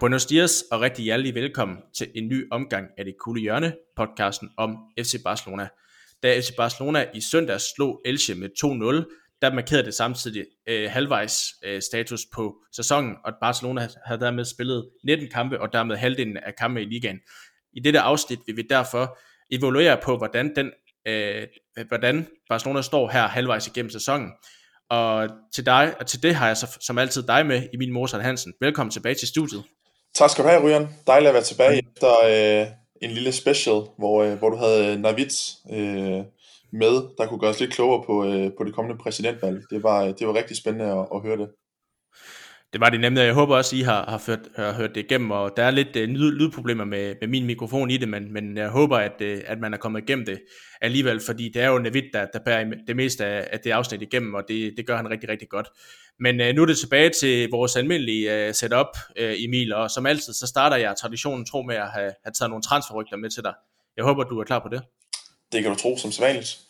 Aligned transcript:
Buenos 0.00 0.26
dias 0.26 0.64
og 0.70 0.80
rigtig 0.80 1.04
hjertelig 1.04 1.34
velkommen 1.34 1.78
til 1.94 2.10
en 2.14 2.28
ny 2.28 2.48
omgang 2.50 2.88
af 2.98 3.04
det 3.04 3.14
kulde 3.18 3.40
hjørne, 3.40 3.74
podcasten 3.96 4.50
om 4.56 4.76
FC 5.00 5.14
Barcelona. 5.24 5.68
Da 6.22 6.40
FC 6.40 6.56
Barcelona 6.56 7.06
i 7.14 7.20
søndags 7.20 7.74
slog 7.74 8.00
Elche 8.04 8.34
med 8.34 8.48
2-0, 8.48 9.38
der 9.42 9.54
markerede 9.54 9.84
det 9.84 9.94
samtidig 9.94 10.44
øh, 10.66 10.90
halvvejs 10.90 11.42
øh, 11.64 11.82
status 11.82 12.20
på 12.34 12.56
sæsonen, 12.72 13.16
og 13.24 13.32
Barcelona 13.40 13.88
havde 14.06 14.20
dermed 14.20 14.44
spillet 14.44 14.90
19 15.04 15.28
kampe 15.28 15.60
og 15.60 15.72
dermed 15.72 15.96
halvdelen 15.96 16.36
af 16.36 16.54
kampe 16.56 16.82
i 16.82 16.84
ligaen. 16.84 17.18
I 17.72 17.80
dette 17.80 18.00
afsnit 18.00 18.38
vil 18.46 18.56
vi 18.56 18.62
derfor 18.70 19.18
evaluere 19.50 19.98
på, 20.02 20.16
hvordan, 20.16 20.56
den, 20.56 20.70
øh, 21.06 21.46
hvordan 21.88 22.26
Barcelona 22.48 22.82
står 22.82 23.10
her 23.10 23.28
halvvejs 23.28 23.66
igennem 23.66 23.90
sæsonen. 23.90 24.32
Og 24.90 25.28
til, 25.54 25.66
dig, 25.66 25.94
og 26.00 26.06
til 26.06 26.22
det 26.22 26.34
har 26.34 26.46
jeg 26.46 26.56
så, 26.56 26.78
som 26.80 26.98
altid 26.98 27.22
dig 27.22 27.46
med, 27.46 27.68
i 27.72 27.76
min 27.76 28.08
Hansen. 28.12 28.54
Velkommen 28.60 28.90
tilbage 28.90 29.14
til 29.14 29.28
studiet. 29.28 29.64
Tak 30.14 30.30
skal 30.30 30.44
du 30.44 30.48
have, 30.48 30.62
Ryan. 30.62 30.88
Dejligt 31.06 31.28
at 31.28 31.34
være 31.34 31.42
tilbage 31.42 31.82
efter 31.96 32.12
øh, 32.24 32.66
en 33.02 33.10
lille 33.10 33.32
special, 33.32 33.82
hvor, 33.98 34.22
øh, 34.22 34.38
hvor 34.38 34.50
du 34.50 34.56
havde 34.56 35.00
Navitz 35.00 35.50
øh, 35.72 36.24
med, 36.72 36.94
der 37.18 37.26
kunne 37.26 37.40
gøre 37.40 37.50
os 37.50 37.60
lidt 37.60 37.72
klogere 37.72 38.02
på, 38.06 38.24
øh, 38.24 38.50
på 38.58 38.64
det 38.64 38.74
kommende 38.74 39.02
præsidentvalg. 39.02 39.62
Det 39.70 39.82
var, 39.82 40.04
det 40.04 40.26
var 40.26 40.34
rigtig 40.34 40.56
spændende 40.56 40.92
at, 40.92 41.06
at 41.14 41.22
høre 41.22 41.36
det. 41.36 41.48
Det 42.72 42.80
var 42.80 42.90
det 42.90 43.00
nemlig. 43.00 43.22
Jeg 43.22 43.34
håber 43.34 43.56
også, 43.56 43.76
I 43.76 43.80
har, 43.80 44.04
har, 44.10 44.18
ført, 44.18 44.38
har 44.56 44.72
hørt 44.72 44.94
det 44.94 45.00
igennem, 45.00 45.30
og 45.30 45.52
der 45.56 45.62
er 45.62 45.70
lidt 45.70 45.96
uh, 45.96 46.02
lyd, 46.02 46.32
lydproblemer 46.32 46.84
med, 46.84 47.14
med 47.20 47.28
min 47.28 47.46
mikrofon 47.46 47.90
i 47.90 47.96
det, 47.96 48.08
men, 48.08 48.32
men 48.32 48.56
jeg 48.56 48.68
håber, 48.68 48.96
at, 48.96 49.12
uh, 49.20 49.38
at 49.46 49.58
man 49.60 49.74
er 49.74 49.78
kommet 49.78 50.02
igennem 50.02 50.26
det 50.26 50.40
alligevel, 50.80 51.20
fordi 51.26 51.48
det 51.54 51.62
er 51.62 51.68
jo 51.68 51.78
Navid, 51.78 52.02
der, 52.12 52.26
der 52.32 52.38
bærer 52.44 52.64
det 52.86 52.96
meste 52.96 53.24
af, 53.24 53.48
af 53.52 53.60
det 53.60 53.70
afsnit 53.70 54.02
igennem, 54.02 54.34
og 54.34 54.42
det, 54.48 54.74
det 54.76 54.86
gør 54.86 54.96
han 54.96 55.10
rigtig, 55.10 55.28
rigtig 55.28 55.48
godt. 55.48 55.68
Men 56.20 56.40
uh, 56.40 56.46
nu 56.46 56.62
er 56.62 56.66
det 56.66 56.78
tilbage 56.78 57.10
til 57.20 57.48
vores 57.50 57.76
almindelige 57.76 58.48
uh, 58.48 58.54
setup, 58.54 58.86
uh, 59.20 59.44
Emil, 59.44 59.72
og 59.72 59.90
som 59.90 60.06
altid, 60.06 60.32
så 60.32 60.46
starter 60.46 60.76
jeg 60.76 60.94
traditionen 61.00 61.46
tro 61.46 61.62
med 61.62 61.76
at 61.76 61.88
have, 61.88 62.12
have 62.24 62.32
taget 62.34 62.50
nogle 62.50 62.62
transferrygter 62.62 63.16
med 63.16 63.30
til 63.30 63.42
dig. 63.42 63.54
Jeg 63.96 64.04
håber, 64.04 64.24
du 64.24 64.40
er 64.40 64.44
klar 64.44 64.58
på 64.58 64.68
det. 64.68 64.82
Det 65.52 65.62
kan 65.62 65.72
du 65.72 65.78
tro 65.78 65.96
som 65.96 66.12
sædvanligt. 66.12 66.69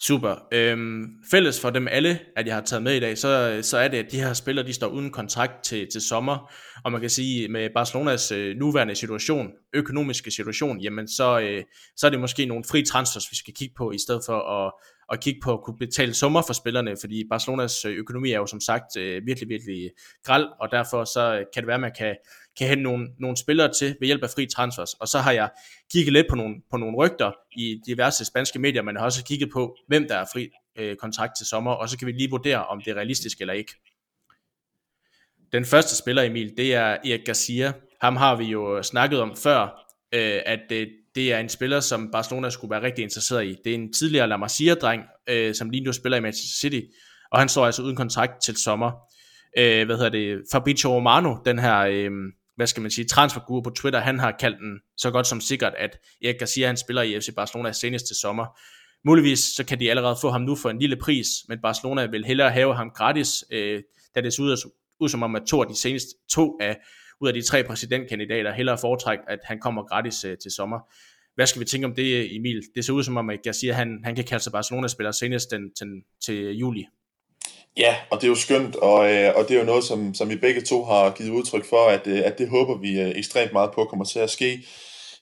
Super. 0.00 0.48
Øhm, 0.52 1.06
fælles 1.30 1.60
for 1.60 1.70
dem 1.70 1.88
alle, 1.88 2.18
at 2.36 2.46
jeg 2.46 2.54
har 2.54 2.62
taget 2.62 2.82
med 2.82 2.94
i 2.94 3.00
dag, 3.00 3.18
så, 3.18 3.58
så 3.62 3.78
er 3.78 3.88
det, 3.88 3.98
at 3.98 4.12
de 4.12 4.20
her 4.20 4.32
spillere, 4.32 4.66
de 4.66 4.72
står 4.72 4.86
uden 4.86 5.10
kontrakt 5.10 5.64
til, 5.64 5.86
til 5.92 6.00
sommer, 6.00 6.52
og 6.84 6.92
man 6.92 7.00
kan 7.00 7.10
sige, 7.10 7.48
med 7.48 7.70
Barcelonas 7.74 8.32
øh, 8.32 8.56
nuværende 8.56 8.94
situation, 8.94 9.50
økonomiske 9.74 10.30
situation, 10.30 10.80
jamen 10.80 11.08
så, 11.08 11.40
øh, 11.40 11.64
så 11.96 12.06
er 12.06 12.10
det 12.10 12.20
måske 12.20 12.46
nogle 12.46 12.64
fri 12.70 12.82
transfers, 12.82 13.30
vi 13.30 13.36
skal 13.36 13.54
kigge 13.54 13.74
på, 13.76 13.92
i 13.92 13.98
stedet 13.98 14.22
for 14.26 14.66
at, 14.66 14.72
at 15.12 15.20
kigge 15.20 15.40
på 15.44 15.52
at 15.52 15.62
kunne 15.64 15.78
betale 15.78 16.14
sommer 16.14 16.42
for 16.46 16.52
spillerne, 16.52 16.96
fordi 17.00 17.24
Barcelonas 17.30 17.84
øh, 17.84 17.96
økonomi 17.96 18.32
er 18.32 18.38
jo 18.38 18.46
som 18.46 18.60
sagt 18.60 18.96
øh, 18.96 19.26
virkelig, 19.26 19.48
virkelig 19.48 19.90
græld, 20.24 20.46
og 20.60 20.68
derfor 20.70 21.04
så 21.04 21.34
øh, 21.34 21.44
kan 21.54 21.62
det 21.62 21.66
være, 21.66 21.74
at 21.74 21.80
man 21.80 21.94
kan 21.98 22.16
kan 22.58 22.68
hente 22.68 22.82
nogle, 22.82 23.08
nogle 23.18 23.36
spillere 23.36 23.72
til 23.72 23.96
ved 24.00 24.06
hjælp 24.06 24.22
af 24.22 24.30
fri 24.30 24.46
transfers. 24.46 24.94
Og 24.94 25.08
så 25.08 25.18
har 25.18 25.32
jeg 25.32 25.50
kigget 25.92 26.12
lidt 26.12 26.26
på 26.30 26.36
nogle, 26.36 26.54
på 26.70 26.76
nogle 26.76 26.96
rygter 26.96 27.32
i 27.56 27.80
diverse 27.86 28.24
spanske 28.24 28.58
medier, 28.58 28.82
men 28.82 28.96
har 28.96 29.04
også 29.04 29.24
kigget 29.24 29.50
på, 29.52 29.76
hvem 29.88 30.08
der 30.08 30.16
er 30.16 30.24
fri 30.32 30.48
øh, 30.78 30.96
kontrakt 30.96 31.32
til 31.36 31.46
sommer, 31.46 31.72
og 31.72 31.88
så 31.88 31.98
kan 31.98 32.06
vi 32.06 32.12
lige 32.12 32.30
vurdere, 32.30 32.66
om 32.66 32.80
det 32.80 32.90
er 32.90 32.94
realistisk 32.94 33.40
eller 33.40 33.54
ikke. 33.54 33.72
Den 35.52 35.64
første 35.64 35.96
spiller, 35.96 36.22
Emil, 36.22 36.56
det 36.56 36.74
er 36.74 36.86
Erik 36.86 37.24
Garcia. 37.24 37.72
Ham 38.00 38.16
har 38.16 38.36
vi 38.36 38.44
jo 38.44 38.82
snakket 38.82 39.20
om 39.20 39.36
før, 39.36 39.62
øh, 40.12 40.40
at 40.46 40.60
det, 40.70 40.88
det 41.14 41.32
er 41.32 41.38
en 41.38 41.48
spiller, 41.48 41.80
som 41.80 42.10
Barcelona 42.12 42.50
skulle 42.50 42.70
være 42.70 42.82
rigtig 42.82 43.02
interesseret 43.02 43.46
i. 43.46 43.56
Det 43.64 43.70
er 43.70 43.74
en 43.74 43.92
tidligere 43.92 44.28
La 44.28 44.36
Masia-dreng, 44.36 45.02
øh, 45.28 45.54
som 45.54 45.70
lige 45.70 45.84
nu 45.84 45.92
spiller 45.92 46.18
i 46.18 46.20
Manchester 46.20 46.58
City, 46.60 46.80
og 47.30 47.38
han 47.38 47.48
står 47.48 47.66
altså 47.66 47.82
uden 47.82 47.96
kontrakt 47.96 48.42
til 48.42 48.56
sommer. 48.56 48.90
Øh, 49.58 49.86
hvad 49.86 49.96
hedder 49.96 50.10
det? 50.10 50.42
Fabrizio 50.52 50.96
Romano, 50.96 51.36
den 51.44 51.58
her 51.58 51.78
øh, 51.78 52.10
hvad 52.56 52.66
skal 52.66 52.82
man 52.82 52.90
sige, 52.90 53.04
transferguru 53.04 53.60
på 53.60 53.70
Twitter, 53.70 54.00
han 54.00 54.18
har 54.18 54.36
kaldt 54.40 54.58
den 54.58 54.80
så 54.96 55.10
godt 55.10 55.26
som 55.26 55.40
sikkert, 55.40 55.74
at 55.78 55.98
Erik 56.24 56.38
Garcia, 56.38 56.66
han 56.66 56.76
spiller 56.76 57.02
i 57.02 57.20
FC 57.20 57.34
Barcelona 57.34 57.72
senest 57.72 58.06
til 58.06 58.16
sommer. 58.16 58.58
Muligvis 59.04 59.38
så 59.38 59.64
kan 59.64 59.80
de 59.80 59.90
allerede 59.90 60.16
få 60.20 60.30
ham 60.30 60.40
nu 60.40 60.56
for 60.56 60.70
en 60.70 60.78
lille 60.78 60.96
pris, 60.96 61.28
men 61.48 61.58
Barcelona 61.62 62.06
vil 62.06 62.24
hellere 62.24 62.50
have 62.50 62.74
ham 62.74 62.90
gratis, 62.90 63.44
øh, 63.50 63.82
da 64.14 64.20
det 64.20 64.34
ser 64.34 64.42
ud, 64.42 64.70
ud 65.00 65.08
som 65.08 65.22
om, 65.22 65.36
at 65.36 65.42
to 65.46 65.60
af 65.60 65.68
de 65.68 65.76
seneste 65.76 66.08
to 66.30 66.58
af, 66.60 66.76
ud 67.20 67.28
af 67.28 67.34
de 67.34 67.42
tre 67.42 67.64
præsidentkandidater 67.64 68.52
hellere 68.52 68.78
foretrækker, 68.78 69.24
at 69.28 69.38
han 69.44 69.60
kommer 69.60 69.82
gratis 69.82 70.24
øh, 70.24 70.38
til 70.38 70.50
sommer. 70.50 70.78
Hvad 71.34 71.46
skal 71.46 71.60
vi 71.60 71.64
tænke 71.64 71.86
om 71.86 71.94
det, 71.94 72.36
Emil? 72.36 72.62
Det 72.74 72.84
ser 72.84 72.92
ud 72.92 73.02
som 73.02 73.16
om, 73.16 73.30
at 73.30 73.38
Garcia 73.42 73.72
han, 73.72 74.00
han 74.04 74.14
kan 74.14 74.24
kalde 74.24 74.44
sig 74.44 74.52
Barcelona-spiller 74.52 75.10
senest 75.10 75.50
den, 75.50 75.74
til, 75.74 75.88
til 76.24 76.56
juli. 76.56 76.86
Ja, 77.76 77.96
og 78.10 78.20
det 78.20 78.24
er 78.24 78.28
jo 78.28 78.34
skønt, 78.34 78.76
og, 78.76 79.12
øh, 79.12 79.32
og 79.36 79.48
det 79.48 79.54
er 79.54 79.58
jo 79.58 79.66
noget, 79.66 79.84
som, 79.84 80.14
som 80.14 80.28
vi 80.28 80.36
begge 80.36 80.60
to 80.60 80.84
har 80.84 81.10
givet 81.10 81.30
udtryk 81.30 81.64
for, 81.64 81.88
at, 81.88 82.06
øh, 82.06 82.22
at 82.24 82.38
det 82.38 82.48
håber 82.48 82.78
vi 82.78 83.00
øh, 83.00 83.12
ekstremt 83.16 83.52
meget 83.52 83.70
på 83.74 83.84
kommer 83.84 84.04
til 84.04 84.18
at 84.18 84.30
ske. 84.30 84.66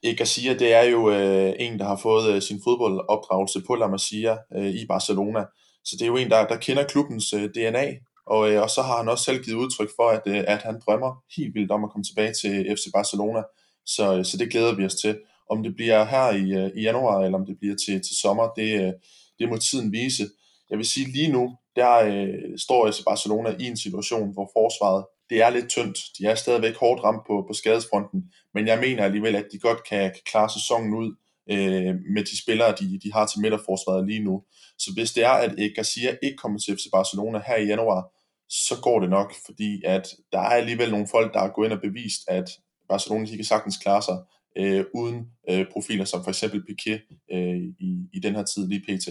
Ikke 0.02 0.18
Garcia, 0.18 0.54
det 0.54 0.72
er 0.72 0.82
jo 0.82 1.10
øh, 1.10 1.52
en, 1.58 1.78
der 1.78 1.84
har 1.84 1.96
fået 1.96 2.34
øh, 2.34 2.42
sin 2.42 2.60
fodboldopdragelse 2.64 3.62
på 3.66 3.74
La 3.74 3.86
Masia 3.86 4.36
øh, 4.56 4.70
i 4.70 4.86
Barcelona. 4.88 5.44
Så 5.84 5.96
det 5.98 6.02
er 6.02 6.06
jo 6.06 6.16
en, 6.16 6.30
der, 6.30 6.46
der 6.46 6.56
kender 6.56 6.84
klubbens 6.84 7.32
øh, 7.32 7.48
DNA, 7.54 7.86
og, 8.26 8.50
øh, 8.50 8.62
og 8.62 8.70
så 8.70 8.82
har 8.82 8.96
han 8.96 9.08
også 9.08 9.24
selv 9.24 9.44
givet 9.44 9.56
udtryk 9.56 9.90
for, 9.96 10.08
at, 10.08 10.22
øh, 10.26 10.44
at 10.46 10.62
han 10.62 10.80
drømmer 10.86 11.22
helt 11.36 11.54
vildt 11.54 11.70
om 11.70 11.84
at 11.84 11.90
komme 11.90 12.04
tilbage 12.04 12.32
til 12.32 12.76
FC 12.76 12.84
Barcelona. 12.94 13.42
Så, 13.86 14.16
øh, 14.16 14.24
så 14.24 14.36
det 14.36 14.50
glæder 14.50 14.74
vi 14.74 14.84
os 14.84 14.94
til. 14.94 15.18
Om 15.50 15.62
det 15.62 15.74
bliver 15.74 16.04
her 16.04 16.30
i, 16.30 16.64
øh, 16.64 16.70
i 16.76 16.82
januar, 16.82 17.24
eller 17.24 17.38
om 17.38 17.46
det 17.46 17.56
bliver 17.58 17.76
til, 17.86 17.94
til 17.94 18.16
sommer, 18.22 18.48
det, 18.56 18.82
øh, 18.82 18.92
det 19.38 19.48
må 19.48 19.56
tiden 19.56 19.92
vise. 19.92 20.28
Jeg 20.70 20.78
vil 20.78 20.86
sige 20.86 21.12
lige 21.12 21.32
nu, 21.32 21.56
der 21.76 21.94
øh, 21.96 22.58
står 22.58 22.90
FC 22.90 23.04
Barcelona 23.04 23.56
i 23.60 23.64
en 23.64 23.76
situation, 23.76 24.32
hvor 24.32 24.50
forsvaret 24.52 25.04
det 25.30 25.42
er 25.42 25.50
lidt 25.50 25.68
tyndt. 25.68 25.98
De 26.18 26.26
er 26.26 26.34
stadigvæk 26.34 26.76
hårdt 26.76 27.04
ramt 27.04 27.26
på, 27.26 27.44
på 27.48 27.52
skadesfronten, 27.52 28.22
men 28.54 28.66
jeg 28.66 28.78
mener 28.78 29.04
alligevel, 29.04 29.36
at 29.36 29.46
de 29.52 29.58
godt 29.58 29.88
kan, 29.88 30.00
kan 30.10 30.22
klare 30.26 30.50
sæsonen 30.50 30.94
ud 30.94 31.16
øh, 31.50 31.94
med 32.14 32.24
de 32.24 32.42
spillere, 32.42 32.74
de, 32.80 33.00
de 33.04 33.12
har 33.12 33.26
til 33.26 33.40
midterforsvaret 33.40 34.06
lige 34.06 34.24
nu. 34.24 34.42
Så 34.78 34.90
hvis 34.94 35.12
det 35.12 35.24
er, 35.24 35.30
at 35.30 35.52
Garcia 35.74 36.16
ikke 36.22 36.36
kommer 36.36 36.58
til 36.58 36.76
FC 36.76 36.84
Barcelona 36.92 37.42
her 37.46 37.56
i 37.56 37.66
januar, 37.66 38.10
så 38.48 38.74
går 38.82 39.00
det 39.00 39.10
nok, 39.10 39.34
fordi 39.46 39.82
at 39.84 40.08
der 40.32 40.38
er 40.38 40.54
alligevel 40.60 40.90
nogle 40.90 41.06
folk, 41.10 41.34
der 41.34 41.40
har 41.40 41.48
gået 41.48 41.66
ind 41.66 41.72
og 41.72 41.80
bevist, 41.80 42.20
at 42.28 42.50
Barcelona 42.88 43.26
de 43.26 43.36
kan 43.36 43.44
sagtens 43.44 43.76
klare 43.76 44.02
sig 44.02 44.18
øh, 44.58 44.84
uden 44.94 45.26
øh, 45.50 45.66
profiler 45.72 46.04
som 46.04 46.22
for 46.24 46.30
eksempel 46.30 46.62
Piqué 46.68 47.24
øh, 47.34 47.62
i, 47.80 48.08
i 48.12 48.20
den 48.22 48.34
her 48.34 48.44
tid 48.44 48.68
lige 48.68 48.80
pt. 48.80 49.08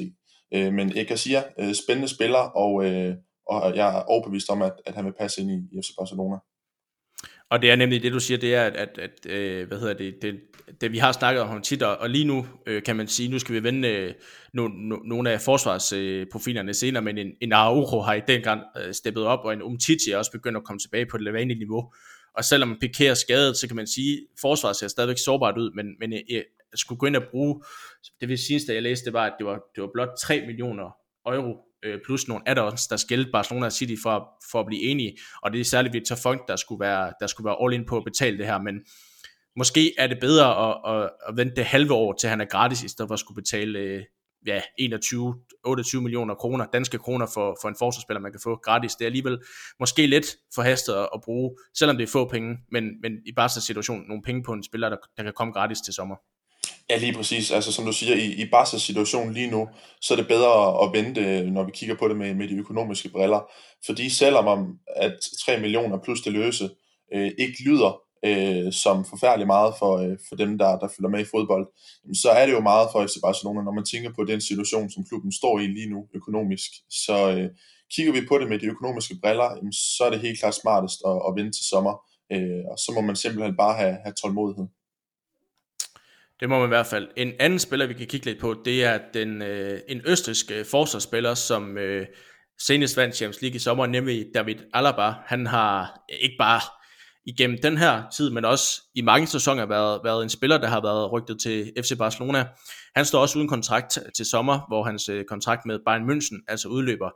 Øh, 0.55 0.73
men 0.73 0.95
jeg 0.95 1.07
kan 1.07 1.17
sige, 1.17 1.43
øh, 1.59 1.73
spændende 1.73 2.07
spiller, 2.07 2.39
og, 2.39 2.85
øh, 2.85 3.15
og 3.47 3.75
jeg 3.75 3.97
er 3.97 4.01
overbevist 4.01 4.49
om, 4.49 4.61
at, 4.61 4.73
at 4.85 4.95
han 4.95 5.05
vil 5.05 5.13
passe 5.19 5.41
ind 5.41 5.51
i 5.51 5.81
FC 5.81 5.89
Barcelona. 5.99 6.37
Og 7.49 7.61
det 7.61 7.71
er 7.71 7.75
nemlig 7.75 8.03
det, 8.03 8.13
du 8.13 8.19
siger, 8.19 8.37
det 8.37 8.55
er, 8.55 8.63
at, 8.63 8.75
at, 8.75 8.97
at 8.97 9.31
øh, 9.31 9.67
hvad 9.67 9.79
hedder 9.79 9.93
det, 9.93 10.15
det, 10.21 10.39
det, 10.81 10.91
vi 10.91 10.97
har 10.97 11.11
snakket 11.11 11.41
om 11.41 11.49
ham 11.49 11.61
tit, 11.61 11.83
og 11.83 12.09
lige 12.09 12.25
nu 12.25 12.45
øh, 12.65 12.83
kan 12.83 12.95
man 12.95 13.07
sige, 13.07 13.29
nu 13.29 13.39
skal 13.39 13.55
vi 13.55 13.63
vende 13.63 13.87
øh, 13.87 14.13
no, 14.53 14.67
no, 14.67 14.95
nogle 14.95 15.31
af 15.31 15.41
forsvarsprofilerne 15.41 16.69
øh, 16.69 16.75
senere, 16.75 17.03
men 17.03 17.17
en, 17.17 17.27
en 17.41 17.51
Araujo 17.51 18.01
har 18.01 18.13
i 18.13 18.21
den 18.27 18.41
grad 18.41 18.59
øh, 18.85 18.93
steppet 18.93 19.23
op, 19.23 19.39
og 19.45 19.53
en 19.53 19.61
Umtiti 19.61 20.11
er 20.11 20.17
også 20.17 20.31
begyndt 20.31 20.57
at 20.57 20.63
komme 20.63 20.79
tilbage 20.79 21.05
på 21.05 21.17
det 21.17 21.33
vanlige 21.33 21.57
niveau. 21.57 21.93
Og 22.37 22.43
selvom 22.43 22.77
Piqué 22.83 23.03
er 23.03 23.13
skadet, 23.13 23.57
så 23.57 23.67
kan 23.67 23.75
man 23.75 23.87
sige, 23.87 24.13
at 24.13 24.39
forsvaret 24.41 24.75
ser 24.75 24.87
stadigvæk 24.87 25.17
sårbart 25.17 25.57
ud, 25.57 25.71
men, 25.75 25.85
men 25.99 26.13
øh, 26.13 26.41
skulle 26.75 27.00
gå 27.00 27.06
ind 27.06 27.16
og 27.16 27.23
bruge, 27.31 27.63
det 28.22 28.29
vil 28.29 28.38
sige, 28.38 28.61
at 28.69 28.75
jeg 28.75 28.84
læste, 28.84 29.06
det 29.06 29.13
var, 29.13 29.25
at 29.25 29.34
det 29.38 29.45
var, 29.45 29.59
det 29.75 29.81
var 29.84 29.89
blot 29.94 30.09
3 30.22 30.45
millioner 30.45 30.95
euro 31.25 31.57
øh, 31.84 32.00
plus 32.06 32.28
nogle 32.28 32.50
add-ons, 32.50 32.88
der 32.89 32.97
skældte 32.97 33.31
Barcelona 33.31 33.69
City 33.69 33.95
for, 34.03 34.29
for 34.51 34.59
at 34.59 34.66
blive 34.66 34.81
enige, 34.81 35.17
og 35.44 35.53
det 35.53 35.59
er 35.59 35.66
særligt 35.66 35.94
Victor 35.94 36.16
Funk, 36.16 36.41
der 36.47 36.56
skulle 36.56 36.79
være, 36.79 37.13
der 37.19 37.28
skulle 37.28 37.45
være 37.45 37.57
all 37.63 37.74
in 37.74 37.86
på 37.86 37.97
at 37.97 38.03
betale 38.03 38.38
det 38.38 38.45
her, 38.45 38.59
men 38.62 38.75
måske 39.57 39.94
er 39.97 40.07
det 40.07 40.18
bedre 40.21 40.69
at, 40.69 40.95
at, 40.95 41.09
at 41.27 41.38
vente 41.38 41.56
det 41.56 41.65
halve 41.65 41.94
år, 41.94 42.13
til 42.13 42.30
han 42.30 42.42
er 42.42 42.45
gratis, 42.45 42.83
i 42.83 42.88
stedet 42.88 43.09
for 43.09 43.13
at 43.13 43.19
skulle 43.19 43.42
betale 43.42 43.80
øh, 43.80 44.03
ja, 44.47 44.62
21, 44.80 45.36
28 45.65 46.01
millioner 46.01 46.36
kroner, 46.36 46.65
danske 46.74 46.97
kroner 46.97 47.25
for, 47.33 47.57
for 47.62 47.69
en 47.69 47.75
forsvarsspiller, 47.80 48.21
man 48.21 48.31
kan 48.31 48.42
få 48.44 48.56
gratis. 48.56 48.95
Det 48.95 49.06
er 49.06 49.07
alligevel 49.07 49.39
måske 49.80 50.07
lidt 50.07 50.25
forhastet 50.56 50.94
at, 50.94 51.09
at 51.13 51.21
bruge, 51.24 51.57
selvom 51.77 51.97
det 51.97 52.03
er 52.03 52.12
få 52.12 52.30
penge, 52.30 52.57
men, 52.71 52.83
men 53.01 53.12
i 53.25 53.31
Barca's 53.39 53.65
situation, 53.65 54.07
nogle 54.07 54.24
penge 54.24 54.44
på 54.44 54.53
en 54.53 54.63
spiller, 54.63 54.89
der, 54.89 54.97
der 55.18 55.24
kan 55.24 55.33
komme 55.33 55.53
gratis 55.53 55.81
til 55.81 55.94
sommer. 55.94 56.15
Ja, 56.89 56.98
lige 56.98 57.13
præcis. 57.13 57.51
Altså 57.51 57.71
som 57.71 57.86
du 57.86 57.92
siger, 57.92 58.15
i, 58.15 58.25
i 58.25 58.44
Barca's 58.44 58.80
situation 58.80 59.33
lige 59.33 59.51
nu, 59.51 59.68
så 60.01 60.13
er 60.13 60.18
det 60.18 60.27
bedre 60.27 60.83
at 60.83 60.94
vente, 60.94 61.21
øh, 61.21 61.45
når 61.45 61.63
vi 61.63 61.71
kigger 61.74 61.95
på 61.95 62.07
det 62.07 62.18
med, 62.18 62.33
med 62.33 62.48
de 62.48 62.56
økonomiske 62.56 63.10
briller. 63.10 63.51
Fordi 63.86 64.10
selvom 64.10 64.48
om, 64.48 64.80
at 64.95 65.15
3 65.45 65.60
millioner 65.60 65.98
plus 66.04 66.21
det 66.21 66.33
løse 66.33 66.69
øh, 67.13 67.31
ikke 67.38 67.63
lyder 67.65 68.00
øh, 68.25 68.74
som 68.74 69.06
forfærdeligt 69.06 69.48
meget 69.48 69.74
for, 69.80 69.98
øh, 69.98 70.18
for 70.30 70.36
dem, 70.36 70.57
der, 70.57 70.80
der 70.80 70.88
følger 70.88 71.10
med 71.10 71.19
i 71.19 71.31
fodbold, 71.33 71.68
så 72.24 72.30
er 72.30 72.45
det 72.45 72.54
jo 72.54 72.60
meget 72.60 72.89
for 72.92 73.06
FC 73.07 73.16
Barcelona, 73.24 73.62
når 73.62 73.74
man 73.80 73.86
tænker 73.86 74.12
på 74.13 74.24
den 74.24 74.42
situation, 74.42 74.89
som 74.89 75.06
klubben 75.09 75.31
står 75.31 75.59
i 75.59 75.68
lige 75.68 75.89
nu 75.89 76.07
økonomisk. 76.16 76.71
Så 76.89 77.16
øh, 77.36 77.50
kigger 77.95 78.13
vi 78.13 78.27
på 78.27 78.38
det 78.38 78.50
med 78.50 78.59
de 78.59 78.66
økonomiske 78.66 79.16
briller, 79.21 79.50
så 79.71 80.04
er 80.04 80.09
det 80.09 80.19
helt 80.19 80.39
klart 80.39 80.56
smartest 80.56 81.00
at, 81.09 81.18
at 81.27 81.36
vente 81.38 81.57
til 81.57 81.66
sommer. 81.66 81.94
Øh, 82.33 82.63
og 82.71 82.77
så 82.83 82.92
må 82.95 83.01
man 83.01 83.16
simpelthen 83.16 83.57
bare 83.57 83.75
have, 83.81 83.98
have 84.04 84.13
tålmodighed. 84.21 84.68
Det 86.44 86.50
må 86.50 86.60
man 86.60 86.68
i 86.68 86.75
hvert 86.75 86.86
fald. 86.86 87.07
En 87.18 87.31
anden 87.40 87.60
spiller, 87.60 87.88
vi 87.88 87.94
kan 87.94 88.07
kigge 88.07 88.25
lidt 88.25 88.40
på, 88.40 88.56
det 88.66 88.84
er 88.84 89.00
den, 89.13 89.42
øh, 89.42 89.80
en 89.90 90.01
østrisk 90.06 90.51
øh, 90.51 90.66
forsvarsspiller, 90.66 91.34
som 91.34 91.78
øh, 91.78 92.06
senest 92.62 92.98
vandt 92.98 93.16
Champions 93.16 93.42
League 93.42 93.56
i 93.56 93.60
sommer, 93.60 93.86
nemlig 93.86 94.25
David 94.36 94.56
Alaba. 94.74 95.13
Han 95.25 95.48
har 95.48 95.81
øh, 96.12 96.18
ikke 96.22 96.36
bare 96.40 96.62
igennem 97.25 97.57
den 97.63 97.78
her 97.78 98.04
tid, 98.16 98.30
men 98.30 98.45
også 98.45 98.81
i 98.95 99.01
mange 99.01 99.28
sæsoner 99.28 99.66
været, 99.66 100.00
været 100.04 100.24
en 100.24 100.30
spiller, 100.30 100.57
der 100.57 100.68
har 100.68 100.81
været 100.81 101.12
rygtet 101.12 101.42
til 101.42 101.72
FC 101.81 101.98
Barcelona. 101.98 102.45
Han 102.95 103.06
står 103.06 103.22
også 103.22 103.38
uden 103.38 103.50
kontrakt 103.50 104.00
til 104.16 104.25
sommer, 104.25 104.60
hvor 104.68 104.84
hans 104.84 105.10
øh, 105.10 105.25
kontrakt 105.25 105.66
med 105.66 105.80
Bayern 105.86 106.10
München 106.10 106.45
altså 106.48 106.68
udløber. 106.68 107.10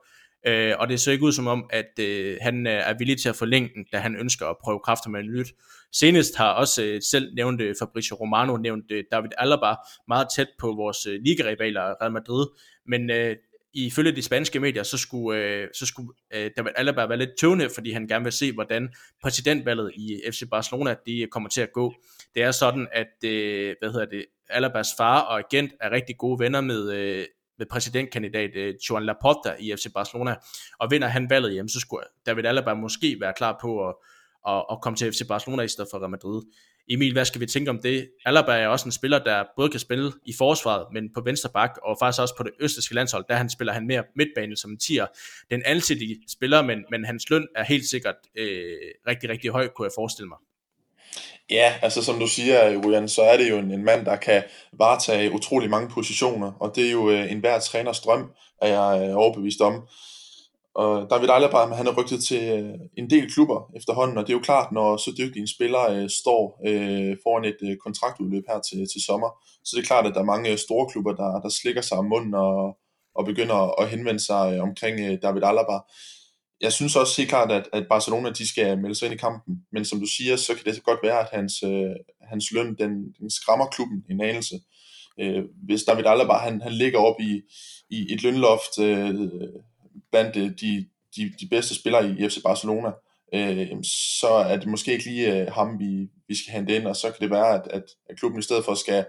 Øh, 0.48 0.74
og 0.80 0.90
det 0.90 1.00
ser 1.00 1.12
ikke 1.12 1.26
ud 1.26 1.32
som 1.32 1.48
om, 1.48 1.70
at 1.70 2.00
øh, 2.00 2.38
han 2.42 2.68
øh, 2.68 2.74
er 2.74 2.98
villig 2.98 3.22
til 3.22 3.30
at 3.30 3.36
forlænge 3.36 3.70
den, 3.76 3.86
da 3.94 3.98
han 3.98 4.16
ønsker 4.16 4.46
at 4.46 4.56
prøve 4.64 4.80
kræfter 4.80 5.10
med 5.10 5.20
en 5.20 5.32
nyt. 5.32 5.48
Senest 5.94 6.36
har 6.36 6.54
også 6.54 6.84
øh, 6.84 7.02
selv 7.12 7.34
nævnt 7.36 7.62
øh, 7.62 7.76
Fabricio 7.80 8.16
Romano, 8.16 8.58
nævnt 8.58 8.92
øh, 8.92 9.04
David 9.12 9.30
Alaba 9.38 9.76
meget 10.08 10.28
tæt 10.36 10.48
på 10.60 10.68
vores 10.68 11.06
øh, 11.06 11.20
ligarivaler 11.22 11.82
Real 12.02 12.12
Madrid, 12.12 12.46
men 12.86 13.10
øh, 13.10 13.36
ifølge 13.74 14.12
de 14.12 14.22
spanske 14.22 14.60
medier, 14.60 14.84
så 14.84 14.98
skulle, 14.98 15.40
øh, 15.40 15.68
så 15.74 15.86
skulle 15.86 16.10
øh, 16.34 16.52
David 16.58 16.72
Alaba 16.76 17.06
være 17.06 17.18
lidt 17.18 17.30
tøvende, 17.40 17.70
fordi 17.76 17.92
han 17.92 18.08
gerne 18.08 18.24
vil 18.24 18.34
se, 18.34 18.54
hvordan 18.54 18.90
præsidentvalget 19.24 19.92
i 19.96 20.22
FC 20.32 20.42
Barcelona 20.52 20.96
de 21.06 21.28
kommer 21.32 21.50
til 21.50 21.62
at 21.62 21.72
gå. 21.74 21.94
Det 22.36 22.44
er 22.44 22.52
sådan, 22.52 22.88
at 22.92 23.30
øh, 23.30 23.76
hvad 23.80 23.92
hedder 23.92 24.06
det, 24.06 24.26
Alabas 24.50 24.88
far 24.98 25.22
og 25.22 25.40
agent 25.40 25.74
er 25.82 25.92
rigtig 25.92 26.18
gode 26.18 26.40
venner 26.40 26.62
med, 26.62 26.92
øh, 26.92 27.26
med 27.58 27.66
præsidentkandidat 27.66 28.50
øh, 28.56 28.76
Joan 28.90 29.06
Laporta 29.06 29.56
i 29.60 29.76
FC 29.76 29.86
Barcelona, 29.94 30.36
og 30.80 30.92
vinder 30.92 31.08
han 31.08 31.30
valget, 31.30 31.54
hjem, 31.54 31.68
så 31.68 31.80
skulle 31.80 32.04
David 32.26 32.46
Alaba 32.46 32.74
måske 32.74 33.18
være 33.22 33.34
klar 33.38 33.58
på 33.62 33.90
at, 33.90 33.96
at, 34.48 34.66
at 34.72 34.82
komme 34.82 34.98
til 34.98 35.12
FC 35.12 35.28
Barcelona 35.28 35.64
i 35.64 35.68
stedet 35.68 35.90
for 35.92 36.00
Real 36.00 36.10
Madrid. 36.10 36.42
Emil, 36.90 37.14
hvad 37.14 37.26
skal 37.26 37.42
vi 37.42 37.46
tænke 37.46 37.70
om 37.70 37.80
det? 37.80 38.10
Alaba 38.26 38.52
er 38.52 38.68
også 38.68 38.86
en 38.86 38.92
spiller, 38.92 39.20
der 39.20 39.44
både 39.56 39.70
kan 39.70 39.80
spille 39.80 40.12
i 40.26 40.34
forsvaret, 40.38 40.86
men 40.94 41.04
på 41.14 41.22
venstre 41.22 41.50
bak, 41.54 41.78
og 41.84 41.98
faktisk 42.00 42.22
også 42.22 42.36
på 42.38 42.44
det 42.44 42.52
østlige 42.60 42.96
landshold, 42.96 43.26
der 43.30 43.36
han 43.36 43.50
spiller 43.50 43.74
han 43.74 43.88
mere 43.88 44.04
midtbane 44.16 44.58
som 44.58 44.72
en 44.72 44.80
tier. 44.80 45.06
Den 45.52 45.62
alsidige 45.66 46.18
spiller, 46.30 46.62
men, 46.62 46.86
men 46.92 47.06
hans 47.06 47.30
løn 47.30 47.48
er 47.56 47.64
helt 47.64 47.90
sikkert 47.90 48.16
øh, 48.38 48.78
rigtig, 49.08 49.30
rigtig 49.30 49.52
høj, 49.52 49.68
kunne 49.68 49.86
jeg 49.86 49.92
forestille 49.96 50.28
mig. 50.28 50.38
Ja, 51.50 51.74
altså 51.82 52.04
som 52.04 52.20
du 52.20 52.28
siger, 52.28 52.70
Julian, 52.70 53.10
så 53.10 53.22
er 53.22 53.38
det 53.38 53.50
jo 53.50 53.58
en, 53.58 53.72
en 53.72 53.84
mand, 53.84 54.06
der 54.06 54.16
kan 54.16 54.44
varetage 54.74 55.32
utrolig 55.32 55.70
mange 55.70 55.90
positioner, 55.90 56.52
og 56.60 56.76
det 56.76 56.88
er 56.88 56.92
jo 56.92 57.10
øh, 57.10 57.32
en 57.32 57.40
hver 57.40 57.60
træners 57.60 58.00
drøm, 58.00 58.32
er 58.62 58.68
jeg 58.68 59.10
øh, 59.10 59.16
overbevist 59.16 59.62
om. 59.62 59.88
Og 60.78 61.10
David 61.10 61.30
Alaba, 61.30 61.58
han 61.58 61.88
er 61.88 61.98
rygtet 61.98 62.24
til 62.24 62.44
øh, 62.58 62.74
en 62.98 63.10
del 63.10 63.34
klubber 63.34 63.72
efterhånden, 63.76 64.18
og 64.18 64.24
det 64.24 64.34
er 64.34 64.38
jo 64.38 64.50
klart, 64.50 64.72
når 64.72 64.98
så 64.98 65.12
dygtig 65.18 65.40
en 65.40 65.48
spiller 65.48 65.84
øh, 65.92 66.10
står 66.10 66.62
øh, 66.68 67.18
foran 67.24 67.46
et 67.46 67.62
øh, 67.64 67.78
kontraktudløb 67.86 68.44
her 68.50 68.60
til, 68.70 68.80
til 68.94 69.02
sommer, 69.08 69.30
så 69.66 69.72
det 69.76 69.82
er 69.82 69.88
klart, 69.88 70.06
at 70.06 70.14
der 70.14 70.22
er 70.22 70.34
mange 70.34 70.58
store 70.58 70.90
klubber, 70.92 71.14
der, 71.22 71.42
der 71.44 71.50
slikker 71.50 71.82
sig 71.82 71.98
om 71.98 72.06
munden 72.06 72.34
og, 72.34 72.78
og 73.16 73.26
begynder 73.26 73.82
at 73.82 73.90
henvende 73.90 74.20
sig 74.20 74.54
øh, 74.54 74.64
omkring 74.64 75.00
øh, 75.00 75.18
David 75.22 75.44
Alaba 75.44 75.78
jeg 76.62 76.74
synes 76.74 76.96
også 76.96 77.14
helt 77.18 77.30
klart, 77.30 77.52
at, 77.52 77.70
at 77.74 77.88
Barcelona 77.90 78.30
de 78.30 78.48
skal 78.48 78.80
melde 78.80 78.96
sig 78.96 79.06
ind 79.06 79.14
i 79.14 79.18
kampen, 79.18 79.56
men 79.72 79.86
som 79.86 80.00
du 80.00 80.06
siger, 80.06 80.36
så 80.36 80.56
kan 80.56 80.66
det 80.66 80.76
så 80.76 80.82
godt 80.82 81.00
være, 81.04 81.20
at 81.20 81.30
hans, 81.34 81.64
øh, 81.64 81.96
hans 82.22 82.52
løn 82.52 82.76
den, 82.76 82.92
den 83.20 83.30
skræmmer 83.30 83.66
klubben 83.66 84.04
en 84.10 84.22
anelse. 84.22 84.56
Øh, 85.20 85.44
hvis 85.66 85.84
David 85.84 86.06
Alaba 86.06 86.34
han, 86.34 86.62
han 86.62 86.72
ligger 86.72 87.00
op 87.00 87.16
i, 87.20 87.42
i 87.90 88.14
et 88.14 88.24
lønloft 88.24 88.80
øh, 88.80 89.16
blandt 90.12 90.36
øh, 90.36 90.52
de, 90.62 90.86
de, 91.16 91.34
de 91.40 91.48
bedste 91.50 91.76
spillere 91.76 92.10
i 92.10 92.30
FC 92.30 92.38
Barcelona, 92.44 92.92
øh, 93.34 93.84
så 94.20 94.28
er 94.28 94.58
det 94.58 94.68
måske 94.68 94.92
ikke 94.92 95.06
lige 95.06 95.42
øh, 95.42 95.52
ham, 95.52 95.80
vi, 95.80 96.10
vi 96.28 96.36
skal 96.36 96.54
hente 96.54 96.76
ind, 96.76 96.88
og 96.88 96.96
så 96.96 97.12
kan 97.12 97.22
det 97.22 97.30
være, 97.30 97.54
at, 97.54 97.68
at, 97.70 97.84
at 98.10 98.20
klubben 98.20 98.40
i 98.40 98.44
stedet 98.44 98.66
for 98.66 98.74
skal, 98.74 99.06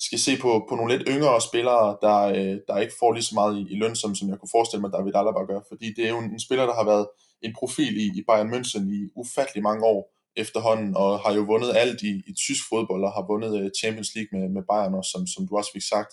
skal 0.00 0.18
se 0.18 0.36
på, 0.36 0.66
på 0.68 0.74
nogle 0.74 0.96
lidt 0.96 1.08
yngre 1.08 1.40
spillere, 1.40 1.96
der, 2.02 2.18
øh, 2.18 2.58
der 2.68 2.78
ikke 2.78 2.94
får 2.98 3.12
lige 3.12 3.24
så 3.24 3.34
meget 3.34 3.58
i, 3.58 3.72
i 3.72 3.76
løn, 3.76 3.96
som, 3.96 4.14
som 4.14 4.28
jeg 4.28 4.38
kunne 4.38 4.56
forestille 4.56 4.80
mig, 4.80 4.92
David 4.92 5.16
Alaba 5.16 5.42
gør. 5.52 5.60
Fordi 5.68 5.94
det 5.96 6.04
er 6.04 6.08
jo 6.08 6.18
en, 6.18 6.30
en 6.30 6.40
spiller, 6.40 6.66
der 6.66 6.74
har 6.74 6.84
været 6.84 7.06
en 7.42 7.54
profil 7.58 7.96
i, 7.96 8.06
i 8.18 8.22
Bayern 8.28 8.54
München 8.54 8.84
i 8.98 9.10
ufattelig 9.16 9.62
mange 9.62 9.84
år 9.84 10.14
efterhånden, 10.36 10.96
og 10.96 11.20
har 11.20 11.32
jo 11.34 11.40
vundet 11.40 11.76
alt 11.76 12.02
i, 12.02 12.12
i 12.30 12.32
tysk 12.44 12.62
fodbold, 12.68 13.04
og 13.04 13.12
har 13.12 13.24
vundet 13.32 13.52
øh, 13.60 13.70
Champions 13.80 14.14
League 14.14 14.32
med, 14.38 14.48
med 14.48 14.62
Bayern 14.70 14.94
også, 14.94 15.10
som, 15.10 15.26
som 15.26 15.48
du 15.48 15.56
også 15.56 15.72
fik 15.72 15.82
sagt. 15.82 16.12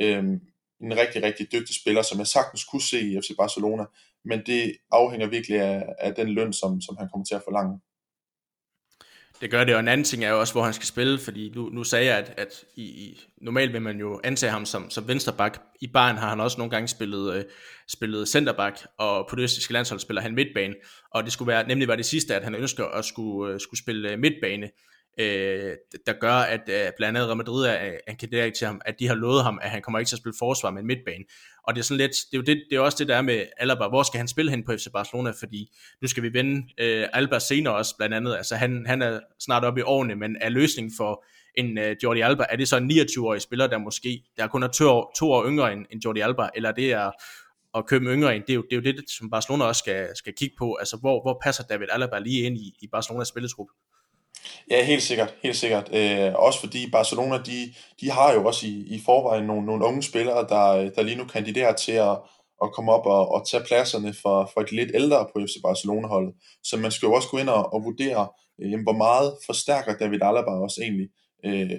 Øhm, 0.00 0.40
en 0.82 0.96
rigtig, 0.96 1.22
rigtig 1.22 1.52
dygtig 1.52 1.74
spiller, 1.74 2.02
som 2.02 2.18
jeg 2.18 2.26
sagtens 2.26 2.64
kunne 2.64 2.82
se 2.82 3.00
i 3.00 3.20
FC 3.20 3.30
Barcelona, 3.38 3.84
men 4.24 4.42
det 4.46 4.76
afhænger 4.90 5.26
virkelig 5.26 5.60
af, 5.60 5.84
af 5.98 6.14
den 6.14 6.28
løn, 6.28 6.52
som, 6.52 6.80
som 6.80 6.96
han 6.96 7.08
kommer 7.12 7.24
til 7.24 7.34
at 7.34 7.42
forlange. 7.44 7.80
Det 9.42 9.50
gør 9.50 9.64
det, 9.64 9.74
og 9.74 9.80
en 9.80 9.88
anden 9.88 10.04
ting 10.04 10.24
er 10.24 10.30
jo 10.30 10.40
også, 10.40 10.54
hvor 10.54 10.62
han 10.62 10.72
skal 10.72 10.86
spille, 10.86 11.18
fordi 11.18 11.52
nu, 11.54 11.68
nu 11.68 11.84
sagde 11.84 12.06
jeg, 12.06 12.18
at, 12.18 12.34
at 12.36 12.64
i, 12.76 12.82
i, 12.82 13.20
normalt 13.40 13.72
vil 13.72 13.82
man 13.82 13.98
jo 13.98 14.20
antage 14.24 14.52
ham 14.52 14.64
som, 14.64 14.90
som 14.90 15.08
vensterbak. 15.08 15.60
I 15.80 15.86
Bayern 15.86 16.16
har 16.16 16.28
han 16.28 16.40
også 16.40 16.58
nogle 16.58 16.70
gange 16.70 16.88
spillet, 16.88 17.34
øh, 17.34 17.44
spillet 17.88 18.28
centerback, 18.28 18.86
og 18.98 19.26
på 19.30 19.36
det 19.36 19.42
østiske 19.42 19.72
landshold 19.72 20.00
spiller 20.00 20.22
han 20.22 20.34
midtbane, 20.34 20.74
og 21.10 21.24
det 21.24 21.32
skulle 21.32 21.46
være, 21.48 21.68
nemlig 21.68 21.88
var 21.88 21.96
det 21.96 22.06
sidste, 22.06 22.34
at 22.34 22.44
han 22.44 22.54
ønsker 22.54 22.84
at 22.84 23.04
skulle, 23.04 23.54
øh, 23.54 23.60
skulle 23.60 23.80
spille 23.80 24.10
øh, 24.10 24.18
midtbane, 24.18 24.70
øh, 25.18 25.76
der 26.06 26.12
gør, 26.20 26.34
at 26.34 26.60
øh, 26.68 26.92
blandt 26.96 27.18
andet 27.18 27.26
Real 27.26 27.36
Madrid 27.36 27.66
er 27.66 27.98
en 28.08 28.16
kandidat 28.16 28.54
til 28.54 28.66
ham, 28.66 28.80
at 28.84 28.94
de 28.98 29.08
har 29.08 29.14
lovet 29.14 29.44
ham, 29.44 29.58
at 29.62 29.70
han 29.70 29.82
kommer 29.82 29.98
ikke 29.98 30.08
til 30.08 30.16
at 30.16 30.20
spille 30.20 30.34
forsvar 30.38 30.70
men 30.70 30.86
midtbane. 30.86 31.24
Og 31.66 31.74
det 31.74 31.80
er 31.80 31.84
sådan 31.84 31.98
lidt, 31.98 32.10
det 32.10 32.36
er 32.36 32.38
jo 32.38 32.42
det, 32.42 32.62
det 32.70 32.76
er 32.76 32.80
også 32.80 32.98
det 32.98 33.08
der 33.08 33.16
er 33.16 33.22
med 33.22 33.46
Alaba, 33.56 33.88
hvor 33.88 34.02
skal 34.02 34.18
han 34.18 34.28
spille 34.28 34.50
hen 34.50 34.64
på 34.64 34.72
FC 34.72 34.86
Barcelona, 34.92 35.30
fordi 35.30 35.70
nu 36.02 36.08
skal 36.08 36.22
vi 36.22 36.32
vende 36.32 36.68
øh, 36.80 37.08
Alba 37.12 37.38
senere 37.38 37.74
også 37.74 37.96
blandt 37.96 38.14
andet, 38.14 38.36
altså 38.36 38.56
han, 38.56 38.86
han 38.86 39.02
er 39.02 39.20
snart 39.40 39.64
oppe 39.64 39.80
i 39.80 39.82
årene, 39.82 40.14
men 40.14 40.36
er 40.40 40.48
løsningen 40.48 40.92
for 40.96 41.24
en 41.54 41.78
øh, 41.78 41.96
Jordi 42.02 42.20
Alba, 42.20 42.44
er 42.48 42.56
det 42.56 42.68
så 42.68 42.76
en 42.76 42.90
29-årig 42.90 43.40
spiller, 43.40 43.66
der 43.66 43.78
måske, 43.78 44.22
der 44.36 44.46
kun 44.46 44.62
er 44.62 44.68
to 44.68 44.88
år, 44.88 45.12
to 45.18 45.32
år 45.32 45.46
yngre 45.46 45.72
end, 45.72 45.86
end 45.90 46.04
Jordi 46.04 46.20
Alba, 46.20 46.48
eller 46.54 46.72
det 46.72 46.92
er 46.92 47.10
at 47.74 47.86
købe 47.86 48.04
yngre 48.04 48.36
ind, 48.36 48.44
det 48.44 48.50
er, 48.50 48.54
jo, 48.54 48.62
det 48.62 48.72
er 48.72 48.76
jo 48.76 48.82
det, 48.82 49.10
som 49.10 49.30
Barcelona 49.30 49.64
også 49.64 49.78
skal, 49.78 50.08
skal 50.16 50.32
kigge 50.38 50.54
på, 50.58 50.74
altså 50.74 50.96
hvor, 50.96 51.22
hvor 51.22 51.38
passer 51.42 51.64
David 51.64 51.86
Alaba 51.90 52.18
lige 52.18 52.42
ind 52.42 52.58
i, 52.58 52.74
i 52.82 52.86
Barcelonas 52.92 53.28
spilletrup? 53.28 53.66
Ja, 54.70 54.84
helt 54.84 55.02
sikkert, 55.02 55.34
helt 55.42 55.56
sikkert. 55.56 55.94
Øh, 55.94 56.34
også 56.34 56.60
fordi 56.60 56.90
Barcelona, 56.90 57.38
de, 57.38 57.74
de 58.00 58.10
har 58.10 58.32
jo 58.32 58.46
også 58.46 58.66
i, 58.66 58.70
i 58.70 59.02
forvejen 59.04 59.44
nogle, 59.46 59.66
nogle 59.66 59.84
unge 59.84 60.02
spillere, 60.02 60.46
der, 60.48 60.90
der 60.90 61.02
lige 61.02 61.16
nu 61.16 61.24
kandiderer 61.24 61.74
til 61.74 61.92
at, 61.92 62.18
at 62.62 62.72
komme 62.72 62.92
op 62.92 63.06
og, 63.06 63.28
og 63.28 63.46
tage 63.48 63.64
pladserne 63.64 64.14
for, 64.22 64.50
for 64.54 64.62
de 64.62 64.76
lidt 64.76 64.90
ældre 64.94 65.26
på 65.32 65.40
FC 65.46 65.62
Barcelona-holdet. 65.62 66.34
Så 66.62 66.76
man 66.76 66.90
skal 66.90 67.06
jo 67.06 67.12
også 67.12 67.28
gå 67.28 67.38
ind 67.38 67.48
og, 67.48 67.72
og 67.72 67.84
vurdere, 67.84 68.28
øh, 68.62 68.82
hvor 68.82 68.96
meget 68.96 69.36
forstærker 69.46 69.96
David 69.96 70.22
Alaba 70.22 70.50
også 70.50 70.80
egentlig. 70.82 71.08
Øh, 71.44 71.70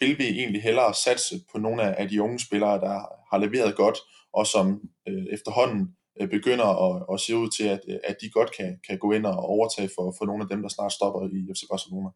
vil 0.00 0.18
vi 0.18 0.24
egentlig 0.24 0.62
hellere 0.62 0.94
satse 0.94 1.40
på 1.52 1.58
nogle 1.58 1.82
af, 1.82 1.94
af 2.02 2.08
de 2.08 2.22
unge 2.22 2.38
spillere, 2.38 2.80
der 2.80 3.00
har 3.30 3.38
leveret 3.38 3.76
godt, 3.76 3.98
og 4.32 4.46
som 4.46 4.80
øh, 5.08 5.24
efterhånden 5.32 5.80
øh, 5.80 6.03
Øh, 6.20 6.28
begynder 6.28 6.68
at, 6.86 7.04
at 7.12 7.20
se 7.20 7.36
ud 7.36 7.48
til, 7.56 7.64
at, 7.64 7.80
øh, 7.88 7.98
at 8.04 8.16
de 8.20 8.30
godt 8.30 8.50
kan, 8.56 8.80
kan 8.88 8.98
gå 8.98 9.12
ind 9.12 9.26
og 9.26 9.36
overtage 9.36 9.90
for, 9.94 10.14
for 10.18 10.24
nogle 10.24 10.42
af 10.42 10.48
dem, 10.48 10.62
der 10.62 10.68
snart 10.68 10.92
stopper 10.92 11.20
i 11.36 11.38
FC 11.54 11.62
Barcelona. 11.70 12.08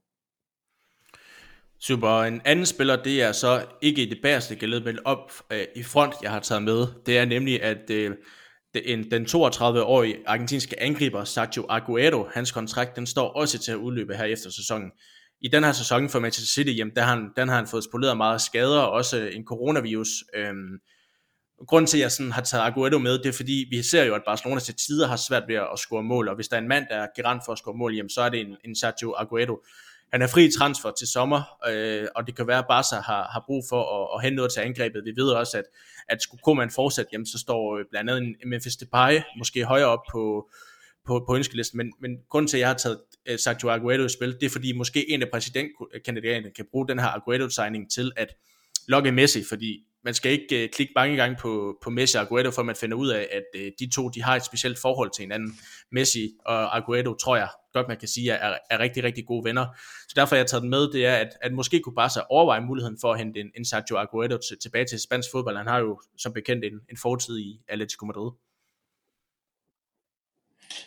Super. 1.81 2.23
En 2.23 2.41
anden 2.45 2.67
spiller, 2.67 3.03
det 3.03 3.23
er 3.23 3.33
så 3.33 3.67
ikke 3.83 4.03
i 4.03 4.11
det 4.11 4.19
bæreste 4.23 4.55
gældet, 4.55 4.85
men 4.85 4.99
op 5.05 5.33
øh, 5.53 5.65
i 5.77 5.83
front, 5.83 6.15
jeg 6.23 6.31
har 6.31 6.41
taget 6.41 6.63
med. 6.63 6.87
Det 7.07 7.19
er 7.19 7.25
nemlig, 7.25 7.63
at 7.63 7.91
øh, 7.91 8.17
den, 8.75 9.11
den 9.11 9.27
32-årige 9.27 10.17
argentinske 10.27 10.83
angriber, 10.83 11.25
Sergio 11.25 11.67
Aguero, 11.69 12.29
hans 12.35 12.53
kontrakt, 12.53 12.97
den 12.97 13.07
står 13.07 13.29
også 13.29 13.59
til 13.59 13.73
at 13.73 13.77
udløbe 13.77 14.17
her 14.17 14.25
efter 14.25 14.51
sæsonen. 14.51 14.91
I 15.41 15.49
den 15.49 15.65
her 15.65 15.73
sæson 15.73 16.09
for 16.09 16.19
Manchester 16.19 16.53
City, 16.55 16.79
jamen, 16.79 16.95
der 16.97 17.03
har 17.03 17.15
han, 17.15 17.31
den 17.37 17.49
har 17.49 17.57
han 17.57 17.67
fået 17.67 17.85
spoleret 17.85 18.17
meget 18.17 18.41
skader, 18.41 18.81
og 18.81 18.91
også 18.91 19.17
en 19.33 19.45
coronavirus. 19.45 20.09
Øh, 20.35 20.55
Grunden 21.67 21.87
til, 21.87 21.99
at 21.99 22.03
jeg 22.03 22.13
sådan 22.13 22.33
har 22.33 22.43
taget 22.43 22.65
Aguero 22.65 22.99
med, 22.99 23.19
det 23.19 23.27
er 23.27 23.33
fordi, 23.33 23.67
vi 23.71 23.83
ser 23.83 24.05
jo, 24.05 24.15
at 24.15 24.23
Barcelona 24.27 24.61
til 24.61 24.75
tider 24.75 25.07
har 25.07 25.17
svært 25.17 25.43
ved 25.49 25.55
at 25.55 25.79
score 25.79 26.03
mål, 26.03 26.29
og 26.29 26.35
hvis 26.35 26.49
der 26.49 26.57
er 26.57 26.61
en 26.61 26.69
mand, 26.69 26.87
der 26.91 26.97
er 26.97 27.07
garant 27.17 27.43
for 27.45 27.53
at 27.53 27.59
score 27.59 27.75
mål, 27.75 27.95
jamen, 27.95 28.11
så 28.11 28.21
er 28.21 28.29
det 28.29 28.41
en, 28.41 28.57
en 28.65 28.77
Sergio 28.77 29.15
Aguero. 29.19 29.63
Han 30.13 30.23
er 30.23 30.27
fri 30.27 30.51
transfer 30.59 30.91
til 30.91 31.07
sommer, 31.07 31.43
øh, 31.71 32.07
og 32.17 32.27
det 32.27 32.37
kan 32.37 32.47
være, 32.47 32.59
at 32.59 32.65
Barca 32.69 32.97
har, 32.97 33.29
har 33.33 33.43
brug 33.47 33.65
for 33.69 33.83
at, 33.83 34.19
at 34.19 34.23
hente 34.23 34.37
noget 34.37 34.53
til 34.53 34.61
angrebet. 34.61 35.05
Vi 35.05 35.13
ved 35.17 35.31
også, 35.31 35.59
at, 35.59 35.65
at 36.09 36.23
skulle 36.23 36.41
Koeman 36.45 36.71
fortsætte, 36.71 37.09
jamen, 37.13 37.27
så 37.27 37.39
står 37.39 37.79
øh, 37.79 37.85
blandt 37.91 38.11
andet 38.11 38.23
en 38.23 38.51
Memphis 38.51 38.77
Depay 38.77 39.21
måske 39.39 39.65
højere 39.65 39.87
op 39.87 40.03
på, 40.13 40.51
på, 41.07 41.25
på 41.27 41.37
ønskelisten, 41.37 41.77
men, 41.77 41.93
men 42.01 42.19
grunden 42.31 42.49
til, 42.49 42.57
at 42.57 42.61
jeg 42.61 42.69
har 42.69 42.75
taget 42.75 43.01
øh, 43.27 43.39
Sergio 43.39 43.71
Aguero 43.71 44.05
i 44.05 44.09
spil, 44.09 44.35
det 44.41 44.43
er 44.43 44.51
fordi 44.51 44.73
måske 44.73 45.11
en 45.11 45.23
af 45.23 45.29
præsidentkandidaterne 45.33 46.51
kan 46.57 46.67
bruge 46.71 46.89
den 46.89 46.99
her 46.99 47.07
Aguero-signing 47.07 47.91
til 47.91 48.13
at 48.17 48.35
lokke 48.89 49.13
Messi, 49.13 49.45
fordi 49.49 49.85
man 50.05 50.15
skal 50.15 50.33
ikke 50.33 50.65
øh, 50.65 50.71
klikke 50.71 50.93
mange 50.97 51.17
gange 51.17 51.37
på, 51.41 51.79
på 51.83 51.91
Messi 51.91 52.17
og 52.17 52.23
Aguero, 52.23 52.51
for 52.51 52.63
man 52.63 52.77
finder 52.77 52.97
ud 52.97 53.09
af, 53.09 53.29
at 53.33 53.61
øh, 53.61 53.73
de 53.79 53.91
to 53.95 54.09
de 54.09 54.23
har 54.23 54.37
et 54.37 54.45
specielt 54.45 54.79
forhold 54.79 55.11
til 55.11 55.23
hinanden. 55.23 55.59
Messi 55.93 56.31
og 56.45 56.77
Aguero, 56.77 57.15
tror 57.15 57.37
jeg 57.37 57.49
godt, 57.73 57.89
man 57.89 57.97
kan 57.97 58.09
sige, 58.09 58.31
er, 58.31 58.59
er 58.71 58.79
rigtig, 58.79 59.05
rigtig 59.05 59.27
gode 59.27 59.45
venner. 59.45 59.67
Så 60.09 60.13
derfor 60.17 60.35
har 60.35 60.41
jeg 60.41 60.47
taget 60.47 60.63
den 60.63 60.71
med, 60.71 60.93
det 60.93 61.07
er, 61.07 61.17
at, 61.17 61.29
at 61.41 61.53
måske 61.53 61.81
kunne 61.81 61.95
Barca 61.95 62.21
overveje 62.31 62.61
muligheden 62.61 62.99
for 63.01 63.13
at 63.13 63.19
hente 63.19 63.41
en, 63.41 63.51
en 63.57 63.65
Sergio 63.65 63.97
Aguero 63.97 64.39
til, 64.49 64.59
tilbage 64.63 64.85
til 64.85 65.01
spansk 65.01 65.29
fodbold. 65.33 65.57
Han 65.57 65.67
har 65.67 65.79
jo 65.79 66.01
som 66.19 66.33
bekendt 66.33 66.65
en, 66.65 66.81
en 66.91 66.97
fortid 66.97 67.39
i 67.39 67.61
Atletico 67.69 68.07
Madrid. 68.07 68.31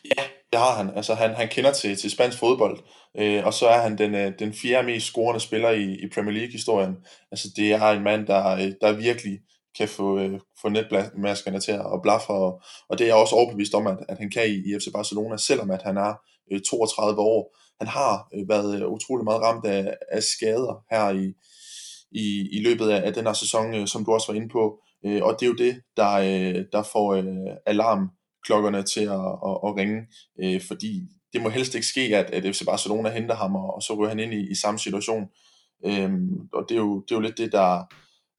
Ja, 0.05 0.23
det 0.51 0.59
har 0.59 0.75
han. 0.75 0.89
Altså, 0.95 1.13
han, 1.13 1.35
han 1.35 1.47
kender 1.47 1.73
til, 1.73 1.97
til 1.97 2.11
spansk 2.11 2.39
fodbold, 2.39 2.79
øh, 3.17 3.45
og 3.45 3.53
så 3.53 3.67
er 3.67 3.81
han 3.81 3.97
den, 3.97 4.15
øh, 4.15 4.33
den 4.39 4.53
fjerde 4.53 4.85
mest 4.87 5.05
scorende 5.05 5.39
spiller 5.39 5.69
i, 5.69 5.83
i 5.83 6.09
Premier 6.13 6.33
League-historien. 6.33 6.95
Altså, 7.31 7.47
det 7.55 7.71
er 7.71 7.89
en 7.89 8.03
mand, 8.03 8.27
der, 8.27 8.47
øh, 8.47 8.71
der 8.81 8.91
virkelig 8.91 9.39
kan 9.77 9.87
få, 9.87 10.19
øh, 10.19 10.39
få 10.61 10.69
netmaskerne 10.69 11.59
til 11.59 11.71
at 11.71 11.99
blaffe, 12.03 12.29
og, 12.29 12.61
og 12.89 12.97
det 12.97 13.03
er 13.03 13.07
jeg 13.07 13.15
også 13.15 13.35
overbevist 13.35 13.73
om, 13.73 13.87
at, 13.87 13.97
at 14.09 14.17
han 14.17 14.29
kan 14.29 14.47
i, 14.47 14.55
i 14.55 14.79
FC 14.79 14.87
Barcelona, 14.93 15.37
selvom 15.37 15.71
at 15.71 15.81
han 15.81 15.97
er 15.97 16.13
øh, 16.51 16.61
32 16.69 17.21
år. 17.21 17.57
han 17.79 17.87
har 17.87 18.27
øh, 18.33 18.49
været 18.49 18.81
øh, 18.81 18.87
utrolig 18.87 19.23
meget 19.23 19.41
ramt 19.41 19.65
af, 19.65 19.97
af 20.11 20.23
skader 20.23 20.83
her 20.91 21.09
i, 21.09 21.33
i, 22.11 22.49
i 22.51 22.63
løbet 22.63 22.89
af, 22.89 23.07
af 23.07 23.13
den 23.13 23.25
her 23.25 23.33
sæson, 23.33 23.75
øh, 23.75 23.87
som 23.87 24.05
du 24.05 24.11
også 24.13 24.31
var 24.31 24.39
inde 24.39 24.49
på. 24.49 24.79
Øh, 25.05 25.23
og 25.23 25.37
det 25.39 25.45
er 25.45 25.49
jo 25.49 25.55
det, 25.55 25.81
der, 25.97 26.11
øh, 26.11 26.65
der 26.71 26.83
får 26.83 27.13
øh, 27.13 27.25
klokkerne 28.45 28.83
til 28.83 29.01
at, 29.01 29.31
at, 29.47 29.57
at 29.65 29.75
ringe, 29.77 30.07
øh, 30.43 30.61
fordi 30.61 31.01
det 31.33 31.41
må 31.41 31.49
helst 31.49 31.75
ikke 31.75 31.87
ske, 31.87 32.01
at, 32.01 32.25
at 32.25 32.55
FC 32.55 32.65
Barcelona 32.65 33.09
henter 33.09 33.35
ham, 33.35 33.55
og, 33.55 33.75
og 33.75 33.81
så 33.81 33.93
ryger 33.93 34.09
han 34.09 34.19
ind 34.19 34.33
i, 34.33 34.51
i 34.51 34.55
samme 34.55 34.79
situation. 34.79 35.27
Øhm, 35.85 36.49
og 36.53 36.65
det 36.69 36.75
er, 36.75 36.79
jo, 36.79 37.01
det 37.01 37.11
er 37.11 37.15
jo 37.15 37.21
lidt 37.21 37.37
det, 37.37 37.51
der, 37.51 37.83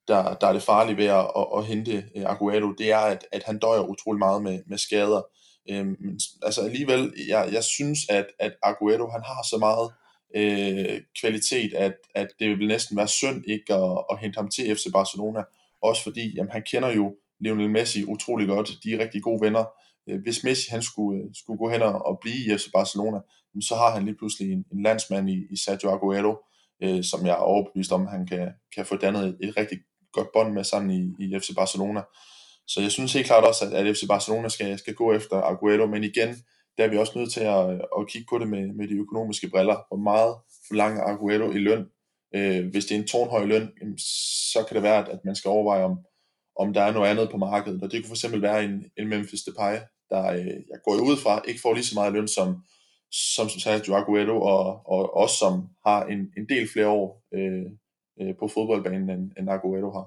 der, 0.08 0.34
der 0.34 0.46
er 0.46 0.52
det 0.52 0.62
farlige 0.62 0.96
ved 0.96 1.04
at, 1.04 1.30
at, 1.36 1.46
at 1.56 1.66
hente 1.66 2.04
uh, 2.16 2.22
Aguero, 2.30 2.72
det 2.72 2.92
er, 2.92 2.98
at, 2.98 3.26
at 3.32 3.42
han 3.46 3.58
døjer 3.58 3.80
utrolig 3.80 4.18
meget 4.18 4.42
med, 4.42 4.60
med 4.66 4.78
skader. 4.78 5.22
Øhm, 5.70 5.96
men 6.00 6.20
altså 6.42 6.60
alligevel, 6.60 7.12
jeg, 7.28 7.48
jeg 7.52 7.64
synes, 7.64 7.98
at, 8.08 8.26
at 8.38 8.52
Aguero, 8.62 9.10
han 9.10 9.22
har 9.22 9.46
så 9.50 9.58
meget 9.58 9.90
øh, 10.36 11.00
kvalitet, 11.20 11.74
at, 11.74 11.94
at 12.14 12.28
det 12.38 12.58
vil 12.58 12.68
næsten 12.68 12.96
være 12.96 13.08
synd 13.08 13.44
ikke 13.46 13.74
at, 13.74 14.04
at 14.10 14.18
hente 14.18 14.36
ham 14.36 14.48
til 14.48 14.76
FC 14.76 14.86
Barcelona. 14.92 15.42
Også 15.82 16.02
fordi, 16.02 16.34
jamen, 16.36 16.52
han 16.52 16.62
kender 16.62 16.88
jo 16.88 17.16
Lionel 17.40 17.70
Messi 17.70 18.04
utrolig 18.04 18.48
godt. 18.48 18.70
De 18.84 18.94
er 18.94 18.98
rigtig 18.98 19.22
gode 19.22 19.40
venner. 19.40 19.64
Øh, 20.08 20.20
hvis 20.22 20.44
Messi 20.44 20.70
han 20.70 20.82
skulle, 20.82 21.22
øh, 21.22 21.28
skulle 21.34 21.58
gå 21.58 21.68
hen 21.70 21.82
og 21.82 22.18
blive 22.20 22.44
i 22.46 22.58
FC 22.58 22.66
Barcelona, 22.74 23.18
så 23.60 23.74
har 23.74 23.90
han 23.94 24.04
lige 24.04 24.16
pludselig 24.16 24.52
en, 24.52 24.64
en 24.72 24.82
landsmand 24.82 25.30
i, 25.30 25.36
i 25.50 25.56
Sergio 25.64 25.90
Aguero, 25.90 26.34
øh, 26.82 27.04
som 27.04 27.26
jeg 27.26 27.32
er 27.32 27.46
overbevist 27.52 27.92
om, 27.92 28.06
han 28.06 28.26
kan, 28.26 28.48
kan 28.74 28.86
få 28.86 28.96
dannet 28.96 29.24
et, 29.28 29.36
et 29.40 29.56
rigtig 29.56 29.78
godt 30.12 30.28
bånd 30.34 30.52
med 30.52 30.64
sammen 30.64 30.90
i, 30.90 31.24
i 31.24 31.38
FC 31.38 31.54
Barcelona. 31.56 32.02
Så 32.66 32.80
jeg 32.80 32.90
synes 32.90 33.12
helt 33.12 33.26
klart 33.26 33.44
også, 33.44 33.64
at, 33.66 33.72
at 33.72 33.96
FC 33.96 34.02
Barcelona 34.08 34.48
skal, 34.48 34.78
skal 34.78 34.94
gå 34.94 35.12
efter 35.12 35.36
Aguero, 35.36 35.86
men 35.86 36.04
igen, 36.04 36.28
der 36.78 36.84
er 36.84 36.88
vi 36.88 36.96
også 36.96 37.18
nødt 37.18 37.32
til 37.32 37.40
at, 37.40 37.70
at 37.98 38.08
kigge 38.08 38.26
på 38.30 38.38
det 38.38 38.48
med, 38.48 38.74
med 38.78 38.88
de 38.88 38.94
økonomiske 38.94 39.48
briller. 39.48 39.76
Hvor 39.88 40.02
meget 40.10 40.34
forlanger 40.68 41.02
Aguero 41.02 41.50
i 41.50 41.58
løn? 41.58 41.84
Øh, 42.34 42.70
hvis 42.70 42.84
det 42.84 42.94
er 42.94 43.00
en 43.00 43.06
tårnhøj 43.06 43.44
løn, 43.44 43.68
så 44.52 44.64
kan 44.68 44.74
det 44.74 44.82
være, 44.82 45.10
at 45.10 45.20
man 45.24 45.36
skal 45.36 45.48
overveje, 45.48 45.84
om, 45.84 45.98
om 46.56 46.72
der 46.72 46.82
er 46.82 46.92
noget 46.92 47.08
andet 47.08 47.30
på 47.30 47.36
markedet. 47.36 47.82
Og 47.82 47.90
det 47.90 47.98
kunne 48.00 48.08
for 48.08 48.14
eksempel 48.14 48.42
være 48.42 48.64
en, 48.64 48.84
en 48.98 49.08
Memphis 49.08 49.42
Depay, 49.42 49.76
der 50.10 50.32
øh, 50.32 50.46
jeg 50.46 50.78
går 50.84 50.92
ud 50.92 51.16
fra, 51.16 51.42
ikke 51.48 51.60
får 51.60 51.74
lige 51.74 51.84
så 51.84 51.94
meget 51.94 52.12
løn 52.12 52.28
som, 52.28 52.48
som 53.12 53.48
som 53.48 53.60
Sergio 53.60 53.94
Aguero, 53.94 54.42
og, 54.42 54.86
og 54.86 55.16
også 55.16 55.36
som 55.36 55.68
har 55.86 56.04
en, 56.04 56.18
en 56.18 56.48
del 56.48 56.68
flere 56.72 56.88
år 56.88 57.22
øh, 57.34 57.66
øh, 58.20 58.34
på 58.40 58.48
fodboldbanen, 58.48 59.10
end, 59.10 59.30
end 59.38 59.50
Aguero 59.50 59.90
har. 59.90 60.06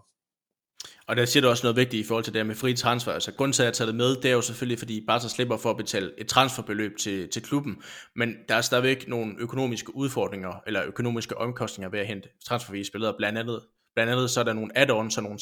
Og 1.07 1.15
der 1.15 1.25
siger 1.25 1.41
du 1.41 1.49
også 1.49 1.65
noget 1.65 1.75
vigtigt 1.75 2.05
i 2.05 2.07
forhold 2.07 2.23
til 2.23 2.33
det 2.33 2.45
med 2.45 2.55
fri 2.55 2.73
transfer. 2.73 3.11
Altså 3.11 3.31
grunden 3.33 3.53
til 3.53 3.63
at 3.63 3.65
jeg 3.65 3.73
tager 3.73 3.85
det 3.85 3.95
med, 3.95 4.15
det 4.15 4.25
er 4.25 4.33
jo 4.33 4.41
selvfølgelig, 4.41 4.79
fordi 4.79 5.05
Barca 5.07 5.27
slipper 5.27 5.57
for 5.57 5.69
at 5.69 5.77
betale 5.77 6.11
et 6.17 6.27
transferbeløb 6.27 6.97
til, 6.97 7.29
til 7.29 7.41
klubben, 7.41 7.81
men 8.15 8.35
der 8.49 8.55
er 8.55 8.61
stadigvæk 8.61 9.07
nogle 9.07 9.35
økonomiske 9.39 9.95
udfordringer, 9.95 10.61
eller 10.67 10.85
økonomiske 10.85 11.37
omkostninger 11.37 11.89
ved 11.89 11.99
at 11.99 12.07
hente 12.07 12.29
transfervis 12.45 12.87
spillere, 12.87 13.13
blandt 13.17 13.39
andet 13.39 13.61
Blandt 13.95 14.11
andet 14.11 14.29
så 14.29 14.39
er 14.39 14.43
der 14.43 14.53
nogle 14.53 14.77
add-ons 14.77 15.17
og 15.17 15.23
nogle 15.23 15.39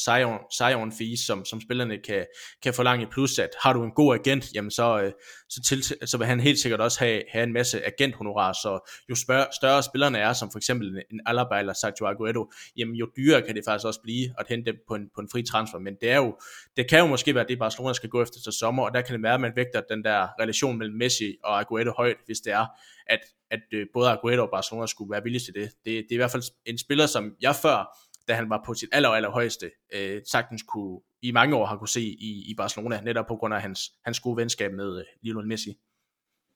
sign-on 0.51 0.91
fees, 0.97 1.19
som, 1.19 1.45
som 1.45 1.61
spillerne 1.61 1.97
kan, 1.97 2.25
kan 2.63 2.73
forlange 2.73 3.07
plus, 3.11 3.39
at 3.39 3.49
har 3.63 3.73
du 3.73 3.83
en 3.83 3.91
god 3.91 4.15
agent, 4.15 4.45
jamen 4.55 4.71
så, 4.71 5.01
øh, 5.01 5.11
så, 5.49 5.61
til, 5.67 6.07
så 6.07 6.17
vil 6.17 6.27
han 6.27 6.39
helt 6.39 6.59
sikkert 6.59 6.81
også 6.81 6.99
have, 6.99 7.21
have 7.31 7.43
en 7.43 7.53
masse 7.53 7.85
agenthonorar, 7.85 8.53
så 8.53 8.91
jo 9.09 9.15
større, 9.15 9.47
større 9.51 9.83
spillerne 9.83 10.17
er, 10.17 10.33
som 10.33 10.51
for 10.51 10.59
eksempel 10.59 11.03
en 11.11 11.21
Alaba 11.25 11.59
eller 11.59 11.73
Sergio 11.73 12.07
Aguero, 12.07 12.51
jamen 12.77 12.95
jo 12.95 13.07
dyrere 13.17 13.41
kan 13.41 13.55
det 13.55 13.63
faktisk 13.67 13.87
også 13.87 14.01
blive 14.03 14.33
at 14.39 14.45
hente 14.49 14.71
dem 14.71 14.79
på 14.87 14.95
en, 14.95 15.09
på 15.15 15.21
en 15.21 15.29
fri 15.31 15.43
transfer, 15.43 15.79
men 15.79 15.95
det 16.01 16.11
er 16.11 16.17
jo, 16.17 16.37
det 16.77 16.89
kan 16.89 16.99
jo 16.99 17.05
måske 17.05 17.35
være 17.35 17.45
det, 17.49 17.59
Barcelona 17.59 17.93
skal 17.93 18.09
gå 18.09 18.21
efter 18.21 18.39
til 18.39 18.53
sommer, 18.53 18.83
og 18.83 18.93
der 18.93 19.01
kan 19.01 19.13
det 19.15 19.23
være, 19.23 19.33
at 19.33 19.41
man 19.41 19.51
vægter 19.55 19.81
den 19.89 20.03
der 20.03 20.27
relation 20.41 20.77
mellem 20.77 20.97
Messi 20.97 21.35
og 21.43 21.59
Aguero 21.59 21.93
højt, 21.97 22.17
hvis 22.25 22.39
det 22.39 22.53
er, 22.53 22.65
at, 23.07 23.19
at 23.51 23.61
øh, 23.73 23.85
både 23.93 24.09
Aguero 24.09 24.41
og 24.41 24.49
Barcelona 24.51 24.87
skulle 24.87 25.11
være 25.11 25.23
villige 25.23 25.41
til 25.41 25.53
det. 25.53 25.71
det. 25.85 25.85
Det 25.85 26.11
er 26.11 26.15
i 26.15 26.15
hvert 26.15 26.31
fald 26.31 26.43
en 26.65 26.77
spiller, 26.77 27.05
som 27.05 27.31
jeg 27.41 27.55
før 27.55 27.97
da 28.27 28.33
han 28.33 28.49
var 28.49 28.63
på 28.65 28.73
sit 28.73 28.89
aller, 28.91 29.09
aller 29.09 29.29
højeste, 29.29 29.71
øh, 29.93 30.21
sagtens 30.31 30.63
kunne 30.63 30.99
i 31.21 31.31
mange 31.31 31.55
år 31.55 31.65
har 31.65 31.77
kunne 31.77 31.89
se 31.89 32.01
i, 32.01 32.51
i 32.51 32.53
Barcelona, 32.57 33.01
netop 33.01 33.27
på 33.27 33.35
grund 33.35 33.53
af 33.53 33.61
hans, 33.61 33.91
hans 34.05 34.19
gode 34.19 34.37
venskab 34.37 34.71
med 34.71 34.99
øh, 34.99 35.05
Lionel 35.21 35.47
Messi. 35.47 35.77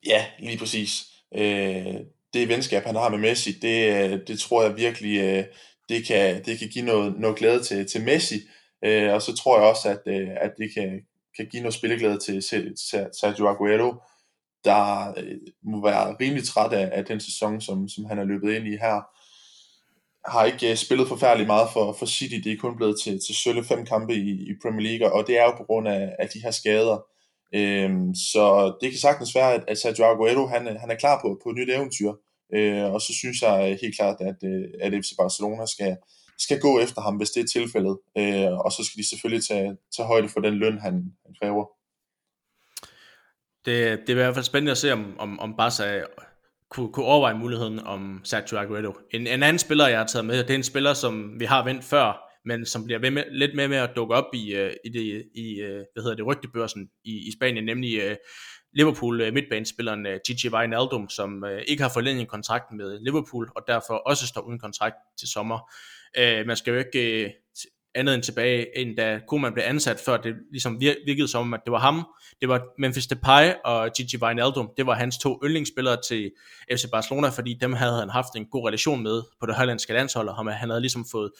Ja, 0.06 0.26
lige 0.38 0.58
præcis. 0.58 1.04
Øh, 1.34 1.94
det 2.34 2.48
venskab, 2.48 2.84
han 2.84 2.94
har 2.94 3.08
med 3.08 3.18
Messi, 3.18 3.52
det, 3.52 4.10
øh, 4.10 4.20
det 4.26 4.38
tror 4.38 4.62
jeg 4.62 4.76
virkelig, 4.76 5.20
øh, 5.20 5.44
det, 5.88 6.06
kan, 6.06 6.44
det 6.44 6.58
kan 6.58 6.68
give 6.68 6.84
noget, 6.84 7.20
noget 7.20 7.38
glæde 7.38 7.62
til, 7.62 7.86
til 7.86 8.04
Messi, 8.04 8.40
øh, 8.84 9.12
og 9.12 9.22
så 9.22 9.36
tror 9.36 9.58
jeg 9.58 9.68
også, 9.68 9.88
at, 9.88 10.02
øh, 10.06 10.28
at 10.40 10.52
det 10.58 10.74
kan, 10.74 11.00
kan 11.36 11.46
give 11.46 11.62
noget 11.62 11.74
spilleglæde 11.74 12.18
til 12.18 12.42
Sergio 13.20 13.48
Aguero, 13.48 13.94
der 14.64 15.14
øh, 15.16 15.38
må 15.62 15.82
være 15.82 16.16
rimelig 16.20 16.44
træt 16.44 16.72
af, 16.72 16.90
af 16.92 17.04
den 17.04 17.20
sæson, 17.20 17.60
som, 17.60 17.88
som 17.88 18.04
han 18.04 18.18
er 18.18 18.24
løbet 18.24 18.52
ind 18.52 18.66
i 18.66 18.76
her 18.76 19.02
har 20.30 20.44
ikke 20.44 20.70
øh, 20.70 20.76
spillet 20.76 21.08
forfærdeligt 21.08 21.46
meget 21.46 21.68
for, 21.72 21.92
for 21.98 22.06
City. 22.06 22.34
Det 22.44 22.52
er 22.52 22.56
kun 22.56 22.76
blevet 22.76 23.00
til, 23.00 23.20
til 23.26 23.34
sølle 23.34 23.64
fem 23.64 23.86
kampe 23.86 24.14
i, 24.14 24.30
i 24.50 24.52
Premier 24.62 24.88
League, 24.88 25.12
og 25.12 25.26
det 25.26 25.38
er 25.38 25.44
jo 25.44 25.56
på 25.56 25.64
grund 25.64 25.88
af, 25.88 26.16
af 26.18 26.28
de 26.28 26.42
her 26.42 26.50
skader. 26.50 27.04
Øhm, 27.54 28.14
så 28.14 28.76
det 28.80 28.90
kan 28.90 29.00
sagtens 29.00 29.34
være, 29.34 29.54
at, 29.54 29.64
at 29.68 29.78
Sergio 29.78 30.04
Aguero 30.04 30.46
han, 30.46 30.68
øh, 30.68 30.76
han 30.80 30.90
er 30.90 30.94
klar 30.94 31.20
på, 31.22 31.40
på 31.42 31.48
et 31.50 31.56
nyt 31.56 31.70
eventyr. 31.70 32.12
Øh, 32.54 32.84
og 32.94 33.00
så 33.00 33.12
synes 33.14 33.42
jeg 33.42 33.70
øh, 33.70 33.78
helt 33.82 33.96
klart, 33.96 34.16
at, 34.20 34.38
at 34.80 34.92
FC 35.04 35.10
Barcelona 35.18 35.66
skal, 35.66 35.96
skal 36.38 36.60
gå 36.60 36.80
efter 36.80 37.00
ham, 37.00 37.16
hvis 37.16 37.30
det 37.30 37.42
er 37.42 37.46
tilfældet. 37.46 37.98
Øh, 38.18 38.52
og 38.64 38.72
så 38.72 38.84
skal 38.84 38.98
de 39.02 39.08
selvfølgelig 39.08 39.44
tage, 39.46 39.76
tage 39.96 40.06
højde 40.06 40.28
for 40.28 40.40
den 40.40 40.54
løn, 40.54 40.78
han, 40.78 40.94
han 41.24 41.34
kræver. 41.42 41.64
Det, 43.64 44.00
det 44.00 44.08
er 44.08 44.18
i 44.18 44.22
hvert 44.22 44.34
fald 44.34 44.44
spændende 44.44 44.72
at 44.72 44.78
se, 44.78 44.92
om, 44.92 45.16
om, 45.18 45.40
om 45.40 45.56
Barca 45.56 46.02
kunne, 46.70 46.92
kunne 46.92 47.06
overveje 47.06 47.38
muligheden 47.38 47.78
om 47.78 48.20
Sergio 48.24 48.58
Aguero. 48.58 48.92
En, 49.10 49.26
en 49.26 49.42
anden 49.42 49.58
spiller, 49.58 49.88
jeg 49.88 49.98
har 49.98 50.06
taget 50.06 50.26
med, 50.26 50.38
det 50.38 50.50
er 50.50 50.54
en 50.54 50.62
spiller, 50.62 50.94
som 50.94 51.40
vi 51.40 51.44
har 51.44 51.64
vendt 51.64 51.84
før, 51.84 52.20
men 52.44 52.66
som 52.66 52.84
bliver 52.84 52.98
ved 52.98 53.10
med, 53.10 53.24
lidt 53.30 53.56
med 53.56 53.68
med 53.68 53.76
at 53.76 53.90
dukke 53.96 54.14
op 54.14 54.34
i, 54.34 54.54
uh, 54.54 54.70
i, 54.84 54.88
det, 54.88 55.24
i 55.34 55.62
uh, 55.62 55.68
hvad 55.68 56.02
hedder 56.02 56.16
det, 56.16 56.26
rygtebørsen 56.26 56.88
i, 57.04 57.28
i 57.28 57.32
Spanien, 57.38 57.64
nemlig 57.64 58.10
uh, 58.10 58.16
Liverpool 58.72 59.20
uh, 59.20 59.34
midtbanespilleren 59.34 60.06
uh, 60.06 60.12
Gigi 60.26 60.48
Wijnaldum, 60.48 61.08
som 61.08 61.42
uh, 61.42 61.58
ikke 61.66 61.82
har 61.82 61.90
forlænget 61.94 62.20
en 62.20 62.26
kontrakt 62.26 62.64
med 62.76 63.00
Liverpool, 63.00 63.50
og 63.56 63.62
derfor 63.66 63.94
også 63.94 64.26
står 64.26 64.40
uden 64.40 64.58
kontrakt 64.58 64.96
til 65.18 65.28
sommer. 65.28 65.70
Uh, 66.18 66.46
man 66.46 66.56
skal 66.56 66.72
jo 66.72 66.78
ikke 66.78 67.24
uh, 67.24 67.30
andet 67.94 68.14
end 68.14 68.22
tilbage, 68.22 68.78
end 68.78 68.96
da 68.96 69.20
Koeman 69.28 69.52
blev 69.52 69.64
ansat, 69.66 70.00
før 70.04 70.16
det 70.16 70.34
ligesom 70.50 70.80
virkede 70.80 71.28
som, 71.28 71.54
at 71.54 71.60
det 71.64 71.72
var 71.72 71.78
ham. 71.78 72.06
Det 72.40 72.48
var 72.48 72.62
Memphis 72.78 73.06
Depay 73.06 73.52
og 73.64 73.90
Gigi 73.96 74.16
Wijnaldum. 74.16 74.70
Det 74.76 74.86
var 74.86 74.94
hans 74.94 75.18
to 75.18 75.40
yndlingsspillere 75.44 75.96
til 76.08 76.30
FC 76.72 76.84
Barcelona, 76.92 77.28
fordi 77.28 77.58
dem 77.60 77.72
havde 77.72 77.98
han 77.98 78.10
haft 78.10 78.36
en 78.36 78.46
god 78.46 78.66
relation 78.68 79.02
med 79.02 79.22
på 79.40 79.46
det 79.46 79.54
hollandske 79.54 79.92
landshold, 79.92 80.28
og 80.28 80.54
han 80.54 80.68
havde 80.68 80.80
ligesom 80.80 81.06
fået 81.10 81.30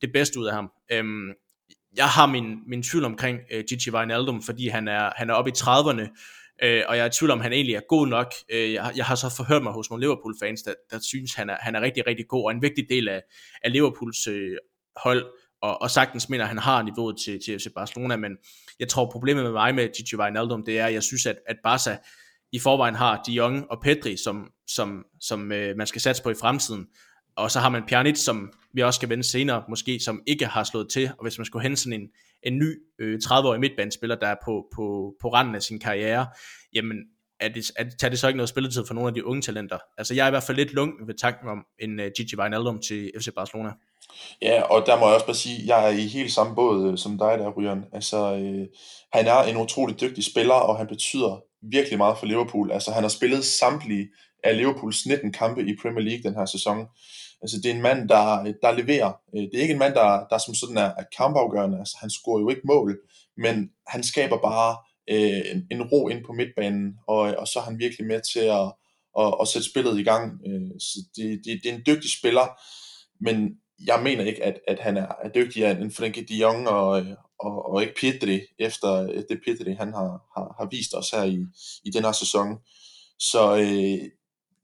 det 0.00 0.12
bedste 0.12 0.40
ud 0.40 0.46
af 0.46 0.54
ham. 0.54 0.70
Øhm, 0.92 1.28
jeg 1.96 2.08
har 2.08 2.26
min, 2.26 2.58
min 2.66 2.82
tvivl 2.82 3.04
omkring 3.04 3.38
øh, 3.52 3.64
Gigi 3.68 3.90
Wijnaldum, 3.90 4.42
fordi 4.42 4.68
han 4.68 4.88
er, 4.88 5.10
han 5.16 5.30
er 5.30 5.34
oppe 5.34 5.50
i 5.50 5.54
30'erne, 5.56 6.02
øh, 6.62 6.82
og 6.88 6.96
jeg 6.96 7.02
er 7.02 7.06
i 7.06 7.10
tvivl 7.10 7.30
om, 7.30 7.40
han 7.40 7.52
egentlig 7.52 7.74
er 7.74 7.80
god 7.88 8.06
nok. 8.06 8.32
Øh, 8.52 8.72
jeg, 8.72 8.92
jeg 8.96 9.04
har 9.04 9.14
så 9.14 9.36
forhørt 9.36 9.62
mig 9.62 9.72
hos 9.72 9.90
nogle 9.90 10.04
Liverpool-fans, 10.04 10.62
der, 10.62 10.74
der 10.90 10.98
synes, 11.02 11.34
han 11.34 11.50
er, 11.50 11.56
han 11.60 11.74
er 11.74 11.80
rigtig, 11.80 12.06
rigtig 12.06 12.26
god, 12.28 12.44
og 12.44 12.50
en 12.50 12.62
vigtig 12.62 12.86
del 12.88 13.08
af, 13.08 13.22
af 13.62 13.72
Liverpools 13.72 14.26
øh, 14.26 14.56
hold 14.96 15.26
og, 15.62 15.82
og 15.82 15.90
sagtens 15.90 16.28
mener, 16.28 16.44
at 16.44 16.48
han 16.48 16.58
har 16.58 16.82
niveauet 16.82 17.16
til, 17.24 17.40
til 17.44 17.58
FC 17.58 17.66
Barcelona, 17.74 18.16
men 18.16 18.36
jeg 18.80 18.88
tror 18.88 19.10
problemet 19.10 19.44
med 19.44 19.52
mig 19.52 19.74
med 19.74 19.88
Gigi 19.96 20.16
Wijnaldum, 20.16 20.64
det 20.64 20.78
er, 20.78 20.86
at 20.86 20.92
jeg 20.92 21.02
synes, 21.02 21.26
at, 21.26 21.36
at 21.46 21.56
Barca 21.64 21.98
i 22.52 22.58
forvejen 22.58 22.94
har 22.94 23.22
De 23.26 23.32
Jong 23.32 23.70
og 23.70 23.80
Pedri, 23.82 24.16
som, 24.16 24.50
som, 24.66 25.04
som 25.20 25.52
øh, 25.52 25.76
man 25.76 25.86
skal 25.86 26.00
satse 26.00 26.22
på 26.22 26.30
i 26.30 26.34
fremtiden, 26.34 26.86
og 27.36 27.50
så 27.50 27.60
har 27.60 27.68
man 27.68 27.82
Pjanic, 27.88 28.18
som 28.18 28.52
vi 28.74 28.82
også 28.82 28.98
skal 28.98 29.08
vende 29.08 29.24
senere, 29.24 29.64
måske 29.68 30.00
som 30.00 30.22
ikke 30.26 30.46
har 30.46 30.64
slået 30.64 30.88
til, 30.90 31.10
og 31.18 31.22
hvis 31.22 31.38
man 31.38 31.44
skulle 31.44 31.62
hente 31.62 31.82
sådan 31.82 32.00
en, 32.00 32.08
en 32.42 32.58
ny 32.58 32.82
øh, 32.98 33.20
30-årig 33.24 33.60
midtbanespiller, 33.60 34.16
der 34.16 34.26
er 34.26 34.36
på, 34.44 34.66
på, 34.74 35.14
på 35.20 35.28
randen 35.28 35.54
af 35.54 35.62
sin 35.62 35.78
karriere, 35.78 36.26
jamen 36.74 36.96
er 37.40 37.48
det, 37.48 37.70
er 37.76 37.84
tager 38.00 38.08
det 38.10 38.18
så 38.18 38.28
ikke 38.28 38.36
noget 38.36 38.48
spilletid 38.48 38.86
for 38.86 38.94
nogle 38.94 39.08
af 39.08 39.14
de 39.14 39.26
unge 39.26 39.42
talenter? 39.42 39.78
Altså 39.98 40.14
jeg 40.14 40.22
er 40.22 40.26
i 40.26 40.30
hvert 40.30 40.42
fald 40.42 40.56
lidt 40.56 40.72
lung 40.72 40.92
ved 41.06 41.14
tanken 41.14 41.48
om 41.48 41.64
en 41.78 42.00
uh, 42.00 42.06
Gigi 42.16 42.36
Wijnaldum 42.36 42.80
til 42.80 43.10
FC 43.20 43.28
Barcelona. 43.36 43.72
Ja, 44.42 44.62
og 44.62 44.86
der 44.86 44.98
må 44.98 45.06
jeg 45.06 45.14
også 45.14 45.26
bare 45.26 45.36
sige, 45.36 45.62
at 45.62 45.66
jeg 45.66 45.86
er 45.86 45.98
i 45.98 46.06
helt 46.06 46.32
samme 46.32 46.54
båd 46.54 46.90
øh, 46.92 46.98
som 46.98 47.18
dig 47.18 47.38
der, 47.38 47.50
Ryan. 47.50 47.84
Altså, 47.92 48.34
øh, 48.34 48.66
han 49.12 49.26
er 49.26 49.42
en 49.42 49.56
utrolig 49.56 50.00
dygtig 50.00 50.24
spiller, 50.24 50.54
og 50.54 50.78
han 50.78 50.86
betyder 50.86 51.42
virkelig 51.62 51.98
meget 51.98 52.18
for 52.18 52.26
Liverpool. 52.26 52.72
Altså, 52.72 52.90
han 52.92 53.02
har 53.02 53.08
spillet 53.08 53.44
samtlige 53.44 54.08
af 54.44 54.56
Liverpools 54.56 55.06
19 55.06 55.32
kampe 55.32 55.60
i 55.62 55.76
Premier 55.82 56.04
League 56.04 56.22
den 56.22 56.38
her 56.38 56.46
sæson. 56.46 56.86
Altså, 57.42 57.56
det 57.62 57.70
er 57.70 57.74
en 57.74 57.82
mand, 57.82 58.08
der, 58.08 58.52
der 58.62 58.72
leverer. 58.72 59.12
Øh, 59.36 59.42
det 59.42 59.54
er 59.54 59.62
ikke 59.62 59.72
en 59.72 59.78
mand, 59.78 59.94
der, 59.94 60.26
der 60.30 60.38
som 60.38 60.54
sådan 60.54 60.76
er, 60.76 60.90
er 60.98 61.04
kampafgørende. 61.18 61.78
Altså, 61.78 61.96
han 62.00 62.10
scorer 62.10 62.40
jo 62.40 62.48
ikke 62.48 62.62
mål, 62.64 62.98
men 63.36 63.70
han 63.86 64.02
skaber 64.02 64.38
bare 64.38 64.76
øh, 65.10 65.42
en, 65.52 65.66
en 65.70 65.82
ro 65.82 66.08
ind 66.08 66.24
på 66.24 66.32
midtbanen, 66.32 66.94
og, 67.08 67.18
og 67.18 67.48
så 67.48 67.58
er 67.58 67.62
han 67.62 67.78
virkelig 67.78 68.06
med 68.06 68.20
til 68.32 68.46
at, 68.60 68.72
at, 69.18 69.34
at 69.40 69.48
sætte 69.48 69.70
spillet 69.70 69.98
i 69.98 70.02
gang. 70.02 70.40
Øh, 70.46 70.70
så 70.78 70.98
det, 71.16 71.40
det, 71.44 71.60
det 71.62 71.70
er 71.70 71.74
en 71.74 71.86
dygtig 71.86 72.10
spiller, 72.18 72.46
men 73.20 73.36
jeg 73.86 74.02
mener 74.02 74.24
ikke, 74.24 74.44
at, 74.44 74.60
at 74.68 74.78
han 74.78 74.96
er, 74.96 75.28
dygtigere 75.34 75.80
end 75.80 75.90
Frenkie 75.90 76.24
de 76.24 76.34
Jong 76.34 76.68
og, 76.68 77.04
og, 77.38 77.72
og 77.72 77.82
ikke 77.82 77.94
Pedri, 78.00 78.40
efter 78.58 79.02
det 79.28 79.40
Pedri 79.46 79.72
han 79.74 79.92
har, 79.92 80.10
har, 80.36 80.54
har 80.58 80.68
vist 80.70 80.94
os 80.94 81.10
her 81.10 81.22
i, 81.22 81.38
i 81.84 81.90
den 81.90 82.04
her 82.04 82.12
sæson. 82.12 82.58
Så 83.18 83.56
øh, 83.56 84.08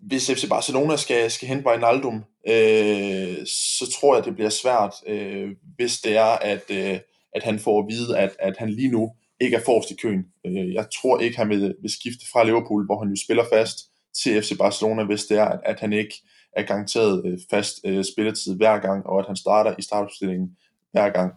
hvis 0.01 0.31
FC 0.31 0.49
Barcelona 0.49 0.97
skal, 0.97 1.31
skal 1.31 1.49
hente 1.49 1.67
Wijnaldum, 1.67 2.25
øh, 2.49 3.47
så 3.47 3.97
tror 4.01 4.15
jeg, 4.15 4.25
det 4.25 4.35
bliver 4.35 4.51
svært, 4.51 4.95
øh, 5.07 5.51
hvis 5.77 6.01
det 6.01 6.17
er, 6.17 6.25
at, 6.25 6.71
øh, 6.71 6.99
at 7.35 7.43
han 7.43 7.59
får 7.59 7.81
at 7.81 7.87
vide, 7.89 8.19
at, 8.19 8.37
at 8.39 8.57
han 8.59 8.71
lige 8.71 8.91
nu 8.91 9.13
ikke 9.41 9.57
er 9.57 9.65
forrest 9.65 9.91
i 9.91 9.95
køen. 9.95 10.25
Øh, 10.47 10.75
jeg 10.75 10.87
tror 11.01 11.21
ikke, 11.21 11.37
han 11.37 11.49
vil, 11.49 11.75
vil 11.83 11.91
skifte 11.91 12.27
fra 12.33 12.45
Liverpool, 12.45 12.87
hvor 12.87 12.99
han 12.99 13.09
jo 13.09 13.17
spiller 13.25 13.45
fast, 13.53 13.79
til 14.23 14.43
FC 14.43 14.59
Barcelona, 14.59 15.05
hvis 15.05 15.25
det 15.25 15.39
er, 15.39 15.45
at, 15.45 15.61
at 15.65 15.81
han 15.81 15.93
ikke 15.93 16.15
er 16.59 16.63
garanteret 16.63 17.23
øh, 17.27 17.39
fast 17.51 17.81
øh, 17.85 18.05
spilletid 18.05 18.57
hver 18.57 18.79
gang, 18.79 19.07
og 19.07 19.19
at 19.19 19.27
han 19.27 19.37
starter 19.37 19.75
i 19.79 19.83
startopstillingen 19.83 20.49
hver 20.93 21.11
gang. 21.11 21.33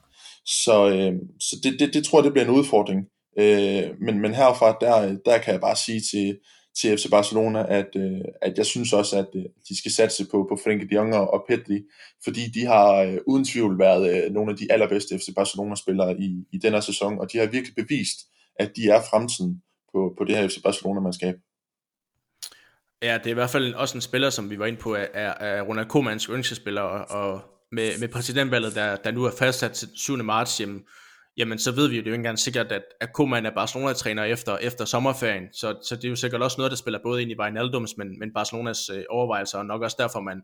Så, 0.45 0.89
øh, 0.89 1.13
så 1.39 1.55
det, 1.63 1.79
det, 1.79 1.93
det 1.93 2.05
tror 2.05 2.19
jeg, 2.19 2.23
det 2.23 2.33
bliver 2.33 2.45
en 2.45 2.57
udfordring. 2.59 3.05
Øh, 3.39 3.83
men, 4.01 4.19
men 4.19 4.33
herfra, 4.33 4.77
der, 4.81 5.17
der 5.25 5.37
kan 5.37 5.53
jeg 5.53 5.61
bare 5.61 5.75
sige 5.75 6.01
til, 6.11 6.37
til 6.79 6.97
FC 6.97 7.09
Barcelona, 7.09 7.65
at, 7.69 7.89
øh, 7.95 8.21
at 8.41 8.57
jeg 8.57 8.65
synes 8.65 8.93
også, 8.93 9.17
at 9.17 9.27
øh, 9.35 9.45
de 9.69 9.77
skal 9.77 9.91
satse 9.91 10.25
på, 10.31 10.47
på 10.49 10.59
Frenkie 10.63 10.89
de 10.89 10.95
Jong 10.95 11.15
og 11.15 11.43
Pedri, 11.49 11.83
fordi 12.23 12.41
de 12.49 12.65
har 12.65 12.93
øh, 12.95 13.17
uden 13.27 13.45
tvivl 13.45 13.79
været 13.79 14.23
øh, 14.25 14.31
nogle 14.31 14.51
af 14.51 14.57
de 14.57 14.71
allerbedste 14.71 15.19
FC 15.19 15.27
Barcelona-spillere 15.35 16.19
i, 16.19 16.45
i 16.51 16.57
denne 16.57 16.81
sæson, 16.81 17.19
og 17.19 17.31
de 17.31 17.37
har 17.37 17.45
virkelig 17.45 17.75
bevist, 17.75 18.17
at 18.59 18.71
de 18.75 18.89
er 18.89 19.01
fremtiden 19.09 19.61
på, 19.93 20.13
på 20.17 20.23
det 20.23 20.35
her 20.35 20.47
FC 20.47 20.61
Barcelona-mandskab. 20.63 21.35
Ja, 23.01 23.17
det 23.17 23.25
er 23.25 23.31
i 23.31 23.33
hvert 23.33 23.49
fald 23.49 23.73
også 23.73 23.97
en 23.97 24.01
spiller, 24.01 24.29
som 24.29 24.49
vi 24.49 24.59
var 24.59 24.65
inde 24.65 24.79
på, 24.79 24.95
er, 24.95 25.05
er 25.13 25.61
Ronald 25.61 25.87
Koemans 25.87 26.23
yndlingsspiller, 26.23 26.81
og, 26.81 27.31
og 27.31 27.41
med, 27.71 27.99
med 27.99 28.07
præsidentvalget, 28.07 28.75
der, 28.75 28.95
der 28.95 29.11
nu 29.11 29.23
er 29.23 29.31
fastsat 29.39 29.71
til 29.71 29.87
7. 29.95 30.17
marts, 30.17 30.59
jamen, 30.59 30.81
jamen 31.37 31.59
så 31.59 31.71
ved 31.71 31.87
vi 31.87 31.95
jo 31.95 32.01
det 32.01 32.07
er 32.07 32.11
jo 32.11 32.13
ikke 32.13 32.19
engang 32.19 32.39
sikkert, 32.39 32.71
at, 32.71 32.83
at 33.01 33.13
Koeman 33.13 33.45
er 33.45 33.51
Barcelona-træner 33.51 34.23
efter, 34.23 34.57
efter 34.57 34.85
sommerferien, 34.85 35.43
så, 35.53 35.79
så 35.83 35.95
det 35.95 36.05
er 36.05 36.09
jo 36.09 36.15
sikkert 36.15 36.41
også 36.41 36.57
noget, 36.57 36.71
der 36.71 36.77
spiller 36.77 36.99
både 37.03 37.21
ind 37.21 37.31
i 37.31 37.35
Wijnaldums, 37.39 37.97
men, 37.97 38.19
men 38.19 38.33
Barcelonas 38.33 38.89
øh, 38.89 39.03
overvejelser, 39.09 39.57
og 39.57 39.65
nok 39.65 39.81
også 39.81 39.97
derfor, 39.99 40.19
man, 40.19 40.41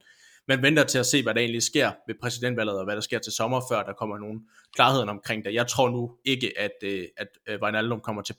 man 0.48 0.62
venter 0.62 0.84
til 0.84 1.00
at 1.00 1.06
se, 1.06 1.24
hvad 1.24 1.34
der 1.34 1.42
egentlig 1.42 1.64
sker 1.64 1.92
ved 2.08 2.16
præsidentvalget, 2.22 2.78
og 2.78 2.86
hvad 2.86 2.96
der 2.96 3.02
sker 3.02 3.20
til 3.20 3.34
sommer, 3.34 3.62
før 3.72 3.84
der 3.84 3.94
kommer 3.94 4.18
nogen 4.18 4.40
klarhed 4.76 5.02
omkring 5.02 5.46
det. 5.46 5.54
Jeg 5.54 5.68
tror 5.68 5.90
nu 5.90 6.12
ikke, 6.26 6.54
at, 6.58 6.72
øh, 6.84 7.04
at 7.18 7.28
øh, 7.50 7.60
Wijnaldum 7.62 8.00
kommer 8.00 8.22
til 8.22 8.36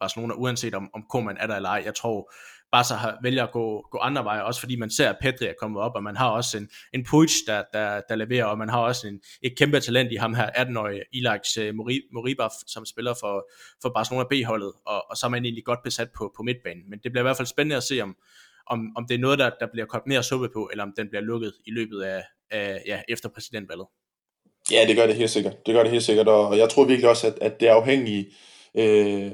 Barcelona, 0.00 0.34
uanset 0.34 0.74
om, 0.74 0.90
om 0.94 1.02
Koeman 1.10 1.36
er 1.40 1.46
der 1.46 1.56
eller 1.56 1.68
ej. 1.68 1.82
Jeg 1.84 1.94
tror, 1.94 2.32
Barca 2.72 2.94
har, 2.94 3.18
vælger 3.22 3.44
at 3.44 3.52
gå, 3.52 3.86
gå 3.90 3.98
andre 3.98 4.24
veje, 4.24 4.42
også 4.42 4.60
fordi 4.60 4.76
man 4.76 4.90
ser, 4.90 5.08
at 5.08 5.16
Pedri 5.20 5.46
er 5.46 5.52
kommet 5.60 5.82
op, 5.82 5.92
og 5.94 6.02
man 6.02 6.16
har 6.16 6.30
også 6.30 6.58
en, 6.58 6.68
en 6.94 7.04
Puig, 7.04 7.28
der, 7.46 7.62
der, 7.72 8.00
der 8.08 8.14
leverer, 8.14 8.44
og 8.44 8.58
man 8.58 8.68
har 8.68 8.80
også 8.80 9.08
en, 9.08 9.20
et 9.42 9.58
kæmpe 9.58 9.80
talent 9.80 10.12
i 10.12 10.16
ham 10.16 10.34
her, 10.34 10.46
18-årige 10.46 11.02
Ilax 11.12 11.58
øh, 11.58 11.74
Moriba, 12.12 12.48
som 12.66 12.86
spiller 12.86 13.14
for, 13.20 13.50
for 13.82 13.88
Barcelona 13.94 14.24
B-holdet, 14.30 14.72
og, 14.86 15.10
og 15.10 15.16
så 15.16 15.26
er 15.26 15.30
man 15.30 15.44
egentlig 15.44 15.64
godt 15.64 15.82
besat 15.84 16.08
på, 16.16 16.32
på 16.36 16.42
midtbanen. 16.42 16.90
Men 16.90 16.98
det 16.98 17.12
bliver 17.12 17.22
i 17.22 17.28
hvert 17.28 17.36
fald 17.36 17.46
spændende 17.46 17.76
at 17.76 17.82
se, 17.82 18.00
om, 18.00 18.16
om, 18.66 18.92
om 18.96 19.06
det 19.06 19.14
er 19.14 19.18
noget, 19.18 19.38
der, 19.38 19.50
der 19.60 19.66
bliver 19.72 19.86
kogt 19.86 20.06
mere 20.06 20.22
suppe 20.22 20.48
på, 20.54 20.68
eller 20.72 20.84
om 20.84 20.92
den 20.96 21.08
bliver 21.08 21.22
lukket 21.22 21.52
i 21.66 21.70
løbet 21.70 22.02
af, 22.02 22.22
af 22.50 22.82
ja, 22.86 23.00
efter 23.08 23.28
præsidentvalget. 23.28 23.86
Ja, 24.72 24.84
det 24.88 24.96
gør 24.96 25.06
det 25.06 25.16
helt 25.16 25.30
sikkert. 25.30 25.66
Det 25.66 25.74
gør 25.74 25.82
det 25.82 25.92
helt 25.92 26.04
sikkert, 26.04 26.28
og 26.28 26.58
jeg 26.58 26.68
tror 26.68 26.84
virkelig 26.84 27.10
også, 27.10 27.26
at, 27.26 27.38
at 27.40 27.60
det 27.60 27.68
er 27.68 27.74
afhængigt 27.74 28.28
Øh, 28.76 29.32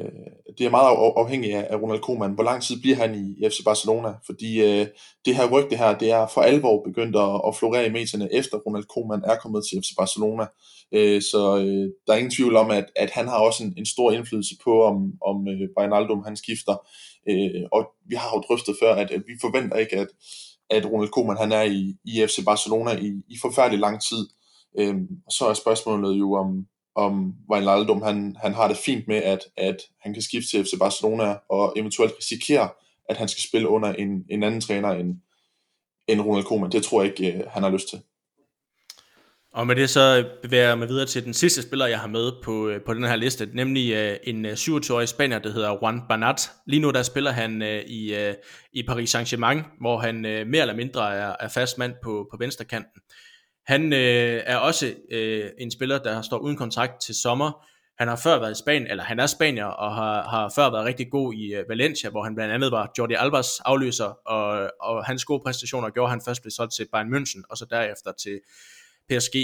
det 0.59 0.67
er 0.67 0.71
meget 0.71 0.89
afhængigt 1.17 1.57
af, 1.57 1.77
Ronald 1.83 2.01
Koeman. 2.01 2.33
Hvor 2.33 2.45
lang 2.45 2.63
tid 2.63 2.81
bliver 2.81 2.97
han 2.97 3.15
i 3.15 3.49
FC 3.49 3.65
Barcelona? 3.65 4.13
Fordi 4.27 4.63
øh, 4.63 4.87
det 5.25 5.37
her 5.37 5.51
rygte 5.51 5.77
her, 5.77 5.99
det 5.99 6.11
er 6.11 6.27
for 6.27 6.41
alvor 6.41 6.83
begyndt 6.85 7.17
at, 7.17 7.41
at 7.47 7.57
florere 7.57 7.87
i 7.87 7.91
medierne, 7.91 8.35
efter 8.35 8.59
Ronald 8.59 8.85
Koeman 8.85 9.23
er 9.25 9.37
kommet 9.37 9.63
til 9.65 9.81
FC 9.83 9.91
Barcelona. 9.99 10.47
Øh, 10.95 11.23
så 11.23 11.59
øh, 11.59 11.87
der 12.07 12.13
er 12.13 12.17
ingen 12.17 12.37
tvivl 12.39 12.57
om, 12.57 12.71
at, 12.71 12.87
at 12.97 13.11
han 13.11 13.29
har 13.29 13.39
også 13.39 13.65
en, 13.65 13.75
en 13.77 13.87
stor 13.87 14.13
indflydelse 14.13 14.55
på, 14.65 14.83
om, 14.85 14.97
om 15.27 15.49
øh, 15.49 15.69
Wijnaldum 15.79 16.23
han 16.25 16.37
skifter. 16.37 16.77
Øh, 17.29 17.63
og 17.73 17.83
vi 18.09 18.15
har 18.15 18.31
jo 18.35 18.41
drøftet 18.41 18.77
før, 18.83 18.95
at, 18.95 19.11
at 19.11 19.23
vi 19.27 19.33
forventer 19.41 19.77
ikke, 19.77 19.97
at, 19.97 20.09
at 20.71 20.87
Ronald 20.87 21.11
Koeman 21.11 21.37
han 21.37 21.53
er 21.53 21.63
i, 21.63 21.95
i 22.05 22.27
FC 22.27 22.45
Barcelona 22.45 22.91
i, 22.91 23.09
i 23.29 23.37
forfærdelig 23.43 23.81
lang 23.81 24.01
tid. 24.09 24.23
Øh, 24.79 24.97
og 25.27 25.33
så 25.33 25.47
er 25.47 25.55
spørgsmålet 25.55 26.19
jo, 26.19 26.35
om, 26.35 26.67
om 26.99 27.35
Wijnaldum 27.51 28.03
han, 28.03 28.37
han 28.41 28.55
har 28.55 28.69
det 28.69 28.77
fint 28.77 29.09
med, 29.09 29.17
at, 29.17 29.41
at 29.57 29.77
han 30.01 30.13
kan 30.13 30.23
skifte 30.23 30.51
til 30.51 30.65
FC 30.65 30.71
Barcelona 30.79 31.37
og 31.49 31.73
eventuelt 31.77 32.13
risikere, 32.19 32.69
at 33.09 33.17
han 33.17 33.29
skal 33.29 33.43
spille 33.43 33.69
under 33.69 33.93
en, 33.93 34.25
en 34.31 34.43
anden 34.43 34.61
træner 34.61 34.91
end, 34.91 35.17
end 36.09 36.21
Ronald 36.21 36.45
Koeman. 36.45 36.73
Det 36.73 36.83
tror 36.83 37.03
jeg 37.03 37.11
ikke, 37.11 37.39
øh, 37.39 37.45
han 37.51 37.63
har 37.63 37.71
lyst 37.71 37.89
til. 37.89 38.01
Og 39.53 39.67
med 39.67 39.77
det 39.77 39.91
så 39.91 40.25
bevæger 40.43 40.69
jeg 40.69 40.79
mig 40.79 40.89
videre 40.89 41.07
til 41.07 41.25
den 41.25 41.35
sidste 41.35 41.63
spiller, 41.63 41.87
jeg 41.87 42.01
har 42.01 42.09
med 42.09 42.33
på, 42.45 42.69
øh, 42.69 42.81
på 42.87 42.95
den 42.95 43.05
her 43.05 43.17
liste, 43.17 43.49
nemlig 43.55 43.93
øh, 43.93 44.17
en 44.25 44.47
27-årig 44.47 45.09
spanier, 45.09 45.39
der 45.39 45.53
hedder 45.53 45.79
Juan 45.83 46.01
Banat. 46.09 46.51
Lige 46.67 46.81
nu 46.81 46.91
der 46.91 47.03
spiller 47.03 47.31
han 47.31 47.63
i, 47.87 48.33
i 48.73 48.83
Paris 48.83 49.15
Saint-Germain, 49.15 49.63
hvor 49.81 49.99
han 49.99 50.21
mere 50.21 50.61
eller 50.61 50.77
mindre 50.77 51.15
er, 51.15 51.37
er 51.41 51.49
fast 51.49 51.79
mand 51.79 51.95
på, 52.03 52.29
på 52.31 52.37
venstrekanten. 52.37 53.01
Han 53.69 53.93
øh, 53.93 54.43
er 54.47 54.57
også 54.57 54.95
øh, 55.11 55.51
en 55.59 55.71
spiller, 55.71 55.99
der 55.99 56.23
står 56.23 56.39
uden 56.39 56.57
kontrakt 56.57 57.01
til 57.01 57.15
sommer. 57.15 57.67
Han 57.99 58.09
har 58.09 58.17
før 58.17 58.39
været 58.39 58.53
i 58.53 58.63
Spanien, 58.63 58.87
eller 58.87 59.05
han 59.05 59.21
er 59.21 59.27
spanier, 59.27 59.65
og 59.65 59.95
har, 59.95 60.29
har 60.29 60.53
før 60.55 60.71
været 60.71 60.85
rigtig 60.85 61.11
god 61.11 61.35
i 61.35 61.55
øh, 61.55 61.65
Valencia, 61.69 62.11
hvor 62.11 62.23
han 62.23 62.35
blandt 62.35 62.55
andet 62.55 62.73
var 62.73 62.93
Jordi 62.99 63.15
Albers 63.15 63.61
afløser, 63.61 64.29
og, 64.29 64.71
og 64.81 65.05
hans 65.05 65.25
gode 65.25 65.43
præstationer 65.45 65.91
gjorde, 65.91 66.07
at 66.07 66.11
han 66.11 66.21
først 66.25 66.43
blev 66.43 66.51
solgt 66.51 66.75
til 66.75 66.87
Bayern 66.93 67.15
München, 67.15 67.43
og 67.51 67.57
så 67.57 67.67
derefter 67.71 68.13
til 68.23 68.41
PSG. 69.11 69.37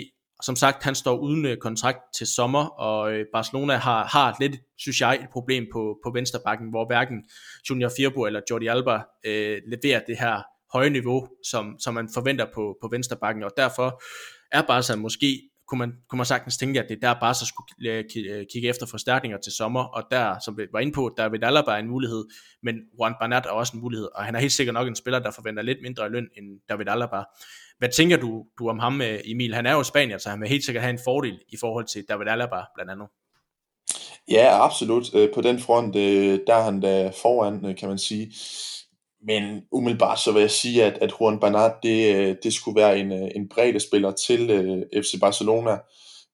Som 0.42 0.56
sagt, 0.56 0.82
han 0.82 0.94
står 0.94 1.18
uden 1.18 1.44
øh, 1.46 1.56
kontrakt 1.56 1.98
til 2.16 2.26
sommer, 2.26 2.66
og 2.66 3.12
øh, 3.12 3.26
Barcelona 3.32 3.76
har, 3.76 4.04
har 4.04 4.36
lidt, 4.40 4.56
synes 4.78 5.00
jeg, 5.00 5.14
et 5.14 5.28
problem 5.32 5.66
på, 5.72 5.98
på 6.04 6.10
venstrebakken, 6.10 6.70
hvor 6.70 6.86
hverken 6.86 7.24
Junior 7.70 7.90
Firbo 7.96 8.26
eller 8.26 8.40
Jordi 8.50 8.66
Alba 8.66 9.02
øh, 9.26 9.60
leverer 9.66 10.00
det 10.06 10.18
her 10.18 10.42
høje 10.74 10.90
niveau, 10.90 11.28
som, 11.50 11.76
som 11.78 11.94
man 11.94 12.08
forventer 12.14 12.46
på, 12.54 12.76
på 12.82 12.88
venstrebakken, 12.88 13.42
og 13.42 13.50
derfor 13.56 14.02
er 14.52 14.62
Barca 14.62 14.96
måske, 14.96 15.50
kunne 15.68 15.78
man, 15.78 15.92
kunne 16.08 16.16
man 16.16 16.26
sagtens 16.26 16.56
tænke, 16.56 16.80
at 16.80 16.88
det 16.88 16.96
er 16.96 17.00
der 17.08 17.20
Barca 17.20 17.44
skulle 17.44 17.90
øh, 17.90 18.04
øh, 18.30 18.46
kigge 18.52 18.68
efter 18.68 18.86
forstærkninger 18.86 19.38
til 19.38 19.52
sommer, 19.52 19.84
og 19.84 20.02
der, 20.10 20.36
som 20.44 20.58
vi 20.58 20.66
var 20.72 20.80
inde 20.80 20.92
på, 20.92 21.14
der 21.16 21.28
vil 21.28 21.44
Alaba 21.44 21.78
en 21.78 21.88
mulighed, 21.88 22.24
men 22.62 22.74
Juan 22.98 23.14
Bernat 23.20 23.46
er 23.46 23.50
også 23.50 23.72
en 23.76 23.80
mulighed, 23.80 24.08
og 24.14 24.24
han 24.24 24.34
er 24.34 24.40
helt 24.40 24.52
sikkert 24.52 24.74
nok 24.74 24.88
en 24.88 24.96
spiller, 24.96 25.18
der 25.18 25.30
forventer 25.30 25.62
lidt 25.62 25.78
mindre 25.82 26.10
løn 26.10 26.28
end 26.36 26.60
David 26.68 26.88
Alaba. 26.88 27.22
Hvad 27.78 27.88
tænker 27.88 28.16
du, 28.16 28.44
du 28.58 28.68
om 28.68 28.78
ham, 28.78 29.02
øh, 29.02 29.18
Emil? 29.24 29.54
Han 29.54 29.66
er 29.66 29.72
jo 29.72 29.82
Spanier, 29.82 30.18
så 30.18 30.30
han 30.30 30.40
vil 30.40 30.48
helt 30.48 30.64
sikkert 30.64 30.82
have 30.82 30.92
en 30.92 31.00
fordel 31.04 31.38
i 31.48 31.56
forhold 31.60 31.86
til 31.86 32.04
David 32.08 32.26
Alaba 32.26 32.60
blandt 32.74 32.92
andet. 32.92 33.06
Ja, 34.30 34.64
absolut. 34.64 35.04
På 35.34 35.40
den 35.40 35.58
front, 35.58 35.94
der 35.94 36.54
er 36.54 36.62
han 36.62 36.80
da 36.80 37.10
foran, 37.22 37.74
kan 37.78 37.88
man 37.88 37.98
sige. 37.98 38.32
Men 39.26 39.62
umiddelbart 39.72 40.20
så 40.20 40.32
vil 40.32 40.40
jeg 40.40 40.50
sige, 40.50 40.84
at, 40.84 40.98
at 41.00 41.12
Juan 41.20 41.40
Bernat, 41.40 41.72
det, 41.82 42.16
øh, 42.16 42.36
det 42.42 42.54
skulle 42.54 42.80
være 42.80 42.98
en, 42.98 43.12
øh, 43.12 43.30
en 43.36 43.48
bredde 43.48 43.80
spiller 43.80 44.12
til 44.12 44.50
uh, 44.50 44.78
øh, 44.78 45.02
FC 45.02 45.20
Barcelona, 45.20 45.78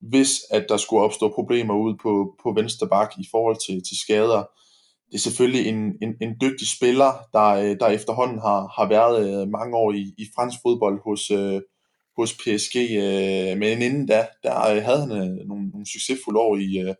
hvis 0.01 0.41
at 0.49 0.65
der 0.69 0.77
skulle 0.77 1.03
opstå 1.03 1.33
problemer 1.35 1.73
ude 1.73 1.97
på, 2.03 2.35
på 2.43 2.53
venstre 2.55 2.87
bak 2.87 3.11
i 3.19 3.27
forhold 3.31 3.57
til, 3.67 3.83
til 3.83 3.99
skader. 3.99 4.43
Det 5.09 5.17
er 5.17 5.19
selvfølgelig 5.19 5.67
en, 5.67 5.93
en, 6.01 6.13
en 6.21 6.35
dygtig 6.41 6.67
spiller, 6.67 7.11
der, 7.33 7.47
øh, 7.47 7.79
der 7.79 7.87
efterhånden 7.87 8.39
har, 8.39 8.73
har 8.77 8.89
været 8.89 9.49
mange 9.49 9.77
år 9.77 9.91
i, 9.91 10.13
i 10.17 10.25
fransk 10.35 10.57
fodbold 10.63 11.01
hos, 11.03 11.31
uh, 11.31 11.61
hos 12.17 12.33
PSG, 12.33 12.75
uh, 12.75 13.59
men 13.59 13.81
inden 13.81 14.05
da, 14.07 14.27
der 14.43 14.79
havde 14.81 15.07
han 15.07 15.07
nogle, 15.47 15.69
nogle 15.69 15.85
succesfulde 15.93 16.39
år 16.39 16.57
i, 16.57 16.89
uh, 16.89 16.95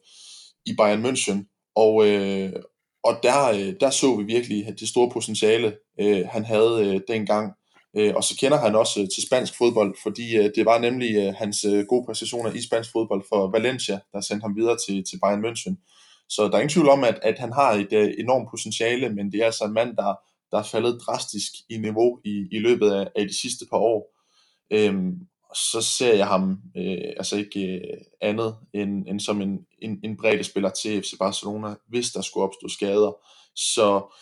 i 0.65 0.75
Bayern 0.77 1.05
München, 1.05 1.71
og, 1.75 1.95
uh, 1.95 2.61
og 3.03 3.19
der, 3.23 3.49
øh, 3.49 3.73
der 3.79 3.89
så 3.89 4.15
vi 4.15 4.23
virkelig 4.23 4.75
det 4.79 4.89
store 4.89 5.09
potentiale, 5.09 5.77
øh, 5.99 6.27
han 6.27 6.45
havde 6.45 6.85
øh, 6.85 7.01
dengang. 7.07 7.53
Øh, 7.97 8.13
og 8.15 8.23
så 8.23 8.37
kender 8.37 8.57
han 8.57 8.75
også 8.75 9.01
øh, 9.01 9.07
til 9.15 9.23
spansk 9.27 9.57
fodbold, 9.57 9.95
fordi 10.03 10.37
øh, 10.37 10.51
det 10.55 10.65
var 10.65 10.79
nemlig 10.79 11.15
øh, 11.15 11.33
hans 11.33 11.65
øh, 11.65 11.85
gode 11.85 12.05
præstationer 12.05 12.51
i 12.51 12.61
spansk 12.61 12.91
fodbold 12.91 13.23
for 13.29 13.51
Valencia, 13.51 13.99
der 14.13 14.21
sendte 14.21 14.43
ham 14.43 14.55
videre 14.55 14.77
til, 14.87 15.03
til 15.03 15.19
Bayern 15.23 15.45
München. 15.45 15.75
Så 16.29 16.43
der 16.43 16.53
er 16.53 16.59
ingen 16.59 16.69
tvivl 16.69 16.89
om, 16.89 17.03
at, 17.03 17.19
at 17.23 17.39
han 17.39 17.53
har 17.53 17.71
et 17.71 17.93
øh, 17.93 18.13
enormt 18.19 18.49
potentiale, 18.51 19.09
men 19.09 19.31
det 19.31 19.41
er 19.41 19.45
altså 19.45 19.65
en 19.65 19.73
mand, 19.73 19.97
der, 19.97 20.15
der 20.51 20.57
er 20.57 20.63
faldet 20.63 21.01
drastisk 21.05 21.51
i 21.69 21.77
niveau 21.77 22.19
i, 22.25 22.47
i 22.51 22.59
løbet 22.59 22.91
af, 22.91 23.07
af 23.15 23.27
de 23.27 23.41
sidste 23.41 23.65
par 23.71 23.77
år. 23.77 24.17
Øhm, 24.73 25.11
så 25.55 25.81
ser 25.81 26.13
jeg 26.13 26.27
ham 26.27 26.61
øh, 26.77 27.13
altså 27.17 27.37
ikke 27.37 27.67
øh, 27.67 27.97
andet 28.21 28.55
end, 28.73 29.07
end 29.07 29.19
som 29.19 29.41
en, 29.41 29.59
en, 29.81 29.99
en 30.03 30.17
bredde 30.17 30.43
spiller 30.43 30.69
til 30.69 31.01
FC 31.01 31.11
Barcelona, 31.19 31.75
hvis 31.87 32.11
der 32.11 32.21
skulle 32.21 32.43
opstå 32.43 32.67
skader. 32.67 33.25
Så 33.55 34.15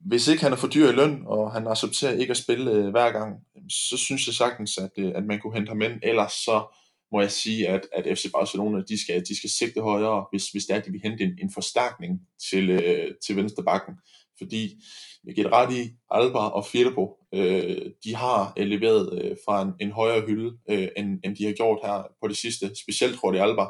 hvis 0.00 0.28
ikke 0.28 0.42
han 0.42 0.52
er 0.52 0.56
for 0.56 0.68
dyr 0.68 0.88
i 0.88 0.92
løn, 0.92 1.22
og 1.26 1.52
han 1.52 1.66
accepterer 1.66 2.12
ikke 2.12 2.30
at 2.30 2.36
spille 2.36 2.70
øh, 2.70 2.88
hver 2.90 3.12
gang, 3.12 3.36
så 3.70 3.96
synes 3.96 4.26
jeg 4.26 4.34
sagtens, 4.34 4.78
at, 4.78 4.90
øh, 4.96 5.12
at 5.14 5.24
man 5.24 5.40
kunne 5.40 5.54
hente 5.54 5.70
ham 5.70 5.82
ind. 5.82 6.00
Ellers 6.02 6.32
så 6.32 6.74
må 7.12 7.20
jeg 7.20 7.30
sige, 7.30 7.68
at, 7.68 7.80
at 7.92 8.18
FC 8.18 8.32
Barcelona, 8.32 8.82
de 8.88 9.02
skal, 9.02 9.20
de 9.28 9.36
skal 9.36 9.50
sigte 9.50 9.80
højere, 9.80 10.26
hvis, 10.30 10.48
hvis 10.48 10.64
det 10.64 10.74
er, 10.74 10.78
at 10.78 10.86
de 10.86 10.90
vil 10.90 11.00
hente 11.04 11.24
en, 11.24 11.38
en 11.42 11.50
forstærkning 11.52 12.20
til, 12.50 12.70
øh, 12.70 13.14
til 13.26 13.36
venstre 13.36 13.62
bakken. 13.62 13.94
Fordi 14.38 14.82
jeg 15.24 15.34
giver 15.34 15.52
ret 15.52 15.72
i, 15.76 15.90
Alba 16.10 16.38
og 16.38 16.66
Firpo, 16.66 17.16
øh, 17.34 17.90
de 18.04 18.14
har 18.14 18.52
øh, 18.56 18.66
leveret 18.66 19.22
øh, 19.22 19.36
fra 19.44 19.62
en, 19.62 19.72
en 19.80 19.92
højere 19.92 20.26
hylde, 20.26 20.58
øh, 20.70 20.88
end, 20.96 21.20
end 21.24 21.36
de 21.36 21.44
har 21.44 21.52
gjort 21.52 21.78
her 21.84 22.02
på 22.22 22.28
det 22.28 22.36
sidste. 22.36 22.70
Specielt 22.82 23.18
tror 23.18 23.32
jeg, 23.32 23.42
Alba. 23.42 23.66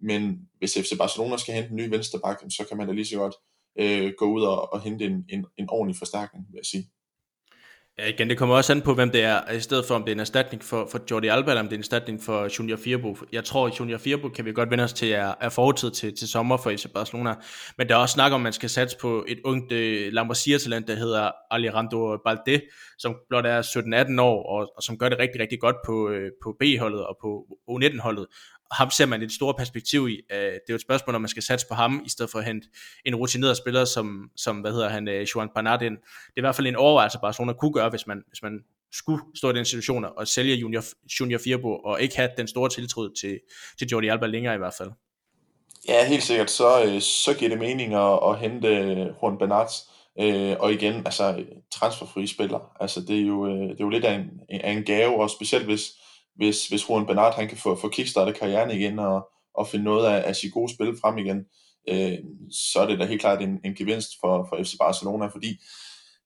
Men 0.00 0.48
hvis 0.58 0.74
FC 0.74 0.98
Barcelona 0.98 1.36
skal 1.36 1.54
hente 1.54 1.70
en 1.70 1.76
ny 1.76 1.88
venstreback, 1.88 2.40
så 2.48 2.64
kan 2.68 2.76
man 2.76 2.86
da 2.86 2.92
lige 2.92 3.06
så 3.06 3.16
godt 3.16 3.34
øh, 3.78 4.12
gå 4.18 4.24
ud 4.24 4.42
og, 4.42 4.72
og 4.72 4.80
hente 4.80 5.04
en, 5.04 5.24
en, 5.28 5.46
en 5.58 5.70
ordentlig 5.70 5.96
forstærkning, 5.98 6.46
vil 6.50 6.58
jeg 6.58 6.64
sige. 6.64 6.90
Ja, 7.98 8.08
igen, 8.08 8.30
det 8.30 8.38
kommer 8.38 8.56
også 8.56 8.72
an 8.72 8.82
på, 8.82 8.94
hvem 8.94 9.10
det 9.10 9.22
er, 9.24 9.50
i 9.50 9.60
stedet 9.60 9.84
for, 9.84 9.94
om 9.94 10.02
det 10.02 10.10
er 10.10 10.14
en 10.14 10.20
erstatning 10.20 10.64
for, 10.64 10.88
for 10.90 11.00
Jordi 11.10 11.28
Alba, 11.28 11.50
eller 11.50 11.60
om 11.60 11.66
det 11.66 11.72
er 11.72 11.76
en 11.76 11.80
erstatning 11.80 12.22
for 12.22 12.48
Junior 12.58 12.76
Firbo. 12.76 13.16
Jeg 13.32 13.44
tror, 13.44 13.66
at 13.66 13.80
Junior 13.80 13.98
Firbo 13.98 14.28
kan 14.28 14.44
vi 14.44 14.52
godt 14.52 14.70
vende 14.70 14.84
os 14.84 14.92
til, 14.92 15.12
er, 15.12 15.34
er 15.40 15.48
fortid 15.48 15.90
til, 15.90 16.16
til 16.16 16.28
sommer 16.28 16.56
for 16.56 16.70
FC 16.70 16.86
Barcelona. 16.94 17.34
Men 17.78 17.88
der 17.88 17.94
er 17.94 17.98
også 17.98 18.12
snak 18.12 18.32
om, 18.32 18.40
at 18.40 18.42
man 18.42 18.52
skal 18.52 18.70
satse 18.70 18.96
på 19.00 19.24
et 19.28 19.40
ungt 19.44 19.72
uh, 19.72 20.12
Lamborghini-talent, 20.12 20.88
der 20.88 20.94
hedder 20.94 21.30
Alejandro 21.50 22.16
Balde, 22.26 22.60
som 22.98 23.16
blot 23.28 23.46
er 23.46 23.62
17-18 24.16 24.20
år, 24.20 24.42
og, 24.42 24.72
og 24.76 24.82
som 24.82 24.98
gør 24.98 25.08
det 25.08 25.18
rigtig, 25.18 25.40
rigtig 25.40 25.60
godt 25.60 25.76
på, 25.86 26.08
uh, 26.08 26.28
på 26.42 26.56
B-holdet 26.60 27.06
og 27.06 27.16
på 27.22 27.46
U19-holdet 27.70 28.26
ham 28.72 28.90
ser 28.90 29.06
man 29.06 29.22
et 29.22 29.32
stort 29.32 29.56
perspektiv 29.56 30.08
i. 30.08 30.20
Øh, 30.32 30.38
det 30.38 30.52
er 30.54 30.60
jo 30.70 30.74
et 30.74 30.80
spørgsmål, 30.80 31.14
om 31.14 31.20
man 31.20 31.28
skal 31.28 31.42
satse 31.42 31.66
på 31.68 31.74
ham, 31.74 32.02
i 32.06 32.08
stedet 32.08 32.30
for 32.30 32.38
at 32.38 32.44
hente 32.44 32.68
en 33.04 33.14
rutineret 33.14 33.56
spiller, 33.56 33.84
som, 33.84 34.30
som 34.36 34.56
hvad 34.56 34.72
hedder 34.72 34.88
han, 34.88 35.08
øh, 35.08 35.26
Juan 35.34 35.48
Bernard 35.54 35.82
ind. 35.82 35.96
Det 35.96 36.36
er 36.36 36.40
i 36.40 36.40
hvert 36.40 36.56
fald 36.56 36.66
en 36.66 36.76
overvejelse, 36.76 37.18
Barcelona 37.22 37.52
kunne 37.52 37.72
gøre, 37.72 37.90
hvis 37.90 38.06
man, 38.06 38.22
hvis 38.28 38.42
man 38.42 38.60
skulle 38.92 39.22
stå 39.34 39.50
i 39.50 39.54
den 39.54 39.64
situation 39.64 40.04
og 40.16 40.28
sælge 40.28 40.54
Junior, 40.54 40.82
Junior 41.20 41.40
Firbo, 41.44 41.76
og 41.76 42.02
ikke 42.02 42.16
have 42.16 42.30
den 42.36 42.48
store 42.48 42.68
tiltro 42.68 43.08
til, 43.20 43.40
til 43.78 43.88
Jordi 43.88 44.08
Alba 44.08 44.26
længere 44.26 44.54
i 44.54 44.58
hvert 44.58 44.74
fald. 44.78 44.90
Ja, 45.88 46.06
helt 46.06 46.22
sikkert. 46.22 46.50
Så, 46.50 46.84
øh, 46.84 47.00
så 47.00 47.34
giver 47.38 47.48
det 47.48 47.58
mening 47.58 47.94
at, 47.94 48.18
at 48.24 48.38
hente 48.38 48.68
øh, 48.68 49.06
Juan 49.22 49.38
Bernard. 49.38 49.70
Øh, 50.20 50.56
og 50.60 50.72
igen, 50.72 50.94
altså 50.94 51.44
transferfri 51.72 52.26
spiller. 52.26 52.72
Altså 52.80 53.00
det 53.00 53.16
er 53.16 53.26
jo, 53.26 53.46
øh, 53.46 53.62
det 53.62 53.70
er 53.70 53.84
jo 53.84 53.88
lidt 53.88 54.04
af 54.04 54.14
en, 54.14 54.30
af 54.50 54.72
en 54.72 54.84
gave, 54.84 55.22
og 55.22 55.30
specielt 55.30 55.64
hvis, 55.64 55.82
hvis, 56.40 56.68
hvis 56.68 56.88
Juan 56.88 57.06
Bernard 57.06 57.34
han 57.34 57.48
kan 57.48 57.58
få, 57.58 57.74
få 57.74 57.88
kickstartet 57.88 58.36
karrieren 58.36 58.70
igen 58.70 58.98
og, 58.98 59.28
og 59.54 59.68
finde 59.68 59.84
noget 59.84 60.06
af, 60.06 60.28
af 60.28 60.36
sit 60.36 60.52
gode 60.52 60.74
spil 60.74 60.96
frem 61.00 61.18
igen, 61.18 61.38
øh, 61.88 62.18
så 62.50 62.80
er 62.80 62.86
det 62.86 62.98
da 62.98 63.04
helt 63.04 63.20
klart 63.20 63.42
en, 63.42 63.58
en 63.64 63.74
gevinst 63.74 64.10
for, 64.20 64.46
for 64.48 64.64
FC 64.64 64.74
Barcelona, 64.78 65.26
fordi 65.26 65.60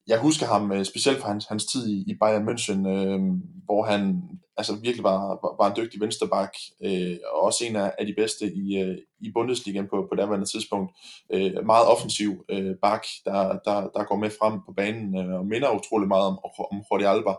jeg 0.07 0.19
husker 0.19 0.45
ham 0.45 0.71
øh, 0.71 0.85
specielt 0.85 1.19
fra 1.19 1.27
hans, 1.27 1.45
hans 1.45 1.65
tid 1.65 1.87
i, 1.87 2.03
i 2.07 2.13
Bayern 2.21 2.49
München, 2.49 2.87
øh, 2.87 3.19
hvor 3.65 3.83
han 3.83 4.21
altså 4.57 4.75
virkelig 4.75 5.03
var, 5.03 5.19
var, 5.19 5.63
var 5.63 5.69
en 5.69 5.77
dygtig 5.77 6.01
vensterbak, 6.01 6.53
øh, 6.85 7.17
og 7.33 7.41
også 7.41 7.65
en 7.65 7.75
af, 7.75 7.91
af 7.99 8.05
de 8.05 8.13
bedste 8.17 8.53
i, 8.53 8.77
øh, 8.81 8.97
i 9.19 9.31
Bundesligaen 9.31 9.87
på, 9.87 10.07
på 10.09 10.15
daværende 10.15 10.45
tidspunkt. 10.45 10.91
Øh, 11.33 11.65
meget 11.65 11.87
offensiv 11.87 12.45
øh, 12.49 12.75
bak, 12.81 13.05
der, 13.25 13.59
der, 13.65 13.89
der 13.95 14.03
går 14.03 14.15
med 14.15 14.29
frem 14.39 14.53
på 14.65 14.73
banen 14.77 15.17
øh, 15.17 15.39
og 15.39 15.45
minder 15.45 15.75
utrolig 15.75 16.07
meget 16.07 16.25
om, 16.25 16.39
om 16.71 16.83
Jordi 16.91 17.03
Alba. 17.03 17.33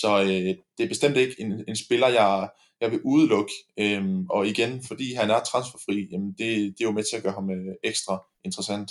Så 0.00 0.20
øh, 0.22 0.54
det 0.78 0.84
er 0.84 0.88
bestemt 0.88 1.16
ikke 1.16 1.34
en, 1.38 1.64
en 1.68 1.76
spiller, 1.76 2.08
jeg, 2.08 2.48
jeg 2.80 2.90
vil 2.90 3.00
udelukke. 3.04 3.52
Øhm, 3.80 4.26
og 4.30 4.46
igen, 4.46 4.82
fordi 4.86 5.14
han 5.14 5.30
er 5.30 5.40
transferfri, 5.40 6.08
jamen 6.12 6.28
det, 6.28 6.38
det 6.38 6.80
er 6.80 6.84
jo 6.84 6.90
med 6.90 7.04
til 7.10 7.16
at 7.16 7.22
gøre 7.22 7.32
ham 7.32 7.50
øh, 7.50 7.74
ekstra 7.84 8.22
interessant. 8.44 8.90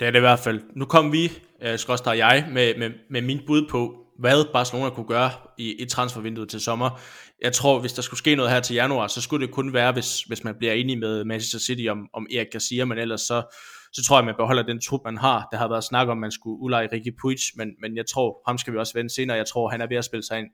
Det 0.00 0.06
er 0.06 0.10
det 0.10 0.18
i 0.18 0.20
hvert 0.20 0.38
fald. 0.38 0.60
Nu 0.76 0.84
kom 0.84 1.12
vi, 1.12 1.32
øh, 1.62 1.78
og 2.06 2.18
jeg, 2.18 2.48
med, 2.52 2.78
med, 2.78 2.90
med 3.10 3.22
min 3.22 3.40
bud 3.46 3.68
på, 3.70 4.06
hvad 4.18 4.52
Barcelona 4.52 4.90
kunne 4.90 5.06
gøre 5.06 5.30
i, 5.58 5.82
i 5.82 5.84
transfervinduet 5.84 6.48
til 6.48 6.60
sommer. 6.60 7.00
Jeg 7.42 7.52
tror, 7.52 7.80
hvis 7.80 7.92
der 7.92 8.02
skulle 8.02 8.18
ske 8.18 8.34
noget 8.34 8.50
her 8.50 8.60
til 8.60 8.74
januar, 8.74 9.06
så 9.06 9.20
skulle 9.20 9.46
det 9.46 9.54
kun 9.54 9.72
være, 9.72 9.92
hvis, 9.92 10.22
hvis 10.22 10.44
man 10.44 10.54
bliver 10.58 10.72
enig 10.72 10.98
med 10.98 11.24
Manchester 11.24 11.58
City 11.58 11.86
om, 11.90 12.08
om 12.12 12.26
Erik 12.30 12.46
Garcia, 12.52 12.84
men 12.84 12.98
ellers 12.98 13.20
så, 13.20 13.42
så 13.92 14.04
tror 14.04 14.18
jeg, 14.18 14.24
man 14.24 14.34
beholder 14.38 14.62
den 14.62 14.80
trup, 14.80 15.00
man 15.04 15.18
har. 15.18 15.48
Der 15.52 15.58
har 15.58 15.68
været 15.68 15.84
snak 15.84 16.08
om, 16.08 16.18
at 16.18 16.20
man 16.20 16.32
skulle 16.32 16.60
udleje 16.60 16.88
Ricky 16.92 17.12
Puig, 17.20 17.38
men, 17.56 17.68
men 17.80 17.96
jeg 17.96 18.06
tror, 18.06 18.42
ham 18.46 18.58
skal 18.58 18.72
vi 18.72 18.78
også 18.78 18.94
vende 18.94 19.14
senere. 19.14 19.36
Jeg 19.36 19.46
tror, 19.46 19.68
han 19.68 19.80
er 19.80 19.86
ved 19.86 19.96
at 19.96 20.04
spille 20.04 20.22
sig 20.22 20.38
ind 20.38 20.48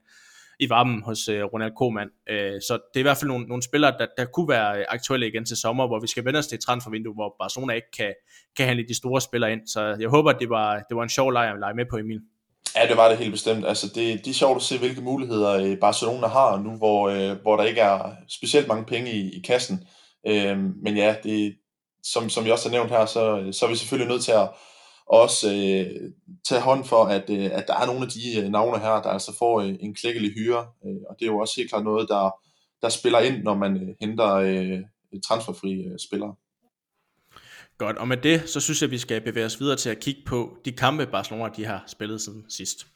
i 0.59 0.69
varmen 0.69 1.03
hos 1.03 1.27
øh, 1.27 1.43
Ronald 1.43 1.71
Koeman. 1.77 2.09
Øh, 2.29 2.61
så 2.67 2.73
det 2.73 2.95
er 2.95 2.99
i 2.99 3.01
hvert 3.01 3.17
fald 3.17 3.27
nogle, 3.27 3.45
nogle 3.45 3.63
spillere, 3.63 3.93
der, 3.99 4.07
der 4.17 4.25
kunne 4.25 4.49
være 4.49 4.91
aktuelle 4.91 5.27
igen 5.27 5.45
til 5.45 5.57
sommer, 5.57 5.87
hvor 5.87 5.99
vi 5.99 6.07
skal 6.07 6.25
vende 6.25 6.39
os 6.39 6.47
til 6.47 6.55
et 6.55 6.61
transfervindue, 6.61 7.13
hvor 7.13 7.35
Barcelona 7.39 7.73
ikke 7.73 7.91
kan, 7.97 8.13
kan 8.57 8.65
handle 8.65 8.85
de 8.87 8.95
store 8.95 9.21
spillere 9.21 9.51
ind. 9.51 9.67
Så 9.67 9.95
jeg 9.99 10.09
håber, 10.09 10.29
at 10.31 10.39
det 10.39 10.49
var, 10.49 10.83
det 10.89 10.97
var 10.97 11.03
en 11.03 11.09
sjov 11.09 11.31
lejr 11.31 11.53
at 11.53 11.59
lege 11.59 11.73
med 11.73 11.85
på, 11.89 11.97
Emil. 11.97 12.21
Ja, 12.75 12.87
det 12.87 12.97
var 12.97 13.09
det 13.09 13.17
helt 13.17 13.31
bestemt. 13.31 13.65
Altså, 13.65 13.87
det, 13.87 14.25
det 14.25 14.27
er 14.27 14.33
sjovt 14.33 14.55
at 14.55 14.61
se, 14.61 14.77
hvilke 14.79 15.01
muligheder 15.01 15.51
øh, 15.51 15.77
Barcelona 15.77 16.27
har 16.27 16.57
nu, 16.57 16.77
hvor, 16.77 17.09
øh, 17.09 17.41
hvor 17.41 17.57
der 17.57 17.63
ikke 17.63 17.81
er 17.81 18.11
specielt 18.29 18.67
mange 18.67 18.85
penge 18.85 19.11
i, 19.11 19.37
i 19.37 19.41
kassen. 19.41 19.87
Øh, 20.27 20.57
men 20.57 20.97
ja, 20.97 21.15
det, 21.23 21.55
som, 22.03 22.29
som 22.29 22.43
jeg 22.43 22.53
også 22.53 22.69
har 22.69 22.75
nævnt 22.77 22.91
her, 22.91 23.05
så, 23.05 23.49
så 23.51 23.65
er 23.65 23.69
vi 23.69 23.75
selvfølgelig 23.75 24.11
nødt 24.11 24.23
til 24.23 24.31
at 24.31 24.49
også 25.05 25.47
øh, 25.53 26.11
tage 26.47 26.61
hånd 26.61 26.85
for, 26.85 27.05
at, 27.05 27.29
øh, 27.29 27.49
at 27.53 27.65
der 27.67 27.73
er 27.73 27.85
nogle 27.85 28.01
af 28.01 28.07
de 28.07 28.41
øh, 28.41 28.49
navne 28.49 28.79
her, 28.79 29.01
der 29.01 29.09
altså 29.09 29.35
får 29.39 29.61
øh, 29.61 29.75
en 29.79 29.95
klækkelig 29.95 30.33
hyre. 30.33 30.65
Øh, 30.85 31.01
og 31.09 31.15
det 31.19 31.25
er 31.25 31.31
jo 31.31 31.39
også 31.39 31.53
helt 31.57 31.69
klart 31.69 31.83
noget, 31.83 32.09
der, 32.09 32.35
der 32.81 32.89
spiller 32.89 33.19
ind, 33.19 33.43
når 33.43 33.55
man 33.55 33.75
øh, 33.75 33.95
henter 34.01 34.33
øh, 34.33 34.79
transferfri 35.27 35.73
øh, 35.73 35.99
spillere. 36.07 36.35
Godt, 37.77 37.97
og 37.97 38.07
med 38.07 38.17
det, 38.17 38.49
så 38.49 38.59
synes 38.59 38.81
jeg, 38.81 38.87
at 38.87 38.91
vi 38.91 38.97
skal 38.97 39.21
bevæge 39.21 39.45
os 39.45 39.59
videre 39.59 39.75
til 39.75 39.89
at 39.89 39.99
kigge 39.99 40.21
på 40.25 40.57
de 40.65 40.71
kampe, 40.71 41.05
Barcelona 41.05 41.49
de 41.55 41.65
har 41.65 41.83
spillet 41.87 42.21
siden 42.21 42.45
sidst. 42.49 42.87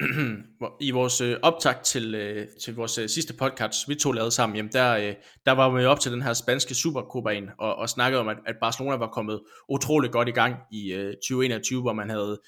I 0.80 0.90
vores 0.90 1.20
øh, 1.20 1.36
optag 1.42 1.82
til, 1.84 2.14
øh, 2.14 2.46
til 2.62 2.74
vores 2.74 2.98
øh, 2.98 3.08
sidste 3.08 3.34
podcast, 3.34 3.88
vi 3.88 3.94
to 3.94 4.12
lavede 4.12 4.30
sammen, 4.30 4.56
jamen 4.56 4.72
der, 4.72 4.96
øh, 4.96 5.14
der 5.46 5.52
var 5.52 5.70
vi 5.70 5.84
op 5.84 6.00
til 6.00 6.12
den 6.12 6.22
her 6.22 6.32
spanske 6.32 6.74
Supercopa 6.74 7.40
og, 7.58 7.76
og 7.76 7.88
snakkede 7.88 8.20
om, 8.20 8.28
at, 8.28 8.36
at 8.46 8.56
Barcelona 8.60 8.96
var 8.96 9.08
kommet 9.08 9.40
utrolig 9.68 10.10
godt 10.10 10.28
i 10.28 10.32
gang 10.32 10.54
i 10.72 10.92
øh, 10.92 11.14
2021, 11.14 11.82
hvor 11.82 11.92
man 11.92 12.10
havde, 12.10 12.40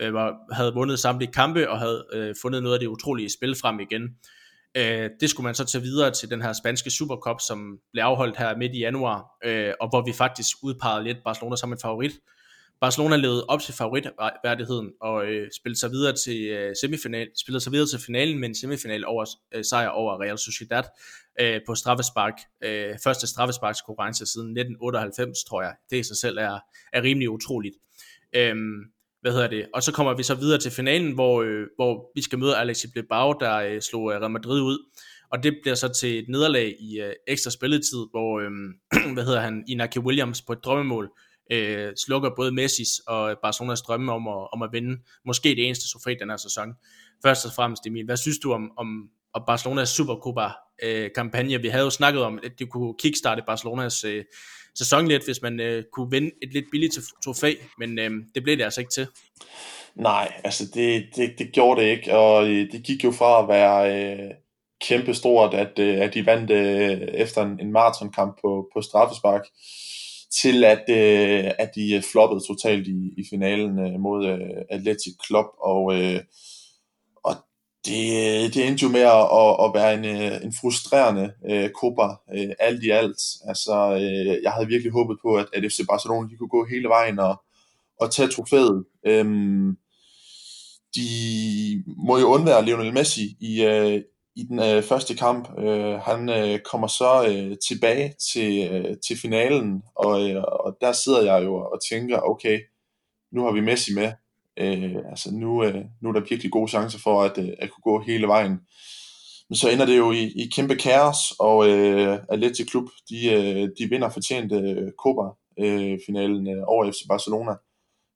øh, 0.00 0.14
var, 0.14 0.54
havde 0.54 0.74
vundet 0.74 0.98
samtlige 0.98 1.32
kampe 1.32 1.70
og 1.70 1.78
havde 1.78 2.06
øh, 2.12 2.34
fundet 2.42 2.62
noget 2.62 2.74
af 2.74 2.80
det 2.80 2.86
utrolige 2.86 3.30
spil 3.38 3.54
frem 3.54 3.80
igen. 3.80 4.02
Øh, 4.76 5.10
det 5.20 5.30
skulle 5.30 5.44
man 5.44 5.54
så 5.54 5.64
tage 5.64 5.82
videre 5.82 6.10
til 6.10 6.30
den 6.30 6.42
her 6.42 6.52
spanske 6.52 6.90
Supercup, 6.90 7.40
som 7.40 7.78
blev 7.92 8.02
afholdt 8.02 8.36
her 8.36 8.56
midt 8.56 8.74
i 8.74 8.78
januar, 8.78 9.24
øh, 9.44 9.72
og 9.80 9.88
hvor 9.88 10.04
vi 10.04 10.12
faktisk 10.12 10.56
udpegede 10.62 11.04
lidt 11.04 11.18
Barcelona 11.24 11.56
som 11.56 11.72
en 11.72 11.78
favorit. 11.82 12.12
Barcelona 12.82 13.16
levede 13.16 13.46
op 13.46 13.60
til 13.60 13.74
favoritværdigheden 13.74 14.92
og 15.00 15.26
øh, 15.26 15.50
spillede 15.56 15.80
sig 15.80 15.90
videre 15.90 16.16
til 16.16 16.40
øh, 16.46 16.76
semifinal, 16.80 17.28
spillede 17.36 17.64
sig 17.64 17.72
videre 17.72 17.88
til 17.88 17.98
finalen 18.06 18.38
med 18.38 18.48
en 18.48 18.54
semifinal 18.54 19.06
over 19.06 19.24
øh, 19.54 19.64
sejr 19.64 19.88
over 19.88 20.22
Real 20.22 20.38
Sociedad 20.38 20.84
øh, 21.40 21.60
på 21.66 21.74
straffespark. 21.74 22.34
Øh, 22.64 22.98
første 23.04 23.26
straffesparkskonkurrence 23.26 24.26
siden 24.26 24.48
1998, 24.48 25.44
tror 25.44 25.62
jeg. 25.62 25.74
Det 25.90 25.96
i 25.96 26.02
sig 26.02 26.16
selv 26.16 26.38
er, 26.38 26.58
er 26.92 27.02
rimelig 27.02 27.30
utroligt. 27.30 27.76
Øh, 28.36 28.56
hvad 29.20 29.32
hedder 29.32 29.48
det? 29.48 29.66
Og 29.74 29.82
så 29.82 29.92
kommer 29.92 30.14
vi 30.16 30.22
så 30.22 30.34
videre 30.34 30.58
til 30.58 30.70
finalen, 30.70 31.12
hvor, 31.12 31.42
øh, 31.42 31.66
hvor 31.76 32.10
vi 32.14 32.22
skal 32.22 32.38
møde 32.38 32.56
Alexi 32.56 32.86
Bilbao, 32.94 33.32
der 33.40 33.56
øh, 33.56 33.80
slog 33.80 34.12
øh, 34.12 34.20
Real 34.20 34.30
Madrid 34.30 34.60
ud. 34.60 34.78
Og 35.32 35.42
det 35.42 35.58
bliver 35.62 35.74
så 35.74 35.88
til 35.88 36.18
et 36.18 36.28
nederlag 36.28 36.76
i 36.80 37.00
øh, 37.00 37.12
ekstra 37.28 37.50
spilletid, 37.50 38.02
hvor, 38.10 38.40
øh, 38.40 38.50
hvad 39.14 39.24
hedder 39.24 39.40
han, 39.40 39.64
Inaki 39.68 39.98
Williams 39.98 40.42
på 40.42 40.52
et 40.52 40.64
drømmemål 40.64 41.10
øh, 41.50 41.92
slukker 41.96 42.30
både 42.36 42.52
Messis 42.52 42.98
og 43.06 43.36
Barcelonas 43.42 43.82
drømme 43.82 44.12
om 44.12 44.28
at, 44.28 44.48
om 44.52 44.62
at 44.62 44.68
vinde 44.72 45.02
måske 45.26 45.48
det 45.48 45.66
eneste 45.66 45.88
trofæ 45.92 46.14
den 46.20 46.30
her 46.30 46.36
sæson. 46.36 46.68
Først 47.24 47.46
og 47.46 47.52
fremmest, 47.56 47.86
Emil, 47.86 48.04
hvad 48.04 48.16
synes 48.16 48.38
du 48.38 48.52
om, 48.52 48.70
om, 48.78 49.08
om 49.34 49.42
Barcelonas 49.46 49.88
Supercopa 49.88 50.48
øh. 50.82 51.10
Vi 51.62 51.68
havde 51.68 51.84
jo 51.84 51.90
snakket 51.90 52.22
om, 52.22 52.38
at 52.44 52.52
det 52.58 52.70
kunne 52.70 52.94
kickstarte 52.98 53.42
Barcelonas 53.46 54.04
øh, 54.04 54.24
sæson 54.78 55.08
lidt, 55.08 55.24
hvis 55.24 55.42
man 55.42 55.60
øh, 55.60 55.84
kunne 55.92 56.10
vinde 56.10 56.30
et 56.42 56.52
lidt 56.52 56.64
billigt 56.70 56.98
trofæ, 57.24 57.54
men 57.78 57.98
øh, 57.98 58.10
det 58.34 58.42
blev 58.42 58.56
det 58.56 58.64
altså 58.64 58.80
ikke 58.80 58.92
til. 58.92 59.06
Nej, 59.94 60.32
altså 60.44 60.64
det, 60.74 61.06
det, 61.16 61.34
det 61.38 61.52
gjorde 61.52 61.80
det 61.80 61.88
ikke, 61.88 62.14
og 62.16 62.48
øh, 62.48 62.72
det 62.72 62.82
gik 62.84 63.04
jo 63.04 63.10
fra 63.10 63.42
at 63.42 63.48
være 63.48 64.12
øh, 64.12 64.30
kæmpestort, 64.88 65.54
at, 65.54 65.78
øh, 65.78 66.00
at 66.00 66.14
de 66.14 66.26
vandt 66.26 66.50
øh, 66.50 67.08
efter 67.14 67.42
en, 67.42 67.60
en 67.60 67.72
maratonkamp 67.72 68.38
på, 68.40 68.68
på 68.74 68.82
straffespark, 68.82 69.42
til 70.40 70.64
at, 70.64 70.84
øh, 70.88 71.50
at 71.58 71.70
de 71.74 71.94
øh, 71.94 72.02
floppede 72.02 72.46
totalt 72.46 72.88
i, 72.88 73.14
i 73.16 73.24
finalen 73.30 73.78
øh, 73.78 74.00
mod 74.00 74.26
øh, 74.26 74.64
Athletic 74.70 75.14
Club, 75.26 75.46
og, 75.58 75.94
øh, 75.94 76.20
og 77.24 77.34
det, 77.86 78.54
det 78.54 78.66
endte 78.66 78.82
jo 78.82 78.88
med 78.88 79.00
at, 79.00 79.24
at 79.64 79.70
være 79.74 79.94
en, 79.94 80.04
øh, 80.04 80.44
en 80.44 80.54
frustrerende 80.60 81.32
øh, 81.50 81.70
Copa, 81.70 82.08
øh, 82.34 82.50
alt 82.58 82.82
i 82.84 82.90
alt. 82.90 83.18
Altså, 83.48 83.92
øh, 83.94 84.42
jeg 84.42 84.52
havde 84.52 84.66
virkelig 84.66 84.92
håbet 84.92 85.18
på, 85.22 85.36
at, 85.36 85.46
at 85.52 85.72
FC 85.72 85.80
Barcelona 85.88 86.28
de 86.28 86.36
kunne 86.36 86.48
gå 86.48 86.66
hele 86.70 86.88
vejen 86.88 87.18
og, 87.18 87.42
og 88.00 88.10
tage 88.10 88.28
trofæet. 88.28 88.84
Øhm, 89.06 89.76
de 90.96 91.08
må 92.06 92.18
jo 92.18 92.26
undvære 92.26 92.64
Lionel 92.64 92.94
Messi 92.94 93.36
i, 93.40 93.64
øh, 93.64 94.02
i 94.36 94.42
den 94.42 94.58
øh, 94.58 94.82
første 94.82 95.16
kamp. 95.16 95.58
Øh, 95.58 95.94
han 95.94 96.28
øh, 96.28 96.60
kommer 96.60 96.86
så 96.86 97.26
øh, 97.28 97.56
tilbage 97.68 98.14
til, 98.32 98.72
øh, 98.72 98.96
til 99.06 99.18
finalen, 99.18 99.82
og, 99.94 100.30
øh, 100.30 100.42
og 100.42 100.76
der 100.80 100.92
sidder 100.92 101.22
jeg 101.22 101.44
jo 101.44 101.54
og 101.54 101.78
tænker, 101.90 102.18
okay, 102.18 102.60
nu 103.32 103.44
har 103.44 103.52
vi 103.52 103.60
Messi 103.60 103.94
med. 103.94 104.12
Øh, 104.56 104.96
altså 105.10 105.34
nu, 105.34 105.64
øh, 105.64 105.84
nu 106.02 106.08
er 106.08 106.12
der 106.12 106.20
virkelig 106.20 106.52
gode 106.52 106.68
chancer 106.68 106.98
for 106.98 107.22
at, 107.22 107.38
øh, 107.38 107.48
at 107.58 107.70
kunne 107.70 107.92
gå 107.92 108.02
hele 108.06 108.26
vejen. 108.26 108.60
Men 109.48 109.56
så 109.56 109.70
ender 109.70 109.86
det 109.86 109.96
jo 109.96 110.12
i, 110.12 110.22
i 110.24 110.50
kæmpe 110.56 110.76
kaos, 110.76 111.18
og 111.38 111.68
øh, 111.68 112.18
Atletico 112.28 112.70
Klub, 112.70 112.88
de, 113.10 113.32
øh, 113.32 113.68
de 113.78 113.90
vinder 113.90 114.08
fortjent 114.08 114.52
øh, 114.52 114.92
Copa-finalen 114.98 116.48
øh, 116.48 116.56
øh, 116.56 116.62
over 116.66 116.92
FC 116.92 117.08
Barcelona. 117.08 117.52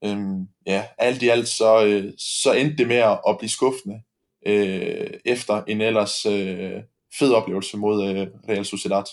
Øhm, 0.05 0.49
ja, 0.67 0.85
alt 0.99 1.23
i 1.23 1.29
alt 1.29 1.49
så, 1.49 1.85
øh, 1.87 2.13
så 2.19 2.53
endte 2.53 2.77
det 2.77 2.89
med 2.89 2.97
at 3.29 3.37
blive 3.39 3.51
skuffende 3.51 4.01
øh, 4.47 5.11
efter 5.25 5.63
en 5.69 5.81
ellers 5.81 6.27
øh, 6.27 6.83
fed 7.19 7.33
oplevelse 7.33 7.77
mod 7.77 8.09
øh, 8.09 8.27
Real 8.49 8.65
Sociedad. 8.65 9.05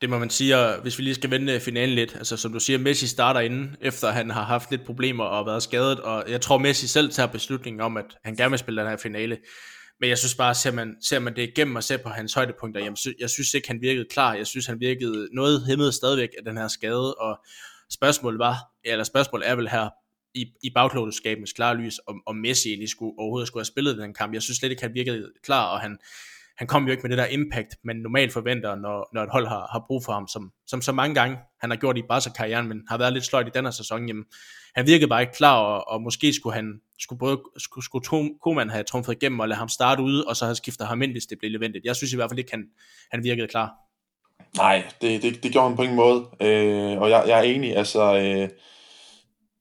Det 0.00 0.10
må 0.10 0.18
man 0.18 0.30
sige, 0.30 0.56
og 0.56 0.80
hvis 0.82 0.98
vi 0.98 1.02
lige 1.02 1.14
skal 1.14 1.30
vende 1.30 1.52
øh, 1.52 1.60
finalen 1.60 1.94
lidt, 1.94 2.14
altså 2.14 2.36
som 2.36 2.52
du 2.52 2.60
siger, 2.60 2.78
Messi 2.78 3.06
starter 3.06 3.40
inden, 3.40 3.76
efter 3.80 4.10
han 4.10 4.30
har 4.30 4.44
haft 4.44 4.70
lidt 4.70 4.86
problemer 4.86 5.24
og 5.24 5.46
været 5.46 5.62
skadet, 5.62 6.00
og 6.00 6.24
jeg 6.28 6.40
tror 6.40 6.58
Messi 6.58 6.86
selv 6.86 7.10
tager 7.12 7.26
beslutningen 7.26 7.80
om, 7.80 7.96
at 7.96 8.04
han 8.24 8.36
gerne 8.36 8.50
vil 8.50 8.58
spille 8.58 8.80
den 8.80 8.90
her 8.90 8.96
finale. 8.96 9.38
Men 10.00 10.08
jeg 10.10 10.18
synes 10.18 10.34
bare, 10.34 10.54
ser 10.54 10.72
man, 10.72 10.96
ser 11.02 11.18
man 11.18 11.36
det 11.36 11.42
igennem 11.42 11.76
og 11.76 11.84
ser 11.84 11.96
på 11.96 12.08
hans 12.08 12.34
højdepunkter, 12.34 12.80
jamen, 12.80 12.96
jeg 13.20 13.30
synes 13.30 13.54
ikke, 13.54 13.68
han 13.68 13.80
virkede 13.80 14.06
klar. 14.10 14.34
Jeg 14.34 14.46
synes, 14.46 14.66
han 14.66 14.80
virkede 14.80 15.28
noget 15.32 15.66
hæmmet 15.66 15.94
stadigvæk 15.94 16.28
af 16.38 16.44
den 16.44 16.56
her 16.56 16.68
skade, 16.68 17.14
og 17.14 17.38
spørgsmålet 17.92 18.38
var, 18.38 18.56
eller 18.84 19.04
spørgsmålet 19.04 19.48
er 19.48 19.54
vel 19.54 19.68
her, 19.68 19.88
i, 20.34 20.46
i 20.62 20.70
bagklodskabens 20.74 21.52
klare 21.52 21.76
lys, 21.76 22.00
om, 22.06 22.22
om 22.26 22.36
Messi 22.36 22.68
egentlig 22.68 22.88
skulle, 22.88 23.12
overhovedet 23.18 23.46
skulle 23.48 23.60
have 23.60 23.66
spillet 23.66 23.98
den 23.98 24.14
kamp. 24.14 24.34
Jeg 24.34 24.42
synes 24.42 24.58
slet 24.58 24.70
ikke, 24.70 24.82
han 24.82 24.94
virkede 24.94 25.32
klar, 25.44 25.72
og 25.72 25.80
han, 25.80 25.98
han 26.56 26.66
kom 26.66 26.84
jo 26.84 26.90
ikke 26.90 27.02
med 27.02 27.10
det 27.10 27.18
der 27.18 27.26
impact, 27.26 27.68
man 27.84 27.96
normalt 27.96 28.32
forventer, 28.32 28.74
når, 28.74 29.08
når 29.14 29.22
et 29.22 29.30
hold 29.32 29.46
har, 29.46 29.68
har 29.72 29.84
brug 29.86 30.04
for 30.04 30.12
ham, 30.12 30.28
som, 30.28 30.52
som 30.66 30.82
så 30.82 30.92
mange 30.92 31.14
gange 31.14 31.38
han 31.60 31.70
har 31.70 31.76
gjort 31.76 31.98
i 31.98 32.02
Barca-karrieren, 32.08 32.68
men 32.68 32.82
har 32.88 32.98
været 32.98 33.12
lidt 33.12 33.24
sløjt 33.24 33.46
i 33.46 33.50
denne 33.54 33.72
sæson. 33.72 34.06
Jamen, 34.08 34.24
han 34.74 34.86
virkede 34.86 35.08
bare 35.08 35.20
ikke 35.20 35.34
klar, 35.34 35.56
og, 35.56 35.88
og 35.88 36.02
måske 36.02 36.32
skulle 36.32 36.54
han 36.54 36.80
skulle 36.98 37.18
både 37.18 37.40
skulle, 37.58 37.84
skulle 37.84 38.34
Koeman 38.42 38.70
have 38.70 38.84
trumfet 38.84 39.12
igennem 39.12 39.40
og 39.40 39.48
lade 39.48 39.58
ham 39.58 39.68
starte 39.68 40.02
ude, 40.02 40.24
og 40.24 40.36
så 40.36 40.44
have 40.44 40.54
skiftet 40.54 40.86
ham 40.86 41.02
ind, 41.02 41.12
hvis 41.12 41.26
det 41.26 41.38
blev 41.38 41.52
nødvendigt. 41.52 41.84
Jeg 41.84 41.96
synes 41.96 42.12
i 42.12 42.16
hvert 42.16 42.30
fald 42.30 42.38
ikke, 42.38 42.50
han, 42.50 42.64
han 43.10 43.24
virkede 43.24 43.48
klar. 43.48 43.72
Nej, 44.56 44.84
det, 45.00 45.22
det, 45.22 45.42
det 45.42 45.52
gjorde 45.52 45.68
han 45.68 45.76
på 45.76 45.82
ingen 45.82 45.96
måde, 45.96 46.18
øh, 46.40 47.00
og 47.00 47.10
jeg, 47.10 47.24
jeg 47.26 47.38
er 47.38 47.42
enig, 47.42 47.76
altså... 47.76 48.18
Øh 48.18 48.48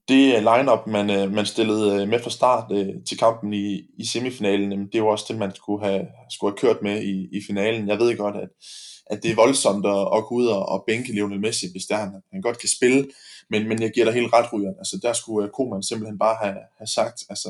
det 0.09 0.35
øh, 0.35 0.39
lineup 0.39 0.87
man, 0.87 1.09
øh, 1.09 1.31
man 1.33 1.45
stillede 1.45 2.01
øh, 2.01 2.09
med 2.09 2.19
fra 2.23 2.29
start 2.29 2.71
øh, 2.71 2.93
til 3.07 3.17
kampen 3.17 3.53
i, 3.53 3.81
i 3.97 4.05
semifinalen, 4.05 4.87
det 4.93 5.03
var 5.03 5.07
også 5.07 5.25
det, 5.27 5.37
man 5.37 5.55
skulle 5.55 5.85
have, 5.85 6.07
skulle 6.29 6.51
have 6.51 6.57
kørt 6.57 6.81
med 6.81 7.03
i, 7.03 7.37
i 7.37 7.41
finalen. 7.47 7.87
Jeg 7.87 7.99
ved 7.99 8.17
godt, 8.17 8.35
at, 8.35 8.49
at 9.05 9.23
det 9.23 9.31
er 9.31 9.35
voldsomt 9.35 9.85
at, 9.85 10.01
at 10.15 10.23
gå 10.25 10.35
ud 10.35 10.47
og, 10.47 10.69
og 10.69 10.83
bænke 10.87 11.11
Lionel 11.11 11.39
Messi, 11.39 11.65
hvis 11.71 11.85
der 11.85 11.95
han, 11.95 12.11
han 12.33 12.41
godt 12.41 12.59
kan 12.59 12.69
spille, 12.69 13.07
men, 13.49 13.67
men 13.67 13.81
jeg 13.81 13.91
giver 13.91 14.05
dig 14.05 14.13
helt 14.13 14.33
ret, 14.33 14.53
Ryger. 14.53 14.73
Altså, 14.77 14.99
der 15.03 15.13
skulle 15.13 15.47
øh, 15.47 15.51
Koeman 15.51 15.83
simpelthen 15.83 16.19
bare 16.19 16.37
have, 16.43 16.57
have 16.77 16.87
sagt, 16.87 17.23
altså, 17.29 17.49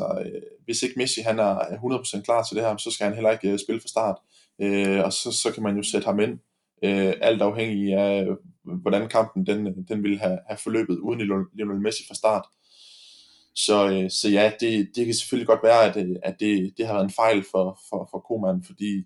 hvis 0.66 0.84
ikke 0.84 0.96
Messi 0.98 1.22
han 1.22 1.40
er 1.40 1.56
100% 1.56 2.22
klar 2.22 2.44
til 2.44 2.58
det 2.58 2.66
her, 2.66 2.78
så 2.78 2.92
skal 2.92 3.06
han 3.06 3.14
heller 3.14 3.32
ikke 3.32 3.58
spille 3.58 3.82
fra 3.82 3.88
start. 3.88 4.18
Øh, 4.62 5.04
og 5.06 5.14
så, 5.14 5.32
så 5.32 5.52
kan 5.54 5.64
man 5.64 5.76
jo 5.78 5.84
sætte 5.84 6.06
ham 6.06 6.20
ind, 6.20 6.40
øh, 6.84 7.14
alt 7.22 7.42
afhængig 7.42 7.94
af, 7.94 8.26
hvordan 8.82 9.10
kampen 9.10 9.46
den, 9.46 9.86
den 9.88 10.04
ville 10.04 10.20
have, 10.20 10.40
have 10.48 10.58
forløbet 10.58 10.98
uden 10.98 11.48
Lionel 11.56 11.82
Messi 11.82 12.04
fra 12.08 12.16
start. 12.16 12.46
Så, 13.56 13.90
øh, 13.90 14.10
så 14.10 14.30
ja, 14.30 14.52
det, 14.60 14.90
det 14.96 15.06
kan 15.06 15.16
selvfølgelig 15.16 15.48
godt 15.48 15.64
være, 15.64 15.84
at, 15.86 15.98
øh, 15.98 16.16
at 16.24 16.36
det, 16.40 16.74
det 16.78 16.88
har 16.88 16.94
været 16.94 17.06
en 17.06 17.20
fejl 17.24 17.46
for, 17.52 17.80
for, 17.90 18.08
for 18.12 18.20
Koeman, 18.20 18.64
fordi 18.64 19.04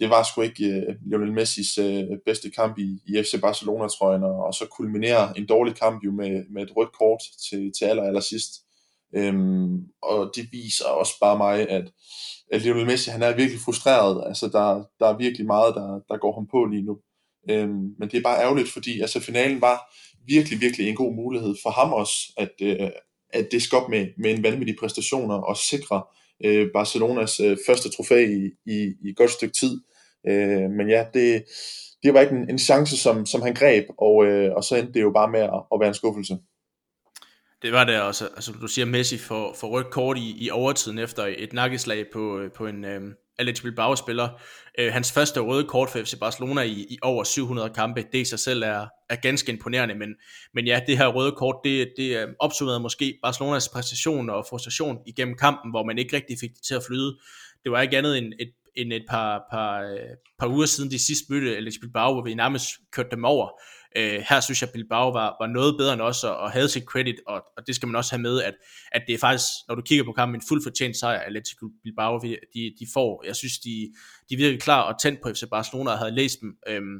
det 0.00 0.10
var 0.10 0.22
sgu 0.22 0.40
ikke 0.40 0.84
uh, 0.88 1.10
Lionel 1.10 1.32
Messis 1.32 1.78
uh, 1.78 2.18
bedste 2.26 2.50
kamp 2.50 2.78
i, 2.78 3.02
i 3.06 3.22
FC 3.22 3.40
Barcelona-trøjen, 3.40 4.22
og, 4.22 4.36
og 4.46 4.54
så 4.54 4.66
kulminerer 4.66 5.32
en 5.32 5.46
dårlig 5.46 5.74
kamp 5.74 6.04
jo 6.04 6.10
med, 6.10 6.44
med 6.50 6.62
et 6.62 6.76
rødt 6.76 6.92
kort 6.92 7.22
til, 7.48 7.72
til 7.78 7.84
aller, 7.84 8.02
aller 8.02 8.20
sidst. 8.20 8.52
Øhm, 9.14 9.86
og 10.02 10.32
det 10.36 10.48
viser 10.52 10.84
også 10.84 11.12
bare 11.20 11.36
mig, 11.36 11.68
at, 11.68 11.92
at 12.52 12.62
Lionel 12.62 12.86
Messi 12.86 13.10
han 13.10 13.22
er 13.22 13.36
virkelig 13.36 13.60
frustreret. 13.60 14.24
Altså, 14.26 14.48
der, 14.48 14.84
der 15.00 15.06
er 15.06 15.16
virkelig 15.16 15.46
meget, 15.46 15.74
der, 15.74 16.00
der 16.08 16.16
går 16.18 16.34
ham 16.34 16.46
på 16.46 16.64
lige 16.64 16.82
nu. 16.82 16.98
Øhm, 17.50 17.94
men 17.98 18.08
det 18.10 18.14
er 18.14 18.22
bare 18.22 18.42
ærgerligt, 18.42 18.68
fordi 18.68 19.00
altså, 19.00 19.20
finalen 19.20 19.60
var 19.60 19.94
virkelig, 20.26 20.60
virkelig 20.60 20.88
en 20.88 20.96
god 20.96 21.14
mulighed 21.14 21.54
for 21.62 21.70
ham 21.70 21.92
også, 21.92 22.14
at, 22.36 22.50
øh, 22.62 22.90
at 23.30 23.48
det 23.52 23.62
skal 23.62 23.78
med, 23.88 24.06
med 24.18 24.30
en 24.30 24.42
vanvittig 24.42 24.76
præstation 24.80 25.30
og 25.30 25.56
sikre 25.56 26.02
øh, 26.44 26.68
Barcelonas 26.74 27.40
øh, 27.40 27.56
første 27.66 27.88
trofæ 27.90 28.26
i, 28.26 28.50
i, 28.66 28.94
i 29.04 29.08
et 29.10 29.16
godt 29.16 29.30
stykke 29.30 29.54
tid. 29.54 29.80
Øh, 30.28 30.70
men 30.70 30.88
ja, 30.88 31.04
det, 31.14 31.44
det 32.02 32.14
var 32.14 32.20
ikke 32.20 32.34
en, 32.34 32.50
en 32.50 32.58
chance, 32.58 32.96
som, 32.96 33.26
som 33.26 33.42
han 33.42 33.54
greb, 33.54 33.86
og, 33.98 34.26
øh, 34.26 34.52
og 34.56 34.64
så 34.64 34.76
endte 34.76 34.92
det 34.92 35.02
jo 35.02 35.10
bare 35.10 35.30
med 35.30 35.40
at, 35.40 35.62
at 35.72 35.80
være 35.80 35.88
en 35.88 35.94
skuffelse. 35.94 36.38
Det 37.62 37.72
var 37.72 37.84
det 37.84 38.00
også. 38.00 38.28
Altså, 38.34 38.52
du 38.52 38.66
siger 38.66 38.86
Messi 38.86 39.18
for, 39.18 39.54
for 39.60 39.66
rødt 39.66 39.90
kort 39.90 40.18
i, 40.18 40.36
i 40.38 40.50
overtiden 40.50 40.98
efter 40.98 41.34
et 41.38 41.52
nakkeslag 41.52 42.06
på, 42.12 42.38
øh, 42.38 42.52
på 42.52 42.66
en, 42.66 42.84
øh, 42.84 43.00
Alex 43.42 43.62
Bilbao-spiller. 43.62 44.28
Øh, 44.78 44.92
hans 44.92 45.12
første 45.12 45.40
røde 45.40 45.64
kort 45.64 45.90
for 45.90 45.98
FC 45.98 46.18
Barcelona 46.20 46.62
i, 46.62 46.86
i 46.90 46.98
over 47.02 47.24
700 47.24 47.70
kampe, 47.70 48.04
det 48.12 48.18
i 48.18 48.24
sig 48.24 48.38
selv 48.38 48.62
er, 48.62 48.86
er 49.10 49.16
ganske 49.16 49.52
imponerende, 49.52 49.94
men, 49.94 50.08
men 50.54 50.66
ja, 50.66 50.80
det 50.86 50.98
her 50.98 51.06
røde 51.06 51.32
kort, 51.32 51.56
det, 51.64 51.92
det 51.96 52.16
øh, 52.16 52.28
opsummerede 52.40 52.80
måske 52.80 53.18
Barcelonas 53.22 53.68
præstation 53.68 54.30
og 54.30 54.46
frustration 54.50 54.98
igennem 55.06 55.36
kampen, 55.36 55.70
hvor 55.70 55.84
man 55.84 55.98
ikke 55.98 56.16
rigtig 56.16 56.36
fik 56.40 56.50
det 56.50 56.62
til 56.62 56.74
at 56.74 56.82
flyde. 56.86 57.18
Det 57.64 57.72
var 57.72 57.80
ikke 57.80 57.98
andet 57.98 58.18
end 58.18 58.32
et, 58.40 58.52
end 58.76 58.92
et 58.92 59.04
par, 59.08 59.42
par, 59.50 59.80
øh, 59.82 59.98
par 60.38 60.48
uger 60.48 60.66
siden 60.66 60.90
de 60.90 61.06
sidste 61.06 61.24
mødte 61.30 61.56
Alex 61.56 61.74
Bilbao, 61.80 62.12
hvor 62.12 62.22
vi 62.22 62.34
nærmest 62.34 62.66
kørte 62.92 63.10
dem 63.10 63.24
over. 63.24 63.48
Øh, 63.96 64.24
her 64.28 64.40
synes 64.40 64.62
jeg, 64.62 64.68
at 64.68 64.72
Bilbao 64.72 65.10
var, 65.10 65.36
var 65.40 65.46
noget 65.46 65.76
bedre 65.78 65.92
end 65.92 66.02
os, 66.02 66.24
og, 66.24 66.36
og 66.36 66.50
havde 66.50 66.68
sit 66.68 66.84
credit, 66.84 67.16
og, 67.26 67.44
og 67.56 67.66
det 67.66 67.74
skal 67.74 67.86
man 67.86 67.96
også 67.96 68.12
have 68.12 68.22
med, 68.22 68.42
at, 68.42 68.54
at 68.92 69.02
det 69.06 69.14
er 69.14 69.18
faktisk, 69.18 69.46
når 69.68 69.74
du 69.74 69.82
kigger 69.82 70.04
på 70.04 70.12
kampen, 70.12 70.40
en 70.40 70.42
fuldt 70.48 70.64
fortjent 70.64 70.96
sejr, 70.96 71.18
Atletico 71.18 71.66
Bilbao, 71.82 72.18
de, 72.18 72.38
de 72.54 72.86
får. 72.94 73.24
Jeg 73.26 73.36
synes, 73.36 73.58
de, 73.58 73.92
de 74.30 74.36
virkelig 74.36 74.60
klar 74.60 74.82
og 74.82 75.00
tændt 75.00 75.20
på 75.22 75.28
FC 75.34 75.42
Barcelona, 75.50 75.90
og 75.90 75.98
havde 75.98 76.14
læst 76.14 76.40
dem. 76.40 76.56
Øhm, 76.68 76.98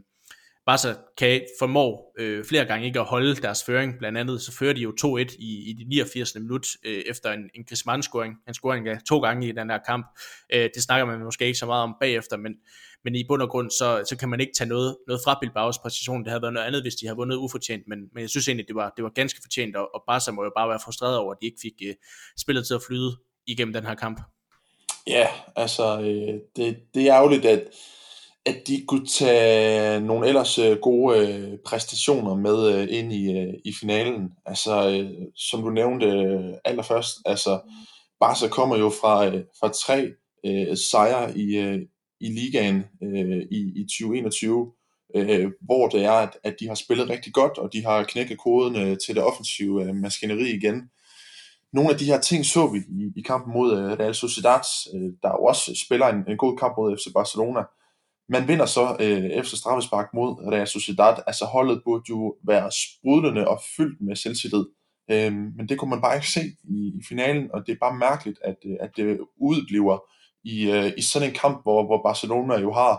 Barca 0.66 0.94
kan 1.18 1.40
formår 1.58 2.14
øh, 2.18 2.44
flere 2.44 2.64
gange 2.64 2.86
ikke 2.86 3.00
at 3.00 3.06
holde 3.06 3.36
deres 3.36 3.64
føring. 3.64 3.98
Blandt 3.98 4.18
andet 4.18 4.42
så 4.42 4.52
fører 4.52 4.72
de 4.72 4.80
jo 4.80 4.92
2-1 5.00 5.36
i, 5.38 5.70
i 5.70 5.72
de 5.72 5.84
89. 5.88 6.34
minut 6.34 6.66
øh, 6.84 7.02
efter 7.06 7.32
en, 7.32 7.50
en 7.54 7.64
Griezmann-scoring. 7.64 8.34
Han 8.46 8.54
scoring 8.54 8.86
ja, 8.86 8.98
to 9.08 9.20
gange 9.20 9.48
i 9.48 9.52
den 9.52 9.70
her 9.70 9.78
kamp. 9.86 10.06
Øh, 10.52 10.70
det 10.74 10.82
snakker 10.82 11.06
man 11.06 11.24
måske 11.24 11.46
ikke 11.46 11.58
så 11.58 11.66
meget 11.66 11.82
om 11.82 11.94
bagefter, 12.00 12.36
men, 12.36 12.52
men 13.04 13.14
i 13.14 13.24
bund 13.28 13.42
og 13.42 13.48
grund, 13.48 13.70
så, 13.70 14.04
så 14.08 14.16
kan 14.16 14.28
man 14.28 14.40
ikke 14.40 14.52
tage 14.58 14.68
noget, 14.68 14.96
noget 15.06 15.20
fra 15.24 15.40
Bilbao's 15.44 15.82
præcision. 15.82 16.24
Det 16.24 16.28
havde 16.28 16.42
været 16.42 16.54
noget 16.54 16.66
andet, 16.66 16.82
hvis 16.82 16.94
de 16.94 17.06
havde 17.06 17.16
vundet 17.16 17.36
ufortjent, 17.36 17.82
men, 17.88 17.98
men 18.14 18.20
jeg 18.20 18.30
synes 18.30 18.48
egentlig, 18.48 18.68
det 18.68 18.76
var, 18.76 18.92
det 18.96 19.04
var 19.04 19.10
ganske 19.10 19.40
fortjent, 19.42 19.76
og, 19.76 19.94
og 19.94 20.02
Barca 20.06 20.30
må 20.30 20.44
jo 20.44 20.50
bare 20.56 20.68
være 20.68 20.80
frustreret 20.84 21.16
over, 21.18 21.32
at 21.32 21.38
de 21.40 21.46
ikke 21.46 21.60
fik 21.62 21.88
øh, 21.88 21.94
spillet 22.38 22.66
til 22.66 22.74
at 22.74 22.82
flyde 22.86 23.16
igennem 23.46 23.72
den 23.72 23.86
her 23.86 23.94
kamp. 23.94 24.20
Ja, 25.06 25.26
altså, 25.56 26.00
øh, 26.00 26.40
det, 26.56 26.78
det 26.94 27.08
er 27.08 27.14
ærgerligt, 27.14 27.44
at 27.44 27.62
at 28.46 28.56
de 28.66 28.84
kunne 28.88 29.06
tage 29.06 30.00
nogle 30.00 30.28
ellers 30.28 30.58
øh, 30.58 30.78
gode 30.78 31.18
øh, 31.18 31.58
præstationer 31.66 32.34
med 32.34 32.74
øh, 32.74 32.86
ind 32.90 33.12
i, 33.12 33.50
i 33.64 33.72
finalen. 33.80 34.30
Altså, 34.46 35.06
som 35.36 35.62
du 35.62 35.70
nævnte 35.70 36.06
allerførst, 36.64 37.16
altså, 37.24 37.60
Barca 38.20 38.48
kommer 38.48 38.76
jo 38.76 38.90
fra, 38.90 39.26
fra 39.60 39.72
tre 39.84 40.12
øh, 40.46 40.76
sejre 40.76 41.38
i, 41.38 41.56
i 42.20 42.28
ligaen 42.28 42.84
øh, 43.02 43.42
i, 43.50 43.72
i 43.76 43.82
2021, 43.82 44.72
øh, 45.14 45.50
hvor 45.60 45.88
det 45.88 46.04
er, 46.04 46.12
at, 46.12 46.38
at 46.44 46.56
de 46.60 46.68
har 46.68 46.74
spillet 46.74 47.10
rigtig 47.10 47.32
godt, 47.32 47.58
og 47.58 47.72
de 47.72 47.84
har 47.84 48.04
knækket 48.04 48.38
koden 48.38 48.98
til 49.06 49.14
det 49.14 49.22
offensive 49.22 49.84
øh, 49.84 49.94
maskineri 49.94 50.50
igen. 50.50 50.82
Nogle 51.72 51.90
af 51.90 51.98
de 51.98 52.04
her 52.04 52.20
ting 52.20 52.46
så 52.46 52.66
vi 52.66 52.78
i, 52.78 53.12
i 53.16 53.22
kampen 53.22 53.52
mod 53.52 53.78
øh, 53.78 53.92
Real 53.92 54.14
Sociedad, 54.14 54.60
øh, 54.94 55.10
der 55.22 55.28
jo 55.28 55.44
også 55.44 55.82
spiller 55.86 56.06
en, 56.06 56.24
en 56.28 56.36
god 56.36 56.58
kamp 56.58 56.74
mod 56.76 56.96
FC 56.96 57.12
Barcelona, 57.14 57.60
man 58.32 58.48
vinder 58.48 58.66
så 58.66 58.96
øh, 59.00 59.24
efter 59.24 59.56
straffespark 59.56 60.08
mod 60.14 60.52
Real 60.52 60.66
Sociedad. 60.66 61.14
Altså 61.26 61.44
holdet 61.44 61.82
burde 61.84 62.04
jo 62.08 62.34
være 62.46 62.70
sprudlende 62.72 63.48
og 63.48 63.60
fyldt 63.76 64.00
med 64.00 64.16
selvtillid. 64.16 64.64
Øh, 65.10 65.32
men 65.32 65.68
det 65.68 65.78
kunne 65.78 65.90
man 65.90 66.02
bare 66.02 66.16
ikke 66.16 66.30
se 66.30 66.40
i, 66.64 66.78
i 66.98 67.02
finalen, 67.08 67.50
og 67.54 67.66
det 67.66 67.72
er 67.72 67.76
bare 67.80 67.98
mærkeligt, 67.98 68.38
at, 68.44 68.56
øh, 68.66 68.76
at 68.80 68.90
det 68.96 69.18
udbliver 69.40 69.98
i, 70.44 70.70
øh, 70.70 70.92
i 70.98 71.02
sådan 71.02 71.28
en 71.28 71.34
kamp, 71.34 71.62
hvor, 71.62 71.86
hvor 71.86 72.02
Barcelona 72.02 72.60
jo 72.60 72.72
har 72.72 72.94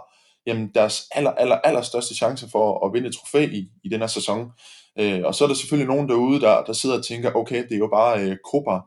jamen, 0.48 0.72
deres 0.76 1.04
aller, 1.12 1.32
aller, 1.32 1.56
aller 1.56 1.82
største 1.82 2.15
chance 2.15 2.50
for 2.52 2.86
at 2.86 2.93
vinde 2.93 3.08
et 3.08 3.15
trofæ 3.15 3.46
i, 3.46 3.67
i 3.84 3.89
den 3.89 4.00
her 4.00 4.08
sæson. 4.08 4.52
Øh, 5.00 5.22
og 5.24 5.36
så 5.36 5.43
er 5.43 5.48
der 5.48 5.56
selvfølgelig 5.56 5.96
nogen 5.96 6.10
derude, 6.10 6.41
der, 6.41 6.63
der 6.63 6.74
sidder 6.74 6.98
og 6.98 7.06
tænker, 7.06 7.36
okay, 7.36 7.63
det 7.63 7.74
er 7.74 7.78
jo 7.78 7.88
bare 7.88 8.22
øh, 8.22 8.38
Copa. 8.52 8.80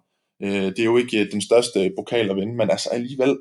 Øh, 0.43 0.67
det 0.71 0.79
er 0.79 0.85
jo 0.85 0.97
ikke 0.97 1.21
øh, 1.21 1.33
den 1.33 1.43
største 1.43 1.93
pokal 1.99 2.31
at 2.31 2.37
vinde, 2.37 2.55
men 2.57 2.71
altså 2.71 2.89
alligevel, 2.89 3.39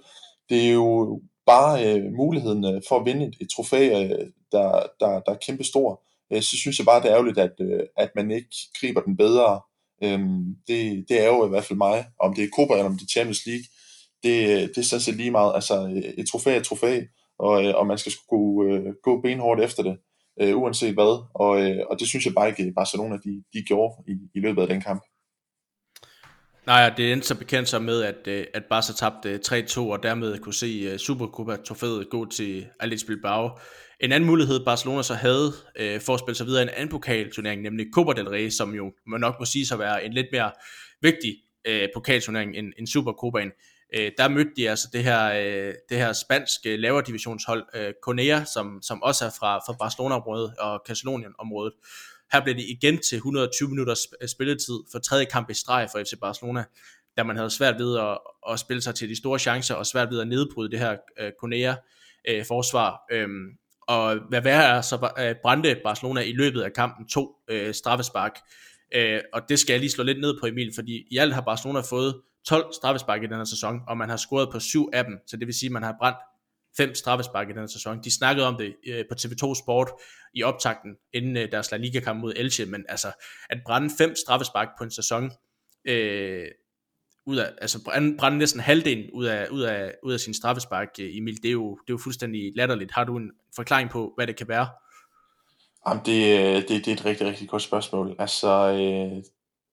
det 0.50 0.68
er 0.70 0.74
jo 0.74 1.22
bare 1.46 1.86
øh, 1.86 2.14
muligheden 2.14 2.66
øh, 2.66 2.82
for 2.88 3.00
at 3.00 3.06
vinde 3.06 3.26
et, 3.26 3.36
et 3.42 3.48
trofæ, 3.56 4.04
øh, 4.04 4.32
der, 4.52 4.84
der, 5.00 5.20
der 5.20 5.32
er 5.32 5.44
kæmpe 5.48 5.64
stor, 5.64 6.04
øh, 6.34 6.42
så 6.42 6.58
synes 6.58 6.80
jeg 6.80 6.86
bare, 6.86 7.02
det 7.02 7.10
er 7.10 7.14
ærgerligt, 7.14 7.38
at, 7.38 7.54
øh, 7.60 7.80
at 7.98 8.10
man 8.16 8.32
ikke 8.32 8.56
griber 8.80 9.02
den 9.02 9.18
bedre. 9.18 9.62
Øh, 10.04 10.20
det, 10.68 11.06
det 11.10 11.22
er 11.22 11.28
jo 11.28 11.46
i 11.46 11.50
hvert 11.50 11.66
fald 11.66 11.78
mig. 11.78 12.06
Om 12.20 12.34
det 12.34 12.44
er 12.44 12.56
Copa 12.56 12.74
eller 12.74 12.86
om 12.86 12.98
det 12.98 13.04
er 13.04 13.16
Champions 13.16 13.46
League, 13.46 13.66
det, 14.24 14.36
øh, 14.50 14.68
det 14.70 14.78
er 14.78 14.82
sådan 14.82 15.02
set 15.02 15.16
lige 15.16 15.32
meget. 15.32 15.56
Altså, 15.56 15.88
øh, 15.88 16.14
et 16.18 16.28
trofæ 16.28 16.52
er 16.54 16.60
et 16.60 16.66
trofæ, 16.66 17.02
og, 17.40 17.66
øh, 17.66 17.76
og 17.76 17.88
man 17.88 17.98
skal 17.98 18.12
sgu 18.12 18.66
øh, 18.66 18.94
gå 19.04 19.22
benhårdt 19.22 19.62
efter 19.62 19.84
det, 19.84 19.98
øh, 20.42 20.58
uanset 20.58 20.94
hvad. 20.94 21.26
Og, 21.34 21.62
øh, 21.62 21.82
og 21.90 22.00
det 22.00 22.08
synes 22.08 22.26
jeg 22.26 22.34
bare 22.34 22.50
ikke, 22.50 22.74
Barcelona 22.76 23.16
de, 23.16 23.44
de 23.54 23.64
gjorde 23.64 23.94
i, 24.08 24.12
i 24.36 24.40
løbet 24.40 24.62
af 24.62 24.68
den 24.68 24.82
kamp. 24.82 25.04
Nej, 26.68 26.94
det 26.98 27.12
endte 27.12 27.28
så 27.28 27.36
bekendt 27.36 27.70
så 27.70 27.80
med, 27.80 28.04
at, 28.04 28.28
øh, 28.28 28.46
at 28.54 28.64
Barca 28.70 28.94
tabte 28.94 29.30
øh, 29.30 29.40
3-2, 29.46 29.80
og 29.80 30.04
dermed 30.04 30.40
kunne 30.40 30.54
se 30.54 30.90
øh, 30.92 31.00
Supercopa-trofæet 31.00 32.10
gå 32.10 32.26
til 32.26 32.68
Alex 32.80 33.04
Bilbao. 33.08 33.50
En 34.00 34.12
anden 34.12 34.28
mulighed, 34.28 34.66
Barcelona 34.66 35.04
så 35.04 35.14
havde 35.14 35.54
øh, 35.76 36.02
for 36.02 36.14
at 36.14 36.20
spille 36.20 36.36
sig 36.36 36.48
videre 36.48 36.62
i 36.62 36.64
en 36.64 36.70
anden 36.70 36.90
pokalturnering, 36.90 37.62
nemlig 37.62 37.86
Copa 37.94 38.12
del 38.12 38.30
Rey, 38.30 38.50
som 38.50 38.76
jo 38.76 38.94
man 39.08 39.22
nok 39.22 39.36
må 39.40 39.46
sige 39.46 39.66
sig 39.66 39.80
være 39.80 40.06
en 40.06 40.14
lidt 40.14 40.28
mere 40.32 40.52
vigtig 41.02 41.36
øh, 41.68 41.90
pokalturnering 41.94 42.56
end, 42.56 42.74
end 42.78 42.88
Supercopaen, 42.88 43.52
øh, 43.96 44.12
der 44.18 44.30
mødte 44.30 44.52
de 44.58 44.70
altså 44.70 44.88
det 44.94 45.04
her, 45.04 45.26
øh, 45.26 45.74
det 45.90 45.98
her 45.98 46.14
spanske 46.14 46.78
lavere 46.78 47.04
divisionshold, 47.08 47.64
øh, 47.76 47.94
Conea, 48.04 48.44
som, 48.44 48.80
som 48.82 49.04
også 49.04 49.26
er 49.26 49.30
fra, 49.40 49.58
fra 49.58 49.76
Barcelona-området 49.80 50.54
og 50.60 50.84
Catalonien-området. 50.88 51.74
Her 52.36 52.44
blev 52.44 52.56
det 52.56 52.66
igen 52.68 52.98
til 52.98 53.16
120 53.16 53.70
minutters 53.70 54.00
øh, 54.22 54.28
spilletid 54.28 54.80
for 54.92 55.00
tredje 55.00 55.26
kamp 55.26 55.50
i 55.50 55.54
streg 55.54 55.88
for 55.92 56.00
FC 56.00 56.14
Barcelona, 56.22 56.64
da 57.18 57.24
man 57.24 57.36
havde 57.36 57.50
svært 57.50 57.76
ved 57.80 58.00
at, 58.00 58.18
at 58.50 58.60
spille 58.60 58.82
sig 58.82 58.96
til 58.96 59.10
de 59.10 59.16
store 59.16 59.40
chancer 59.40 59.76
og 59.76 59.86
svært 59.86 60.10
ved 60.12 60.22
at 60.22 60.28
nedbryde 60.28 60.72
det 60.72 60.80
her 60.80 60.98
øh, 61.20 61.32
Conea-forsvar. 61.42 63.02
Øh, 63.12 63.22
øhm, 63.22 63.46
og 63.88 64.20
hvad 64.30 64.42
værre 64.42 64.64
er, 64.64 64.82
så 64.82 65.10
øh, 65.20 65.36
brændte 65.42 65.80
Barcelona 65.84 66.22
i 66.22 66.32
løbet 66.32 66.62
af 66.62 66.74
kampen 66.74 67.08
to 67.08 67.36
øh, 67.50 67.74
straffespark. 67.74 68.40
Øh, 68.96 69.20
og 69.34 69.42
det 69.50 69.60
skal 69.60 69.74
jeg 69.74 69.80
lige 69.80 69.92
slå 69.92 70.04
lidt 70.04 70.22
ned 70.22 70.40
på 70.40 70.46
Emil, 70.46 70.72
fordi 70.76 71.08
i 71.12 71.18
alt 71.18 71.34
har 71.34 71.42
Barcelona 71.42 71.80
fået 71.80 72.22
12 72.48 72.74
straffespark 72.74 73.24
i 73.24 73.28
denne 73.28 73.46
sæson, 73.46 73.82
og 73.88 73.98
man 73.98 74.10
har 74.10 74.18
scoret 74.18 74.50
på 74.52 74.60
syv 74.60 74.90
af 74.94 75.04
dem, 75.04 75.14
så 75.28 75.38
det 75.38 75.48
vil 75.48 75.56
sige, 75.56 75.68
at 75.68 75.74
man 75.74 75.84
har 75.84 75.96
brændt 76.00 76.18
fem 76.78 76.96
straffespark 76.96 77.50
i 77.50 77.54
den 77.54 77.70
sæson. 77.70 78.04
De 78.04 78.12
snakkede 78.12 78.48
om 78.48 78.58
det 78.58 78.76
øh, 78.88 79.06
på 79.10 79.16
TV2 79.20 79.64
Sport 79.64 79.92
i 80.34 80.44
optakten, 80.44 80.96
inden 81.14 81.38
øh, 81.38 81.52
deres 81.52 81.72
La 81.72 81.78
Liga-kamp 81.78 82.22
mod 82.22 82.34
Elche, 82.36 82.66
men 82.66 82.86
altså, 82.90 83.08
at 83.50 83.58
brænde 83.66 83.90
fem 83.98 84.16
straffespark 84.16 84.68
på 84.78 84.84
en 84.84 84.92
sæson, 84.92 85.32
øh, 85.86 86.48
ud 87.26 87.38
af, 87.38 87.52
altså 87.62 87.84
brænde, 87.84 88.18
brænde 88.18 88.38
næsten 88.38 88.60
halvdelen 88.60 89.10
ud 89.14 89.26
af, 89.26 89.48
ud 89.48 89.62
af, 89.62 89.94
ud 90.04 90.14
af 90.14 90.20
sin 90.20 90.34
straffespark, 90.34 90.88
øh, 91.00 91.18
Emil, 91.18 91.44
det 91.44 91.48
er, 91.48 91.52
jo, 91.52 91.72
det 91.72 91.90
er 91.90 91.94
jo 91.94 92.00
fuldstændig 92.04 92.52
latterligt. 92.56 92.92
Har 92.92 93.04
du 93.04 93.18
en 93.18 93.32
forklaring 93.56 93.90
på, 93.90 94.14
hvad 94.16 94.28
det 94.28 94.36
kan 94.36 94.48
være? 94.48 94.68
Jamen, 95.88 96.04
det, 96.06 96.40
øh, 96.40 96.56
det, 96.56 96.70
det 96.70 96.88
er 96.88 96.94
et 96.94 97.06
rigtig, 97.06 97.28
rigtig 97.28 97.50
godt 97.50 97.62
spørgsmål. 97.62 98.16
Altså, 98.20 98.48
øh, 98.48 99.24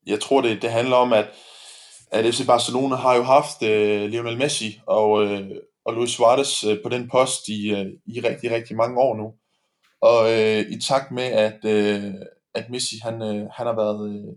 jeg 0.07 0.21
tror, 0.21 0.41
det, 0.41 0.63
det 0.63 0.71
handler 0.71 0.97
om, 0.97 1.13
at, 1.13 1.31
at 2.13 2.35
FC 2.35 2.47
Barcelona 2.47 2.95
har 2.97 3.17
jo 3.17 3.23
haft 3.23 3.63
øh, 3.63 4.11
Lionel 4.11 4.39
Messi 4.39 4.81
og, 4.87 5.25
øh, 5.25 5.51
og 5.85 5.95
Luis 5.95 6.11
Suarez 6.11 6.65
øh, 6.65 6.83
på 6.83 6.89
den 6.89 7.09
post 7.09 7.49
i, 7.49 7.71
øh, 7.71 7.87
i 8.07 8.21
rigtig, 8.21 8.51
rigtig 8.51 8.77
mange 8.77 9.01
år 9.01 9.17
nu. 9.17 9.33
Og 10.01 10.33
øh, 10.33 10.61
i 10.71 10.81
takt 10.81 11.11
med, 11.11 11.25
at, 11.25 11.65
øh, 11.65 12.15
at 12.55 12.71
Messi 12.71 12.97
han, 13.03 13.23
øh, 13.23 13.49
han 13.53 13.67
har 13.67 13.77
været 13.77 14.11
øh, 14.11 14.35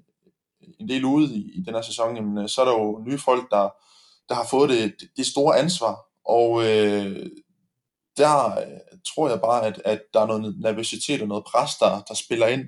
en 0.79 0.89
del 0.89 1.05
ude 1.05 1.35
i, 1.35 1.51
i 1.55 1.63
den 1.65 1.73
her 1.73 1.81
sæson, 1.81 2.15
jamen, 2.15 2.37
øh, 2.37 2.49
så 2.49 2.61
er 2.61 2.65
der 2.65 2.71
jo 2.71 3.03
nye 3.07 3.17
folk, 3.17 3.51
der, 3.51 3.69
der 4.29 4.35
har 4.35 4.47
fået 4.49 4.69
det, 4.69 4.93
det 5.17 5.25
store 5.25 5.57
ansvar. 5.57 5.99
Og 6.25 6.63
øh, 6.63 7.29
der 8.17 8.59
øh, 8.59 8.79
tror 9.07 9.29
jeg 9.29 9.41
bare, 9.41 9.65
at, 9.65 9.81
at 9.85 10.01
der 10.13 10.21
er 10.21 10.27
noget 10.27 10.59
nervøsitet 10.59 11.21
og 11.21 11.27
noget 11.27 11.43
pres, 11.45 11.75
der, 11.75 12.01
der 12.07 12.13
spiller 12.13 12.47
ind. 12.47 12.63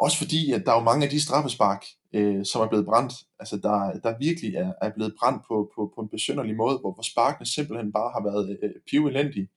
Også 0.00 0.18
fordi, 0.18 0.52
at 0.52 0.62
der 0.66 0.72
er 0.72 0.78
jo 0.78 0.84
mange 0.84 1.04
af 1.04 1.10
de 1.10 1.24
straffespark, 1.24 1.84
øh, 2.12 2.44
som 2.44 2.62
er 2.62 2.68
blevet 2.68 2.86
brændt, 2.86 3.12
altså 3.40 3.56
der, 3.56 4.00
der 4.04 4.18
virkelig 4.18 4.54
er, 4.54 4.72
er 4.82 4.90
blevet 4.90 5.14
brændt 5.20 5.42
på, 5.48 5.72
på, 5.74 5.92
på 5.94 6.00
en 6.00 6.08
besynderlig 6.08 6.56
måde, 6.56 6.78
hvor, 6.78 6.92
hvor 6.92 7.02
sparkene 7.02 7.46
simpelthen 7.46 7.92
bare 7.92 8.10
har 8.14 8.22
været 8.22 8.50
øh, 8.50 8.56
øh 8.62 8.74
pivelendige. 8.90 9.48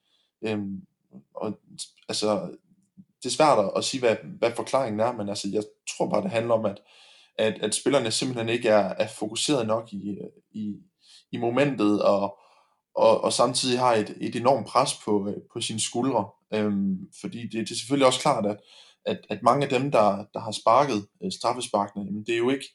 Øhm, 0.41 0.81
og 1.35 1.59
altså, 2.09 2.57
det 3.23 3.25
er 3.25 3.29
svært 3.29 3.71
at 3.75 3.83
sige, 3.83 4.01
hvad, 4.01 4.15
hvad 4.39 4.51
forklaringen 4.55 4.99
er, 4.99 5.11
men 5.11 5.29
altså, 5.29 5.47
jeg 5.51 5.63
tror 5.89 6.09
bare, 6.09 6.23
det 6.23 6.31
handler 6.31 6.53
om, 6.53 6.65
at, 6.65 6.81
at, 7.37 7.53
at 7.61 7.75
spillerne 7.75 8.11
simpelthen 8.11 8.49
ikke 8.49 8.69
er, 8.69 8.93
er 8.97 9.07
fokuseret 9.07 9.67
nok 9.67 9.93
i, 9.93 10.09
øh, 10.09 10.29
i, 10.51 10.75
i 11.31 11.37
momentet, 11.37 12.01
og, 12.01 12.37
og, 12.95 13.23
og 13.23 13.33
samtidig 13.33 13.79
har 13.79 13.93
et, 13.93 14.17
et 14.21 14.35
enormt 14.35 14.67
pres 14.67 14.93
på, 15.05 15.29
øh, 15.29 15.37
på 15.53 15.61
sine 15.61 15.79
skuldre. 15.79 16.29
Øhm, 16.53 16.97
fordi 17.21 17.41
det, 17.43 17.53
det 17.53 17.71
er 17.71 17.75
selvfølgelig 17.75 18.07
også 18.07 18.19
klart, 18.19 18.45
at, 18.45 18.57
at, 19.05 19.19
at 19.29 19.43
mange 19.43 19.63
af 19.63 19.69
dem, 19.69 19.91
der, 19.91 20.25
der 20.33 20.39
har 20.39 20.51
sparket 20.51 21.07
øh, 21.23 21.31
straffesparkene, 21.31 22.05
jamen, 22.05 22.23
det 22.25 22.33
er 22.33 22.37
jo 22.37 22.49
ikke 22.49 22.69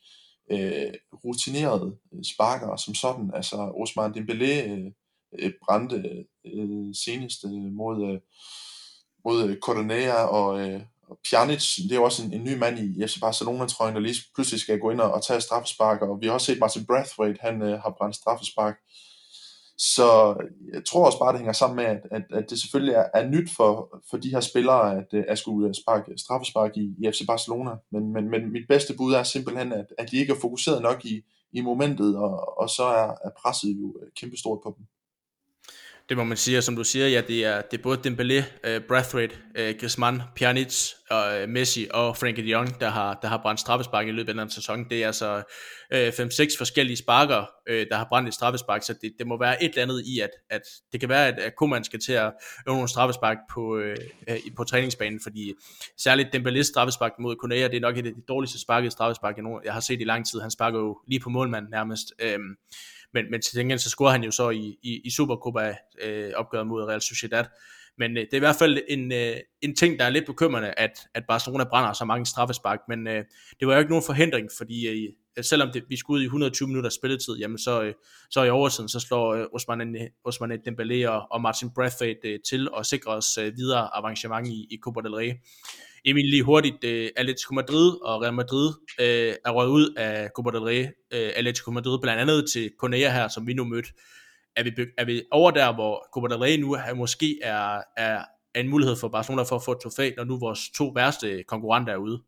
øh, 0.50 0.94
rutinerede 1.24 1.96
øh, 2.14 2.24
sparkere 2.24 2.78
som 2.78 2.94
sådan. 2.94 3.30
Altså 3.34 3.56
Osman 3.56 4.12
Dembélé 4.12 4.68
øh, 4.68 4.92
øh, 5.38 5.52
brændte 5.64 6.26
øh, 6.46 6.94
senest 6.94 7.44
øh, 7.44 7.72
mod, 7.72 8.12
øh, 8.12 8.20
mod 9.24 9.48
øh, 9.48 9.56
Cordonea 9.58 10.22
og, 10.24 10.60
øh, 10.60 10.80
og 11.08 11.18
Pjanic, 11.30 11.76
det 11.76 11.92
er 11.92 11.96
jo 11.96 12.04
også 12.04 12.24
en, 12.24 12.32
en 12.32 12.44
ny 12.44 12.54
mand 12.54 12.78
i 12.78 13.06
FC 13.06 13.20
Barcelona-trøjen, 13.20 13.94
der 13.94 14.00
lige 14.00 14.22
pludselig 14.34 14.60
skal 14.60 14.78
gå 14.78 14.90
ind 14.90 15.00
og, 15.00 15.12
og 15.12 15.24
tage 15.24 15.40
straffespark, 15.40 16.02
og 16.02 16.20
vi 16.20 16.26
har 16.26 16.32
også 16.32 16.46
set 16.46 16.58
Martin 16.58 16.86
Brathwaite, 16.86 17.40
han 17.40 17.62
øh, 17.62 17.80
har 17.80 17.94
brændt 17.98 18.16
straffespark. 18.16 18.76
Så 19.78 20.36
jeg 20.74 20.84
tror 20.84 21.06
også 21.06 21.18
bare, 21.18 21.32
det 21.32 21.38
hænger 21.38 21.52
sammen 21.52 21.76
med, 21.76 21.84
at, 21.84 22.06
at, 22.10 22.22
at 22.30 22.50
det 22.50 22.60
selvfølgelig 22.60 22.94
er, 22.94 23.06
er 23.14 23.28
nyt 23.28 23.50
for, 23.56 24.00
for 24.10 24.16
de 24.16 24.30
her 24.30 24.40
spillere, 24.40 24.96
at, 24.96 25.06
øh, 25.12 25.24
at 25.28 25.38
skulle 25.38 25.74
sparke, 25.74 26.12
øh, 26.12 26.18
straffespark 26.18 26.76
i, 26.76 26.94
i 26.98 27.10
FC 27.12 27.26
Barcelona. 27.26 27.70
Men, 27.90 28.12
men, 28.12 28.30
men 28.30 28.52
mit 28.52 28.68
bedste 28.68 28.94
bud 28.96 29.12
er 29.14 29.22
simpelthen, 29.22 29.72
at, 29.72 29.86
at 29.98 30.10
de 30.10 30.16
ikke 30.16 30.32
er 30.32 30.40
fokuseret 30.40 30.82
nok 30.82 31.04
i, 31.04 31.24
i 31.52 31.60
momentet, 31.60 32.16
og, 32.16 32.58
og 32.58 32.68
så 32.70 32.82
er, 32.82 33.08
er 33.24 33.30
presset 33.42 33.76
jo 33.80 33.96
øh, 34.02 34.08
kæmpestort 34.20 34.60
på 34.62 34.74
dem. 34.78 34.86
Det 36.08 36.16
må 36.16 36.24
man 36.24 36.36
sige, 36.36 36.58
og 36.58 36.64
som 36.64 36.76
du 36.76 36.84
siger, 36.84 37.08
ja, 37.08 37.20
det 37.20 37.44
er, 37.44 37.60
det 37.60 37.78
er 37.78 37.82
både 37.82 37.98
Dembélé, 38.06 38.68
øh, 38.68 38.76
uh, 38.76 38.82
Brathwaite, 38.88 39.34
uh, 39.58 39.64
øh, 39.64 39.74
Griezmann, 39.80 40.22
Pjanic, 40.36 40.90
og 41.10 41.42
uh, 41.42 41.48
Messi 41.48 41.86
og 41.90 42.16
Frankie 42.16 42.44
de 42.44 42.50
Jong, 42.50 42.80
der 42.80 42.88
har, 42.88 43.18
der 43.22 43.28
har 43.28 43.38
brændt 43.42 43.60
straffespark 43.60 44.08
i 44.08 44.10
løbet 44.10 44.28
af 44.28 44.34
den 44.34 44.50
sæson. 44.50 44.88
Det 44.90 45.02
er 45.02 45.06
altså 45.06 45.36
uh, 45.94 45.98
5-6 45.98 46.58
forskellige 46.58 46.96
sparker, 46.96 47.38
uh, 47.70 47.76
der 47.90 47.96
har 47.96 48.06
brændt 48.08 48.28
et 48.28 48.34
straffespark, 48.34 48.82
så 48.82 48.94
det, 49.02 49.12
det 49.18 49.26
må 49.26 49.38
være 49.38 49.64
et 49.64 49.68
eller 49.68 49.82
andet 49.82 50.02
i, 50.06 50.20
at, 50.20 50.30
at 50.50 50.62
det 50.92 51.00
kan 51.00 51.08
være, 51.08 51.28
at, 51.28 51.38
at 51.38 51.56
Koeman 51.56 51.84
skal 51.84 52.00
til 52.00 52.12
at 52.12 52.32
øve 52.68 52.76
nogle 52.76 52.88
straffespark 52.88 53.36
på, 53.50 53.76
uh, 53.76 54.54
på 54.56 54.64
træningsbanen, 54.64 55.20
fordi 55.22 55.52
særligt 55.98 56.36
Dembélés 56.36 56.62
straffespark 56.62 57.12
mod 57.20 57.36
Kunea, 57.36 57.68
det 57.68 57.76
er 57.76 57.80
nok 57.80 57.98
et 57.98 58.06
af 58.06 58.14
de 58.14 58.22
dårligste 58.28 58.60
sparkede 58.60 58.90
straffespark, 58.90 59.34
jeg 59.64 59.72
har 59.72 59.80
set 59.80 60.00
i 60.00 60.04
lang 60.04 60.26
tid. 60.30 60.40
Han 60.40 60.50
sparker 60.50 60.78
jo 60.78 60.98
lige 61.08 61.20
på 61.20 61.30
målmanden 61.30 61.70
nærmest. 61.70 62.12
Uh, 62.24 62.40
men, 63.14 63.30
men 63.30 63.42
til 63.42 63.58
gengæld 63.58 63.78
så 63.78 63.90
scorede 63.90 64.12
han 64.12 64.24
jo 64.24 64.30
så 64.30 64.50
i, 64.50 64.78
i, 64.82 65.00
i 65.04 65.10
Supercopa 65.10 65.76
øh, 66.02 66.32
opgøret 66.36 66.66
mod 66.66 66.84
Real 66.84 67.00
Sociedad. 67.00 67.44
Men 67.98 68.10
øh, 68.16 68.22
det 68.24 68.32
er 68.32 68.36
i 68.36 68.38
hvert 68.38 68.56
fald 68.56 68.78
en, 68.88 69.12
øh, 69.12 69.36
en 69.62 69.76
ting, 69.76 69.98
der 69.98 70.04
er 70.04 70.10
lidt 70.10 70.26
bekymrende, 70.26 70.74
at, 70.76 71.08
at 71.14 71.24
Barcelona 71.28 71.64
brænder 71.64 71.92
så 71.92 72.04
mange 72.04 72.26
straffespark, 72.26 72.78
men 72.88 73.06
øh, 73.06 73.24
det 73.60 73.68
var 73.68 73.74
jo 73.74 73.78
ikke 73.78 73.90
nogen 73.90 74.06
forhindring, 74.06 74.48
fordi 74.56 74.88
øh, 74.88 75.12
Øh, 75.38 75.44
selvom 75.44 75.70
det, 75.72 75.84
vi 75.88 75.96
skulle 75.96 76.18
ud 76.18 76.22
i 76.22 76.24
120 76.24 76.68
minutter 76.68 76.90
spilletid, 76.90 77.36
jamen 77.36 77.58
så, 77.58 77.82
øh, 77.82 77.94
så 78.30 78.42
i 78.42 78.50
overtiden, 78.50 78.88
så 78.88 79.00
slår 79.00 79.34
øh, 79.34 79.46
Osman, 79.52 79.96
Osman 80.24 80.52
Dembélé 80.52 81.08
og, 81.08 81.26
og 81.30 81.40
Martin 81.40 81.70
Brathwaite 81.74 82.28
øh, 82.28 82.38
til 82.48 82.70
og 82.70 82.86
sikrer 82.86 83.12
os 83.12 83.38
øh, 83.38 83.56
videre 83.56 83.96
avancement 83.96 84.48
i, 84.48 84.66
i 84.70 84.78
Copa 84.82 85.00
del 85.00 85.14
Rey. 85.14 85.32
Emil 86.04 86.24
lige 86.24 86.42
hurtigt, 86.42 86.84
øh, 86.84 87.10
Atletico 87.16 87.54
Madrid 87.54 87.92
og 88.02 88.22
Real 88.22 88.34
Madrid 88.34 88.72
øh, 89.00 89.34
er 89.44 89.50
røget 89.50 89.70
ud 89.70 89.94
af 89.96 90.30
Copa 90.36 90.50
del 90.50 90.60
Rey. 90.60 90.84
Øh, 91.14 91.30
Atletico 91.36 91.70
Madrid 91.70 91.98
blandt 92.02 92.20
andet 92.20 92.50
til 92.50 92.70
Conea 92.78 93.12
her, 93.12 93.28
som 93.28 93.46
vi 93.46 93.54
nu 93.54 93.64
mødte. 93.64 93.88
Er 94.56 94.62
vi, 94.62 94.70
er 94.98 95.04
vi 95.04 95.22
over 95.30 95.50
der, 95.50 95.74
hvor 95.74 96.08
Copa 96.14 96.34
del 96.34 96.42
Rey 96.42 96.56
nu 96.56 96.72
er, 96.72 96.94
måske 96.94 97.38
er, 97.42 97.80
er, 97.96 98.24
er 98.54 98.60
en 98.60 98.68
mulighed 98.68 98.96
for 98.96 99.08
Barcelona 99.08 99.42
for 99.42 99.56
at 99.56 99.62
få 99.64 99.72
et 99.72 99.78
trofæ, 99.82 100.10
når 100.16 100.24
nu 100.24 100.38
vores 100.38 100.70
to 100.76 100.92
værste 100.94 101.42
konkurrenter 101.42 101.92
er 101.92 101.96
ude? 101.96 102.22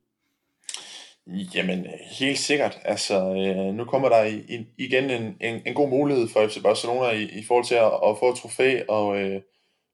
Jamen, 1.54 1.86
helt 2.18 2.38
sikkert. 2.38 2.78
Altså, 2.84 3.14
øh, 3.14 3.74
nu 3.74 3.84
kommer 3.84 4.08
der 4.08 4.24
i, 4.24 4.66
igen 4.78 5.10
en, 5.10 5.36
en, 5.40 5.62
en 5.66 5.74
god 5.74 5.88
mulighed 5.88 6.28
for 6.28 6.48
FC 6.48 6.62
Barcelona 6.62 7.10
i, 7.10 7.22
i 7.22 7.44
forhold 7.44 7.64
til 7.64 7.74
at, 7.74 7.92
at 8.08 8.16
få 8.18 8.32
et 8.32 8.38
trofæ, 8.38 8.82
og, 8.88 9.20
øh, 9.20 9.40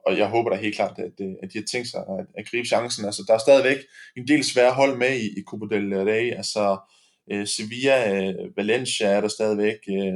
og 0.07 0.19
jeg 0.19 0.29
håber 0.29 0.51
da 0.51 0.57
helt 0.57 0.77
klart, 0.77 0.99
at, 0.99 1.13
øh, 1.21 1.33
at 1.43 1.53
de 1.53 1.59
har 1.59 1.65
tænkt 1.73 1.89
sig 1.89 2.01
at, 2.01 2.27
at 2.39 2.51
gribe 2.51 2.69
chancen. 2.69 3.05
Altså, 3.05 3.23
der 3.29 3.35
er 3.35 3.39
stadigvæk 3.39 3.77
en 4.17 4.29
del 4.29 4.45
svære 4.45 4.73
hold 4.73 4.97
med 4.97 5.17
i, 5.17 5.27
i 5.27 5.43
Copa 5.47 5.75
del 5.75 5.95
Rey. 5.95 6.37
Altså, 6.37 6.77
øh, 7.33 7.47
Sevilla, 7.47 7.99
øh, 8.15 8.35
Valencia 8.57 9.07
er 9.07 9.21
der 9.21 9.29
stadigvæk. 9.29 9.79
Øh, 9.91 10.15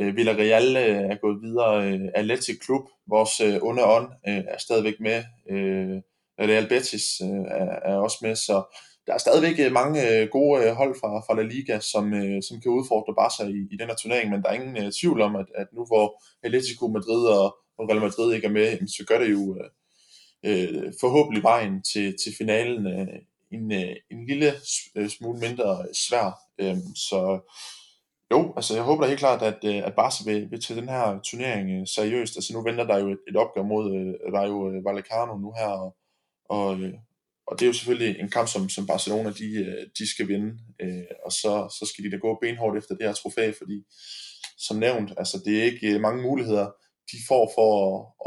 øh 0.00 0.16
Villarreal 0.16 0.76
øh, 0.76 1.10
er 1.10 1.16
gået 1.20 1.42
videre. 1.42 1.92
Øh, 1.92 2.00
Athletic 2.14 2.64
Club, 2.64 2.82
vores 3.08 3.40
øh, 3.40 3.58
underånd, 3.62 4.08
øh, 4.28 4.42
er 4.48 4.58
stadigvæk 4.58 5.00
med. 5.00 5.24
Øh, 5.50 5.96
Real 6.40 6.68
Betis 6.68 7.20
øh, 7.22 7.44
er, 7.60 7.92
er 7.92 7.96
også 7.96 8.18
med. 8.22 8.34
Så 8.36 8.62
der 9.06 9.14
er 9.14 9.18
stadigvæk 9.18 9.60
øh, 9.60 9.72
mange 9.72 10.08
øh, 10.10 10.28
gode 10.28 10.64
øh, 10.64 10.72
hold 10.72 10.94
fra, 11.00 11.20
fra 11.20 11.34
La 11.36 11.42
Liga, 11.42 11.80
som, 11.80 12.04
som 12.42 12.60
kan 12.60 12.70
udfordre 12.78 13.14
Barca 13.14 13.42
i, 13.44 13.60
i 13.72 13.76
den 13.76 13.88
her 13.88 13.96
turnering. 14.02 14.30
Men 14.30 14.42
der 14.42 14.48
er 14.48 14.54
ingen 14.54 14.92
tvivl 14.92 15.20
om, 15.20 15.36
at, 15.36 15.46
at 15.54 15.66
nu 15.72 15.84
hvor 15.84 16.22
Atletico 16.42 16.88
Madrid 16.88 17.26
og 17.26 17.58
Real 17.78 18.00
Madrid 18.00 18.34
ikke 18.34 18.46
er 18.46 18.50
med, 18.50 18.88
så 18.96 19.04
gør 19.08 19.18
det 19.18 19.30
jo 19.30 19.58
øh, 20.44 20.92
forhåbentlig 21.00 21.42
vejen 21.42 21.82
til, 21.82 22.14
til 22.24 22.32
finalen 22.38 22.86
øh, 22.86 23.18
en, 23.52 23.72
øh, 23.72 23.96
en 24.10 24.26
lille 24.26 24.52
smule 25.08 25.38
mindre 25.38 25.86
svær. 25.92 26.38
Øh, 26.58 26.76
så 26.94 27.40
jo, 28.30 28.52
altså 28.56 28.74
jeg 28.74 28.82
håber 28.82 29.02
da 29.02 29.08
helt 29.08 29.20
klart, 29.20 29.42
at, 29.42 29.64
at 29.64 29.94
Barca 29.94 30.24
vil, 30.24 30.50
vil 30.50 30.62
tage 30.62 30.80
den 30.80 30.88
her 30.88 31.20
turnering 31.24 31.70
øh, 31.70 31.86
seriøst. 31.86 32.36
Altså 32.36 32.52
nu 32.52 32.62
venter 32.62 32.84
der 32.84 32.98
jo 32.98 33.08
et, 33.08 33.18
et 33.28 33.36
opgør 33.36 33.62
mod 33.62 33.94
øh, 33.96 34.34
Rayo 34.34 34.58
Vallecano 34.84 35.36
nu 35.36 35.52
her, 35.58 35.68
og, 35.68 35.96
og, 36.48 36.80
øh, 36.80 36.94
og 37.46 37.58
det 37.58 37.62
er 37.62 37.66
jo 37.66 37.72
selvfølgelig 37.72 38.20
en 38.20 38.30
kamp, 38.30 38.48
som, 38.48 38.68
som 38.68 38.86
Barcelona 38.86 39.30
de, 39.30 39.48
øh, 39.64 39.86
de 39.98 40.10
skal 40.10 40.28
vinde, 40.28 40.58
øh, 40.82 41.04
og 41.24 41.32
så, 41.32 41.76
så 41.78 41.90
skal 41.90 42.04
de 42.04 42.10
da 42.10 42.16
gå 42.16 42.38
benhårdt 42.42 42.78
efter 42.78 42.94
det 42.94 43.06
her 43.06 43.12
trofæ, 43.12 43.52
fordi 43.58 43.84
som 44.58 44.76
nævnt, 44.76 45.12
altså 45.16 45.42
det 45.44 45.58
er 45.58 45.64
ikke 45.64 45.94
øh, 45.94 46.00
mange 46.00 46.22
muligheder, 46.22 46.66
de 47.12 47.16
får 47.28 47.52
for 47.54 47.70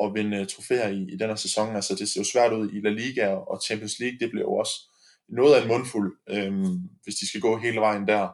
at, 0.02 0.06
at 0.06 0.14
vinde 0.16 0.38
øh, 0.38 0.48
trofæer 0.48 0.90
i, 0.90 1.02
i 1.14 1.18
den 1.18 1.30
her 1.30 1.36
sæson. 1.36 1.76
Altså 1.76 1.96
det 1.96 2.10
ser 2.10 2.22
jo 2.22 2.26
svært 2.26 2.54
ud 2.54 2.72
i 2.72 2.80
La 2.80 2.90
Liga 2.90 3.28
og 3.28 3.62
Champions 3.66 4.00
League, 4.00 4.20
det 4.20 4.30
bliver 4.30 4.46
jo 4.46 4.54
også 4.54 4.76
noget 5.30 5.56
af 5.56 5.62
en 5.62 5.68
mundfuld, 5.68 6.12
øh, 6.30 6.54
hvis 7.04 7.16
de 7.16 7.28
skal 7.28 7.42
gå 7.42 7.58
hele 7.58 7.80
vejen 7.80 8.08
der. 8.08 8.28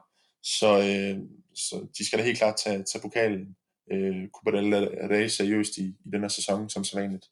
Så, 0.44 0.70
øh, 0.90 1.18
så 1.56 1.88
de 1.98 2.06
skal 2.06 2.20
da 2.20 2.24
helt 2.24 2.38
klart 2.38 2.56
tage, 2.64 2.84
tage 2.84 3.02
pokalen 3.02 3.56
øh, 3.92 4.28
Copa 4.34 4.58
del 4.58 4.74
Rey 5.12 5.28
seriøst 5.28 5.78
i, 5.78 5.86
i 6.06 6.10
den 6.14 6.22
her 6.22 6.28
sæson, 6.28 6.70
som 6.70 6.84
så 6.84 7.00
vanligt. 7.00 7.26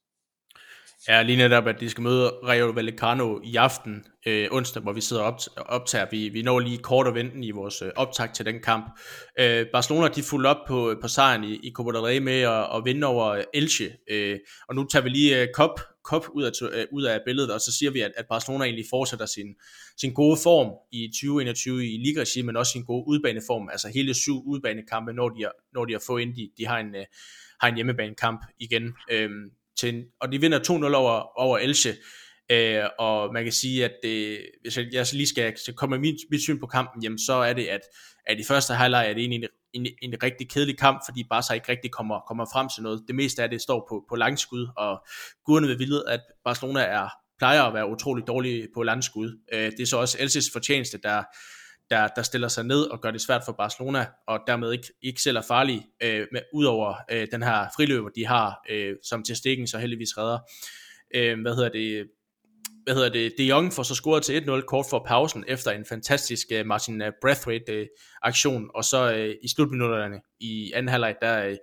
Ja, 1.08 1.22
lige 1.22 1.38
netop, 1.38 1.68
at 1.68 1.80
de 1.80 1.90
skal 1.90 2.02
møde 2.02 2.30
Rayo 2.30 2.70
Vallecano 2.70 3.40
i 3.44 3.56
aften, 3.56 4.06
øh, 4.28 4.48
onsdag, 4.52 4.84
hvor 4.84 4.94
vi 4.94 5.02
sidder 5.02 5.24
og 5.24 5.40
optager. 5.66 6.06
Vi, 6.12 6.30
vi 6.30 6.42
når 6.42 6.60
lige 6.60 6.78
kort 6.78 7.08
og 7.08 7.16
venten 7.16 7.44
i 7.44 7.52
vores 7.52 7.82
øh, 7.82 7.92
optag 7.96 8.34
til 8.34 8.46
den 8.46 8.62
kamp. 8.62 9.00
Øh, 9.40 9.66
Barcelona, 9.74 10.08
de 10.08 10.24
fulgte 10.24 10.48
op 10.48 10.68
på, 10.68 10.96
på 11.02 11.08
sejren 11.08 11.44
i, 11.44 11.56
i 11.56 11.72
Copa 11.72 11.92
del 11.92 12.00
Rey 12.00 12.18
med 12.18 12.42
at, 12.42 12.76
at 12.76 12.82
vinde 12.86 13.08
over 13.08 13.44
Elche. 13.54 13.92
Øh, 14.10 14.40
og 14.68 14.76
nu 14.76 14.84
tager 14.84 15.04
vi 15.04 15.10
lige 15.10 15.42
øh, 15.42 15.48
Kop, 15.54 15.80
Kop 16.04 16.26
ud, 16.34 16.44
af, 16.44 16.52
øh, 16.62 16.86
ud 16.92 17.04
af 17.04 17.20
billedet, 17.26 17.54
og 17.54 17.62
så 17.62 17.78
siger 17.78 17.92
vi, 17.92 18.02
at, 18.02 18.12
at 18.18 18.26
Barcelona 18.30 18.64
egentlig 18.64 18.86
fortsætter 18.90 19.26
sin, 19.26 19.48
sin 19.98 20.14
gode 20.14 20.38
form 20.44 20.72
i 20.92 21.08
2021 21.08 21.86
i 21.86 21.98
ligaregi, 21.98 22.42
men 22.42 22.58
også 22.58 22.72
sin 22.72 22.84
gode 22.84 23.08
udbaneform. 23.08 23.70
Altså 23.70 23.88
hele 23.94 24.14
syv 24.14 24.44
udbanekampe, 24.46 25.14
når 25.14 25.30
de, 25.30 25.42
har, 25.42 25.52
når 25.74 25.86
de 25.86 25.94
har 25.94 26.04
fået 26.08 26.22
ind, 26.22 26.36
de, 26.36 26.50
de 26.58 26.68
har 26.68 26.78
en, 26.78 26.96
øh, 26.96 27.06
har 27.62 27.68
en 27.68 27.76
hjemmebanekamp 27.76 28.42
igen. 28.60 28.94
Øh, 29.12 29.30
til, 29.80 30.06
og 30.22 30.32
de 30.32 30.42
vinder 30.42 30.60
2-0 30.60 30.72
over, 30.96 31.40
over 31.40 31.58
Elche, 31.58 31.94
øh, 32.52 32.84
og 33.00 33.34
man 33.34 33.44
kan 33.44 33.54
sige, 33.54 33.86
at 33.86 33.92
det, 34.04 34.46
hvis 34.62 34.78
jeg, 34.78 35.06
lige 35.14 35.28
skal, 35.28 35.58
skal 35.58 35.74
komme 35.74 35.98
med 35.98 36.00
mit, 36.00 36.16
mit 36.32 36.42
syn 36.42 36.60
på 36.60 36.68
kampen, 36.68 37.04
jamen 37.04 37.20
så 37.20 37.34
er 37.34 37.54
det, 37.54 37.66
at, 37.66 37.82
at 38.26 38.40
i 38.40 38.44
første 38.44 38.74
halvleg 38.74 39.10
er 39.10 39.14
det 39.14 39.20
egentlig 39.20 39.50
en, 39.74 39.86
en, 39.86 40.12
en 40.12 40.24
rigtig 40.24 40.50
kedelig 40.50 40.78
kamp, 40.78 41.02
fordi 41.08 41.24
Barca 41.30 41.54
ikke 41.54 41.70
rigtig 41.70 41.92
kommer, 41.92 42.20
kommer 42.28 42.46
frem 42.54 42.70
til 42.76 42.84
noget. 42.84 43.04
Det 43.08 43.16
meste 43.16 43.44
af 43.44 43.50
det 43.50 43.62
står 43.62 43.88
på, 43.90 44.06
på 44.10 44.16
langskud, 44.16 44.68
og 44.78 45.06
guderne 45.46 45.68
vil 45.68 45.80
vide, 45.80 46.04
at 46.08 46.22
Barcelona 46.44 46.82
er 46.82 47.10
plejer 47.38 47.64
at 47.64 47.74
være 47.74 47.90
utrolig 47.90 48.28
dårlige 48.28 48.68
på 48.74 48.84
langskud. 48.84 49.40
Øh, 49.54 49.72
det 49.72 49.80
er 49.80 49.86
så 49.86 49.98
også 49.98 50.18
Elches 50.20 50.50
fortjeneste, 50.54 51.00
der, 51.04 51.24
der, 51.94 52.08
der 52.08 52.22
stiller 52.22 52.48
sig 52.48 52.64
ned 52.64 52.82
og 52.82 53.02
gør 53.02 53.12
det 53.12 53.22
svært 53.22 53.42
for 53.46 53.52
Barcelona, 53.52 54.06
og 54.28 54.40
dermed 54.48 54.72
ikke, 54.72 54.88
ikke 55.02 55.22
selv 55.22 55.38
er 55.38 55.42
farlige, 55.42 55.88
øh, 56.04 56.28
med, 56.32 56.42
udover 56.54 56.96
øh, 57.12 57.28
den 57.32 57.44
her 57.44 57.68
friløber, 57.76 58.10
de 58.10 58.26
har, 58.26 58.66
øh, 58.70 58.96
som 59.04 59.24
til 59.24 59.36
stikken 59.36 59.68
så 59.68 59.78
heldigvis 59.78 60.18
redder. 60.18 60.40
Øh, 61.16 61.42
hvad 61.42 61.56
hedder 61.56 61.70
det? 61.70 62.08
Hvad 62.84 62.94
hedder 62.94 63.10
det? 63.10 63.34
De 63.38 63.44
Jong 63.44 63.74
får 63.74 63.84
så 63.84 63.96
scoret 63.96 64.24
til 64.24 64.42
1-0 64.42 64.62
kort 64.62 64.86
for 64.90 65.04
pausen, 65.08 65.44
efter 65.48 65.72
en 65.72 65.86
fantastisk 65.86 66.48
øh, 66.52 66.66
Martin 66.66 67.02
Breathwaite-aktion, 67.02 67.80
øh, 67.80 67.88
aktion, 68.22 68.70
og 68.76 68.84
så 68.84 69.14
øh, 69.14 69.36
i 69.44 69.48
slutminutterne 69.48 70.22
i 70.40 70.72
anden 70.76 70.90
halvleg, 70.90 71.16
der 71.22 71.46
øh, 71.46 71.58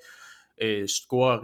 øh 0.62 0.88
scorer 0.88 1.38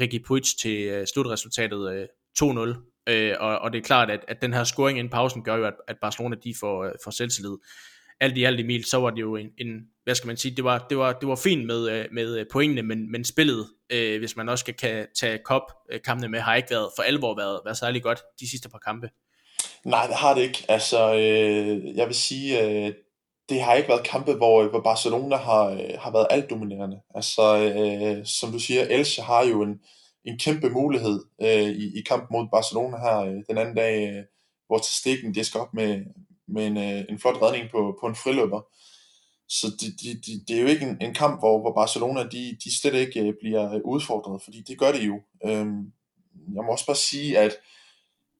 Ricky 0.00 0.24
Puig 0.26 0.42
til 0.60 0.84
øh, 0.88 1.06
slutresultatet 1.06 1.92
øh, 1.92 2.06
2-0, 2.42 3.02
øh, 3.08 3.34
og, 3.40 3.58
og 3.58 3.72
det 3.72 3.78
er 3.78 3.82
klart, 3.82 4.10
at, 4.10 4.20
at 4.28 4.42
den 4.42 4.52
her 4.52 4.64
scoring 4.64 4.98
inden 4.98 5.10
pausen 5.10 5.44
gør 5.44 5.56
jo, 5.56 5.64
at, 5.64 5.74
at 5.88 5.96
Barcelona 6.00 6.36
de 6.44 6.54
får, 6.60 6.84
øh, 6.84 6.92
får 7.04 7.10
selvtillid 7.10 7.56
alt 8.22 8.38
i 8.38 8.44
alt 8.44 8.60
Emil, 8.60 8.84
så 8.84 8.98
var 8.98 9.10
det 9.10 9.20
jo 9.20 9.36
en, 9.36 9.46
en 9.58 9.68
hvad 10.04 10.14
skal 10.14 10.26
man 10.26 10.36
sige, 10.36 10.56
det 10.56 10.64
var, 10.64 10.86
det 10.90 10.98
var, 10.98 11.12
det 11.12 11.28
var 11.28 11.36
fint 11.36 11.66
med, 11.66 11.90
øh, 11.90 12.04
med 12.12 12.38
øh, 12.38 12.46
pointene, 12.52 12.82
men, 12.82 13.12
men 13.12 13.24
spillet, 13.24 13.66
øh, 13.90 14.18
hvis 14.18 14.36
man 14.36 14.48
også 14.48 14.64
kan, 14.64 14.74
kan 14.74 15.06
tage 15.20 15.38
kop 15.44 15.62
øh, 15.92 16.00
kampene 16.02 16.28
med, 16.28 16.40
har 16.40 16.54
ikke 16.54 16.70
været 16.70 16.90
for 16.96 17.02
alvor 17.02 17.36
været, 17.36 17.60
været 17.64 17.78
særlig 17.78 18.02
godt 18.02 18.22
de 18.40 18.50
sidste 18.50 18.68
par 18.68 18.78
kampe. 18.78 19.10
Nej, 19.84 20.06
det 20.06 20.16
har 20.16 20.34
det 20.34 20.42
ikke. 20.42 20.64
Altså, 20.68 21.14
øh, 21.14 21.96
jeg 21.96 22.06
vil 22.06 22.14
sige, 22.14 22.62
øh, 22.62 22.94
det 23.48 23.60
har 23.60 23.74
ikke 23.74 23.88
været 23.88 24.04
kampe, 24.04 24.32
hvor, 24.32 24.68
hvor 24.68 24.80
Barcelona 24.80 25.36
har, 25.36 25.64
øh, 25.64 25.98
har 25.98 26.12
været 26.12 26.26
alt 26.30 26.50
dominerende. 26.50 27.00
Altså, 27.14 27.42
øh, 27.58 28.26
som 28.26 28.52
du 28.52 28.58
siger, 28.58 28.82
Elche 28.82 29.22
har 29.22 29.46
jo 29.46 29.62
en, 29.62 29.80
en 30.24 30.38
kæmpe 30.38 30.70
mulighed 30.70 31.20
øh, 31.42 31.68
i, 31.68 31.98
i 31.98 32.02
kampen 32.08 32.28
mod 32.30 32.48
Barcelona 32.52 32.96
her 32.96 33.18
øh, 33.18 33.36
den 33.48 33.58
anden 33.58 33.74
dag, 33.74 34.08
øh, 34.08 34.24
hvor 34.66 34.78
til 34.78 34.94
stikken 34.94 35.34
det 35.34 35.46
skal 35.46 35.60
op 35.60 35.74
med, 35.74 36.00
med 36.52 36.66
en, 36.66 36.76
øh, 36.76 37.04
en 37.08 37.18
flot 37.18 37.42
redning 37.42 37.70
på, 37.70 37.98
på 38.00 38.06
en 38.06 38.14
friløber. 38.14 38.60
Så 39.48 39.66
det, 39.80 39.90
det, 40.02 40.26
det, 40.26 40.48
det 40.48 40.56
er 40.56 40.62
jo 40.62 40.66
ikke 40.66 40.86
en, 40.86 40.96
en 41.00 41.14
kamp, 41.14 41.40
hvor, 41.40 41.60
hvor 41.60 41.72
Barcelona 41.74 42.22
de, 42.22 42.56
de 42.64 42.78
slet 42.80 42.94
ikke 42.94 43.20
øh, 43.20 43.34
bliver 43.40 43.74
øh, 43.74 43.80
udfordret, 43.84 44.42
fordi 44.42 44.62
det 44.68 44.78
gør 44.78 44.92
det 44.92 45.06
jo. 45.06 45.20
Øhm, 45.44 45.92
jeg 46.54 46.64
må 46.64 46.72
også 46.72 46.86
bare 46.86 46.96
sige, 46.96 47.38
at 47.38 47.52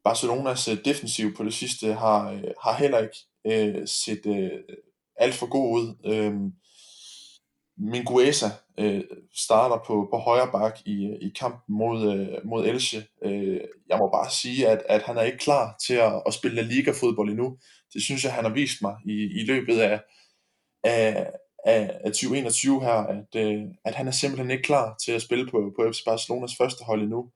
Barcelonas 0.04 0.68
øh, 0.68 0.78
defensiv 0.84 1.36
på 1.36 1.44
det 1.44 1.54
sidste 1.54 1.92
har, 1.92 2.30
øh, 2.30 2.44
har 2.64 2.76
heller 2.76 2.98
ikke 2.98 3.16
øh, 3.46 3.88
set 3.88 4.26
øh, 4.26 4.50
alt 5.16 5.34
for 5.34 5.46
god 5.46 5.80
ud. 5.80 5.94
Øhm, 6.04 6.52
Minguesa 7.76 8.46
øh, 8.78 9.04
starter 9.34 9.84
på, 9.86 10.08
på 10.12 10.18
højre 10.18 10.50
bak 10.52 10.78
i, 10.84 11.06
øh, 11.06 11.16
i 11.20 11.32
kampen 11.38 11.76
mod, 11.76 12.12
øh, 12.12 12.38
mod 12.44 12.66
Elche. 12.66 13.06
Øh, 13.24 13.60
jeg 13.88 13.98
må 13.98 14.10
bare 14.12 14.30
sige, 14.30 14.68
at, 14.68 14.82
at 14.88 15.02
han 15.02 15.16
er 15.16 15.22
ikke 15.22 15.38
klar 15.38 15.76
til 15.86 15.94
at, 15.94 16.22
at 16.26 16.34
spille 16.34 16.56
La 16.56 16.62
Liga-fodbold 16.62 17.30
endnu. 17.30 17.58
Det 17.94 18.02
synes 18.02 18.24
jeg, 18.24 18.32
han 18.32 18.44
har 18.44 18.52
vist 18.52 18.82
mig 18.82 18.96
i, 19.06 19.40
i 19.40 19.44
løbet 19.44 19.78
af, 19.78 20.00
af, 20.84 21.30
af, 21.64 22.00
af 22.04 22.10
2021 22.12 22.82
her, 22.82 22.92
at, 22.92 23.36
øh, 23.36 23.62
at 23.84 23.94
han 23.94 24.08
er 24.08 24.10
simpelthen 24.10 24.50
ikke 24.50 24.62
klar 24.62 24.96
til 25.04 25.12
at 25.12 25.22
spille 25.22 25.50
på, 25.50 25.72
på 25.76 25.92
FC 25.92 26.04
Barcelonas 26.04 26.56
første 26.56 26.84
hold 26.84 27.02
endnu. 27.02 27.30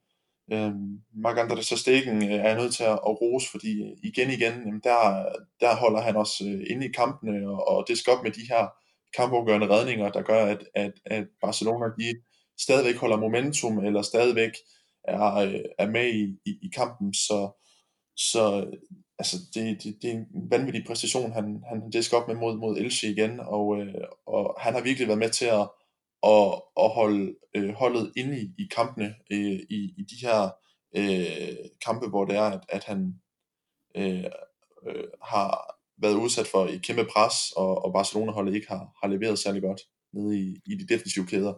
Øhm, 0.53 1.01
Marc-André 1.25 1.77
Stegen 1.77 2.23
øh, 2.23 2.31
er 2.31 2.57
nødt 2.57 2.75
til 2.75 2.85
at, 2.85 2.93
at 3.09 3.21
rose, 3.21 3.51
fordi 3.51 3.83
øh, 3.83 3.97
igen 4.03 4.31
igen, 4.31 4.53
jamen 4.67 4.81
der, 4.85 5.25
der 5.61 5.77
holder 5.77 6.01
han 6.01 6.17
også 6.17 6.45
øh, 6.45 6.67
inde 6.71 6.87
i 6.87 6.93
kampene, 6.93 7.49
og, 7.51 7.69
og 7.69 7.85
det 7.89 7.99
skal 7.99 8.13
op 8.13 8.23
med 8.23 8.31
de 8.31 8.49
her 8.49 8.69
kampafgørende 9.17 9.69
redninger, 9.69 10.11
der 10.11 10.23
gør, 10.23 10.47
at, 10.47 10.65
at, 10.75 10.93
at 11.05 11.27
Barcelona 11.41 11.87
de 11.99 12.15
stadigvæk 12.59 12.97
holder 12.97 13.17
momentum, 13.17 13.79
eller 13.79 14.03
stadigvæk 14.03 14.53
er, 15.05 15.35
øh, 15.35 15.61
er 15.79 15.91
med 15.91 16.07
i, 16.15 16.39
i, 16.47 16.59
i 16.63 16.69
kampen, 16.75 17.15
så, 17.15 17.63
så 18.17 18.71
altså 19.19 19.37
det, 19.55 19.83
det, 19.83 20.03
det 20.03 20.11
er 20.11 20.15
en 20.15 20.51
vanvittig 20.51 20.85
præstation, 20.87 21.33
han, 21.33 21.63
han 21.69 21.91
disker 21.91 22.17
op 22.17 22.29
med 22.29 22.37
mod, 22.37 22.57
mod 22.57 22.77
Elche 22.77 23.11
igen, 23.11 23.41
og, 23.41 23.79
øh, 23.81 24.05
og 24.27 24.57
han 24.61 24.75
har 24.75 24.81
virkelig 24.81 25.09
været 25.09 25.19
med 25.19 25.31
til 25.31 25.45
at, 25.45 25.69
at, 26.23 26.63
at 26.77 26.91
holde 26.91 27.35
øh, 27.55 27.75
holdet 27.75 28.13
inde 28.17 28.41
i, 28.41 28.45
i 28.59 28.69
kampene, 28.77 29.15
øh, 29.31 29.61
i, 29.71 29.95
i 29.99 30.07
de 30.11 30.27
her 30.27 30.51
øh, 30.97 31.57
kampe, 31.85 32.09
hvor 32.09 32.25
det 32.25 32.37
er, 32.37 32.43
at, 32.43 32.65
at 32.69 32.85
han 32.85 33.15
øh, 33.97 34.25
øh, 34.87 35.05
har 35.23 35.77
været 35.99 36.15
udsat 36.15 36.47
for 36.47 36.67
et 36.67 36.83
kæmpe 36.83 37.05
pres, 37.13 37.35
og, 37.57 37.85
og 37.85 37.93
Barcelona-holdet 37.93 38.55
ikke 38.55 38.69
har, 38.69 38.93
har 39.03 39.09
leveret 39.09 39.39
særlig 39.39 39.63
godt 39.63 39.81
nede 40.13 40.39
i, 40.39 40.57
i 40.67 40.75
de 40.75 40.95
defensive 40.95 41.27
kæder. 41.27 41.55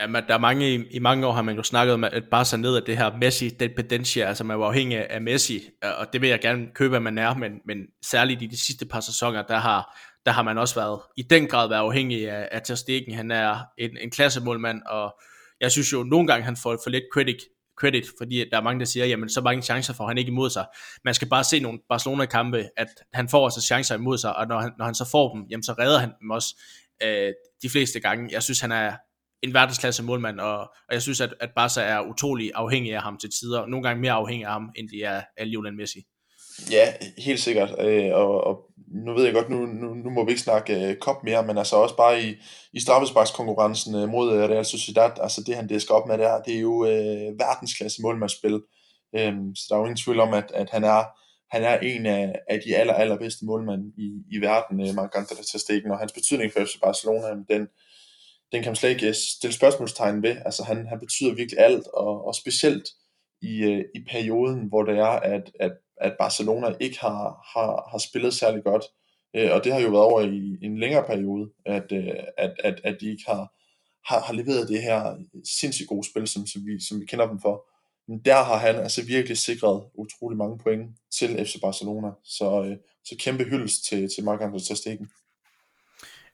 Ja, 0.00 0.06
men 0.06 0.24
der 0.28 0.34
er 0.34 0.38
mange, 0.38 0.74
i, 0.74 0.84
i 0.90 0.98
mange 0.98 1.26
år 1.26 1.32
har 1.32 1.42
man 1.42 1.56
jo 1.56 1.62
snakket 1.62 1.94
om, 1.94 2.04
at 2.04 2.24
bare 2.30 2.44
så 2.44 2.56
ned 2.56 2.76
af 2.76 2.82
det 2.82 2.98
her 2.98 3.16
Messi 3.16 3.48
dependencia, 3.48 4.24
altså 4.24 4.44
man 4.44 4.58
var 4.58 4.66
afhængig 4.66 5.10
af 5.10 5.22
Messi, 5.22 5.68
og 5.98 6.12
det 6.12 6.20
vil 6.20 6.28
jeg 6.28 6.40
gerne 6.40 6.66
købe, 6.74 6.96
at 6.96 7.02
man 7.02 7.18
er, 7.18 7.34
men, 7.34 7.52
men 7.66 7.78
særligt 8.04 8.42
i 8.42 8.46
de 8.46 8.64
sidste 8.64 8.86
par 8.86 9.00
sæsoner, 9.00 9.42
der 9.42 9.56
har, 9.56 9.98
der 10.26 10.32
har 10.32 10.42
man 10.42 10.58
også 10.58 10.74
været, 10.74 11.00
i 11.16 11.22
den 11.22 11.46
grad 11.46 11.68
været 11.68 11.80
afhængig 11.80 12.30
af, 12.30 12.48
af 12.52 12.62
Ter 12.62 12.74
Stegen. 12.74 13.14
Han 13.14 13.30
er 13.30 13.58
en, 13.78 13.90
en 14.00 14.10
klassemålmand, 14.10 14.82
og 14.86 15.14
jeg 15.60 15.72
synes 15.72 15.92
jo, 15.92 16.02
nogle 16.02 16.26
gange 16.26 16.44
han 16.44 16.56
får 16.56 16.78
for 16.84 16.90
lidt 16.90 17.04
credit, 17.14 17.36
credit, 17.80 18.04
fordi 18.18 18.44
der 18.50 18.56
er 18.56 18.62
mange, 18.62 18.80
der 18.80 18.86
siger, 18.86 19.06
jamen 19.06 19.28
så 19.28 19.40
mange 19.40 19.62
chancer 19.62 19.94
får 19.94 20.06
han 20.06 20.18
ikke 20.18 20.28
imod 20.28 20.50
sig. 20.50 20.66
Man 21.04 21.14
skal 21.14 21.28
bare 21.28 21.44
se 21.44 21.60
nogle 21.60 21.78
Barcelona-kampe, 21.88 22.68
at 22.76 22.88
han 23.12 23.28
får 23.28 23.44
også 23.44 23.60
chancer 23.60 23.94
imod 23.94 24.18
sig, 24.18 24.36
og 24.36 24.46
når 24.46 24.60
han, 24.60 24.72
når 24.78 24.84
han 24.84 24.94
så 24.94 25.08
får 25.10 25.34
dem, 25.34 25.46
jamen 25.50 25.62
så 25.62 25.72
redder 25.78 25.98
han 25.98 26.12
dem 26.20 26.30
også 26.30 26.62
øh, 27.02 27.32
de 27.62 27.70
fleste 27.70 28.00
gange. 28.00 28.28
Jeg 28.32 28.42
synes, 28.42 28.60
han 28.60 28.72
er, 28.72 28.92
en 29.44 29.54
verdensklasse 29.54 30.02
målmand, 30.02 30.40
og, 30.40 30.58
og 30.60 30.92
jeg 30.92 31.02
synes, 31.02 31.20
at, 31.20 31.34
at 31.40 31.50
Barca 31.56 31.80
er 31.80 32.00
utrolig 32.00 32.50
afhængig 32.54 32.94
af 32.94 33.02
ham 33.02 33.16
til 33.16 33.30
tider, 33.30 33.66
nogle 33.66 33.82
gange 33.82 34.00
mere 34.00 34.12
afhængig 34.12 34.46
af 34.46 34.52
ham, 34.52 34.70
end 34.76 34.88
de 34.88 35.02
er 35.02 35.22
af 35.36 35.50
Lionel 35.50 35.74
Messi. 35.74 35.98
Ja, 36.70 36.92
helt 37.18 37.40
sikkert, 37.40 37.74
øh, 37.80 38.14
og, 38.14 38.44
og 38.44 38.60
nu 39.04 39.14
ved 39.14 39.24
jeg 39.24 39.34
godt, 39.34 39.50
nu, 39.50 39.66
nu, 39.66 39.94
nu 39.94 40.10
må 40.10 40.24
vi 40.24 40.30
ikke 40.30 40.42
snakke 40.42 40.88
øh, 40.88 40.96
kop 40.96 41.24
mere, 41.24 41.46
men 41.46 41.58
altså 41.58 41.76
også 41.76 41.96
bare 41.96 42.22
i, 42.22 42.34
i 42.72 42.80
straffesparkskonkurrencen 42.80 43.94
øh, 43.94 44.08
mod 44.08 44.32
øh, 44.32 44.48
Real 44.50 44.64
Sociedad, 44.64 45.10
altså 45.20 45.42
det 45.46 45.56
han 45.56 45.66
disker 45.66 45.94
op 45.94 46.08
med 46.08 46.18
der, 46.18 46.42
det 46.42 46.54
er 46.56 46.60
jo 46.60 46.84
øh, 46.84 47.38
verdensklasse 47.38 48.02
målmandsspil, 48.02 48.60
øh, 49.16 49.34
så 49.54 49.66
der 49.68 49.74
er 49.74 49.78
jo 49.78 49.84
ingen 49.84 50.04
tvivl 50.04 50.20
om, 50.20 50.34
at, 50.34 50.50
at 50.54 50.70
han 50.70 50.84
er 50.84 51.04
han 51.50 51.62
er 51.62 51.78
en 51.78 52.06
af, 52.06 52.34
af 52.48 52.60
de 52.66 52.76
aller, 52.76 52.94
allerbedste 52.94 53.44
målmænd 53.44 53.82
i, 53.98 54.08
i 54.36 54.38
verden, 54.40 54.80
øh, 54.80 54.94
Marc 54.94 55.10
André 55.16 55.52
Ter 55.52 55.58
Stegen, 55.58 55.90
og 55.90 55.98
hans 55.98 56.12
betydning 56.12 56.52
for 56.52 56.64
FC 56.64 56.80
Barcelona, 56.82 57.28
den, 57.50 57.68
den 58.54 58.62
kan 58.62 58.70
man 58.70 58.76
slet 58.76 58.90
ikke 58.90 59.08
øh, 59.08 59.14
stille 59.14 59.54
spørgsmålstegn 59.54 60.22
ved. 60.22 60.36
Altså 60.44 60.62
han, 60.62 60.86
han 60.86 61.00
betyder 61.00 61.34
virkelig 61.34 61.60
alt, 61.60 61.86
og, 61.86 62.26
og 62.26 62.34
specielt 62.34 62.88
i, 63.42 63.62
øh, 63.62 63.84
i 63.94 64.04
perioden, 64.10 64.68
hvor 64.68 64.82
det 64.82 64.98
er, 64.98 65.14
at, 65.34 65.50
at, 65.60 65.72
at 65.96 66.16
Barcelona 66.18 66.74
ikke 66.80 67.00
har, 67.00 67.20
har, 67.54 67.88
har 67.90 67.98
spillet 67.98 68.34
særlig 68.34 68.64
godt. 68.64 68.84
Øh, 69.36 69.50
og 69.52 69.64
det 69.64 69.72
har 69.72 69.80
jo 69.80 69.88
været 69.88 70.04
over 70.04 70.20
i 70.20 70.66
en 70.66 70.78
længere 70.78 71.04
periode, 71.06 71.50
at, 71.66 71.92
at, 72.38 72.54
at, 72.64 72.80
at 72.84 72.96
de 73.00 73.10
ikke 73.10 73.24
har, 73.26 73.52
har, 74.08 74.20
har 74.20 74.32
leveret 74.32 74.68
det 74.68 74.82
her 74.82 75.16
sindssygt 75.60 75.88
gode 75.88 76.06
spil, 76.10 76.28
som, 76.28 76.46
som, 76.46 76.66
vi, 76.66 76.80
som 76.88 77.00
vi 77.00 77.06
kender 77.06 77.26
dem 77.26 77.40
for. 77.40 77.70
Men 78.08 78.18
der 78.24 78.42
har 78.44 78.56
han 78.56 78.76
altså 78.76 79.04
virkelig 79.04 79.38
sikret 79.38 79.84
utrolig 79.94 80.38
mange 80.38 80.58
point 80.58 80.90
til 81.18 81.46
FC 81.46 81.60
Barcelona. 81.60 82.10
Så, 82.24 82.76
så 83.04 83.16
kæmpe 83.18 83.44
hyldest 83.44 83.84
til, 83.88 84.08
til 84.14 84.22
Marc-André 84.22 84.68
Ter 84.68 84.74
Stegen. 84.74 85.08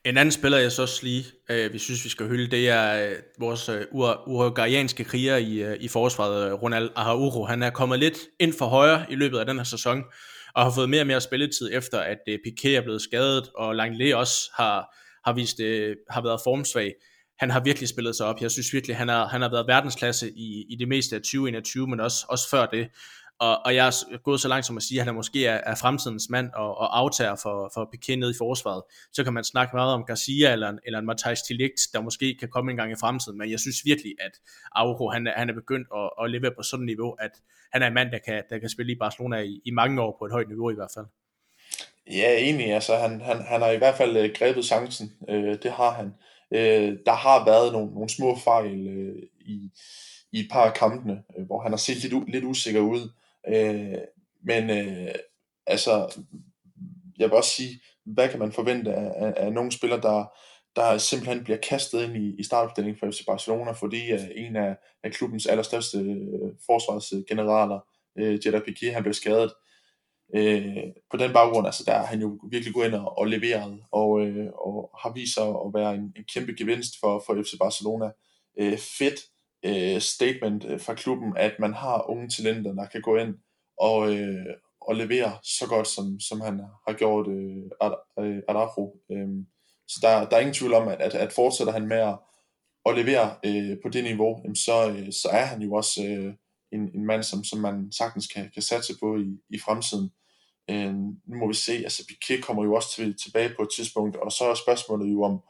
En 0.05 0.17
anden 0.17 0.33
spiller, 0.33 0.59
jeg 0.59 0.73
så 0.73 0.83
også 0.83 1.01
lige, 1.03 1.25
øh, 1.51 1.73
vi 1.73 1.79
synes, 1.79 2.05
vi 2.05 2.09
skal 2.09 2.29
hylde, 2.29 2.51
det 2.51 2.69
er 2.69 3.11
øh, 3.11 3.17
vores 3.39 3.69
øh, 3.69 3.85
uruguayanske 4.27 5.05
kriger 5.05 5.37
i, 5.37 5.55
øh, 5.63 5.77
i 5.81 5.89
forsvaret, 5.89 6.47
øh, 6.47 6.53
Ronald 6.53 6.91
Araujo. 6.97 7.45
Han 7.45 7.63
er 7.63 7.71
kommet 7.71 7.99
lidt 7.99 8.19
ind 8.41 8.53
for 8.59 8.67
højre 8.67 9.07
i 9.11 9.15
løbet 9.15 9.39
af 9.39 9.47
den 9.47 9.57
her 9.57 9.65
sæson, 9.65 10.03
og 10.55 10.63
har 10.63 10.73
fået 10.75 10.91
mere 10.91 11.01
og 11.01 11.07
mere 11.07 11.21
spilletid 11.21 11.71
efter, 11.73 11.99
at 11.99 12.19
øh, 12.29 12.39
Piqué 12.47 12.69
er 12.69 12.81
blevet 12.83 13.03
skadet, 13.03 13.51
og 13.57 13.75
Langley 13.75 14.15
også 14.15 14.51
har, 14.55 14.97
har, 15.25 15.33
vist, 15.33 15.61
øh, 15.61 15.97
har 16.11 16.23
været 16.23 16.41
formsvag. 16.45 16.95
Han 17.39 17.51
har 17.51 17.61
virkelig 17.61 17.89
spillet 17.89 18.17
sig 18.17 18.27
op. 18.27 18.41
Jeg 18.41 18.51
synes 18.51 18.73
virkelig, 18.73 18.97
han 18.97 19.09
har, 19.09 19.27
han 19.27 19.43
har 19.43 19.51
været 19.51 19.67
verdensklasse 19.67 20.31
i, 20.31 20.65
i 20.69 20.77
det 20.79 20.89
meste 20.89 21.17
af 21.17 21.23
2021, 21.23 21.87
men 21.87 22.01
også, 22.01 22.27
også 22.29 22.51
før 22.51 22.67
det. 22.67 22.89
Og, 23.41 23.59
og 23.65 23.75
jeg 23.75 23.87
er 23.87 24.23
gået 24.23 24.41
så 24.41 24.49
langt 24.49 24.67
som 24.67 24.77
at 24.77 24.83
sige, 24.83 25.01
at 25.01 25.07
han 25.07 25.15
måske 25.15 25.47
er, 25.47 25.61
er 25.67 25.75
fremtidens 25.75 26.31
mand 26.31 26.51
og, 26.55 26.79
og 26.79 26.99
aftager 26.99 27.37
for, 27.37 27.71
for 27.75 27.89
Piquet 27.93 28.19
ned 28.19 28.31
i 28.31 28.39
forsvaret. 28.39 28.83
Så 29.13 29.25
kan 29.25 29.33
man 29.33 29.45
snakke 29.45 29.77
meget 29.77 29.95
om 29.95 30.05
Garcia 30.05 30.53
eller, 30.53 30.73
eller 30.87 30.99
en 30.99 31.07
Matthijs 31.07 31.43
Tillicht, 31.43 31.93
der 31.93 32.01
måske 32.01 32.37
kan 32.41 32.49
komme 32.49 32.71
en 32.71 32.77
gang 32.77 32.93
i 32.93 33.01
fremtiden. 33.01 33.39
Men 33.39 33.51
jeg 33.51 33.61
synes 33.61 33.85
virkelig, 33.85 34.15
at 34.21 34.33
Auro 34.73 35.11
han, 35.11 35.27
er, 35.27 35.33
han 35.37 35.49
er 35.51 35.55
begyndt 35.55 35.89
at, 35.97 36.11
at 36.25 36.31
leve 36.31 36.51
på 36.57 36.63
sådan 36.63 36.85
et 36.85 36.87
niveau, 36.87 37.11
at 37.11 37.31
han 37.73 37.83
er 37.83 37.87
en 37.87 37.95
mand, 37.95 38.11
der 38.11 38.19
kan, 38.19 38.43
der 38.51 38.59
kan 38.59 38.69
spille 38.69 38.93
i 38.93 38.99
Barcelona 38.99 39.37
i, 39.37 39.61
i 39.65 39.71
mange 39.71 40.03
år 40.03 40.17
på 40.19 40.25
et 40.25 40.33
højt 40.33 40.49
niveau 40.49 40.71
i 40.71 40.75
hvert 40.75 40.91
fald. 40.95 41.07
Ja, 42.11 42.35
egentlig. 42.39 42.75
Altså, 42.75 42.97
han, 42.97 43.21
han, 43.21 43.43
han 43.43 43.61
har 43.61 43.71
i 43.71 43.79
hvert 43.79 43.95
fald 43.95 44.17
øh, 44.17 44.31
grebet 44.35 44.65
chancen. 44.65 45.13
Øh, 45.29 45.59
det 45.63 45.73
har 45.73 45.91
han. 45.91 46.15
Øh, 46.55 46.97
der 47.07 47.13
har 47.13 47.45
været 47.45 47.73
nogle, 47.73 47.95
nogle 47.95 48.09
små 48.09 48.39
fejl 48.39 48.89
øh, 48.89 49.23
i, 49.41 49.71
i 50.33 50.41
et 50.41 50.49
par 50.51 50.65
af 50.65 50.75
kampene, 50.75 51.23
øh, 51.39 51.47
hvor 51.47 51.61
han 51.61 51.73
har 51.73 51.77
set 51.77 52.03
lidt, 52.03 52.31
lidt 52.31 52.45
usikker 52.45 52.81
ud. 52.81 53.11
Øh, 53.49 53.99
men 54.45 54.71
øh, 54.71 55.15
altså, 55.67 56.23
jeg 57.19 57.29
vil 57.29 57.37
også 57.37 57.51
sige, 57.51 57.81
hvad 58.05 58.29
kan 58.29 58.39
man 58.39 58.53
forvente 58.53 58.93
af, 58.93 59.27
af, 59.27 59.35
af 59.37 59.53
nogle 59.53 59.73
spillere, 59.73 60.01
der, 60.01 60.33
der 60.77 60.99
simpelthen 60.99 61.45
bliver 61.45 61.59
kastet 61.59 62.03
ind 62.03 62.17
i, 62.17 62.35
i 62.39 62.43
startopstillingen 62.43 62.99
for 62.99 63.11
FC 63.11 63.27
Barcelona, 63.27 63.71
fordi 63.71 64.13
uh, 64.15 64.21
en 64.37 64.57
af, 64.57 64.77
af 65.05 65.13
klubbens 65.13 65.47
allerstørste 65.47 65.99
uh, 65.99 66.51
forsvarsgeneraler, 66.67 67.81
øh, 68.19 68.29
uh, 68.29 68.47
Jetta 68.47 68.59
Piqué, 68.59 68.93
han 68.93 69.03
blev 69.03 69.15
skadet. 69.15 69.53
Uh, 70.39 70.93
på 71.11 71.17
den 71.17 71.33
baggrund, 71.33 71.67
altså 71.67 71.85
der 71.87 71.93
er 71.93 72.07
han 72.07 72.21
jo 72.21 72.39
virkelig 72.51 72.75
gået 72.75 72.87
ind 72.87 72.95
og, 72.95 73.19
og 73.19 73.27
leveret, 73.27 73.81
og, 73.93 74.11
uh, 74.11 74.47
og 74.67 74.91
har 75.03 75.13
vist 75.15 75.35
sig 75.35 75.49
at 75.49 75.75
være 75.75 75.95
en, 75.95 76.13
en 76.17 76.25
kæmpe 76.35 76.55
gevinst 76.59 76.95
for, 77.01 77.23
for 77.27 77.43
FC 77.43 77.59
Barcelona. 77.59 78.11
Uh, 78.61 78.79
fedt 78.99 79.21
uh, 79.69 80.01
statement 80.01 80.65
øh, 80.65 80.81
fra 80.81 80.95
klubben, 80.95 81.37
at 81.37 81.53
man 81.59 81.75
har 81.75 82.11
unge 82.11 82.29
talenter, 82.29 82.73
der 82.73 82.87
kan 82.87 83.03
gå 83.03 83.17
ind 83.17 83.35
og, 83.79 84.15
øh, 84.15 84.47
og 84.81 84.97
levere 84.97 85.39
så 85.43 85.67
godt, 85.69 85.89
som, 85.89 86.21
som 86.21 86.41
han 86.41 86.61
har 86.89 86.95
gjort 86.95 87.29
øh, 87.29 87.57
øh 88.19 88.43
Araujo. 88.49 88.97
Øh, 89.13 89.29
så 89.89 89.99
der, 90.03 90.29
der 90.29 90.37
er 90.37 90.41
ingen 90.41 90.55
tvivl 90.55 90.75
om, 90.75 90.89
at, 90.89 91.01
at, 91.01 91.15
at 91.15 91.33
fortsætter 91.33 91.73
han 91.73 91.89
med 91.89 91.97
at, 91.97 92.19
at 92.87 92.97
levere 92.97 93.35
øh, 93.47 93.77
på 93.83 93.89
det 93.89 94.05
niveau, 94.05 94.41
jamen 94.43 94.57
så, 94.57 94.91
øh, 94.91 95.13
så 95.13 95.29
er 95.33 95.45
han 95.45 95.63
jo 95.63 95.73
også 95.73 96.05
øh, 96.05 96.35
en, 96.73 96.81
en 96.95 97.07
mand, 97.07 97.23
som, 97.23 97.45
som 97.45 97.59
man 97.59 97.93
sagtens 97.93 98.27
kan, 98.27 98.51
kan 98.55 98.63
satse 98.63 98.99
på 99.01 99.17
i, 99.17 99.39
i 99.51 99.59
fremtiden. 99.59 100.11
Øh, 100.71 100.95
nu 101.27 101.37
må 101.37 101.49
vi 101.49 101.55
se, 101.55 101.73
altså 101.73 102.07
Piquet 102.09 102.45
kommer 102.45 102.65
jo 102.65 102.75
også 102.75 102.95
til, 102.97 103.17
tilbage 103.25 103.55
på 103.57 103.63
et 103.63 103.69
tidspunkt, 103.77 104.17
og 104.17 104.33
så 104.33 104.45
er 104.45 104.55
spørgsmålet 104.55 105.13
jo 105.13 105.23
om, 105.23 105.41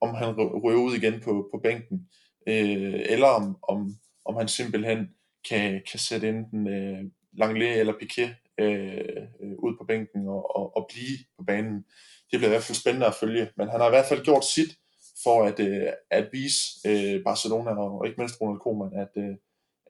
om 0.00 0.14
han 0.14 0.34
ryger 0.64 0.78
ud 0.78 0.94
igen 0.94 1.20
på, 1.20 1.48
på 1.52 1.60
bænken, 1.62 1.96
øh, 1.96 2.25
Øh, 2.46 3.00
eller 3.08 3.26
om, 3.26 3.58
om, 3.62 3.96
om 4.24 4.36
han 4.36 4.48
simpelthen 4.48 5.10
kan, 5.48 5.82
kan 5.90 5.98
sætte 5.98 6.28
enten 6.28 6.68
øh, 6.68 7.04
Langley 7.32 7.66
eller 7.66 7.98
Piquet 8.00 8.34
øh, 8.58 9.26
øh, 9.40 9.52
ud 9.58 9.76
på 9.78 9.84
bænken 9.84 10.28
og, 10.28 10.56
og, 10.56 10.76
og 10.76 10.88
blive 10.92 11.18
på 11.38 11.44
banen 11.44 11.84
det 12.30 12.38
bliver 12.38 12.50
i 12.50 12.54
hvert 12.54 12.62
fald 12.62 12.76
spændende 12.76 13.06
at 13.06 13.14
følge. 13.14 13.48
Men 13.56 13.68
han 13.68 13.80
har 13.80 13.86
i 13.86 13.90
hvert 13.90 14.08
fald 14.08 14.24
gjort 14.24 14.44
sit 14.44 14.78
for 15.22 15.44
at, 15.44 15.60
øh, 15.60 15.88
at 16.10 16.28
vise 16.32 16.58
øh, 16.86 17.24
Barcelona 17.24 17.70
og 17.70 18.06
ikke 18.06 18.20
mindst 18.20 18.40
Ronald 18.40 18.60
Koeman, 18.60 19.00
at, 19.04 19.22
øh, 19.22 19.34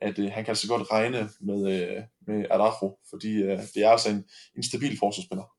at 0.01 0.19
øh, 0.19 0.31
han 0.33 0.45
kan 0.45 0.51
altså 0.51 0.69
godt 0.69 0.91
regne 0.93 1.29
med, 1.41 1.61
øh, 1.75 2.03
med 2.27 2.47
Araujo, 2.51 2.99
fordi 3.11 3.33
øh, 3.43 3.59
det 3.75 3.83
er 3.85 3.91
altså 3.91 4.11
en, 4.11 4.25
en 4.57 4.63
stabil 4.63 4.99
forsvarsspiller. 4.99 5.56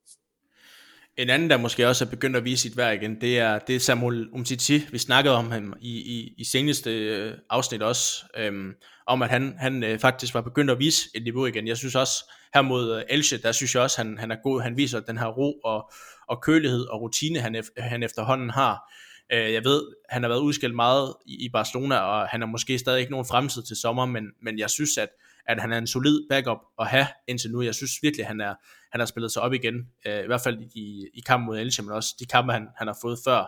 En 1.17 1.29
anden, 1.29 1.49
der 1.49 1.57
måske 1.57 1.87
også 1.87 2.05
er 2.05 2.09
begyndt 2.09 2.37
at 2.37 2.45
vise 2.45 2.61
sit 2.61 2.77
værd 2.77 2.95
igen, 2.95 3.21
det 3.21 3.39
er, 3.39 3.59
det 3.59 3.75
er 3.75 3.79
Samuel 3.79 4.29
Umtiti. 4.31 4.85
Vi 4.91 4.97
snakkede 4.97 5.35
om 5.35 5.51
ham 5.51 5.73
i, 5.81 5.97
i, 5.97 6.33
i 6.37 6.43
seneste 6.43 6.91
øh, 6.91 7.33
afsnit 7.49 7.81
også, 7.81 8.25
øhm, 8.37 8.73
om 9.07 9.21
at 9.21 9.29
han, 9.29 9.55
han 9.59 9.83
øh, 9.83 9.99
faktisk 9.99 10.33
var 10.33 10.41
begyndt 10.41 10.71
at 10.71 10.79
vise 10.79 11.09
et 11.15 11.23
niveau 11.23 11.45
igen. 11.45 11.67
Jeg 11.67 11.77
synes 11.77 11.95
også, 11.95 12.31
her 12.53 12.61
mod 12.61 12.95
øh, 12.95 13.03
Elche, 13.09 13.37
der 13.37 13.51
synes 13.51 13.75
jeg 13.75 13.83
også, 13.83 13.97
han, 13.97 14.17
han 14.17 14.31
er 14.31 14.35
god. 14.43 14.61
Han 14.61 14.77
viser 14.77 14.99
den 14.99 15.17
her 15.17 15.27
ro 15.27 15.59
og, 15.63 15.91
og 16.27 16.41
kølighed 16.41 16.85
og 16.85 17.01
rutine, 17.01 17.39
han, 17.39 17.63
han 17.77 18.03
efterhånden 18.03 18.49
har. 18.49 18.93
Øh, 19.33 19.53
jeg 19.53 19.63
ved, 19.63 19.83
han 20.09 20.23
har 20.23 20.29
været 20.29 20.41
udskilt 20.41 20.75
meget 20.75 21.13
i 21.25 21.49
Barcelona, 21.53 21.97
og 21.97 22.27
han 22.27 22.41
er 22.41 22.47
måske 22.47 22.79
stadig 22.79 22.99
ikke 22.99 23.11
nogen 23.11 23.25
fremtid 23.25 23.63
til 23.63 23.75
sommer, 23.75 24.05
men, 24.05 24.23
men 24.41 24.59
jeg 24.59 24.69
synes, 24.69 24.97
at, 24.97 25.09
at 25.47 25.61
han 25.61 25.73
er 25.73 25.77
en 25.77 25.87
solid 25.87 26.27
backup 26.29 26.57
at 26.79 26.87
have 26.87 27.07
indtil 27.27 27.51
nu. 27.51 27.61
Jeg 27.61 27.75
synes 27.75 27.91
virkelig, 28.01 28.23
at 28.23 28.27
han, 28.27 28.41
er, 28.41 28.53
han 28.91 28.99
har 28.99 29.05
spillet 29.05 29.31
sig 29.31 29.41
op 29.41 29.53
igen, 29.53 29.75
øh, 30.07 30.23
i 30.23 30.27
hvert 30.27 30.41
fald 30.41 30.61
i, 30.75 31.07
i 31.13 31.21
kampen 31.25 31.45
mod 31.45 31.59
Elche, 31.59 31.83
men 31.83 31.91
også 31.91 32.15
de 32.19 32.25
kampe, 32.25 32.53
han, 32.53 32.67
han 32.77 32.87
har 32.87 32.97
fået 33.01 33.19
før. 33.25 33.45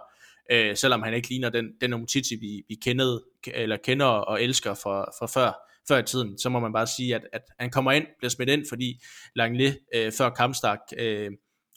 Øh, 0.51 0.77
selvom 0.77 1.01
han 1.01 1.13
ikke 1.13 1.29
ligner 1.29 1.49
den, 1.49 1.65
den 1.81 1.93
Umtiti, 1.93 2.35
vi, 2.35 2.63
vi 2.67 2.75
kendede, 2.75 3.23
eller 3.53 3.77
kender 3.77 4.05
og 4.05 4.43
elsker 4.43 4.73
fra, 4.73 5.05
fra 5.19 5.27
før, 5.27 5.51
før 5.87 5.97
i 5.97 6.03
tiden, 6.03 6.39
så 6.39 6.49
må 6.49 6.59
man 6.59 6.73
bare 6.73 6.87
sige, 6.87 7.15
at, 7.15 7.21
at 7.33 7.41
han 7.59 7.69
kommer 7.69 7.91
ind, 7.91 8.05
bliver 8.17 8.29
smidt 8.29 8.49
ind, 8.49 8.65
fordi 8.69 9.01
Langley 9.35 9.71
øh, 9.95 10.11
før 10.11 10.29
kampstart 10.29 10.79
øh, 10.97 11.31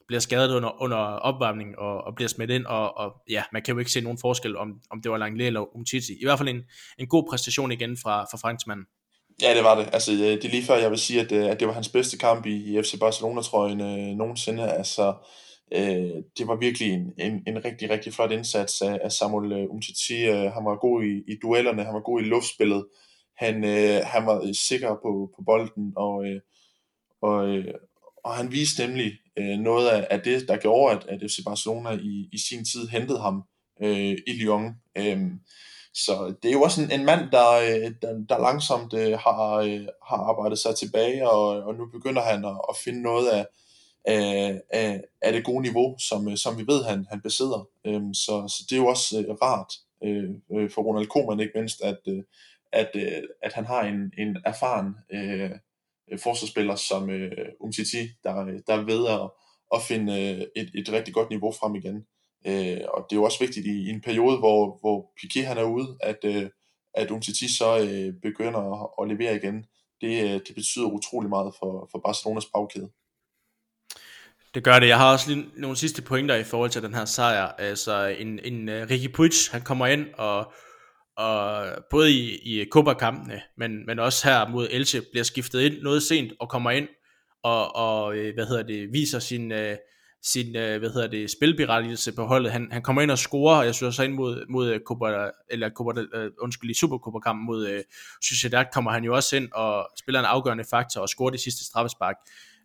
bliver 0.09 0.21
skadet 0.21 0.55
under, 0.55 0.83
under 0.83 0.97
opvarmning 0.97 1.79
og, 1.79 2.05
og 2.05 2.15
bliver 2.15 2.29
smidt 2.29 2.51
ind, 2.51 2.67
og, 2.67 2.97
og 2.97 3.13
ja, 3.29 3.43
man 3.53 3.63
kan 3.63 3.75
jo 3.75 3.79
ikke 3.79 3.91
se 3.91 4.01
nogen 4.01 4.19
forskel, 4.19 4.57
om, 4.57 4.81
om 4.91 5.03
det 5.03 5.11
var 5.11 5.17
Langley 5.17 5.45
eller 5.45 5.77
Umtiti. 5.77 6.13
I 6.13 6.25
hvert 6.25 6.39
fald 6.39 6.49
en, 6.49 6.63
en 6.99 7.07
god 7.07 7.27
præstation 7.31 7.73
igen 7.73 7.97
fra, 7.97 8.25
fra 8.25 8.39
franskmanden. 8.39 8.87
Ja, 9.43 9.55
det 9.55 9.65
var 9.65 9.75
det. 9.79 9.91
Altså, 9.93 10.13
øh, 10.13 10.19
det 10.19 10.45
er 10.45 10.49
lige 10.49 10.63
før, 10.63 10.77
jeg 10.77 10.91
vil 10.91 10.99
sige, 10.99 11.21
at, 11.21 11.33
øh, 11.33 11.47
at 11.47 11.61
det 11.61 11.69
var 11.69 11.75
hans 11.75 11.89
bedste 11.89 12.19
kamp 12.19 12.47
i, 12.47 12.55
i 12.79 12.83
FC 12.83 12.99
Barcelona-trøjen 13.01 13.81
øh, 13.81 14.17
nogensinde. 14.17 14.73
Altså, 14.73 15.15
øh, 15.73 16.23
det 16.39 16.47
var 16.47 16.57
virkelig 16.57 16.93
en, 16.93 17.13
en, 17.19 17.43
en 17.47 17.65
rigtig, 17.65 17.91
rigtig 17.91 18.15
flot 18.15 18.33
indsats 18.33 18.83
af, 18.83 18.99
af 19.05 19.13
Samuel 19.13 19.53
øh, 19.53 19.67
Umtiti. 19.71 20.25
Øh, 20.25 20.53
han 20.53 20.65
var 20.65 20.77
god 20.77 21.05
i, 21.05 21.33
i 21.33 21.37
duellerne, 21.43 21.85
han 21.85 21.95
var 21.95 22.01
god 22.01 22.21
i 22.21 22.25
luftspillet. 22.25 22.87
Han, 23.37 23.65
øh, 23.65 24.01
han 24.05 24.27
var 24.27 24.53
sikker 24.53 24.89
på, 24.89 25.31
på 25.37 25.43
bolden, 25.47 25.93
og, 25.97 26.27
øh, 26.27 26.41
og, 27.23 27.49
øh, 27.49 27.75
og 28.25 28.35
han 28.35 28.53
viste 28.53 28.87
nemlig 28.87 29.13
øh, 29.39 29.59
noget 29.59 29.89
af, 29.89 30.07
af 30.11 30.21
det, 30.21 30.49
der 30.49 30.57
gjorde, 30.57 30.97
at, 30.97 31.05
at 31.09 31.31
FC 31.31 31.39
Barcelona 31.45 31.91
i, 31.91 32.29
i 32.33 32.39
sin 32.39 32.65
tid 32.65 32.89
hentede 32.89 33.21
ham 33.21 33.43
øh, 33.83 34.17
i 34.27 34.33
Lyon. 34.41 34.75
Øh, 34.99 35.21
så 35.95 36.35
det 36.43 36.49
er 36.49 36.53
jo 36.53 36.63
også 36.63 36.83
en, 36.83 37.01
en 37.01 37.07
mand, 37.07 37.31
der, 37.31 37.51
øh, 37.53 37.95
der, 38.03 38.25
der 38.29 38.39
langsomt 38.39 38.95
øh, 38.95 39.19
har, 39.19 39.55
øh, 39.55 39.87
har 40.09 40.17
arbejdet 40.17 40.59
sig 40.59 40.77
tilbage, 40.77 41.31
og, 41.31 41.47
og 41.49 41.75
nu 41.75 41.87
begynder 41.87 42.23
han 42.23 42.45
at, 42.45 42.61
at 42.71 42.77
finde 42.85 43.03
noget 43.03 43.29
af, 43.29 43.47
af, 44.05 44.61
af, 44.71 45.05
af 45.23 45.33
det 45.33 45.45
gode 45.45 45.63
niveau, 45.63 45.99
som, 45.99 46.37
som 46.37 46.59
vi 46.59 46.65
ved, 46.67 46.85
han, 46.85 47.07
han 47.11 47.21
besidder. 47.21 47.69
Øhm, 47.87 48.15
så, 48.15 48.49
så 48.49 48.65
det 48.71 48.77
er 48.77 48.81
jo 48.81 48.87
også 48.87 49.37
rart 49.43 49.73
for 50.75 50.83
Ronald 50.83 51.07
Koeman 51.07 51.41
ikke 51.41 51.59
mindst, 51.59 51.83
at, 51.83 52.01
at, 52.73 52.91
at 53.43 53.53
han 53.53 53.67
har 53.67 53.83
en, 53.83 54.13
en 54.19 54.37
erfaren 54.45 54.95
øh, 55.13 55.51
forsvarsspiller 56.19 56.77
som 56.77 57.11
øh, 57.11 57.49
Umtiti, 57.61 58.09
der, 58.25 58.45
der 58.67 58.75
er 58.75 58.85
ved 58.85 59.09
at, 59.09 59.31
at 59.75 59.83
finde 59.83 60.17
et, 60.57 60.71
et 60.75 60.93
rigtig 60.93 61.15
godt 61.15 61.31
niveau 61.31 61.53
frem 61.53 61.75
igen. 61.75 62.07
Øh, 62.47 62.81
og 62.95 63.07
det 63.11 63.17
er 63.17 63.21
jo 63.21 63.25
også 63.25 63.39
vigtigt 63.41 63.67
i, 63.67 63.71
i 63.71 63.89
en 63.89 64.01
periode, 64.01 64.39
hvor, 64.39 64.79
hvor 64.81 65.13
Piqué 65.21 65.47
han 65.47 65.59
er 65.59 65.65
ude, 65.65 65.97
at, 66.01 66.19
øh, 66.25 66.51
at 66.95 67.11
Umtiti 67.11 67.57
så 67.57 67.79
øh, 67.79 68.15
begynder 68.23 68.61
at, 68.73 68.89
at 69.01 69.09
levere 69.09 69.37
igen. 69.37 69.65
Det, 70.01 70.25
øh, 70.25 70.41
det 70.47 70.55
betyder 70.55 70.87
utrolig 70.87 71.31
meget 71.31 71.55
for, 71.59 71.89
for 71.91 71.99
Barcelonas 71.99 72.47
bagkæde. 72.55 72.91
Det 74.55 74.65
gør 74.65 74.79
det. 74.79 74.89
Jeg 74.89 74.99
har 74.99 75.13
også 75.13 75.31
lige 75.31 75.47
nogle 75.57 75.77
sidste 75.77 76.03
pointer 76.03 76.35
i 76.35 76.45
forhold 76.45 76.71
til 76.71 76.83
den 76.83 76.95
her 76.95 77.05
sejr. 77.05 77.47
Altså 77.47 78.17
en, 78.19 78.39
en 78.45 78.69
uh, 78.69 78.75
Ricky 78.75 79.13
Puig, 79.13 79.33
han 79.53 79.63
kommer 79.63 79.87
ind 79.87 80.07
og 80.15 80.53
og 81.17 81.67
både 81.91 82.13
i, 82.13 82.39
i 82.45 82.67
Copa-kampene, 82.71 83.43
men, 83.57 83.87
men 83.87 83.99
også 83.99 84.29
her 84.29 84.49
mod 84.49 84.69
Elche, 84.71 85.03
bliver 85.11 85.25
skiftet 85.25 85.61
ind 85.61 85.83
noget 85.83 86.03
sent 86.03 86.33
og 86.41 86.49
kommer 86.49 86.71
ind 86.71 86.89
og, 87.43 87.77
og 87.77 88.17
øh, 88.17 88.35
hvad 88.35 88.47
hedder 88.47 88.63
det, 88.63 88.93
viser 88.93 89.19
sin, 89.19 89.53
uh, 89.53 89.59
sin 90.23 90.57
øh, 90.57 90.79
hvad 90.79 90.91
hedder 90.91 91.07
det, 91.07 91.31
spilberettigelse 91.31 92.13
på 92.13 92.25
holdet. 92.25 92.53
Han, 92.53 92.69
han 92.73 92.83
kommer 92.83 93.03
ind 93.03 93.11
og 93.11 93.19
scorer, 93.19 93.57
og 93.57 93.67
jeg 93.67 93.75
synes 93.75 93.89
også 93.89 94.03
ind 94.03 94.13
mod, 94.13 94.47
mod 94.49 94.71
øh, 94.71 94.81
Copa, 94.81 95.31
eller 95.51 95.71
Copa, 95.71 96.01
øh, 96.15 96.31
undskyld, 96.41 96.71
i 96.71 96.75
Supercopa-kampen 96.75 97.47
mod 97.47 97.69
øh, 97.69 97.83
Sociedad 98.23 98.65
kommer 98.73 98.91
han 98.91 99.05
jo 99.05 99.15
også 99.15 99.37
ind 99.37 99.53
og 99.53 99.89
spiller 99.99 100.21
en 100.21 100.27
afgørende 100.27 100.65
faktor 100.71 101.01
og 101.01 101.09
scorer 101.09 101.31
det 101.31 101.41
sidste 101.41 101.65
straffespark. 101.65 102.17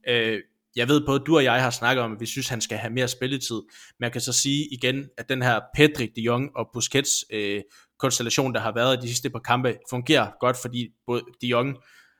Øh, 0.07 0.41
jeg 0.75 0.87
ved 0.87 1.05
både 1.05 1.19
du 1.19 1.35
og 1.35 1.43
jeg 1.43 1.63
har 1.63 1.69
snakket 1.69 2.03
om, 2.03 2.13
at 2.13 2.19
vi 2.19 2.25
synes, 2.25 2.49
han 2.49 2.61
skal 2.61 2.77
have 2.77 2.93
mere 2.93 3.07
spilletid. 3.07 3.61
Men 3.99 4.03
jeg 4.03 4.11
kan 4.11 4.21
så 4.21 4.33
sige 4.33 4.67
igen, 4.71 5.09
at 5.17 5.29
den 5.29 5.41
her 5.41 5.59
Pedri, 5.75 6.11
De 6.15 6.21
Jong 6.21 6.51
og 6.55 6.69
Busquets 6.73 7.25
øh, 7.33 7.61
konstellation, 7.99 8.53
der 8.53 8.59
har 8.59 8.73
været 8.73 9.01
de 9.01 9.07
sidste 9.07 9.29
par 9.29 9.39
kampe, 9.39 9.77
fungerer 9.89 10.31
godt, 10.39 10.57
fordi 10.61 10.89
både 11.05 11.21
De 11.41 11.47
Jong 11.47 11.77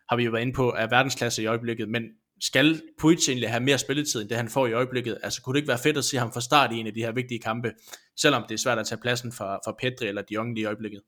har 0.10 0.16
vi 0.16 0.24
jo 0.24 0.32
været 0.32 0.42
inde 0.42 0.54
på, 0.54 0.74
er 0.78 0.88
verdensklasse 0.88 1.44
i 1.44 1.46
øjeblikket, 1.46 1.90
men 1.90 2.04
skal 2.42 2.82
Puig 3.00 3.18
egentlig 3.28 3.50
have 3.50 3.64
mere 3.64 3.78
spilletid, 3.78 4.22
end 4.22 4.30
det 4.30 4.38
han 4.38 4.50
får 4.50 4.68
i 4.68 4.74
øjeblikket? 4.74 5.18
Altså 5.24 5.42
kunne 5.42 5.54
det 5.54 5.58
ikke 5.58 5.68
være 5.68 5.80
fedt 5.84 5.98
at 5.98 6.06
se 6.06 6.18
ham 6.18 6.32
fra 6.34 6.42
start 6.42 6.74
i 6.74 6.78
en 6.78 6.88
af 6.88 6.94
de 6.94 7.02
her 7.02 7.12
vigtige 7.12 7.40
kampe, 7.40 7.72
selvom 8.18 8.44
det 8.50 8.54
er 8.54 8.60
svært 8.60 8.80
at 8.80 8.88
tage 8.88 9.02
pladsen 9.02 9.32
for, 9.32 9.62
for 9.66 9.76
Pedri 9.80 10.08
eller 10.08 10.22
De 10.22 10.34
Jong 10.34 10.54
lige 10.54 10.64
i 10.64 10.66
øjeblikket? 10.66 11.02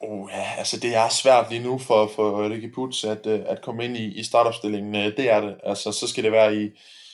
Oh, 0.00 0.30
ja, 0.32 0.44
altså 0.58 0.80
det 0.80 0.94
er 0.96 1.08
svært 1.08 1.50
lige 1.50 1.62
nu 1.62 1.78
for, 1.78 2.10
for 2.16 2.48
Ricky 2.48 2.74
Puig 2.74 3.04
at, 3.04 3.26
øh, 3.26 3.40
at 3.46 3.62
komme 3.62 3.84
ind 3.84 3.96
i, 3.96 4.18
i 4.20 4.22
startopstillingen. 4.22 4.94
Øh, 4.94 5.16
det 5.16 5.30
er 5.30 5.40
det. 5.40 5.56
Altså 5.64 5.92
så 5.92 6.06
skal 6.06 6.24
det 6.24 6.32
være 6.32 6.56
i, 6.56 6.70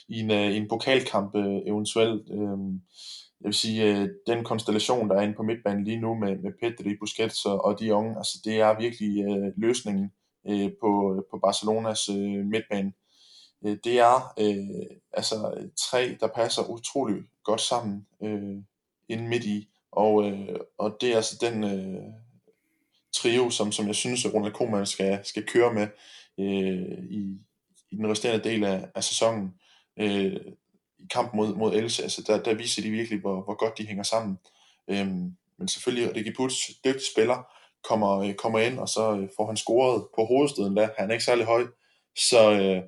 i, 0.09 0.19
en, 0.19 0.31
øh, 0.31 0.51
i 0.51 0.57
en 0.57 0.67
pokalkamp 0.69 1.35
eventuelt. 1.65 2.21
Øhm, 2.31 2.73
jeg 3.41 3.47
vil 3.47 3.53
sige, 3.53 4.09
den 4.27 4.43
konstellation, 4.43 5.09
der 5.09 5.15
er 5.15 5.21
inde 5.21 5.33
på 5.33 5.43
midtbanen 5.43 5.83
lige 5.83 6.01
nu 6.01 6.15
med, 6.15 6.37
med 6.37 6.51
Pedri, 6.61 6.95
Busquets 6.99 7.45
og 7.45 7.79
de 7.79 7.93
unge, 7.93 8.17
altså 8.17 8.37
det 8.45 8.59
er 8.59 8.79
virkelig 8.79 9.25
løsningen 9.57 10.11
på, 10.81 11.23
på 11.31 11.39
Barcelonas 11.43 12.09
øh, 13.65 13.77
det 13.83 13.99
er 13.99 14.33
øh, 14.39 14.97
altså 15.13 15.67
tre, 15.89 16.17
der 16.19 16.27
passer 16.27 16.69
utrolig 16.69 17.23
godt 17.43 17.61
sammen 17.61 18.07
øh, 18.23 18.57
inde 19.09 19.27
midt 19.27 19.45
i, 19.45 19.67
og, 19.91 20.29
øh, 20.29 20.59
og 20.77 20.97
det 21.01 21.11
er 21.11 21.15
altså 21.15 21.37
den, 21.41 21.63
øh, 21.63 22.13
trio, 23.13 23.49
som, 23.49 23.71
som 23.71 23.87
jeg 23.87 23.95
synes, 23.95 24.25
at 24.25 24.33
Ronald 24.33 24.53
Koeman 24.53 24.85
skal, 24.85 25.19
skal 25.23 25.45
køre 25.45 25.73
med 25.73 25.87
øh, 26.39 27.03
i, 27.09 27.37
i 27.91 27.95
den 27.95 28.11
resterende 28.11 28.49
del 28.49 28.63
af, 28.63 28.89
af 28.95 29.03
sæsonen. 29.03 29.53
Øh, 29.99 30.35
I 30.99 31.07
kamp 31.09 31.33
mod, 31.33 31.55
mod 31.55 31.73
Else, 31.73 32.03
altså 32.03 32.23
der, 32.27 32.43
der 32.43 32.53
viser 32.53 32.81
de 32.81 32.89
virkelig, 32.89 33.19
hvor, 33.19 33.43
hvor 33.43 33.55
godt 33.55 33.77
de 33.77 33.87
hænger 33.87 34.03
sammen. 34.03 34.37
Øh, 34.87 35.07
men 35.57 35.67
selvfølgelig, 35.67 36.15
Ricky 36.15 36.35
Puts, 36.35 36.55
dygtig 36.85 37.07
spiller, 37.13 37.53
kommer, 37.83 38.19
øh, 38.19 38.33
kommer 38.33 38.59
ind, 38.59 38.79
og 38.79 38.89
så 38.89 39.17
øh, 39.17 39.29
får 39.37 39.45
han 39.47 39.57
scoret 39.57 40.05
på 40.15 40.25
hovedstøden 40.25 40.77
der. 40.77 40.89
Han 40.97 41.09
er 41.09 41.13
ikke 41.13 41.25
særlig 41.25 41.45
høj, 41.45 41.67
så, 42.17 42.51
øh, 42.51 42.83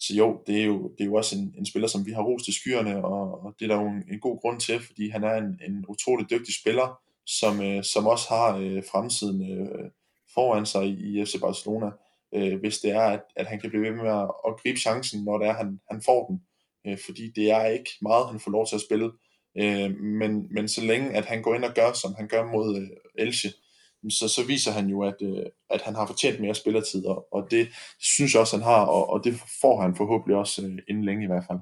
så 0.00 0.14
jo, 0.14 0.42
det 0.46 0.60
er 0.60 0.64
jo, 0.64 0.82
det 0.88 1.00
er 1.00 1.04
jo 1.04 1.14
også 1.14 1.36
en, 1.36 1.54
en 1.58 1.66
spiller, 1.66 1.88
som 1.88 2.06
vi 2.06 2.12
har 2.12 2.22
rost 2.22 2.44
til 2.44 2.54
skyerne, 2.54 3.04
og, 3.04 3.44
og 3.44 3.54
det 3.58 3.64
er 3.64 3.74
der 3.74 3.82
jo 3.82 3.88
en, 3.88 4.04
en 4.12 4.20
god 4.20 4.40
grund 4.40 4.60
til, 4.60 4.80
fordi 4.80 5.08
han 5.08 5.24
er 5.24 5.34
en, 5.34 5.60
en 5.66 5.84
utrolig 5.88 6.30
dygtig 6.30 6.54
spiller, 6.54 7.00
som, 7.26 7.62
øh, 7.62 7.84
som 7.84 8.06
også 8.06 8.28
har 8.28 8.56
øh, 8.56 8.82
fremtiden 8.92 9.52
øh, 9.52 9.90
foran 10.34 10.66
sig 10.66 10.86
i, 10.86 11.20
i 11.20 11.24
FC 11.24 11.40
Barcelona, 11.40 11.90
øh, 12.34 12.60
hvis 12.60 12.78
det 12.78 12.90
er, 12.90 13.00
at, 13.00 13.20
at 13.36 13.46
han 13.46 13.60
kan 13.60 13.70
blive 13.70 13.82
ved 13.82 13.92
med 13.92 14.10
at, 14.10 14.30
at 14.48 14.60
gribe 14.62 14.78
chancen, 14.78 15.24
når 15.24 15.38
det 15.38 15.48
er, 15.48 15.52
han, 15.52 15.80
han 15.90 16.02
får 16.02 16.26
den. 16.26 16.42
Øh, 16.86 16.98
fordi 17.04 17.30
det 17.36 17.50
er 17.50 17.64
ikke 17.64 17.90
meget, 18.02 18.30
han 18.30 18.40
får 18.40 18.50
lov 18.50 18.66
til 18.66 18.74
at 18.74 18.82
spille. 18.82 19.10
Øh, 19.58 19.90
men, 20.00 20.46
men 20.50 20.68
så 20.68 20.80
længe, 20.80 21.10
at 21.10 21.24
han 21.24 21.42
går 21.42 21.54
ind 21.54 21.64
og 21.64 21.74
gør, 21.74 21.92
som 21.92 22.14
han 22.14 22.28
gør 22.28 22.52
mod 22.52 22.76
øh, 22.76 22.88
Elche, 23.26 23.50
så, 24.10 24.28
så 24.28 24.46
viser 24.46 24.72
han 24.72 24.86
jo, 24.86 25.02
at, 25.02 25.16
øh, 25.22 25.46
at 25.70 25.82
han 25.82 25.94
har 25.94 26.06
fortjent 26.06 26.40
mere 26.40 26.54
spillertid, 26.54 27.06
og, 27.06 27.26
og 27.32 27.48
det 27.50 27.68
synes 28.00 28.32
jeg 28.32 28.40
også, 28.40 28.56
han 28.56 28.64
har, 28.64 28.84
og, 28.84 29.10
og 29.10 29.24
det 29.24 29.34
får 29.60 29.80
han 29.80 29.96
forhåbentlig 29.96 30.36
også 30.36 30.62
øh, 30.62 30.78
inden 30.88 31.04
længe 31.04 31.24
i 31.24 31.26
hvert 31.26 31.44
fald 31.48 31.58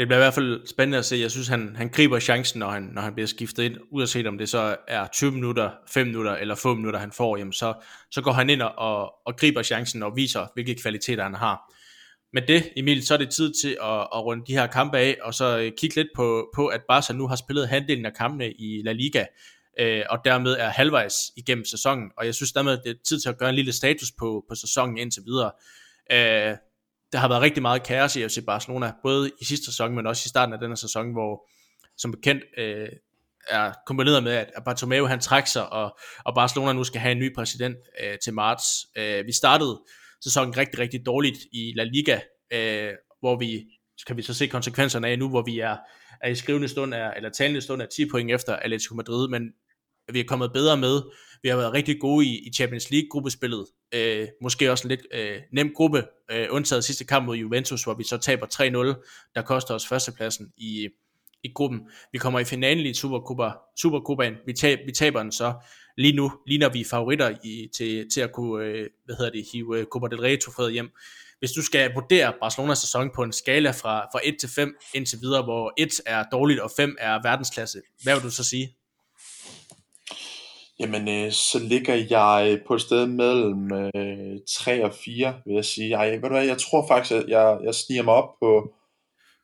det 0.00 0.08
bliver 0.08 0.18
i 0.18 0.24
hvert 0.24 0.34
fald 0.34 0.66
spændende 0.66 0.98
at 0.98 1.04
se. 1.04 1.16
Jeg 1.16 1.30
synes, 1.30 1.48
han, 1.48 1.76
han 1.76 1.88
griber 1.88 2.20
chancen, 2.20 2.58
når 2.58 2.70
han, 2.70 2.82
når 2.82 3.02
han 3.02 3.14
bliver 3.14 3.26
skiftet 3.26 3.62
ind, 3.62 3.76
uanset 3.90 4.26
om 4.26 4.38
det 4.38 4.48
så 4.48 4.76
er 4.88 5.06
20 5.12 5.32
minutter, 5.32 5.70
5 5.88 6.06
minutter 6.06 6.36
eller 6.36 6.54
5 6.54 6.76
minutter, 6.76 7.00
han 7.00 7.12
får, 7.12 7.36
jamen 7.36 7.52
så, 7.52 7.74
så 8.10 8.22
går 8.22 8.32
han 8.32 8.50
ind 8.50 8.62
og, 8.62 9.26
og 9.26 9.36
griber 9.36 9.62
chancen 9.62 10.02
og 10.02 10.16
viser, 10.16 10.46
hvilke 10.54 10.74
kvaliteter 10.74 11.22
han 11.22 11.34
har. 11.34 11.72
Med 12.32 12.42
det, 12.42 12.68
Emil, 12.76 13.06
så 13.06 13.14
er 13.14 13.18
det 13.18 13.30
tid 13.30 13.52
til 13.62 13.76
at, 13.82 14.00
at 14.00 14.24
runde 14.24 14.44
de 14.46 14.52
her 14.52 14.66
kampe 14.66 14.98
af, 14.98 15.16
og 15.22 15.34
så 15.34 15.58
øh, 15.58 15.72
kigge 15.78 15.96
lidt 15.96 16.08
på, 16.16 16.50
på, 16.54 16.66
at 16.66 16.80
Barca 16.88 17.12
nu 17.12 17.26
har 17.28 17.36
spillet 17.36 17.68
halvdelen 17.68 18.06
af 18.06 18.14
kampene 18.14 18.52
i 18.52 18.82
La 18.84 18.92
Liga, 18.92 19.24
øh, 19.78 20.04
og 20.10 20.18
dermed 20.24 20.52
er 20.52 20.68
halvvejs 20.68 21.14
igennem 21.36 21.64
sæsonen, 21.64 22.10
og 22.16 22.26
jeg 22.26 22.34
synes 22.34 22.52
dermed, 22.52 22.78
det 22.84 22.90
er 22.90 22.94
tid 23.08 23.20
til 23.20 23.28
at 23.28 23.38
gøre 23.38 23.48
en 23.48 23.54
lille 23.54 23.72
status 23.72 24.12
på, 24.18 24.44
på 24.48 24.54
sæsonen 24.54 24.98
indtil 24.98 25.22
videre. 25.26 25.52
Øh, 26.12 26.56
der 27.12 27.18
har 27.18 27.28
været 27.28 27.42
rigtig 27.42 27.62
meget 27.62 27.82
kaos 27.82 28.16
i 28.16 28.28
FC 28.28 28.38
Barcelona, 28.46 28.92
både 29.02 29.30
i 29.40 29.44
sidste 29.44 29.66
sæson, 29.66 29.94
men 29.94 30.06
også 30.06 30.22
i 30.26 30.28
starten 30.28 30.52
af 30.52 30.60
denne 30.60 30.76
sæson, 30.76 31.12
hvor 31.12 31.48
som 31.96 32.12
bekendt 32.12 32.42
øh, 32.58 32.88
er 33.48 33.72
kombineret 33.86 34.22
med, 34.22 34.32
at 34.32 34.64
Bartomeu 34.64 35.06
han 35.06 35.20
trækker 35.20 35.48
sig, 35.48 35.72
og, 35.72 35.98
og 36.24 36.34
Barcelona 36.34 36.72
nu 36.72 36.84
skal 36.84 37.00
have 37.00 37.12
en 37.12 37.18
ny 37.18 37.34
præsident 37.34 37.76
øh, 38.02 38.18
til 38.24 38.34
marts. 38.34 38.64
Øh, 38.96 39.26
vi 39.26 39.32
startede 39.32 39.80
sæsonen 40.24 40.56
rigtig, 40.56 40.78
rigtig 40.78 41.06
dårligt 41.06 41.38
i 41.52 41.72
La 41.76 41.84
Liga, 41.84 42.20
øh, 42.52 42.92
hvor 43.20 43.38
vi, 43.38 43.64
kan 44.06 44.16
vi 44.16 44.22
så 44.22 44.34
se 44.34 44.46
konsekvenserne 44.46 45.08
af 45.08 45.18
nu, 45.18 45.28
hvor 45.28 45.42
vi 45.42 45.58
er, 45.58 45.76
er 46.20 46.28
i 46.28 46.34
skrivende 46.34 46.68
stund, 46.68 46.94
er, 46.94 47.10
eller 47.10 47.30
talende 47.30 47.60
stund 47.60 47.82
er 47.82 47.86
10 47.86 48.08
point 48.10 48.30
efter 48.30 48.56
Atletico 48.56 48.94
Madrid, 48.94 49.28
men 49.28 49.52
vi 50.12 50.20
er 50.20 50.24
kommet 50.24 50.52
bedre 50.52 50.76
med. 50.76 51.02
Vi 51.42 51.48
har 51.48 51.56
været 51.56 51.72
rigtig 51.72 52.00
gode 52.00 52.26
i, 52.26 52.48
i 52.48 52.52
Champions 52.52 52.90
League-gruppespillet. 52.90 53.66
Øh, 53.94 54.28
måske 54.42 54.70
også 54.70 54.88
en 54.88 54.88
lidt 54.88 55.06
øh, 55.14 55.40
nem 55.52 55.72
gruppe, 55.74 56.04
øh, 56.30 56.46
undtaget 56.50 56.84
sidste 56.84 57.04
kamp 57.04 57.26
mod 57.26 57.36
Juventus, 57.36 57.84
hvor 57.84 57.94
vi 57.94 58.04
så 58.04 58.18
taber 58.18 58.46
3-0, 58.46 59.30
der 59.34 59.42
koster 59.42 59.74
os 59.74 59.86
førstepladsen 59.86 60.52
i, 60.56 60.88
i 61.44 61.52
gruppen. 61.54 61.80
Vi 62.12 62.18
kommer 62.18 62.40
i 62.40 62.44
finalen 62.44 62.86
i 62.86 62.94
Supercupa, 62.94 63.50
Supercupaen. 63.76 64.34
Vi, 64.46 64.52
tab, 64.52 64.78
vi 64.86 64.92
taber 64.92 65.22
den 65.22 65.32
så. 65.32 65.54
Lige 65.96 66.16
nu 66.16 66.32
ligner 66.46 66.68
vi 66.68 66.84
favoritter 66.84 67.36
i, 67.44 67.68
til, 67.76 68.10
til 68.10 68.20
at 68.20 68.32
kunne 68.32 68.64
øh, 68.64 68.88
hvad 69.04 69.16
hedder 69.16 69.32
det, 69.32 69.44
hive 69.52 69.78
øh, 69.78 69.86
Copa 69.86 70.06
del 70.06 70.20
Rey 70.20 70.40
trofæet 70.40 70.72
hjem. 70.72 70.90
Hvis 71.40 71.52
du 71.52 71.62
skal 71.62 71.94
vurdere 71.94 72.32
Barcelonas 72.40 72.78
sæson 72.78 73.10
på 73.14 73.22
en 73.22 73.32
skala 73.32 73.70
fra, 73.70 74.00
fra 74.12 74.20
1 74.24 74.36
til 74.40 74.48
5 74.48 74.76
indtil 74.94 75.18
videre, 75.22 75.42
hvor 75.42 75.72
1 75.78 76.00
er 76.06 76.24
dårligt 76.32 76.60
og 76.60 76.70
5 76.76 76.96
er 76.98 77.22
verdensklasse, 77.22 77.80
hvad 78.02 78.14
vil 78.14 78.22
du 78.22 78.30
så 78.30 78.44
sige? 78.44 78.76
Jamen, 80.80 81.08
øh, 81.08 81.32
så 81.32 81.58
ligger 81.58 81.94
jeg 81.94 82.60
på 82.66 82.74
et 82.74 82.80
sted 82.80 83.06
mellem 83.06 83.72
øh, 83.72 84.38
3 84.48 84.84
og 84.84 84.94
4, 84.94 85.34
vil 85.46 85.54
jeg 85.54 85.64
sige. 85.64 85.98
Jeg, 85.98 86.12
ved 86.12 86.28
du 86.28 86.28
hvad, 86.28 86.44
jeg 86.44 86.58
tror 86.58 86.88
faktisk, 86.88 87.14
at 87.14 87.28
jeg, 87.28 87.58
jeg 87.64 87.74
sniger 87.74 88.02
mig 88.02 88.14
op 88.14 88.30
på, 88.40 88.74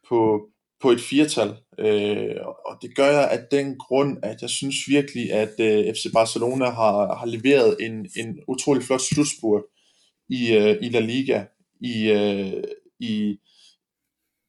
på, 0.08 0.40
på 0.80 0.90
et 0.90 1.00
firtal. 1.00 1.56
Øh, 1.78 2.36
og 2.66 2.78
det 2.82 2.96
gør 2.96 3.10
jeg 3.10 3.30
af 3.30 3.38
den 3.50 3.78
grund, 3.78 4.18
at 4.22 4.42
jeg 4.42 4.50
synes 4.50 4.76
virkelig, 4.88 5.32
at 5.32 5.54
øh, 5.60 5.94
FC 5.94 6.12
Barcelona 6.12 6.64
har, 6.64 7.14
har 7.14 7.26
leveret 7.26 7.76
en, 7.80 7.92
en 8.16 8.38
utrolig 8.48 8.82
flot 8.82 9.00
slutspurt 9.00 9.62
i, 10.28 10.52
øh, 10.52 10.76
i 10.82 10.88
La 10.88 11.00
Liga 11.00 11.44
i, 11.80 12.10
øh, 12.10 12.64
i, 13.00 13.38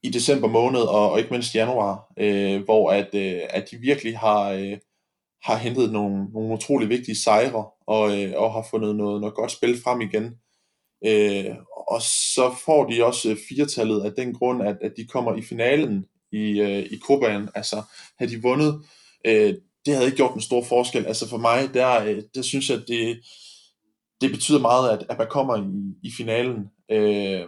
i 0.04 0.10
december 0.10 0.48
måned 0.48 0.82
og, 0.82 1.12
og 1.12 1.20
ikke 1.20 1.32
mindst 1.32 1.56
januar, 1.56 2.14
øh, 2.20 2.64
hvor 2.64 2.92
at, 2.92 3.10
øh, 3.14 3.42
at 3.50 3.72
de 3.72 3.78
virkelig 3.78 4.18
har... 4.18 4.52
Øh, 4.52 4.78
har 5.44 5.58
hentet 5.58 5.92
nogle, 5.92 6.26
nogle 6.34 6.54
utrolig 6.54 6.90
vigtige 6.90 7.16
sejre, 7.16 7.66
og, 7.88 8.24
øh, 8.24 8.34
og 8.36 8.54
har 8.54 8.68
fundet 8.70 8.96
noget, 8.96 9.22
noget 9.22 9.36
godt 9.36 9.52
spil 9.52 9.82
frem 9.84 10.02
igen. 10.02 10.36
Øh, 11.06 11.56
og 11.88 12.02
så 12.02 12.56
får 12.66 12.90
de 12.90 13.06
også 13.06 13.38
firetallet 13.50 14.02
af 14.02 14.12
den 14.18 14.34
grund, 14.34 14.64
at, 14.64 14.78
at 14.82 14.94
de 14.98 15.06
kommer 15.06 15.36
i 15.36 15.42
finalen 15.42 16.06
i, 16.32 16.62
øh, 16.62 16.84
i 16.92 16.98
Kobanen. 17.08 17.50
Altså, 17.56 17.82
havde 18.20 18.32
de 18.32 18.42
vundet, 18.42 18.82
øh, 19.26 19.56
det 19.86 19.94
havde 19.94 20.06
ikke 20.06 20.18
gjort 20.18 20.36
en 20.36 20.42
stor 20.42 20.64
forskel. 20.64 21.06
Altså 21.06 21.30
for 21.30 21.38
mig, 21.38 21.74
der, 21.74 22.04
øh, 22.04 22.22
der 22.36 22.42
synes 22.42 22.70
jeg, 22.70 22.78
at 22.78 22.88
det, 22.88 23.18
det 24.22 24.32
betyder 24.32 24.60
meget, 24.60 24.90
at, 24.90 25.06
at 25.10 25.18
man 25.18 25.28
kommer 25.30 25.56
i, 25.56 26.08
i 26.08 26.12
finalen. 26.18 26.70
Øh, 26.92 27.44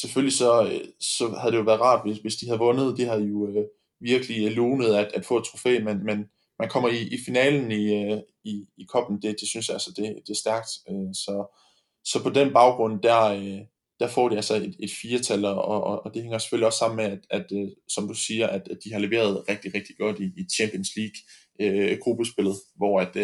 selvfølgelig 0.00 0.36
så, 0.36 0.62
øh, 0.62 0.80
så 1.00 1.28
havde 1.40 1.52
det 1.52 1.58
jo 1.58 1.64
været 1.64 1.80
rart, 1.80 2.06
hvis, 2.06 2.18
hvis 2.18 2.36
de 2.36 2.46
havde 2.46 2.58
vundet. 2.58 2.96
De 2.96 3.04
havde 3.04 3.22
jo 3.22 3.48
øh, 3.48 3.64
virkelig 4.00 4.46
øh, 4.46 4.52
lunet 4.52 4.94
at, 4.94 5.12
at 5.14 5.24
få 5.24 5.38
et 5.38 5.44
trofæ, 5.44 5.78
men, 5.84 6.04
men 6.04 6.24
man 6.58 6.68
kommer 6.68 6.88
i, 6.88 7.02
i 7.02 7.18
finalen 7.26 7.72
i, 7.72 7.94
øh, 7.94 8.20
i, 8.44 8.66
i 8.78 8.84
koppen, 8.84 9.22
det, 9.22 9.36
det 9.40 9.48
synes 9.48 9.68
jeg 9.68 9.74
altså, 9.74 9.92
det, 9.96 10.16
det 10.26 10.32
er 10.32 10.38
stærkt. 10.44 10.68
Øh, 10.90 11.14
så, 11.14 11.56
så 12.04 12.22
på 12.22 12.30
den 12.30 12.52
baggrund, 12.52 13.02
der, 13.02 13.22
øh, 13.24 13.60
der 14.00 14.08
får 14.08 14.28
de 14.28 14.36
altså 14.36 14.54
et, 14.54 14.76
et 14.80 14.90
firetal, 15.02 15.44
og, 15.44 15.64
og, 15.64 16.04
og 16.04 16.14
det 16.14 16.22
hænger 16.22 16.38
selvfølgelig 16.38 16.66
også 16.66 16.78
sammen 16.78 16.96
med, 16.96 17.04
at, 17.04 17.20
at 17.30 17.46
øh, 17.52 17.68
som 17.88 18.08
du 18.08 18.14
siger, 18.14 18.46
at, 18.46 18.68
at 18.70 18.78
de 18.84 18.92
har 18.92 18.98
leveret 18.98 19.48
rigtig, 19.48 19.74
rigtig 19.74 19.96
godt 19.98 20.20
i, 20.20 20.24
i 20.24 20.44
Champions 20.56 20.88
League 20.96 21.18
øh, 21.60 21.98
gruppespillet, 22.02 22.54
hvor 22.76 23.00
at, 23.00 23.16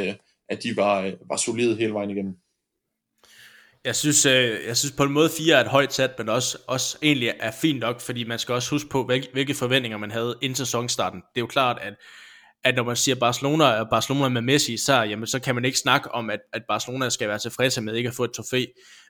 at 0.49 0.63
de 0.63 0.77
var, 0.77 1.13
var 1.29 1.37
solide 1.37 1.77
hele 1.77 1.93
vejen 1.93 2.11
igennem. 2.11 2.37
Jeg 3.85 3.97
synes, 3.97 4.27
øh, 4.27 4.59
jeg 4.67 4.77
synes 4.77 4.93
på 4.93 5.03
en 5.03 5.13
måde 5.13 5.31
4 5.39 5.57
er 5.57 5.61
et 5.61 5.69
højt 5.69 5.93
sat, 5.93 6.11
men 6.19 6.29
også, 6.29 6.59
også 6.67 6.99
egentlig 7.03 7.33
er 7.41 7.51
fint 7.51 7.81
nok, 7.81 8.01
fordi 8.01 8.25
man 8.25 8.39
skal 8.39 8.55
også 8.55 8.71
huske 8.71 8.89
på, 8.89 9.05
hvilke 9.05 9.55
forventninger 9.55 9.99
man 9.99 10.11
havde 10.11 10.35
inden 10.43 10.57
sæsonstarten. 10.57 11.21
Det 11.21 11.37
er 11.37 11.41
jo 11.41 11.47
klart, 11.47 11.79
at 11.83 11.95
at 12.65 12.77
når 12.77 12.83
man 12.83 12.97
siger 12.97 13.15
Barcelona 13.15 13.65
og 13.65 13.89
Barcelona 13.91 14.29
med 14.29 14.43
Messi, 14.43 14.77
så, 14.77 15.03
jamen, 15.03 15.27
så 15.27 15.39
kan 15.39 15.55
man 15.55 15.65
ikke 15.65 15.79
snakke 15.79 16.13
om, 16.13 16.31
at, 16.31 16.41
at 16.53 16.63
Barcelona 16.69 17.09
skal 17.09 17.29
være 17.29 17.39
tilfredse 17.39 17.81
med 17.81 17.95
ikke 17.95 18.09
at 18.09 18.15
få 18.15 18.25
et 18.25 18.33
trofæ. 18.33 18.65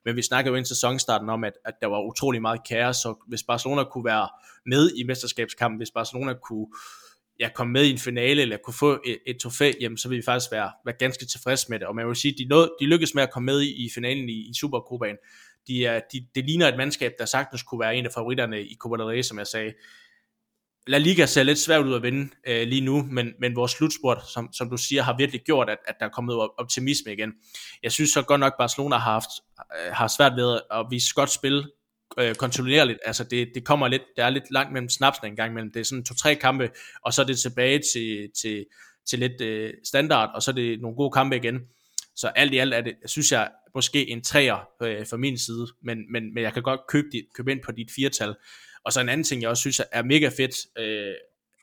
Men 0.04 0.16
vi 0.16 0.22
snakker 0.22 0.50
jo 0.50 0.56
ind 0.56 0.64
sæsonstarten 0.64 1.28
om, 1.28 1.44
at, 1.44 1.52
at 1.64 1.74
der 1.80 1.86
var 1.86 2.00
utrolig 2.00 2.42
meget 2.42 2.60
kaos, 2.68 2.96
så 2.96 3.24
hvis 3.28 3.42
Barcelona 3.42 3.84
kunne 3.84 4.04
være 4.04 4.28
med 4.66 4.90
i 4.96 5.02
mesterskabskampen, 5.02 5.76
hvis 5.76 5.90
Barcelona 5.90 6.32
kunne 6.32 6.66
ja, 7.40 7.48
komme 7.54 7.72
med 7.72 7.84
i 7.84 7.90
en 7.90 7.98
finale, 7.98 8.42
eller 8.42 8.56
kunne 8.56 8.74
få 8.74 9.00
et, 9.04 9.18
et 9.26 9.36
trofæ, 9.42 9.72
jamen, 9.80 9.98
så 9.98 10.08
vil 10.08 10.18
vi 10.18 10.22
faktisk 10.22 10.52
være, 10.52 10.70
være 10.84 10.94
ganske 10.98 11.26
tilfredse 11.26 11.66
med 11.70 11.78
det. 11.78 11.86
Og 11.86 11.94
man 11.94 12.08
vil 12.08 12.16
sige, 12.16 12.34
de, 12.38 12.44
nåede, 12.44 12.72
de 12.80 12.86
lykkedes 12.86 13.14
med 13.14 13.22
at 13.22 13.30
komme 13.30 13.46
med 13.46 13.60
i, 13.62 13.84
i 13.84 13.90
finalen 13.94 14.28
i, 14.28 14.32
i 14.32 14.52
Supercopaen. 14.60 15.16
De 15.66 15.86
er, 15.86 16.00
de, 16.12 16.26
det 16.34 16.44
ligner 16.44 16.68
et 16.68 16.76
mandskab, 16.76 17.12
der 17.18 17.24
sagtens 17.24 17.62
kunne 17.62 17.80
være 17.80 17.96
en 17.96 18.06
af 18.06 18.12
favoritterne 18.12 18.62
i 18.62 18.76
Copa 18.80 18.96
del 18.96 19.04
Rey, 19.04 19.22
som 19.22 19.38
jeg 19.38 19.46
sagde. 19.46 19.72
La 20.86 20.98
Liga 20.98 21.26
ser 21.26 21.42
lidt 21.42 21.58
svært 21.58 21.86
ud 21.86 21.94
at 21.94 22.02
vinde 22.02 22.30
øh, 22.46 22.68
lige 22.68 22.80
nu, 22.80 23.02
men, 23.02 23.32
men 23.40 23.56
vores 23.56 23.72
slutspurt, 23.72 24.28
som, 24.28 24.52
som 24.52 24.70
du 24.70 24.76
siger, 24.76 25.02
har 25.02 25.16
virkelig 25.16 25.40
gjort, 25.40 25.70
at, 25.70 25.78
at 25.86 25.94
der 26.00 26.06
er 26.06 26.10
kommet 26.10 26.36
optimisme 26.58 27.12
igen. 27.12 27.32
Jeg 27.82 27.92
synes 27.92 28.10
så 28.10 28.22
godt 28.22 28.40
nok, 28.40 28.52
Barcelona 28.58 28.96
har, 28.96 29.12
haft, 29.12 29.30
øh, 29.58 29.92
har 29.92 30.08
svært 30.16 30.32
ved 30.36 30.60
at 30.70 30.86
vise 30.90 31.14
godt 31.14 31.30
spil 31.30 31.64
øh, 32.18 32.34
kontinuerligt. 32.34 32.98
Altså 33.04 33.24
det, 33.24 33.50
det 33.54 33.64
kommer 33.64 33.88
lidt, 33.88 34.02
der 34.16 34.24
er 34.24 34.30
lidt 34.30 34.50
langt 34.50 34.72
mellem 34.72 34.88
snapsene 34.88 35.28
en 35.28 35.36
gang 35.36 35.50
imellem. 35.50 35.72
Det 35.72 35.80
er 35.80 35.84
sådan 35.84 36.04
to-tre 36.04 36.34
kampe, 36.34 36.70
og 37.02 37.12
så 37.12 37.22
er 37.22 37.26
det 37.26 37.38
tilbage 37.38 37.80
til, 37.92 38.30
til, 38.42 38.66
til 39.08 39.18
lidt 39.18 39.40
øh, 39.40 39.72
standard, 39.84 40.30
og 40.34 40.42
så 40.42 40.50
er 40.50 40.54
det 40.54 40.80
nogle 40.80 40.96
gode 40.96 41.10
kampe 41.10 41.36
igen. 41.36 41.60
så 42.16 42.28
alt 42.28 42.52
i 42.52 42.58
alt 42.58 42.74
er 42.74 42.80
det, 42.80 42.94
synes 43.06 43.32
jeg, 43.32 43.50
måske 43.74 44.10
en 44.10 44.22
træer 44.22 44.68
øh, 44.82 45.06
fra 45.06 45.16
min 45.16 45.38
side, 45.38 45.66
men, 45.82 46.12
men, 46.12 46.34
men 46.34 46.42
jeg 46.42 46.52
kan 46.52 46.62
godt 46.62 46.80
købe, 46.88 47.08
dit, 47.12 47.24
købe 47.34 47.52
ind 47.52 47.60
på 47.64 47.72
dit 47.72 47.90
firtal. 47.96 48.34
Og 48.84 48.92
så 48.92 49.00
en 49.00 49.08
anden 49.08 49.24
ting, 49.24 49.42
jeg 49.42 49.50
også 49.50 49.60
synes 49.60 49.82
er 49.92 50.02
mega 50.02 50.28
fedt, 50.28 50.78
øh, 50.78 51.14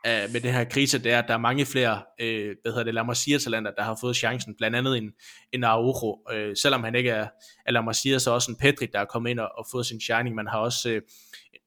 af, 0.03 0.29
med 0.33 0.41
den 0.41 0.53
her 0.53 0.63
krise, 0.63 0.99
det 0.99 1.11
er, 1.11 1.19
at 1.19 1.27
der 1.27 1.33
er 1.33 1.37
mange 1.37 1.65
flere, 1.65 2.01
øh, 2.21 2.55
hvad 2.61 2.71
hedder 2.71 2.83
det, 2.83 2.93
La 2.93 3.03
Masia-talenter, 3.03 3.71
der 3.77 3.83
har 3.83 3.97
fået 4.01 4.15
chancen, 4.15 4.55
blandt 4.57 4.77
andet 4.77 4.97
en, 4.97 5.11
en 5.53 5.63
Araujo, 5.63 6.19
øh, 6.33 6.55
selvom 6.61 6.83
han 6.83 6.95
ikke 6.95 7.09
er, 7.09 7.27
er 7.65 7.71
La 7.71 7.81
Masia, 7.81 8.19
så 8.19 8.31
også 8.31 8.51
en 8.51 8.57
Petri, 8.57 8.85
der 8.93 8.99
er 8.99 9.05
kommet 9.05 9.29
ind 9.29 9.39
og, 9.39 9.49
og 9.57 9.65
fået 9.71 9.85
sin 9.85 10.01
shining, 10.01 10.35
man 10.35 10.47
har 10.47 10.59
også 10.59 10.89
øh, 10.89 11.01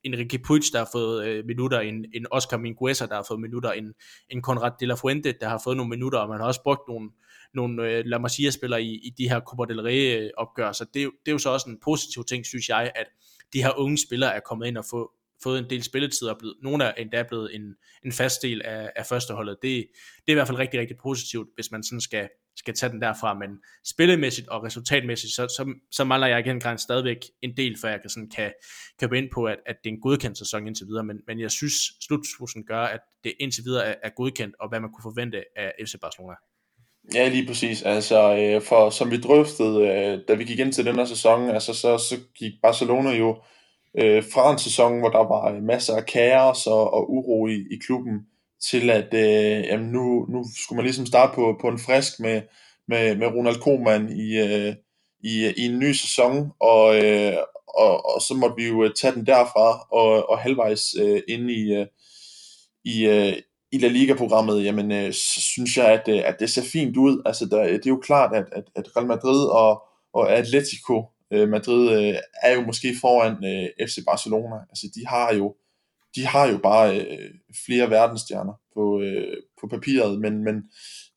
en 0.05 0.19
Ricky 0.19 0.43
Puig, 0.47 0.63
der 0.73 0.79
har 0.79 0.89
fået 0.93 1.27
øh, 1.27 1.45
minutter, 1.47 1.81
en, 1.81 2.05
en 2.15 2.27
Oscar 2.31 2.57
Mingueza, 2.57 3.07
der 3.07 3.15
har 3.15 3.25
fået 3.29 3.41
minutter, 3.41 3.73
en, 3.73 3.93
en 4.31 4.43
Conrad 4.43 4.73
de 4.81 4.87
la 4.87 4.95
Fuente, 4.95 5.35
der 5.41 5.49
har 5.49 5.61
fået 5.65 5.77
nogle 5.77 5.91
minutter, 5.91 6.19
og 6.19 6.29
man 6.29 6.41
har 6.41 6.47
også 6.47 6.63
brugt 6.63 6.89
nogle, 6.89 7.11
nogle 7.55 7.91
øh, 7.91 8.05
La 8.07 8.19
Masia-spillere 8.19 8.83
i, 8.83 8.95
i 8.95 9.11
de 9.19 9.29
her 9.29 9.41
Copa 9.41 9.65
del 9.73 9.81
Rey-opgør, 9.81 10.69
øh, 10.69 10.75
så 10.75 10.85
det, 10.85 10.95
det 10.95 11.29
er 11.29 11.33
jo 11.33 11.39
så 11.39 11.51
også 11.51 11.71
en 11.71 11.79
positiv 11.85 12.25
ting, 12.25 12.47
synes 12.47 12.69
jeg, 12.69 12.93
at 12.95 13.07
de 13.53 13.63
her 13.63 13.79
unge 13.79 13.99
spillere 13.99 14.35
er 14.35 14.41
kommet 14.41 14.67
ind 14.67 14.79
og 14.79 14.85
få, 14.91 15.11
fået 15.45 15.59
en 15.59 15.71
del 15.71 15.83
spilletid, 15.83 16.29
og 16.29 16.39
blevet, 16.39 16.57
nogle 16.63 16.85
er 16.85 16.93
endda 16.93 17.23
blevet 17.23 17.55
en, 17.55 17.63
en 18.05 18.13
fast 18.13 18.43
del 18.43 18.63
af, 18.65 18.91
af 18.97 19.07
førsteholdet. 19.07 19.57
Det, 19.63 19.87
det 20.17 20.29
er 20.29 20.33
i 20.33 20.35
hvert 20.35 20.47
fald 20.47 20.59
rigtig, 20.59 20.81
rigtig 20.81 20.97
positivt, 21.03 21.49
hvis 21.55 21.71
man 21.71 21.83
sådan 21.83 22.01
skal, 22.01 22.29
skal 22.57 22.75
tage 22.75 22.93
den 22.93 23.03
derfra, 23.03 23.35
men 23.35 23.51
spillemæssigt 23.87 24.49
og 24.49 24.65
resultatmæssigt, 24.65 25.33
så, 25.33 25.43
så, 25.49 25.75
så 25.91 26.05
mangler 26.05 26.27
jeg 26.27 26.41
igen 26.41 26.61
græns 26.61 26.81
stadigvæk 26.81 27.19
en 27.43 27.57
del, 27.57 27.77
for 27.81 27.89
jeg 27.89 28.01
kan, 28.01 28.11
sådan, 28.11 28.31
kan, 28.37 28.53
kan 28.99 29.09
gå 29.09 29.15
ind 29.15 29.31
på, 29.35 29.45
at, 29.45 29.59
at 29.67 29.77
det 29.85 29.91
er 29.91 29.95
en 29.95 30.01
godkendt 30.01 30.39
sæson 30.39 30.67
indtil 30.67 30.87
videre, 30.87 31.05
men, 31.05 31.17
men 31.27 31.41
jeg 31.41 31.51
synes, 31.51 31.75
slutspursen 32.07 32.65
gør, 32.67 32.83
at 32.83 33.01
det 33.25 33.33
indtil 33.41 33.65
videre 33.65 33.85
er, 33.85 33.95
er 34.03 34.11
godkendt, 34.17 34.55
og 34.61 34.69
hvad 34.69 34.81
man 34.81 34.91
kunne 34.93 35.03
forvente 35.03 35.45
af 35.57 35.73
FC 35.87 35.95
Barcelona. 36.01 36.35
Ja, 37.15 37.29
lige 37.29 37.47
præcis. 37.47 37.83
Altså, 37.83 38.37
øh, 38.37 38.63
for 38.63 38.91
som 38.91 39.11
vi 39.11 39.21
drøftede, 39.21 39.79
øh, 39.79 40.19
da 40.29 40.35
vi 40.35 40.45
gik 40.45 40.59
ind 40.59 40.73
til 40.73 40.87
den 40.87 40.95
her 40.95 41.05
sæson, 41.05 41.51
altså, 41.51 41.75
så, 41.75 41.99
så 41.99 42.17
gik 42.39 42.53
Barcelona 42.63 43.11
jo 43.11 43.43
øh, 43.99 44.23
fra 44.33 44.53
en 44.53 44.59
sæson, 44.59 44.99
hvor 44.99 45.09
der 45.09 45.19
var 45.19 45.53
øh, 45.53 45.63
masser 45.63 45.97
af 45.97 46.07
kaos 46.07 46.67
og, 46.67 46.95
og 46.95 47.11
uro 47.11 47.47
i, 47.47 47.55
i 47.55 47.77
klubben, 47.87 48.21
til 48.71 48.91
at 48.91 49.15
øh, 49.15 49.67
jamen 49.67 49.87
nu, 49.87 50.27
nu 50.29 50.45
skulle 50.57 50.77
man 50.77 50.85
ligesom 50.85 51.07
starte 51.07 51.35
på, 51.35 51.57
på 51.61 51.69
en 51.69 51.79
frisk 51.79 52.21
med, 52.21 52.43
med, 52.89 53.17
med 53.17 53.27
Ronald 53.27 53.61
Koeman 53.61 54.09
i, 54.17 54.39
øh, 54.39 54.75
i, 55.25 55.53
i 55.57 55.65
en 55.67 55.79
ny 55.79 55.93
sæson, 55.93 56.53
og, 56.61 57.05
øh, 57.05 57.37
og, 57.69 58.15
og 58.15 58.23
så 58.23 58.35
måtte 58.35 58.57
vi 58.57 58.69
jo 58.69 58.85
øh, 58.85 58.91
tage 58.95 59.15
den 59.15 59.27
derfra, 59.27 59.87
og, 59.91 60.31
og 60.31 60.39
halvvejs 60.39 60.95
øh, 61.01 61.23
ind 61.29 61.51
i, 61.51 61.75
øh, 61.75 61.87
i, 62.85 63.07
øh, 63.07 63.37
i 63.73 63.79
La 63.79 63.89
Liga-programmet, 63.89 64.65
jamen 64.65 64.93
øh, 64.93 65.13
så 65.13 65.41
synes 65.41 65.77
jeg, 65.77 65.87
at, 65.87 66.09
øh, 66.09 66.23
at 66.25 66.37
det 66.41 66.51
ser 66.51 66.63
fint 66.73 66.97
ud. 66.97 67.23
Altså, 67.27 67.47
der, 67.47 67.63
det 67.65 67.87
er 67.87 67.91
jo 67.91 68.01
klart, 68.01 68.37
at, 68.37 68.45
at, 68.53 68.65
at 68.77 68.97
Real 68.97 69.07
Madrid 69.07 69.47
og, 69.47 69.83
og 70.13 70.33
Atletico 70.33 71.05
øh, 71.35 71.49
Madrid 71.49 71.91
øh, 71.99 72.15
er 72.43 72.53
jo 72.55 72.61
måske 72.61 72.95
foran 73.01 73.45
øh, 73.45 73.87
FC 73.89 73.99
Barcelona. 74.07 74.57
Altså, 74.71 74.87
de 74.95 75.07
har 75.07 75.35
jo 75.35 75.55
de 76.17 76.27
har 76.27 76.49
jo 76.49 76.59
bare 76.59 77.01
øh, 77.01 77.31
flere 77.67 77.91
verdensstjerner 77.91 78.53
på, 78.75 79.01
øh, 79.01 79.37
på 79.61 79.67
papiret, 79.69 80.21
men, 80.21 80.45
men 80.45 80.55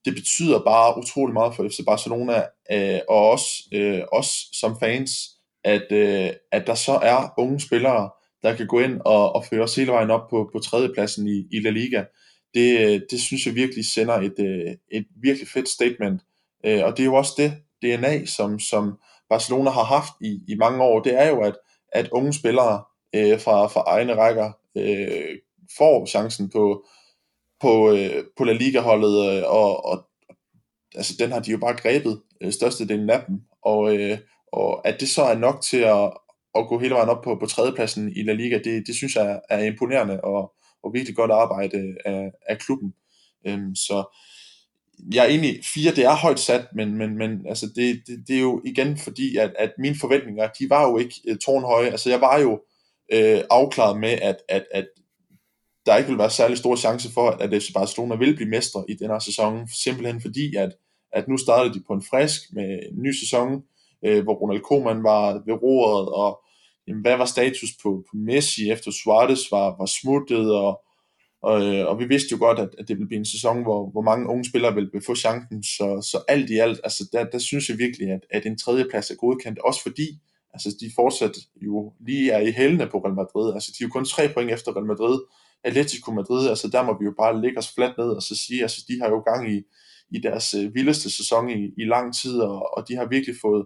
det 0.06 0.16
betyder 0.16 0.64
bare 0.64 0.98
utrolig 0.98 1.34
meget 1.34 1.56
for 1.56 1.70
FC 1.70 1.80
Barcelona, 1.86 2.44
øh, 2.72 3.00
og 3.10 3.30
også 3.30 3.48
øh, 3.74 4.02
os 4.12 4.30
som 4.54 4.80
fans, 4.80 5.12
at, 5.64 5.92
øh, 5.92 6.30
at 6.52 6.68
der 6.68 6.76
så 6.76 6.92
er 6.92 7.34
unge 7.38 7.60
spillere, 7.60 8.10
der 8.44 8.56
kan 8.56 8.68
gå 8.68 8.80
ind 8.80 9.02
og, 9.06 9.36
og 9.36 9.46
føre 9.46 9.64
os 9.64 9.76
hele 9.76 9.92
vejen 9.92 10.12
op 10.12 10.30
på, 10.30 10.50
på 10.54 10.60
tredjepladsen 10.60 11.28
i, 11.28 11.48
i 11.52 11.60
La 11.60 11.70
Liga. 11.70 12.04
Det, 12.54 12.80
øh, 12.80 13.02
det 13.12 13.22
synes 13.22 13.46
jeg 13.46 13.56
virkelig 13.56 13.86
sender 13.86 14.14
et, 14.14 14.40
øh, 14.40 14.76
et 14.92 15.06
virkelig 15.22 15.48
fedt 15.48 15.70
statement. 15.70 16.22
Øh, 16.66 16.84
og 16.84 16.98
det 16.98 17.04
er 17.04 17.06
jo 17.06 17.16
også 17.16 17.34
det 17.38 17.54
DNA, 17.82 18.26
som, 18.26 18.60
som 18.60 18.98
Barcelona 19.30 19.70
har 19.70 19.84
haft 19.84 20.14
i, 20.22 20.40
i 20.48 20.56
mange 20.56 20.84
år. 20.84 21.02
Det 21.02 21.22
er 21.22 21.30
jo, 21.30 21.42
at, 21.42 21.56
at 21.92 22.10
unge 22.10 22.34
spillere 22.34 22.84
øh, 23.16 23.40
fra, 23.40 23.68
fra 23.68 23.82
egne 23.82 24.16
rækker 24.16 24.52
øh, 24.78 25.38
får 25.78 26.06
chancen 26.06 26.50
på, 26.50 26.86
på, 27.60 27.92
øh, 27.92 28.24
på 28.38 28.44
La 28.44 28.54
Liga-holdet, 28.54 29.38
øh, 29.38 29.44
og, 29.46 29.86
og 29.86 30.08
altså, 30.96 31.14
den 31.20 31.32
har 31.32 31.40
de 31.40 31.52
jo 31.52 31.58
bare 31.58 31.78
grebet, 31.78 32.22
øh, 32.42 32.52
størstedelen 32.52 33.10
af 33.10 33.24
dem, 33.28 33.42
og, 33.62 33.98
øh, 33.98 34.18
og 34.52 34.88
at 34.88 35.00
det 35.00 35.10
så 35.10 35.24
er 35.24 35.38
nok 35.38 35.62
til 35.62 35.78
at, 35.78 36.12
at 36.56 36.68
gå 36.68 36.80
hele 36.80 36.96
vejen 36.96 37.10
op 37.10 37.22
på, 37.24 37.36
på 37.36 37.46
tredjepladsen 37.46 38.12
i 38.16 38.24
La 38.24 38.34
Liga, 38.34 38.60
det, 38.64 38.88
det 38.88 38.96
synes 38.96 39.16
jeg 39.16 39.42
er 39.50 39.64
imponerende, 39.64 40.22
og, 40.22 40.54
og 40.84 40.94
virkelig 40.94 41.16
godt 41.16 41.32
arbejde 41.32 41.78
øh, 41.78 41.96
af, 42.06 42.32
af 42.50 42.60
klubben. 42.60 42.94
Øhm, 43.48 43.76
så 43.76 44.18
jeg 45.14 45.26
er 45.26 45.30
egentlig, 45.30 45.66
fire 45.66 45.96
det 45.96 46.06
er 46.06 46.16
højt 46.16 46.40
sat, 46.40 46.66
men, 46.76 46.98
men, 46.98 47.18
men 47.18 47.46
altså 47.48 47.66
det, 47.76 48.02
det, 48.08 48.24
det 48.28 48.36
er 48.36 48.42
jo 48.42 48.62
igen 48.66 48.98
fordi, 48.98 49.38
at, 49.38 49.54
at 49.60 49.72
mine 49.80 49.96
forventninger, 50.02 50.48
de 50.60 50.70
var 50.70 50.90
jo 50.90 50.98
ikke 50.98 51.16
uh, 51.32 51.38
tårnhøje. 51.38 51.90
Altså 51.90 52.10
jeg 52.10 52.22
var 52.22 52.40
jo 52.40 52.60
øh, 53.14 53.42
afklaret 53.50 54.00
med, 54.00 54.10
at, 54.10 54.38
at, 54.50 54.66
at 54.72 54.88
der 55.86 55.98
ikke 55.98 56.10
vil 56.10 56.18
være 56.18 56.30
særlig 56.30 56.58
store 56.58 56.78
chance 56.78 57.12
for, 57.14 57.30
at 57.30 57.64
FC 57.64 57.74
Barcelona 57.74 58.16
vil 58.16 58.36
blive 58.36 58.50
mestre 58.50 58.86
i 58.90 58.94
den 58.94 59.08
her 59.08 59.20
sæson, 59.20 59.68
simpelthen 59.68 60.22
fordi, 60.22 60.56
at, 60.56 60.72
at 61.14 61.28
nu 61.28 61.38
startede 61.38 61.74
de 61.74 61.84
på 61.88 61.94
en 61.94 62.04
frisk 62.10 62.42
med 62.54 62.80
en 62.92 63.02
ny 63.04 63.12
sæson, 63.12 63.64
øh, 64.06 64.24
hvor 64.24 64.34
Ronald 64.34 64.62
Koeman 64.62 65.04
var 65.04 65.34
ved 65.34 65.54
roret, 65.64 66.10
og 66.10 66.42
jamen, 66.88 67.02
hvad 67.02 67.18
var 67.18 67.26
status 67.26 67.70
på, 67.84 68.04
på 68.10 68.18
Messi, 68.18 68.72
efter 68.72 68.92
Suarez 68.92 69.52
var, 69.52 69.76
var 69.80 69.86
smuttet, 69.86 70.56
og, 70.56 70.82
og, 71.50 71.58
øh, 71.66 71.88
og 71.90 72.00
vi 72.00 72.06
vidste 72.06 72.32
jo 72.32 72.38
godt, 72.40 72.60
at, 72.60 72.70
at 72.80 72.88
det 72.88 72.96
ville 72.98 73.08
blive 73.08 73.20
en 73.20 73.34
sæson, 73.36 73.64
hvor, 73.64 73.90
hvor 73.92 74.02
mange 74.02 74.30
unge 74.30 74.46
spillere 74.46 74.76
ville 74.76 75.02
få 75.06 75.16
chancen, 75.16 75.64
så, 75.64 75.88
så 76.12 76.18
alt 76.28 76.50
i 76.50 76.58
alt, 76.58 76.80
altså 76.84 77.10
der, 77.14 77.24
der 77.34 77.38
synes 77.38 77.70
jeg 77.70 77.78
virkelig, 77.78 78.08
at, 78.10 78.24
at 78.32 78.46
en 78.46 78.58
tredjeplads 78.58 79.12
er 79.12 79.16
godkendt, 79.16 79.60
også 79.60 79.82
fordi, 79.82 80.08
altså 80.54 80.70
de 80.82 80.92
fortsat 80.96 81.36
jo 81.62 81.94
lige 82.08 82.32
er 82.32 82.40
i 82.40 82.52
hælene 82.52 82.88
på 82.92 82.98
Real 82.98 83.16
Madrid, 83.16 83.54
altså 83.54 83.70
de 83.72 83.84
er 83.84 83.88
jo 83.88 83.92
kun 83.92 84.06
tre 84.06 84.30
point 84.34 84.52
efter 84.52 84.76
Real 84.76 84.86
Madrid, 84.86 85.20
Atletico 85.64 86.12
Madrid, 86.12 86.50
altså 86.50 86.68
der 86.68 86.84
må 86.84 87.00
vi 87.00 87.06
jo 87.06 87.14
bare 87.22 87.42
lægge 87.42 87.58
os 87.58 87.74
fladt 87.76 87.98
ned 87.98 88.10
og 88.18 88.22
så 88.22 88.36
sige, 88.36 88.62
altså 88.62 88.86
de 88.88 89.00
har 89.02 89.10
jo 89.10 89.20
gang 89.20 89.42
i, 89.56 89.58
i 90.16 90.20
deres 90.20 90.54
øh, 90.54 90.76
vildeste 90.76 91.10
sæson 91.18 91.50
i, 91.50 91.62
i 91.82 91.84
lang 91.86 92.16
tid, 92.16 92.40
og, 92.40 92.78
og 92.78 92.88
de 92.88 92.96
har 92.96 93.06
virkelig 93.06 93.36
fået, 93.42 93.66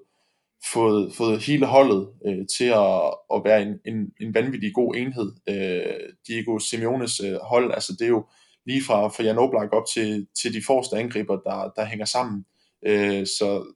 fået, 0.66 1.14
fået 1.14 1.42
hele 1.42 1.66
holdet 1.66 2.10
øh, 2.26 2.48
til 2.58 2.66
at, 2.66 3.14
at 3.34 3.42
være 3.46 3.62
en, 3.62 3.80
en, 3.86 4.12
en 4.22 4.34
vanvittig 4.34 4.74
god 4.74 4.96
enhed. 4.96 5.32
Øh, 5.50 6.10
Diego 6.28 6.60
Simeones 6.60 7.20
øh, 7.20 7.38
hold, 7.44 7.72
altså 7.74 7.94
det 7.94 8.06
er 8.06 8.10
jo 8.10 8.26
lige 8.66 8.84
fra, 8.84 9.08
fra 9.08 9.24
Jan 9.24 9.38
Oblak 9.38 9.70
op 9.74 9.84
til, 9.94 10.28
til 10.42 10.54
de 10.54 10.64
forreste 10.68 10.98
angriber, 10.98 11.36
der, 11.36 11.72
der 11.76 11.86
hænger 11.86 12.06
sammen. 12.06 12.46
Øh, 12.86 13.28
så 13.28 13.74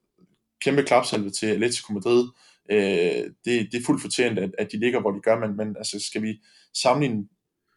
kæmpe 0.62 0.84
klapsalve 0.84 1.30
til 1.30 1.48
Atletico 1.48 1.94
Madrid. 1.94 2.28
Øh, 2.72 3.24
det, 3.46 3.72
det 3.72 3.76
er 3.80 3.86
fuldt 3.86 4.02
fortjent, 4.02 4.40
at, 4.40 4.52
at 4.58 4.72
de 4.72 4.80
ligger, 4.80 5.02
hvor 5.02 5.12
de 5.12 5.20
gør, 5.20 5.40
men, 5.40 5.58
men 5.58 5.76
altså, 5.78 6.00
skal 6.00 6.22
vi 6.22 6.40
sammenligne 6.74 7.28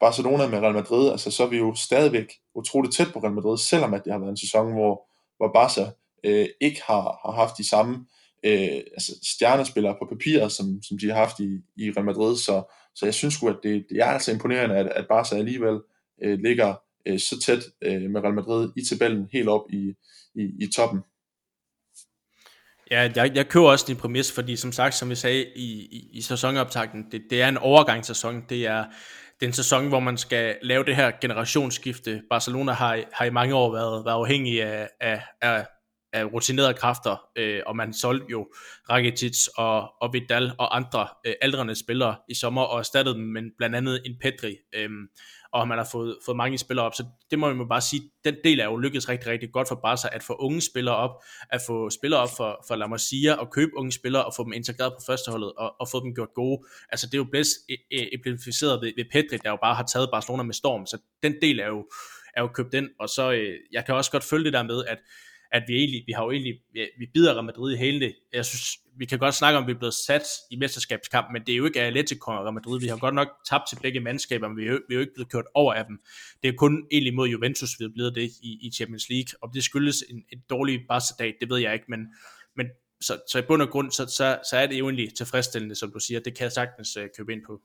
Barcelona 0.01 0.49
med 0.49 0.59
Real 0.59 0.75
Madrid, 0.75 1.11
altså 1.11 1.31
så 1.31 1.45
er 1.45 1.49
vi 1.49 1.57
jo 1.57 1.75
stadigvæk 1.75 2.33
utroligt 2.55 2.95
tæt 2.95 3.13
på 3.13 3.19
Real 3.19 3.35
Madrid, 3.35 3.59
selvom 3.59 3.95
at 3.95 4.05
det 4.05 4.13
har 4.13 4.19
været 4.19 4.31
en 4.31 4.37
sæson, 4.37 4.73
hvor, 4.73 5.09
hvor 5.37 5.51
Barca 5.55 5.91
øh, 6.25 6.49
ikke 6.61 6.83
har, 6.87 7.03
har 7.25 7.33
haft 7.33 7.59
de 7.59 7.69
samme 7.69 7.95
øh, 7.95 8.18
Øh, 8.45 8.81
altså 8.93 9.13
stjernespillere 9.23 9.97
på 10.01 10.07
papiret, 10.11 10.53
som, 10.53 10.83
som 10.83 10.99
de 10.99 11.09
har 11.09 11.15
haft 11.15 11.41
i, 11.41 11.61
i 11.77 11.91
Real 11.91 12.05
Madrid, 12.05 12.37
så, 12.37 12.75
så 12.95 13.07
jeg 13.07 13.15
synes 13.15 13.35
sgu, 13.35 13.49
at 13.49 13.57
det, 13.63 13.87
det 13.91 13.99
er 13.99 14.05
altså 14.05 14.33
imponerende, 14.33 14.77
at, 14.77 14.87
at 14.87 15.07
Barca 15.09 15.37
alligevel 15.37 15.81
øh, 16.23 16.39
ligger 16.39 16.75
øh, 17.07 17.19
så 17.19 17.41
tæt 17.41 17.63
øh, 17.83 18.03
med 18.11 18.21
Real 18.21 18.35
Madrid 18.35 18.71
i 18.77 18.85
tabellen, 18.85 19.29
helt 19.33 19.49
op 19.49 19.63
i, 19.71 19.95
i, 20.35 20.43
i 20.61 20.67
toppen. 20.77 21.01
Ja, 22.91 23.11
jeg, 23.17 23.33
jeg 23.35 23.49
køber 23.49 23.71
også 23.71 23.85
din 23.89 23.97
præmis, 23.97 24.33
fordi 24.33 24.57
som 24.57 24.73
sagt, 24.73 24.95
som 24.95 25.11
vi 25.11 25.15
sagde 25.15 25.47
i, 25.57 25.71
i, 25.81 26.11
i 26.13 26.21
sæsonoptakten, 26.21 27.07
det, 27.13 27.23
det 27.31 27.43
er 27.43 27.49
en 27.49 27.59
overgangssæson. 27.59 28.45
Det 28.49 28.67
er, 28.67 28.85
det 29.41 29.47
er 29.47 29.47
en 29.47 29.53
sæson, 29.53 29.89
hvor 29.89 30.01
man 30.01 30.19
skal 30.19 30.57
lave 30.63 30.85
det 30.85 30.97
her 30.97 31.11
generationsskifte. 31.21 32.23
Barcelona 32.31 32.73
har, 32.73 33.05
har 33.13 33.25
i 33.25 33.31
mange 33.31 33.55
år 33.55 33.73
været, 33.73 34.05
været 34.05 34.15
afhængig 34.15 34.63
af, 34.63 34.89
af, 35.01 35.23
af, 35.41 35.67
af 36.13 36.25
rutinerede 36.25 36.75
kræfter, 36.75 37.17
øh, 37.37 37.63
og 37.67 37.77
man 37.77 37.93
solgte 37.93 38.27
jo 38.31 38.49
Rakitic 38.91 39.47
og, 39.57 40.03
og 40.03 40.13
Vidal 40.13 40.53
og 40.59 40.77
andre 40.77 41.09
øh, 41.27 41.35
aldrende 41.41 41.75
spillere 41.75 42.17
i 42.29 42.35
sommer, 42.35 42.63
og 42.63 42.79
erstattede 42.79 43.15
dem 43.15 43.25
med 43.25 43.43
blandt 43.59 43.77
andet 43.77 44.03
en 44.07 44.17
Pedri. 44.21 44.57
Øh, 44.75 44.91
og 45.53 45.69
man 45.69 45.79
har 45.79 45.89
fået, 45.93 46.19
fået 46.25 46.37
mange 46.37 46.59
spillere 46.59 46.87
op, 46.87 46.95
så 46.95 47.05
det 47.31 47.39
må 47.39 47.55
man 47.55 47.69
bare 47.69 47.81
sige, 47.81 48.03
den 48.25 48.37
del 48.45 48.61
er 48.61 48.65
jo 48.65 48.77
lykkedes 48.77 49.09
rigtig, 49.09 49.31
rigtig 49.31 49.53
godt 49.53 49.69
for 49.69 49.75
Barca, 49.75 50.09
at 50.13 50.23
få 50.23 50.35
unge 50.35 50.61
spillere 50.61 50.97
op, 50.97 51.11
at 51.51 51.61
få 51.67 51.91
spillere 51.91 52.21
op 52.21 52.29
for, 52.37 52.65
for 52.69 52.77
La 52.77 52.87
Masia, 52.87 53.35
og 53.35 53.51
købe 53.51 53.71
unge 53.77 53.93
spillere, 53.93 54.25
og 54.25 54.33
få 54.37 54.45
dem 54.45 54.53
integreret 54.53 54.93
på 54.93 55.01
førsteholdet, 55.07 55.53
og, 55.53 55.75
og 55.81 55.89
få 55.89 56.05
dem 56.05 56.15
gjort 56.15 56.35
gode. 56.35 56.67
Altså 56.89 57.07
det 57.07 57.15
er 57.15 57.19
jo 57.19 57.27
bedst 57.33 57.51
e, 57.69 57.75
e, 57.91 58.09
implementeret 58.09 58.81
ved, 58.83 58.93
ved 58.97 59.05
Pedri, 59.13 59.37
der 59.37 59.51
jo 59.51 59.59
bare 59.63 59.75
har 59.75 59.87
taget 59.87 60.09
Barcelona 60.13 60.43
med 60.43 60.55
storm, 60.55 60.87
så 60.87 60.99
den 61.23 61.35
del 61.43 61.61
er 61.61 61.67
jo, 61.67 61.89
er 62.37 62.43
jo 62.43 62.49
købt 62.49 62.75
ind, 62.75 62.89
og 63.01 63.09
så, 63.09 63.33
øh, 63.33 63.55
jeg 63.73 63.85
kan 63.87 63.95
også 63.95 64.11
godt 64.11 64.25
følge 64.25 64.45
det 64.45 64.53
der 64.53 64.63
med, 64.63 64.85
at 64.85 64.99
at 65.53 65.63
vi 65.69 65.75
egentlig, 65.75 66.03
vi 66.07 66.13
har 66.13 66.25
jo 66.25 66.31
egentlig, 66.31 66.55
vi, 66.73 66.81
vi 66.99 67.07
bider 67.15 67.33
Real 67.35 67.45
Madrid 67.45 67.75
i 67.75 67.77
hele 67.77 68.01
det. 68.01 68.15
Jeg 68.33 68.45
synes, 68.45 68.79
vi 68.99 69.07
kan 69.07 69.19
godt 69.19 69.35
snakke 69.35 69.59
om, 69.59 69.65
at 69.65 69.67
vi 69.67 69.73
er 69.73 69.79
blevet 69.79 69.95
sat 69.95 70.23
i 70.51 70.57
mesterskabskamp, 70.57 71.27
men 71.33 71.43
det 71.47 71.53
er 71.53 71.57
jo 71.57 71.65
ikke 71.65 71.81
Atletico 71.81 72.31
og 72.31 72.45
Real 72.45 72.55
Madrid. 72.55 72.81
Vi 72.81 72.87
har 72.87 72.97
godt 72.97 73.15
nok 73.15 73.29
tabt 73.49 73.69
til 73.69 73.79
begge 73.83 74.01
mandskaber, 74.01 74.49
men 74.49 74.57
vi 74.57 74.63
er 74.67 74.73
jo, 74.73 74.81
vi 74.89 74.95
er 74.95 74.97
jo 74.97 75.01
ikke 75.01 75.15
blevet 75.15 75.33
kørt 75.33 75.45
over 75.55 75.75
af 75.75 75.85
dem. 75.85 75.99
Det 76.43 76.49
er 76.49 76.53
kun 76.53 76.87
egentlig 76.91 77.15
mod 77.15 77.29
Juventus, 77.29 77.71
vi 77.79 77.85
er 77.85 77.89
blevet 77.95 78.15
det 78.15 78.31
i, 78.43 78.59
i 78.67 78.71
Champions 78.75 79.09
League. 79.11 79.39
Om 79.43 79.51
det 79.55 79.65
skyldes 79.65 80.05
en, 80.11 80.17
en 80.33 80.39
dårlig 80.51 80.81
Barca-dag, 80.89 81.35
det 81.41 81.51
ved 81.51 81.59
jeg 81.59 81.75
ikke, 81.75 81.87
men, 81.89 82.01
men 82.57 82.67
så, 83.01 83.21
så 83.31 83.39
i 83.39 83.43
bund 83.43 83.63
og 83.63 83.69
grund, 83.69 83.91
så, 83.91 84.07
så, 84.07 84.39
så 84.51 84.57
er 84.57 84.67
det 84.67 84.79
jo 84.79 84.85
egentlig 84.85 85.15
tilfredsstillende, 85.15 85.75
som 85.75 85.93
du 85.93 85.99
siger. 85.99 86.21
Det 86.21 86.37
kan 86.37 86.45
jeg 86.45 86.53
sagtens 86.53 86.97
uh, 86.97 87.03
købe 87.17 87.33
ind 87.33 87.41
på. 87.47 87.61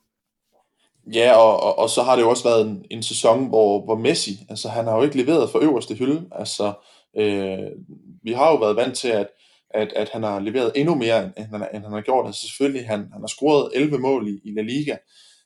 Ja, 1.14 1.36
og, 1.36 1.64
og, 1.64 1.80
og 1.80 1.90
så 1.90 2.04
har 2.04 2.16
det 2.16 2.24
jo 2.24 2.30
også 2.30 2.44
været 2.44 2.68
en, 2.68 2.86
en 2.92 3.04
sæson, 3.04 3.48
hvor, 3.48 3.86
hvor 3.86 3.96
Messi, 3.96 4.32
altså 4.50 4.70
han 4.70 4.86
har 4.86 4.96
jo 4.96 5.04
ikke 5.04 5.18
leveret 5.18 5.50
for 5.50 5.60
øverste 5.60 5.96
hylde. 5.96 6.28
Altså, 6.32 6.74
øh, 7.18 7.72
vi 8.24 8.32
har 8.32 8.50
jo 8.52 8.56
været 8.56 8.76
vant 8.76 8.98
til, 8.98 9.08
at, 9.08 9.28
at, 9.70 9.94
at 9.94 10.10
han 10.10 10.24
har 10.24 10.40
leveret 10.40 10.72
endnu 10.76 10.96
mere, 10.96 11.26
end 11.26 11.46
han, 11.46 11.68
end 11.74 11.84
han 11.84 11.94
har 11.94 12.02
gjort. 12.02 12.26
Altså 12.26 12.42
selvfølgelig, 12.48 12.88
han, 12.88 13.00
han 13.00 13.22
har 13.22 13.28
scoret 13.28 13.72
11 13.76 13.98
mål 14.00 14.28
i, 14.28 14.50
i 14.50 14.54
La 14.54 14.62
Liga. 14.62 14.98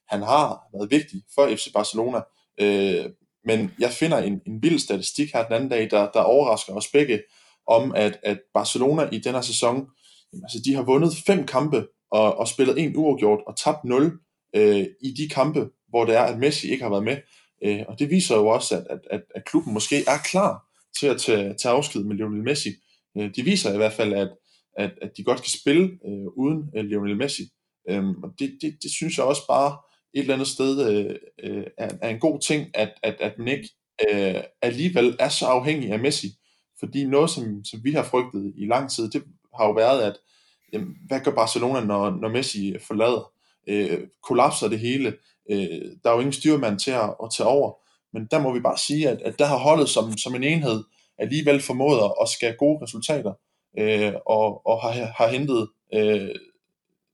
Han 0.10 0.22
har 0.22 0.60
været 0.74 0.92
vigtig 0.92 1.22
for 1.36 1.48
FC 1.56 1.74
Barcelona. 1.74 2.22
Øh, 2.62 3.06
men 3.46 3.72
jeg 3.80 3.92
finder 3.92 4.18
en, 4.18 4.42
en 4.48 4.64
vild 4.64 4.80
statistik 4.80 5.34
her 5.34 5.44
den 5.44 5.54
anden 5.54 5.70
dag, 5.70 5.92
der, 5.92 6.12
der 6.12 6.22
overrasker 6.22 6.74
os 6.74 6.88
begge, 6.88 7.22
om 7.68 7.96
at, 7.96 8.20
at 8.24 8.40
Barcelona 8.54 9.10
i 9.12 9.20
denne 9.20 9.44
sæson, 9.44 9.88
altså 10.44 10.62
de 10.66 10.74
har 10.74 10.84
vundet 10.84 11.14
fem 11.26 11.46
kampe 11.46 11.88
og, 12.12 12.38
og 12.38 12.48
spillet 12.48 12.80
en 12.84 12.98
uafgjort 12.98 13.40
og 13.48 13.58
tabt 13.58 13.84
0 13.84 14.20
øh, 14.56 14.86
i 15.02 15.14
de 15.18 15.30
kampe, 15.30 15.70
hvor 15.90 16.06
det 16.06 16.16
er, 16.16 16.22
at 16.22 16.40
Messi 16.40 16.72
ikke 16.72 16.84
har 16.84 16.90
været 16.90 17.04
med. 17.04 17.18
Øh, 17.64 17.84
og 17.88 18.00
det 18.00 18.10
viser 18.10 18.36
jo 18.36 18.48
også, 18.48 18.76
at, 18.78 18.84
at, 18.90 19.00
at, 19.12 19.22
at 19.36 19.46
klubben 19.46 19.74
måske 19.74 19.98
er 20.08 20.18
klar 20.26 20.67
til 21.00 21.08
at 21.08 21.22
tage, 21.22 21.54
tage 21.54 21.76
afsked 21.76 22.04
med 22.04 22.16
Lionel 22.16 22.44
Messi. 22.44 22.70
Øh, 23.18 23.30
de 23.36 23.44
viser 23.44 23.74
i 23.74 23.78
hvert 23.78 23.94
fald, 23.94 24.14
at, 24.14 24.30
at, 24.78 24.92
at 25.02 25.12
de 25.18 25.24
godt 25.24 25.42
kan 25.42 25.60
spille 25.60 25.84
øh, 25.84 26.28
uden 26.38 26.70
øh, 26.78 26.86
Lionel 26.86 27.18
Messi. 27.18 27.44
Øhm, 27.90 28.24
og 28.24 28.30
det, 28.40 28.58
det, 28.62 28.78
det 28.84 28.92
synes 28.92 29.18
jeg 29.18 29.26
også 29.26 29.48
bare 29.48 29.78
et 30.14 30.20
eller 30.22 30.34
andet 30.34 30.48
sted 30.48 30.90
øh, 30.90 31.16
øh, 31.44 31.64
er, 31.78 31.90
er 32.02 32.10
en 32.10 32.20
god 32.20 32.40
ting, 32.40 32.68
at, 32.74 32.94
at, 33.04 33.16
at 33.20 33.38
man 33.38 33.48
ikke 33.48 33.70
øh, 34.10 34.44
alligevel 34.62 35.16
er 35.20 35.30
så 35.30 35.46
afhængig 35.46 35.92
af 35.92 36.00
Messi. 36.00 36.28
Fordi 36.80 37.06
noget, 37.06 37.30
som, 37.30 37.66
som 37.66 37.84
vi 37.84 37.92
har 37.92 38.04
frygtet 38.04 38.54
i 38.58 38.66
lang 38.66 38.92
tid, 38.92 39.10
det 39.10 39.24
har 39.56 39.66
jo 39.66 39.72
været, 39.72 40.02
at 40.02 40.18
jamen, 40.74 40.96
hvad 41.08 41.20
gør 41.20 41.32
Barcelona, 41.32 41.86
når, 41.86 42.10
når 42.10 42.30
Messi 42.30 42.76
forlader? 42.88 43.38
øh, 43.68 44.00
kollapser 44.24 44.68
det 44.68 44.80
hele. 44.80 45.18
Øh, 45.52 45.82
der 46.04 46.10
er 46.10 46.14
jo 46.14 46.20
ingen 46.20 46.34
styrmand 46.34 46.80
til 46.80 46.92
at, 46.92 47.16
at 47.24 47.30
tage 47.38 47.48
over. 47.48 47.74
Men 48.18 48.28
der 48.32 48.40
må 48.42 48.54
vi 48.54 48.60
bare 48.60 48.78
sige, 48.78 49.10
at, 49.10 49.22
at 49.22 49.40
der 49.40 49.46
har 49.46 49.58
holdet 49.58 49.90
som, 49.90 50.18
som 50.18 50.36
en 50.36 50.44
enhed 50.44 50.84
alligevel 51.18 51.62
formået 51.62 52.12
at 52.22 52.30
skabe 52.30 52.58
gode 52.58 52.84
resultater, 52.84 53.34
øh, 53.80 54.14
og, 54.26 54.68
og 54.68 54.82
har, 54.82 54.92
har 55.18 55.28
hentet 55.28 55.70
øh, 55.94 56.36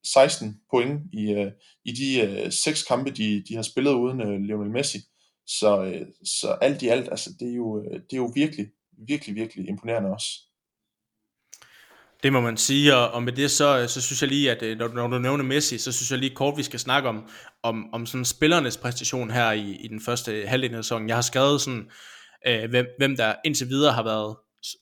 16 0.03 0.61
point 0.71 1.01
i, 1.13 1.31
øh, 1.31 1.51
i 1.85 1.91
de 1.91 2.21
øh, 2.21 2.51
seks 2.51 2.83
kampe, 2.83 3.11
de, 3.11 3.43
de 3.49 3.55
har 3.55 3.61
spillet 3.61 3.93
uden 3.93 4.21
øh, 4.21 4.39
Lionel 4.41 4.71
Messi. 4.71 4.97
Så, 5.47 5.83
øh, 5.83 6.07
så 6.23 6.47
alt 6.61 6.81
i 6.81 6.87
alt, 6.87 7.09
altså, 7.09 7.29
det, 7.39 7.49
er 7.49 7.55
jo, 7.55 7.83
øh, 7.83 7.93
det 7.93 8.13
er 8.13 8.17
jo 8.17 8.31
virkelig, 8.35 8.67
virkelig, 8.97 9.35
virkelig 9.35 9.69
imponerende 9.69 10.09
også. 10.09 10.27
Det 12.23 12.33
må 12.33 12.41
man 12.41 12.57
sige, 12.57 12.95
og, 12.95 13.11
og 13.11 13.23
med 13.23 13.33
det 13.33 13.51
så, 13.51 13.85
så 13.87 14.01
synes 14.01 14.21
jeg 14.21 14.29
lige, 14.29 14.51
at 14.51 14.77
når 14.77 14.87
når, 14.87 15.07
når 15.07 15.17
du 15.17 15.21
nævner 15.21 15.43
Messi, 15.43 15.77
så 15.77 15.91
synes 15.91 16.11
jeg 16.11 16.19
lige 16.19 16.35
kort, 16.35 16.57
vi 16.57 16.63
skal 16.63 16.79
snakke 16.79 17.09
om, 17.09 17.29
om, 17.63 17.93
om 17.93 18.05
sådan 18.05 18.25
spillernes 18.25 18.77
præstation 18.77 19.31
her 19.31 19.51
i, 19.51 19.75
i 19.75 19.87
den 19.87 20.01
første 20.01 20.43
halvdel 20.47 20.75
af 20.75 20.83
sæsonen. 20.83 21.07
Jeg 21.07 21.17
har 21.17 21.21
skrevet 21.21 21.61
sådan, 21.61 21.89
øh, 22.47 22.69
hvem, 22.69 22.85
hvem 22.97 23.17
der 23.17 23.35
indtil 23.45 23.69
videre 23.69 23.93
har 23.93 24.03
været, 24.03 24.35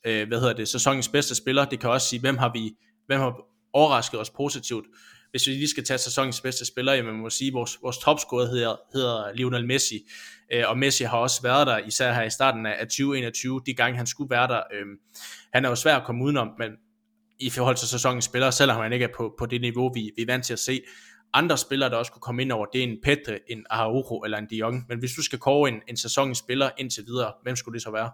øh, 0.06 0.28
hvad 0.28 0.39
hedder 0.39 0.54
det, 0.54 0.68
sæsonens 0.68 1.08
bedste 1.08 1.36
spiller. 1.36 1.66
Det 1.66 1.80
kan 1.80 1.89
også 1.89 2.08
sige, 2.08 2.20
hvem 2.20 2.38
har 2.38 2.52
vi, 2.54 2.72
hvem 3.08 3.20
har 3.20 3.36
overrasket 3.74 4.20
os 4.20 4.30
positivt. 4.30 4.86
Hvis 5.32 5.48
vi 5.48 5.52
lige 5.52 5.70
skal 5.70 5.84
tage 5.84 5.98
sæsonens 5.98 6.42
bedste 6.42 6.66
spiller, 6.66 6.94
jamen 6.94 7.14
man 7.14 7.22
må 7.22 7.30
sige, 7.30 7.48
at 7.48 7.54
vores, 7.54 7.78
vores 7.82 7.98
topscorer 7.98 8.46
hedder, 8.46 8.76
hedder 8.94 9.34
Lionel 9.36 9.68
Messi, 9.68 10.00
øh, 10.54 10.64
og 10.68 10.78
Messi 10.78 11.04
har 11.04 11.18
også 11.18 11.42
været 11.42 11.68
der, 11.68 11.78
især 11.78 12.14
her 12.14 12.24
i 12.24 12.30
starten 12.30 12.66
af 12.66 12.88
2021, 12.88 13.62
de 13.66 13.74
gange 13.74 13.98
han 13.98 14.08
skulle 14.08 14.30
være 14.30 14.48
der. 14.48 14.62
Øh, 14.74 14.86
han 15.54 15.66
er 15.66 15.70
jo 15.70 15.76
svær 15.76 15.96
at 15.96 16.06
komme 16.06 16.24
udenom, 16.24 16.50
men 16.60 16.72
i 17.42 17.50
forhold 17.50 17.76
til 17.76 17.88
sæsonens 17.88 18.26
spillere, 18.26 18.52
selvom 18.52 18.82
han 18.82 18.94
ikke 18.94 19.06
er 19.06 19.14
på, 19.18 19.34
på 19.39 19.46
det 19.46 19.62
niveau, 19.62 19.92
vi, 19.94 20.12
vi 20.16 20.22
er 20.22 20.26
vant 20.26 20.46
til 20.46 20.54
at 20.54 20.60
se. 20.60 20.82
Andre 21.34 21.58
spillere, 21.58 21.89
der 21.89 21.96
også 21.96 22.12
kunne 22.12 22.22
komme 22.22 22.42
ind 22.42 22.52
over, 22.52 22.66
det 22.66 22.80
er 22.80 22.84
en 22.84 22.98
Petre, 23.04 23.39
en 23.50 23.66
Araujo 23.70 24.20
eller 24.20 24.38
en 24.38 24.48
De 24.50 24.56
Jong. 24.56 24.86
Men 24.89 25.00
hvis 25.00 25.12
du 25.12 25.24
skal 25.24 25.39
kåre 25.39 25.70
en, 25.70 25.82
en 25.88 25.98
sæsonens 25.98 26.38
spiller 26.38 26.70
indtil 26.78 27.04
videre, 27.06 27.34
hvem 27.44 27.56
skulle 27.56 27.74
det 27.74 27.84
så 27.84 27.92
være? 27.92 28.12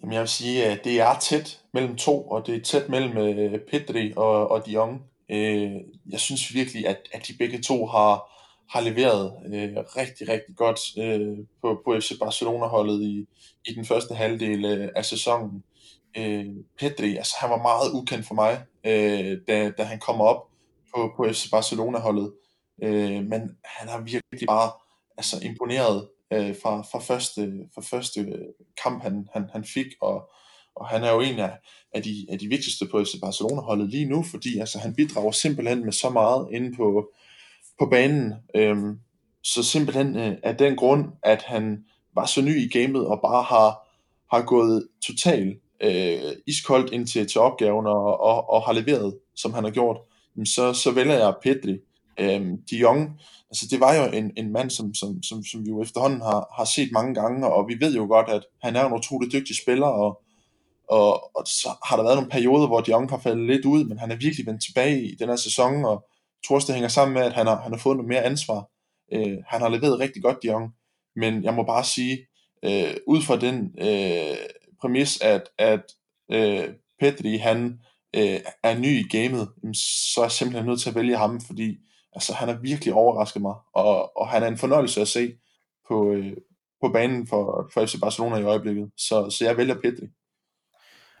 Jamen 0.00 0.12
jeg 0.12 0.20
vil 0.20 0.28
sige, 0.28 0.64
at 0.64 0.84
det 0.84 1.00
er 1.00 1.18
tæt 1.18 1.60
mellem 1.74 1.96
to, 1.96 2.28
og 2.28 2.46
det 2.46 2.56
er 2.56 2.60
tæt 2.60 2.88
mellem 2.88 3.18
øh, 3.18 3.58
Pedri 3.70 4.12
og, 4.16 4.50
og 4.50 4.66
De 4.66 4.72
Jong. 4.72 5.02
Øh, 5.30 5.70
jeg 6.10 6.20
synes 6.20 6.54
virkelig, 6.54 6.86
at, 6.86 7.08
at 7.12 7.28
de 7.28 7.34
begge 7.38 7.62
to 7.62 7.86
har, 7.86 8.30
har 8.70 8.80
leveret 8.80 9.32
øh, 9.54 9.76
rigtig, 9.76 10.28
rigtig 10.28 10.56
godt 10.56 10.80
øh, 10.98 11.38
på, 11.62 11.82
på 11.84 12.00
FC 12.00 12.18
Barcelona-holdet 12.18 13.02
i, 13.02 13.26
i 13.66 13.74
den 13.74 13.84
første 13.84 14.14
halvdel 14.14 14.64
øh, 14.64 14.88
af 14.96 15.04
sæsonen 15.04 15.64
øh, 16.16 16.46
Pedri, 16.78 17.16
altså 17.16 17.34
han 17.40 17.50
var 17.50 17.62
meget 17.62 17.92
ukendt 17.92 18.26
for 18.26 18.34
mig, 18.34 18.64
øh, 18.86 19.38
da, 19.48 19.70
da 19.70 19.82
han 19.82 19.98
kommer 19.98 20.24
op 20.24 20.48
på, 20.94 21.12
på 21.16 21.32
FC 21.32 21.50
Barcelona-holdet. 21.50 22.32
Øh, 22.82 23.24
men 23.24 23.56
han 23.64 23.88
har 23.88 24.00
virkelig 24.00 24.46
bare 24.46 24.70
altså, 25.16 25.36
imponeret 25.42 26.08
øh, 26.32 26.54
fra, 26.62 26.82
fra, 26.82 26.98
første, 26.98 27.68
fra 27.74 27.82
første 27.82 28.46
kamp, 28.82 29.02
han, 29.02 29.28
han, 29.32 29.48
han 29.52 29.64
fik, 29.64 29.86
og, 30.00 30.30
og 30.74 30.88
han 30.88 31.04
er 31.04 31.12
jo 31.12 31.20
en 31.20 31.38
af, 31.38 31.58
af, 31.94 32.02
de, 32.02 32.26
af 32.28 32.38
de 32.38 32.48
vigtigste 32.48 32.86
på 32.90 33.04
FC 33.04 33.20
Barcelona-holdet 33.20 33.88
lige 33.90 34.08
nu, 34.08 34.22
fordi 34.22 34.58
altså, 34.58 34.78
han 34.78 34.94
bidrager 34.94 35.32
simpelthen 35.32 35.84
med 35.84 35.92
så 35.92 36.10
meget 36.10 36.48
inde 36.52 36.76
på, 36.76 37.12
på 37.78 37.86
banen. 37.86 38.34
Øh, 38.54 38.76
så 39.42 39.62
simpelthen 39.62 40.16
øh, 40.16 40.36
af 40.42 40.56
den 40.56 40.76
grund, 40.76 41.04
at 41.22 41.42
han 41.42 41.84
var 42.14 42.26
så 42.26 42.42
ny 42.42 42.56
i 42.56 42.78
gamet 42.78 43.06
og 43.06 43.20
bare 43.20 43.42
har, 43.42 43.88
har 44.36 44.42
gået 44.46 44.88
totalt 45.06 45.61
øh, 45.82 46.32
iskoldt 46.46 46.92
ind 46.92 47.06
til, 47.06 47.26
til 47.26 47.40
opgaven 47.40 47.86
og, 47.86 48.20
og, 48.20 48.50
og 48.50 48.62
har 48.62 48.72
leveret, 48.72 49.18
som 49.36 49.52
han 49.54 49.64
har 49.64 49.70
gjort, 49.70 49.96
så, 50.44 50.72
så 50.72 50.90
vælger 50.90 51.14
jeg 51.14 51.34
Pedri. 51.42 51.78
Øhm, 52.20 52.56
de 52.70 52.76
Jong, 52.76 53.20
altså 53.50 53.66
det 53.70 53.80
var 53.80 53.94
jo 53.94 54.12
en, 54.12 54.30
en 54.36 54.52
mand, 54.52 54.70
som, 54.70 54.94
som, 54.94 55.22
som, 55.22 55.44
som 55.44 55.64
vi 55.64 55.70
jo 55.70 55.82
efterhånden 55.82 56.20
har, 56.20 56.54
har 56.56 56.64
set 56.64 56.88
mange 56.92 57.14
gange, 57.14 57.46
og 57.46 57.68
vi 57.68 57.76
ved 57.80 57.94
jo 57.94 58.06
godt, 58.06 58.28
at 58.28 58.42
han 58.62 58.76
er 58.76 58.84
en 58.84 58.92
utrolig 58.92 59.32
dygtig 59.32 59.56
spiller, 59.56 59.86
og, 59.86 60.22
og, 60.88 61.36
og 61.36 61.46
så 61.46 61.68
har 61.86 61.96
der 61.96 62.02
været 62.02 62.16
nogle 62.16 62.30
perioder, 62.30 62.66
hvor 62.66 62.80
de 62.80 62.90
Jong 62.90 63.10
har 63.10 63.18
faldet 63.18 63.46
lidt 63.46 63.64
ud, 63.64 63.84
men 63.84 63.98
han 63.98 64.10
er 64.10 64.16
virkelig 64.16 64.46
vendt 64.46 64.64
tilbage 64.64 65.02
i 65.02 65.14
den 65.14 65.28
her 65.28 65.36
sæson, 65.36 65.84
og 65.84 66.04
tror 66.46 66.54
også, 66.54 66.66
det 66.66 66.74
hænger 66.74 66.88
sammen 66.88 67.14
med, 67.14 67.22
at 67.22 67.32
han 67.32 67.46
har, 67.46 67.62
han 67.62 67.72
har 67.72 67.78
fået 67.78 67.96
noget 67.96 68.08
mere 68.08 68.24
ansvar. 68.24 68.68
Øh, 69.12 69.38
han 69.46 69.60
har 69.60 69.68
leveret 69.68 69.98
rigtig 69.98 70.22
godt, 70.22 70.42
de 70.42 70.48
Jong, 70.48 70.70
men 71.16 71.44
jeg 71.44 71.54
må 71.54 71.62
bare 71.62 71.84
sige, 71.84 72.26
øh, 72.64 72.94
ud 73.06 73.22
fra 73.22 73.36
den 73.36 73.74
øh, 73.78 74.36
præmis, 74.82 75.20
at, 75.20 75.42
at 75.58 75.84
øh, 76.32 76.68
Pedri, 77.00 77.36
han 77.36 77.80
øh, 78.16 78.40
er 78.62 78.78
ny 78.78 78.86
i 78.86 79.08
gamet, 79.18 79.48
så 80.14 80.20
er 80.20 80.24
jeg 80.24 80.32
simpelthen 80.32 80.66
nødt 80.66 80.80
til 80.80 80.88
at 80.88 80.94
vælge 80.94 81.16
ham, 81.16 81.40
fordi 81.40 81.76
altså, 82.12 82.32
han 82.34 82.48
har 82.48 82.58
virkelig 82.62 82.94
overrasket 82.94 83.42
mig, 83.42 83.54
og, 83.74 84.16
og 84.16 84.28
han 84.28 84.42
er 84.42 84.46
en 84.46 84.58
fornøjelse 84.58 85.00
at 85.00 85.08
se 85.08 85.32
på, 85.88 86.12
øh, 86.12 86.32
på 86.82 86.88
banen 86.92 87.26
for, 87.26 87.70
for 87.74 87.86
FC 87.86 88.00
Barcelona 88.00 88.36
i 88.36 88.42
øjeblikket. 88.42 88.90
Så, 88.96 89.30
så 89.30 89.44
jeg 89.44 89.56
vælger 89.56 89.74
Pedri. 89.74 90.06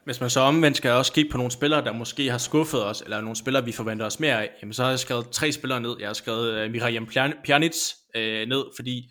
Hvis 0.04 0.20
man 0.20 0.30
så 0.30 0.40
omvendt 0.40 0.76
skal 0.76 0.90
også 0.90 1.12
kigge 1.12 1.30
på 1.30 1.36
nogle 1.36 1.52
spillere, 1.52 1.84
der 1.84 1.92
måske 1.92 2.30
har 2.30 2.38
skuffet 2.38 2.84
os, 2.84 3.00
eller 3.00 3.20
nogle 3.20 3.36
spillere, 3.36 3.64
vi 3.64 3.72
forventer 3.72 4.06
os 4.06 4.20
mere 4.20 4.42
af, 4.42 4.50
jamen 4.62 4.72
så 4.72 4.82
har 4.82 4.90
jeg 4.90 4.98
skrevet 4.98 5.28
tre 5.30 5.52
spillere 5.52 5.80
ned. 5.80 5.96
Jeg 6.00 6.08
har 6.08 6.14
skrevet 6.14 6.54
øh, 6.54 6.66
uh, 6.66 6.72
Miriam 6.72 7.06
Pjanic 7.44 7.76
uh, 8.16 8.22
ned, 8.22 8.64
fordi 8.76 9.10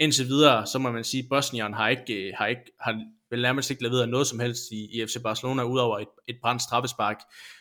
indtil 0.00 0.26
videre, 0.26 0.66
så 0.66 0.78
må 0.78 0.90
man 0.90 1.04
sige, 1.04 1.22
at 1.22 1.28
Bosnien 1.30 1.66
øh, 1.66 1.76
har 1.76 1.88
ikke, 1.88 2.32
har 2.38 2.46
ikke 2.46 2.72
har 2.80 2.94
vel 3.32 3.42
nærmest 3.42 3.70
ikke 3.70 3.82
leveret 3.82 4.08
noget 4.08 4.26
som 4.26 4.40
helst 4.40 4.62
i, 4.70 5.02
i 5.02 5.06
FC 5.06 5.16
Barcelona, 5.22 5.62
udover 5.62 5.98
et, 5.98 6.08
et 6.28 6.36
brændt 6.42 6.62
straffespark. 6.62 7.16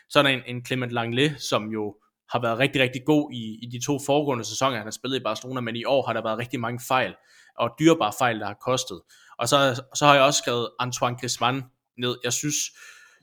Så 0.09 0.19
er 0.19 0.23
der 0.23 0.29
en, 0.29 0.41
en 0.47 0.65
Clement 0.65 0.91
Langley, 0.91 1.29
som 1.37 1.69
jo 1.69 1.95
har 2.29 2.41
været 2.41 2.59
rigtig, 2.59 2.81
rigtig 2.81 3.01
god 3.05 3.31
i, 3.33 3.59
i 3.61 3.69
de 3.71 3.85
to 3.85 3.99
foregående 4.05 4.43
sæsoner, 4.43 4.77
han 4.77 4.85
har 4.85 4.91
spillet 4.91 5.19
i 5.19 5.23
Barcelona, 5.23 5.61
men 5.61 5.75
i 5.75 5.85
år 5.85 6.05
har 6.05 6.13
der 6.13 6.23
været 6.23 6.39
rigtig 6.39 6.59
mange 6.59 6.79
fejl, 6.87 7.15
og 7.57 7.69
dyrebare 7.79 8.13
fejl, 8.19 8.39
der 8.39 8.45
har 8.45 8.57
kostet. 8.61 9.01
Og 9.37 9.49
så, 9.49 9.83
så 9.95 10.05
har 10.05 10.13
jeg 10.13 10.23
også 10.23 10.37
skrevet 10.37 10.69
Antoine 10.79 11.17
Griezmann 11.17 11.63
ned. 11.97 12.17
Jeg 12.23 12.33
synes, 12.33 12.55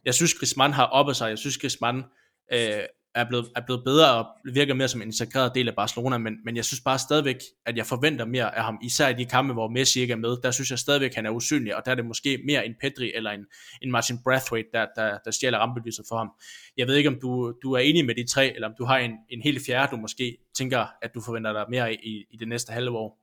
jeg 0.04 0.14
synes 0.14 0.34
Griezmann 0.34 0.72
har 0.72 0.86
oppe 0.86 1.14
sig. 1.14 1.28
Jeg 1.28 1.38
synes, 1.38 1.58
Griezmann 1.58 2.04
øh, 2.52 2.82
er 3.14 3.24
blevet, 3.28 3.48
er 3.56 3.60
blevet 3.66 3.84
bedre 3.84 4.14
og 4.14 4.26
virker 4.54 4.74
mere 4.74 4.88
som 4.88 5.02
en 5.02 5.08
integreret 5.08 5.54
del 5.54 5.68
af 5.68 5.74
Barcelona, 5.74 6.18
men, 6.18 6.34
men 6.44 6.56
jeg 6.56 6.64
synes 6.64 6.80
bare 6.80 6.98
stadigvæk, 6.98 7.36
at 7.66 7.76
jeg 7.76 7.86
forventer 7.86 8.24
mere 8.24 8.56
af 8.56 8.64
ham, 8.64 8.78
især 8.82 9.08
i 9.08 9.14
de 9.14 9.24
kampe, 9.24 9.52
hvor 9.52 9.68
Messi 9.68 10.00
ikke 10.00 10.12
er 10.12 10.16
med, 10.16 10.36
der 10.42 10.50
synes 10.50 10.70
jeg 10.70 10.78
stadigvæk, 10.78 11.10
at 11.10 11.14
han 11.14 11.26
er 11.26 11.30
usynlig, 11.30 11.76
og 11.76 11.82
der 11.84 11.90
er 11.90 11.94
det 11.94 12.06
måske 12.06 12.38
mere 12.46 12.66
en 12.66 12.74
Pedri 12.80 13.12
eller 13.14 13.30
en, 13.30 13.46
en 13.82 13.90
Martin 13.90 14.18
Brathwaite, 14.24 14.68
der, 14.72 14.86
der, 14.96 15.18
der 15.24 15.30
stjæler 15.30 15.58
rampelyset 15.58 16.04
for 16.08 16.16
ham. 16.16 16.30
Jeg 16.76 16.86
ved 16.86 16.96
ikke, 16.96 17.08
om 17.08 17.18
du, 17.20 17.52
du 17.62 17.72
er 17.72 17.78
enig 17.78 18.06
med 18.06 18.14
de 18.14 18.26
tre, 18.26 18.54
eller 18.54 18.68
om 18.68 18.74
du 18.78 18.84
har 18.84 18.98
en, 18.98 19.12
en 19.30 19.42
helt 19.42 19.66
fjerde, 19.66 19.90
du 19.90 19.96
måske 19.96 20.36
tænker, 20.58 20.86
at 21.02 21.10
du 21.14 21.20
forventer 21.20 21.52
dig 21.52 21.64
mere 21.70 21.94
i, 21.94 22.24
i 22.30 22.36
det 22.36 22.48
næste 22.48 22.72
halve 22.72 22.98
år. 22.98 23.18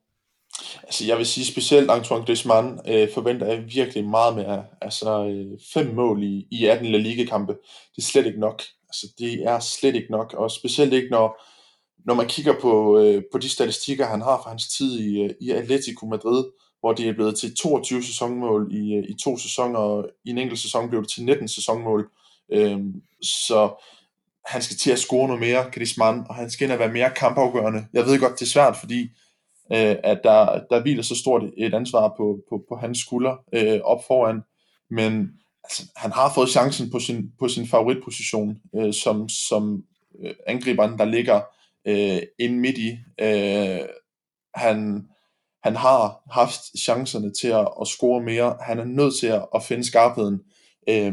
Altså, 0.82 1.04
jeg 1.06 1.18
vil 1.18 1.26
sige 1.26 1.46
specielt 1.46 1.90
Antoine 1.90 2.24
Griezmann 2.24 2.80
øh, 2.88 3.08
forventer 3.14 3.46
jeg 3.46 3.64
virkelig 3.74 4.04
meget 4.04 4.36
mere. 4.36 4.64
Altså, 4.80 5.26
øh, 5.26 5.58
fem 5.74 5.94
mål 5.94 6.22
i, 6.22 6.46
i 6.50 6.66
18 6.66 6.86
La 6.86 6.98
Liga-kampe, 6.98 7.52
det 7.96 8.02
er 8.02 8.06
slet 8.06 8.26
ikke 8.26 8.40
nok. 8.40 8.62
Altså, 8.88 9.06
det 9.18 9.44
er 9.44 9.58
slet 9.58 9.94
ikke 9.94 10.10
nok, 10.10 10.34
og 10.34 10.50
specielt 10.50 10.92
ikke, 10.92 11.08
når, 11.10 11.42
når 12.04 12.14
man 12.14 12.28
kigger 12.28 12.54
på, 12.60 12.98
øh, 12.98 13.22
på 13.32 13.38
de 13.38 13.48
statistikker, 13.48 14.06
han 14.06 14.22
har 14.22 14.40
fra 14.42 14.50
hans 14.50 14.68
tid 14.68 14.98
i, 15.00 15.22
øh, 15.22 15.30
i 15.40 15.50
Atletico 15.50 16.06
Madrid, 16.06 16.44
hvor 16.80 16.92
det 16.92 17.08
er 17.08 17.12
blevet 17.12 17.38
til 17.38 17.56
22 17.56 18.02
sæsonmål 18.02 18.68
i, 18.72 18.94
øh, 18.94 19.04
i 19.08 19.14
to 19.24 19.36
sæsoner, 19.36 19.78
og 19.78 20.08
i 20.24 20.30
en 20.30 20.38
enkelt 20.38 20.60
sæson 20.60 20.88
blev 20.88 21.02
det 21.02 21.10
til 21.10 21.24
19 21.24 21.48
sæsonmål. 21.48 22.10
Øh, 22.52 22.80
så 23.22 23.82
han 24.46 24.62
skal 24.62 24.76
til 24.76 24.90
at 24.90 24.98
score 24.98 25.26
noget 25.26 25.40
mere, 25.40 25.70
Griezmann, 25.72 26.24
og 26.28 26.34
han 26.34 26.50
skal 26.50 26.64
ind 26.64 26.72
og 26.72 26.78
være 26.78 26.92
mere 26.92 27.10
kampafgørende. 27.16 27.86
Jeg 27.92 28.06
ved 28.06 28.20
godt, 28.20 28.32
det 28.32 28.42
er 28.42 28.46
svært, 28.46 28.76
fordi 28.76 29.02
øh, 29.72 29.96
at 30.04 30.20
der, 30.24 30.60
der 30.70 30.82
hviler 30.82 31.02
så 31.02 31.14
stort 31.14 31.42
et 31.56 31.74
ansvar 31.74 32.14
på, 32.16 32.38
på, 32.48 32.64
på 32.68 32.76
hans 32.76 32.98
skulder 32.98 33.36
øh, 33.52 33.80
op 33.84 34.00
foran, 34.06 34.40
men 34.90 35.30
altså, 35.66 35.82
han 35.96 36.12
har 36.12 36.32
fået 36.34 36.48
chancen 36.48 36.90
på 36.90 36.98
sin, 37.00 37.30
på 37.38 37.48
sin 37.48 37.68
favoritposition, 37.68 38.56
øh, 38.76 38.94
som, 38.94 39.28
som 39.28 39.84
øh, 40.24 40.34
angriberen, 40.46 40.98
der 40.98 41.04
ligger 41.04 41.40
øh, 41.86 42.22
inde 42.38 42.58
midt 42.58 42.78
i. 42.78 42.98
Øh, 43.20 43.88
han, 44.54 45.08
han 45.62 45.76
har 45.76 46.22
haft 46.30 46.60
chancerne 46.78 47.32
til 47.40 47.48
at, 47.48 47.68
at 47.80 47.86
score 47.86 48.22
mere. 48.22 48.56
Han 48.60 48.78
er 48.78 48.84
nødt 48.84 49.18
til 49.20 49.26
at, 49.26 49.46
at 49.54 49.62
finde 49.62 49.84
skarpheden, 49.84 50.40
øh, 50.88 51.12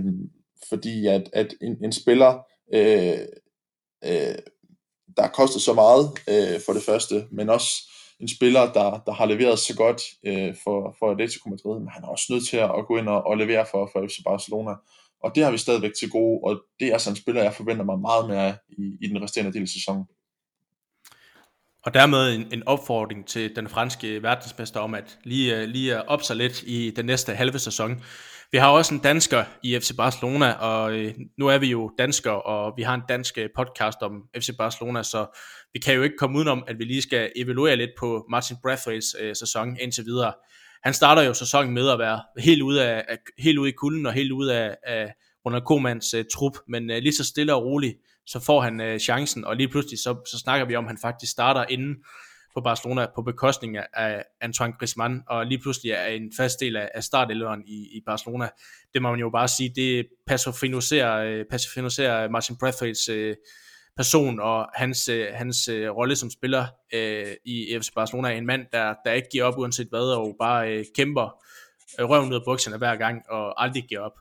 fordi 0.69 1.07
at, 1.07 1.29
at 1.33 1.53
en, 1.61 1.77
en 1.83 1.91
spiller, 1.91 2.39
øh, 2.73 3.19
øh, 4.05 4.35
der 5.17 5.27
koster 5.27 5.59
så 5.59 5.73
meget 5.73 6.11
øh, 6.29 6.61
for 6.65 6.73
det 6.73 6.83
første, 6.83 7.27
men 7.31 7.49
også 7.49 7.73
en 8.19 8.27
spiller, 8.27 8.73
der, 8.73 9.03
der 9.05 9.13
har 9.13 9.25
leveret 9.25 9.59
så 9.59 9.75
godt 9.75 10.01
øh, 10.25 10.55
for, 10.63 10.95
for 10.99 11.11
Atletico 11.11 11.49
Madrid, 11.49 11.79
men 11.79 11.89
han 11.89 12.03
er 12.03 12.07
også 12.07 12.25
nødt 12.29 12.47
til 12.47 12.57
at, 12.57 12.85
gå 12.87 12.97
ind 12.97 13.07
og, 13.07 13.27
og 13.27 13.37
levere 13.37 13.65
for, 13.71 13.89
for 13.93 14.07
FC 14.07 14.17
Barcelona. 14.25 14.71
Og 15.23 15.35
det 15.35 15.43
har 15.43 15.51
vi 15.51 15.57
stadigvæk 15.57 15.91
til 15.99 16.09
gode, 16.09 16.39
og 16.43 16.63
det 16.79 16.87
er 16.87 16.93
altså 16.93 17.09
en 17.09 17.15
spiller, 17.15 17.43
jeg 17.43 17.53
forventer 17.53 17.85
mig 17.85 17.99
meget 17.99 18.27
mere 18.29 18.55
i, 18.69 18.97
i 19.01 19.07
den 19.07 19.23
resterende 19.23 19.53
del 19.53 19.61
af 19.61 19.67
sæsonen. 19.67 20.05
Og 21.85 21.93
dermed 21.93 22.35
en, 22.35 22.47
en 22.53 22.63
opfordring 22.65 23.27
til 23.27 23.55
den 23.55 23.69
franske 23.69 24.23
verdensmester 24.23 24.79
om 24.79 24.93
at 24.93 25.17
lige, 25.23 25.57
øh, 25.57 25.67
lige 25.67 26.09
opse 26.09 26.35
lidt 26.35 26.63
i 26.63 26.93
den 26.95 27.05
næste 27.05 27.35
halve 27.35 27.59
sæson. 27.59 28.03
Vi 28.53 28.57
har 28.57 28.69
også 28.69 28.93
en 28.93 28.99
dansker 28.99 29.43
i 29.63 29.79
FC 29.79 29.91
Barcelona, 29.97 30.51
og 30.51 30.93
øh, 30.93 31.13
nu 31.37 31.47
er 31.47 31.57
vi 31.57 31.67
jo 31.67 31.91
danskere, 31.97 32.41
og 32.41 32.73
vi 32.77 32.83
har 32.83 32.93
en 32.93 33.01
dansk 33.09 33.37
øh, 33.37 33.49
podcast 33.55 33.97
om 34.01 34.21
FC 34.37 34.49
Barcelona, 34.57 35.03
så 35.03 35.25
vi 35.73 35.79
kan 35.79 35.95
jo 35.95 36.01
ikke 36.01 36.15
komme 36.17 36.37
udenom, 36.37 36.63
at 36.67 36.79
vi 36.79 36.83
lige 36.83 37.01
skal 37.01 37.31
evaluere 37.35 37.75
lidt 37.75 37.89
på 37.99 38.25
Martin 38.29 38.57
Brathwaite's 38.67 39.23
øh, 39.23 39.35
sæson 39.35 39.77
indtil 39.81 40.05
videre. 40.05 40.33
Han 40.83 40.93
starter 40.93 41.21
jo 41.21 41.33
sæsonen 41.33 41.73
med 41.73 41.89
at 41.89 41.99
være 41.99 42.21
helt 42.39 42.61
ude, 42.61 42.85
af, 42.85 43.05
af 43.07 43.17
helt 43.39 43.57
ude 43.57 43.69
i 43.69 43.73
kulden 43.73 44.05
og 44.05 44.13
helt 44.13 44.31
ude 44.31 44.57
af, 44.57 44.75
af 44.83 45.13
Ronald 45.45 45.63
Komans 45.63 46.13
øh, 46.13 46.25
trup, 46.33 46.53
men 46.67 46.91
øh, 46.91 46.97
lige 46.97 47.13
så 47.13 47.23
stille 47.23 47.55
og 47.55 47.63
roligt, 47.63 47.97
så 48.25 48.39
får 48.39 48.61
han 48.61 48.81
øh, 48.81 48.99
chancen, 48.99 49.45
og 49.45 49.55
lige 49.55 49.67
pludselig 49.67 49.99
så, 49.99 50.15
så 50.31 50.37
snakker 50.37 50.65
vi 50.65 50.75
om, 50.75 50.85
at 50.85 50.89
han 50.89 50.99
faktisk 51.01 51.31
starter 51.31 51.65
inden 51.69 51.95
for 52.53 52.61
Barcelona 52.61 53.07
på 53.15 53.21
bekostning 53.21 53.77
af 53.93 54.23
Antoine 54.41 54.73
Griezmann, 54.79 55.21
og 55.27 55.45
lige 55.45 55.59
pludselig 55.59 55.91
er 55.91 56.05
en 56.05 56.31
fast 56.37 56.59
del 56.59 56.75
af, 56.75 57.03
startelveren 57.03 57.61
i, 57.67 57.97
i 57.97 58.01
Barcelona. 58.05 58.49
Det 58.93 59.01
må 59.01 59.09
man 59.09 59.19
jo 59.19 59.29
bare 59.29 59.47
sige, 59.47 59.71
det 59.75 60.07
personificerer, 60.27 61.25
øh, 61.25 61.45
personificerer 61.49 62.29
Martin 62.29 62.55
Braithwaite's 62.63 63.11
øh, 63.11 63.35
person 63.97 64.39
og 64.39 64.67
hans, 64.73 65.09
øh, 65.09 65.27
hans 65.33 65.69
rolle 65.69 66.15
som 66.15 66.29
spiller 66.29 66.65
i 67.45 67.77
FC 67.81 67.89
Barcelona 67.95 68.29
er 68.29 68.37
en 68.37 68.45
mand, 68.45 68.65
der, 68.71 68.93
der 69.05 69.11
ikke 69.11 69.27
giver 69.31 69.43
op 69.43 69.57
uanset 69.57 69.87
hvad, 69.89 70.15
og 70.15 70.35
bare 70.39 70.85
kæmper 70.95 71.43
uh, 72.01 72.09
røven 72.09 72.29
ud 72.29 72.35
af 72.35 72.41
bukserne 72.45 72.77
hver 72.77 72.95
gang, 72.95 73.21
og 73.29 73.63
aldrig 73.63 73.83
giver 73.83 74.01
op. 74.01 74.11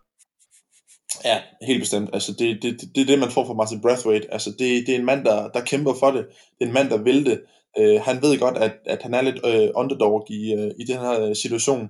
Ja, 1.24 1.42
helt 1.66 1.80
bestemt. 1.80 2.10
Altså, 2.12 2.32
det, 2.32 2.62
det, 2.62 2.80
det, 2.80 2.94
det 2.94 3.00
er 3.00 3.06
det, 3.06 3.18
man 3.18 3.30
får 3.30 3.46
fra 3.46 3.54
Martin 3.54 3.80
Brathwaite. 3.80 4.32
Altså, 4.32 4.50
det, 4.50 4.86
det 4.86 4.88
er 4.88 4.98
en 4.98 5.04
mand, 5.04 5.24
der, 5.24 5.48
der 5.48 5.60
kæmper 5.64 5.94
for 6.00 6.10
det. 6.10 6.26
Det 6.58 6.64
er 6.64 6.66
en 6.66 6.72
mand, 6.72 6.90
der 6.90 7.02
vil 7.02 7.26
det. 7.26 7.40
Øh, 7.78 8.00
han 8.00 8.22
ved 8.22 8.38
godt, 8.38 8.56
at, 8.56 8.72
at 8.86 9.02
han 9.02 9.14
er 9.14 9.22
lidt 9.22 9.46
øh, 9.46 9.70
underdog 9.74 10.26
i, 10.30 10.54
øh, 10.54 10.70
i 10.78 10.84
den 10.84 10.98
her 10.98 11.20
øh, 11.20 11.36
situation. 11.36 11.88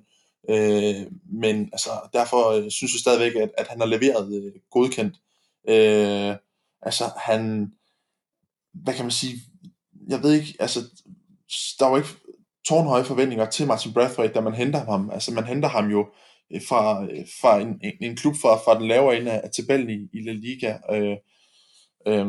øh, 0.51 1.07
men 1.43 1.68
altså, 1.72 1.91
derfor 2.12 2.51
øh, 2.51 2.70
synes 2.70 2.93
jeg 2.93 3.01
stadigvæk, 3.01 3.35
at, 3.43 3.51
at 3.59 3.68
han 3.68 3.80
har 3.80 3.87
leveret 3.87 4.35
øh, 4.35 4.53
godkendt. 4.70 5.14
Øh, 5.68 6.37
altså, 6.83 7.05
han... 7.16 7.72
Hvad 8.74 8.95
kan 8.95 9.05
man 9.05 9.12
sige? 9.12 9.35
Jeg 10.09 10.22
ved 10.22 10.33
ikke, 10.33 10.55
altså... 10.61 10.80
Der 11.78 11.87
var 11.87 11.97
ikke 11.97 12.09
tårnhøje 12.68 13.05
forventninger 13.05 13.51
til 13.51 13.66
Martin 13.66 13.93
Brathwaite, 13.93 14.35
da 14.35 14.41
man 14.41 14.55
henter 14.55 14.85
ham. 14.85 15.11
Altså, 15.11 15.33
man 15.33 15.45
henter 15.45 15.68
ham 15.68 15.91
jo 15.91 16.07
øh, 16.53 16.61
fra, 16.68 17.05
øh, 17.05 17.26
fra 17.41 17.61
en, 17.61 17.80
en, 17.83 17.93
en 18.01 18.16
klub 18.16 18.35
fra, 18.35 18.57
fra 18.57 18.78
den 18.78 18.89
lavere 18.89 19.16
ende 19.16 19.30
af 19.30 19.51
tabellen 19.51 19.91
i, 19.91 20.18
i 20.18 20.22
La 20.22 20.33
Liga. 20.33 20.78
Øh, 20.91 21.16
øh, 22.07 22.26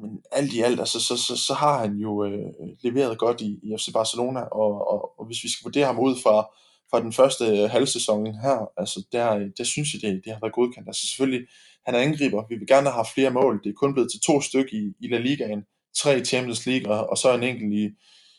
men 0.00 0.22
alt 0.32 0.52
i 0.52 0.60
alt, 0.60 0.80
altså, 0.80 1.00
så, 1.00 1.16
så, 1.16 1.36
så 1.36 1.54
har 1.54 1.78
han 1.78 1.96
jo 1.96 2.24
øh, 2.24 2.52
leveret 2.82 3.18
godt 3.18 3.40
i, 3.40 3.58
i 3.62 3.76
FC 3.78 3.92
Barcelona, 3.92 4.40
og, 4.40 4.88
og, 4.92 5.18
og 5.20 5.26
hvis 5.26 5.44
vi 5.44 5.48
skal 5.48 5.64
vurdere 5.64 5.86
ham 5.86 5.98
ud 5.98 6.16
fra, 6.22 6.48
fra 6.90 7.00
den 7.00 7.12
første 7.12 7.44
øh, 7.44 7.70
halvsæson 7.70 8.26
her, 8.26 8.70
altså 8.76 9.06
der, 9.12 9.48
der 9.58 9.64
synes 9.64 9.88
jeg, 9.94 10.02
det, 10.02 10.20
det 10.24 10.32
har 10.32 10.40
været 10.42 10.54
godkendt. 10.54 10.88
Altså 10.88 11.06
selvfølgelig, 11.06 11.46
han 11.86 11.94
er 11.94 11.98
angriber, 11.98 12.44
vi 12.48 12.56
vil 12.56 12.66
gerne 12.66 12.90
have 12.90 13.06
flere 13.14 13.30
mål, 13.30 13.60
det 13.64 13.70
er 13.70 13.74
kun 13.74 13.92
blevet 13.92 14.10
til 14.10 14.20
to 14.20 14.40
stykker 14.40 14.76
i, 14.76 14.92
i 15.00 15.08
La 15.08 15.18
Ligaen, 15.18 15.62
tre 15.96 16.18
i 16.18 16.24
Champions 16.24 16.66
League, 16.66 16.94
og, 16.94 17.10
og 17.10 17.18
så 17.18 17.34
en 17.34 17.42
enkelt 17.42 17.72
i, 17.72 17.84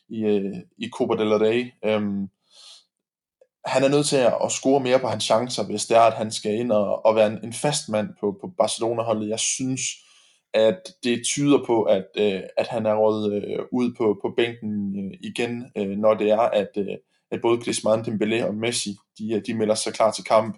i, 0.09 0.19
øh, 0.21 0.55
i 0.77 0.89
Copa 0.89 1.23
del 1.23 1.33
Rey. 1.33 1.71
Øhm, 1.85 2.27
han 3.65 3.83
er 3.83 3.89
nødt 3.89 4.05
til 4.05 4.15
at, 4.15 4.33
at 4.43 4.51
score 4.51 4.79
mere 4.79 4.99
på 4.99 5.07
hans 5.07 5.23
chancer, 5.23 5.63
hvis 5.63 5.85
det 5.85 5.97
er, 5.97 6.01
at 6.01 6.13
han 6.13 6.31
skal 6.31 6.53
ind 6.53 6.71
og, 6.71 7.05
og 7.05 7.15
være 7.15 7.27
en, 7.27 7.39
en 7.43 7.53
fast 7.53 7.89
mand 7.89 8.09
på, 8.19 8.37
på 8.41 8.47
Barcelona-holdet. 8.57 9.29
Jeg 9.29 9.39
synes, 9.39 9.81
at 10.53 10.79
det 11.03 11.21
tyder 11.25 11.63
på, 11.65 11.83
at, 11.83 12.05
øh, 12.17 12.41
at 12.57 12.67
han 12.67 12.85
er 12.85 12.95
råd 12.95 13.33
øh, 13.33 13.65
ud 13.71 13.93
på, 13.97 14.19
på 14.21 14.33
bænken 14.37 14.99
øh, 14.99 15.17
igen, 15.21 15.65
øh, 15.77 15.89
når 15.89 16.13
det 16.13 16.29
er, 16.29 16.39
at, 16.39 16.69
øh, 16.77 16.95
at 17.31 17.41
både 17.41 17.61
Griezmann, 17.61 18.01
Dembélé 18.01 18.45
og 18.45 18.55
Messi, 18.55 18.95
de, 19.19 19.33
øh, 19.33 19.41
de 19.47 19.53
melder 19.53 19.75
sig 19.75 19.93
klar 19.93 20.11
til 20.11 20.23
kamp. 20.23 20.57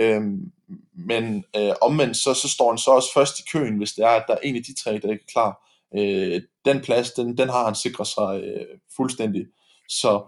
Øhm, 0.00 0.52
men 0.94 1.44
øh, 1.56 1.72
omvendt, 1.80 2.16
så, 2.16 2.34
så 2.34 2.48
står 2.48 2.70
han 2.70 2.78
så 2.78 2.90
også 2.90 3.08
først 3.14 3.38
i 3.38 3.42
køen, 3.52 3.76
hvis 3.76 3.92
det 3.92 4.04
er, 4.04 4.08
at 4.08 4.24
der 4.28 4.34
er 4.34 4.38
en 4.42 4.56
af 4.56 4.62
de 4.62 4.74
tre, 4.74 4.90
der 4.90 5.12
ikke 5.12 5.24
er 5.28 5.32
klar. 5.32 5.68
Øh, 5.96 6.42
den 6.64 6.80
plads, 6.80 7.10
den, 7.10 7.38
den 7.38 7.48
har 7.48 7.64
han 7.64 7.74
sikret 7.74 8.06
sig 8.06 8.40
øh, 8.44 8.66
fuldstændig. 8.96 9.46
Så 9.88 10.22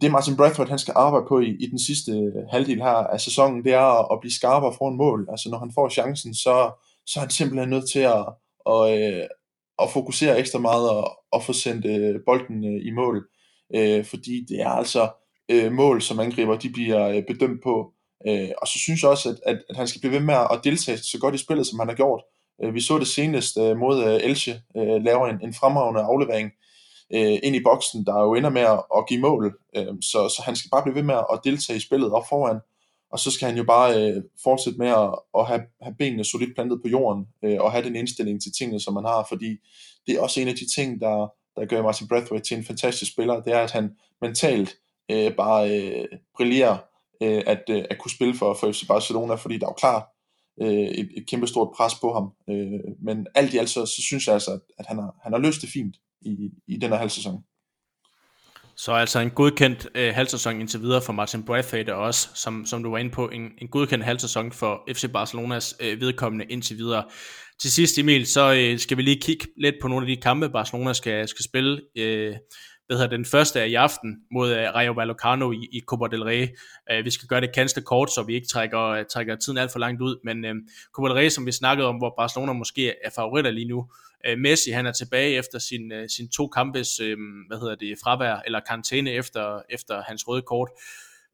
det 0.00 0.10
Martin 0.10 0.36
Bradford 0.36 0.68
han 0.68 0.78
skal 0.78 0.94
arbejde 0.96 1.26
på 1.28 1.40
i, 1.40 1.56
i 1.60 1.66
den 1.66 1.78
sidste 1.78 2.12
øh, 2.12 2.46
halvdel 2.50 2.82
her 2.82 2.90
af 3.14 3.20
sæsonen, 3.20 3.64
det 3.64 3.72
er 3.72 4.00
at, 4.00 4.06
at 4.12 4.20
blive 4.20 4.32
skarpere 4.32 4.74
foran 4.78 4.96
mål. 4.96 5.26
Altså 5.30 5.50
når 5.50 5.58
han 5.58 5.72
får 5.74 5.88
chancen, 5.88 6.34
så, 6.34 6.70
så 7.06 7.18
er 7.18 7.20
han 7.20 7.30
simpelthen 7.30 7.70
nødt 7.70 7.90
til 7.90 7.98
at, 7.98 8.24
og, 8.64 8.98
øh, 8.98 9.26
og 9.78 9.90
fokusere 9.90 10.38
ekstra 10.38 10.58
meget 10.58 10.90
og, 10.90 11.18
og 11.32 11.42
få 11.42 11.52
sendt 11.52 11.86
øh, 11.86 12.20
bolden 12.26 12.64
øh, 12.64 12.86
i 12.86 12.90
mål. 12.90 13.28
Øh, 13.74 14.04
fordi 14.04 14.44
det 14.48 14.60
er 14.60 14.68
altså 14.68 15.08
øh, 15.48 15.72
mål, 15.72 16.02
som 16.02 16.20
angriber, 16.20 16.58
de 16.58 16.70
bliver 16.70 17.08
øh, 17.08 17.22
bedømt 17.28 17.62
på. 17.62 17.92
og 18.62 18.68
så 18.68 18.78
synes 18.78 19.02
jeg 19.02 19.10
også, 19.10 19.28
at, 19.28 19.36
at, 19.46 19.62
at 19.70 19.76
han 19.76 19.88
skal 19.88 20.00
blive 20.00 20.12
ved 20.12 20.20
med 20.20 20.34
at 20.34 20.60
deltage 20.64 20.98
så 20.98 21.18
godt 21.20 21.34
i 21.34 21.38
spillet, 21.38 21.66
som 21.66 21.78
han 21.78 21.88
har 21.88 21.96
gjort. 21.96 22.22
vi 22.74 22.80
så 22.80 22.98
det 22.98 23.06
senest 23.06 23.56
mod 23.56 24.20
Elche, 24.22 24.60
laver 25.08 25.26
en, 25.26 25.38
en 25.42 25.54
fremragende 25.54 26.00
aflevering, 26.00 26.52
øh, 27.12 27.38
ind 27.42 27.56
i 27.56 27.62
boksen, 27.62 28.06
der 28.06 28.22
jo 28.22 28.34
ender 28.34 28.50
med 28.50 28.62
at, 28.62 28.82
at 28.96 29.06
give 29.08 29.20
mål. 29.20 29.58
Øh, 29.76 29.86
så, 30.00 30.28
så 30.28 30.42
han 30.44 30.56
skal 30.56 30.70
bare 30.70 30.82
blive 30.82 30.94
ved 30.94 31.02
med 31.02 31.14
at 31.14 31.40
deltage 31.44 31.76
i 31.76 31.80
spillet 31.80 32.12
op 32.12 32.28
foran, 32.28 32.60
og 33.14 33.20
så 33.20 33.30
skal 33.30 33.48
han 33.48 33.56
jo 33.56 33.64
bare 33.64 33.90
øh, 34.00 34.22
fortsætte 34.42 34.78
med 34.78 34.88
at, 34.88 35.14
at 35.38 35.46
have, 35.46 35.62
have 35.82 35.94
benene 35.98 36.24
solidt 36.24 36.54
plantet 36.54 36.82
på 36.82 36.88
jorden, 36.88 37.26
øh, 37.44 37.56
og 37.60 37.72
have 37.72 37.84
den 37.84 37.96
indstilling 37.96 38.42
til 38.42 38.52
tingene, 38.58 38.80
som 38.80 38.94
man 38.94 39.04
har, 39.04 39.26
fordi 39.28 39.50
det 40.06 40.14
er 40.14 40.20
også 40.20 40.40
en 40.40 40.48
af 40.48 40.54
de 40.54 40.74
ting, 40.74 41.00
der, 41.00 41.32
der 41.56 41.66
gør 41.66 41.82
Martin 41.82 42.08
Brathwaite 42.08 42.48
til 42.48 42.56
en 42.56 42.64
fantastisk 42.64 43.12
spiller, 43.12 43.42
det 43.42 43.52
er, 43.52 43.58
at 43.58 43.70
han 43.70 43.90
mentalt 44.20 44.76
øh, 45.10 45.36
bare 45.36 45.80
øh, 45.80 46.04
brillerer 46.36 46.76
øh, 47.22 47.42
at, 47.46 47.62
øh, 47.70 47.84
at 47.90 47.98
kunne 47.98 48.10
spille 48.10 48.34
for, 48.34 48.54
for 48.54 48.72
FC 48.72 48.86
Barcelona, 48.88 49.34
fordi 49.34 49.58
der 49.58 49.66
er 49.66 49.70
jo 49.70 49.74
klart 49.74 50.04
øh, 50.62 50.88
et, 51.00 51.08
et 51.16 51.26
kæmpe 51.28 51.46
stort 51.46 51.70
pres 51.76 51.94
på 52.00 52.12
ham. 52.12 52.32
Øh, 52.50 52.80
men 53.02 53.26
alt 53.34 53.54
i 53.54 53.58
alt, 53.58 53.70
så, 53.70 53.86
så 53.86 54.02
synes 54.02 54.26
jeg 54.26 54.34
altså, 54.34 54.58
at 54.78 54.86
han 54.86 54.96
har, 54.98 55.16
han 55.22 55.32
har 55.32 55.38
løst 55.38 55.62
det 55.62 55.70
fint 55.70 55.96
i, 56.20 56.50
i 56.66 56.76
den 56.76 56.90
her 56.90 56.98
halv 56.98 57.10
sæson. 57.10 57.44
Så 58.76 58.92
altså 58.92 59.18
en 59.18 59.30
godkendt 59.30 59.88
øh, 59.94 60.14
halvsæson 60.14 60.60
indtil 60.60 60.80
videre 60.80 61.02
for 61.02 61.12
Martin 61.12 61.44
Braithwaite 61.44 61.94
også, 61.94 62.28
som, 62.34 62.66
som 62.66 62.82
du 62.82 62.90
var 62.90 62.98
inde 62.98 63.10
på, 63.10 63.28
en, 63.28 63.50
en 63.58 63.68
godkendt 63.68 64.04
halvsæson 64.04 64.52
for 64.52 64.88
FC 64.92 65.12
Barcelonas 65.12 65.76
øh, 65.80 66.00
vedkommende 66.00 66.44
indtil 66.44 66.76
videre. 66.76 67.04
Til 67.60 67.72
sidst 67.72 67.98
Emil, 67.98 68.26
så 68.26 68.54
øh, 68.54 68.78
skal 68.78 68.96
vi 68.96 69.02
lige 69.02 69.20
kigge 69.20 69.46
lidt 69.60 69.74
på 69.82 69.88
nogle 69.88 70.06
af 70.06 70.16
de 70.16 70.22
kampe, 70.22 70.50
Barcelona 70.50 70.92
skal, 70.92 71.28
skal 71.28 71.44
spille. 71.44 71.80
Øh, 71.98 72.34
hvad 72.86 72.96
hedder 72.96 73.16
den 73.16 73.24
første 73.24 73.60
af 73.60 73.68
i 73.68 73.74
aften 73.74 74.16
mod 74.32 74.52
uh, 74.52 74.56
Rayo 74.56 74.92
Vallecano 74.92 75.52
i, 75.52 75.68
i 75.72 75.80
Copa 75.86 76.06
del 76.10 76.22
Rey. 76.22 76.48
Uh, 76.92 77.04
vi 77.04 77.10
skal 77.10 77.28
gøre 77.28 77.40
det 77.40 77.54
ganske 77.54 77.82
kort, 77.82 78.10
så 78.10 78.22
vi 78.22 78.34
ikke 78.34 78.48
trækker, 78.48 78.98
uh, 78.98 79.04
trækker 79.12 79.36
tiden 79.36 79.58
alt 79.58 79.72
for 79.72 79.78
langt 79.78 80.02
ud, 80.02 80.16
men 80.24 80.44
uh, 80.44 80.56
Copa 80.92 81.08
del 81.08 81.16
Rey, 81.16 81.28
som 81.28 81.46
vi 81.46 81.52
snakkede 81.52 81.88
om, 81.88 81.96
hvor 81.96 82.14
Barcelona 82.18 82.52
måske 82.52 82.94
er 83.04 83.10
favoritter 83.14 83.50
lige 83.50 83.68
nu, 83.68 83.86
Øh, 84.26 84.38
Messi 84.38 84.70
han 84.70 84.86
er 84.86 84.92
tilbage 84.92 85.36
efter 85.36 85.58
sin, 85.58 85.92
øh, 85.92 86.08
sin 86.08 86.28
to 86.28 86.46
kampes 86.46 87.00
uh, 87.00 87.06
hvad 87.48 87.60
hedder 87.60 87.74
det, 87.74 87.98
fravær, 88.02 88.36
eller 88.46 88.60
karantæne 88.60 89.10
efter, 89.10 89.62
efter 89.70 90.02
hans 90.02 90.28
røde 90.28 90.42
kort 90.42 90.68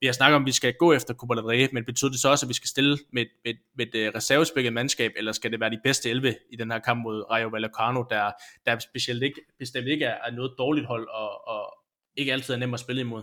vi 0.01 0.07
har 0.07 0.13
snakket 0.13 0.37
om, 0.37 0.43
at 0.43 0.47
vi 0.47 0.53
skal 0.53 0.75
gå 0.75 0.93
efter 0.93 1.15
Copa 1.15 1.35
del 1.35 1.45
Rey, 1.45 1.69
men 1.73 1.85
betyder 1.85 2.11
det 2.11 2.21
så 2.21 2.29
også, 2.31 2.47
at 2.47 2.49
vi 2.49 2.55
skal 2.55 2.69
stille 2.69 2.99
med, 3.13 3.27
med, 3.45 3.55
med 3.77 3.95
et 3.95 4.15
reservespækket 4.15 4.73
mandskab, 4.73 5.13
eller 5.17 5.33
skal 5.33 5.53
det 5.53 5.61
være 5.61 5.71
de 5.71 5.81
bedste 5.85 6.11
11 6.11 6.37
i 6.51 6.57
den 6.57 6.71
her 6.71 6.79
kamp 6.79 7.03
mod 7.03 7.31
Rayo 7.31 7.49
Vallecano, 7.49 8.03
der, 8.11 8.31
der 8.67 8.79
specielt 8.79 9.23
ikke, 9.23 9.41
bestemt 9.59 9.89
ikke 9.89 10.05
er 10.05 10.31
noget 10.37 10.53
dårligt 10.59 10.87
hold, 10.87 11.09
og, 11.09 11.49
og 11.49 11.75
ikke 12.17 12.33
altid 12.33 12.55
er 12.55 12.59
nemt 12.59 12.75
at 12.75 12.81
spille 12.81 13.01
imod? 13.01 13.23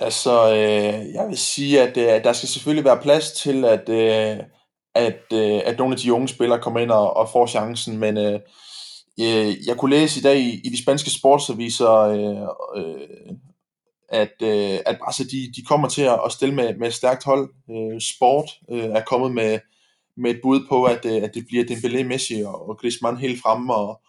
Altså, 0.00 0.50
øh, 0.50 1.14
jeg 1.14 1.28
vil 1.28 1.38
sige, 1.38 1.82
at 1.82 1.96
øh, 1.96 2.24
der 2.24 2.32
skal 2.32 2.48
selvfølgelig 2.48 2.84
være 2.84 3.02
plads 3.02 3.32
til, 3.32 3.64
at, 3.64 3.88
øh, 3.88 4.44
at, 4.94 5.22
øh, 5.32 5.60
at 5.64 5.78
nogle 5.78 5.94
af 5.94 5.98
de 5.98 6.12
unge 6.12 6.28
spillere 6.28 6.60
kommer 6.60 6.80
ind 6.80 6.90
og, 6.90 7.16
og 7.16 7.28
får 7.32 7.46
chancen, 7.46 7.98
men 7.98 8.16
øh, 8.16 8.40
øh, 9.20 9.66
jeg 9.66 9.76
kunne 9.78 9.96
læse 9.96 10.20
i 10.20 10.22
dag 10.22 10.38
i, 10.38 10.60
i 10.64 10.68
de 10.68 10.82
spanske 10.82 11.10
sportsaviser, 11.10 11.90
øh, 11.90 12.84
øh, 12.84 13.34
at, 14.08 14.34
øh, 14.42 14.78
at 14.86 14.98
Barca 14.98 15.22
de, 15.22 15.52
de 15.56 15.62
kommer 15.68 15.88
til 15.88 16.02
at 16.02 16.32
stille 16.32 16.54
med, 16.54 16.76
med 16.76 16.88
et 16.88 16.94
stærkt 16.94 17.24
hold. 17.24 17.50
Øh, 17.70 18.00
Sport 18.00 18.50
øh, 18.70 18.84
er 18.84 19.04
kommet 19.04 19.32
med, 19.32 19.58
med 20.16 20.30
et 20.30 20.40
bud 20.42 20.66
på, 20.68 20.84
at, 20.84 21.04
øh, 21.04 21.22
at 21.22 21.34
det 21.34 21.46
bliver 21.46 21.64
Dembélé, 21.64 22.02
Messi 22.02 22.42
og, 22.42 22.68
og 22.68 22.78
Griezmann 22.78 23.16
helt 23.16 23.42
fremme, 23.42 23.74
og, 23.74 24.00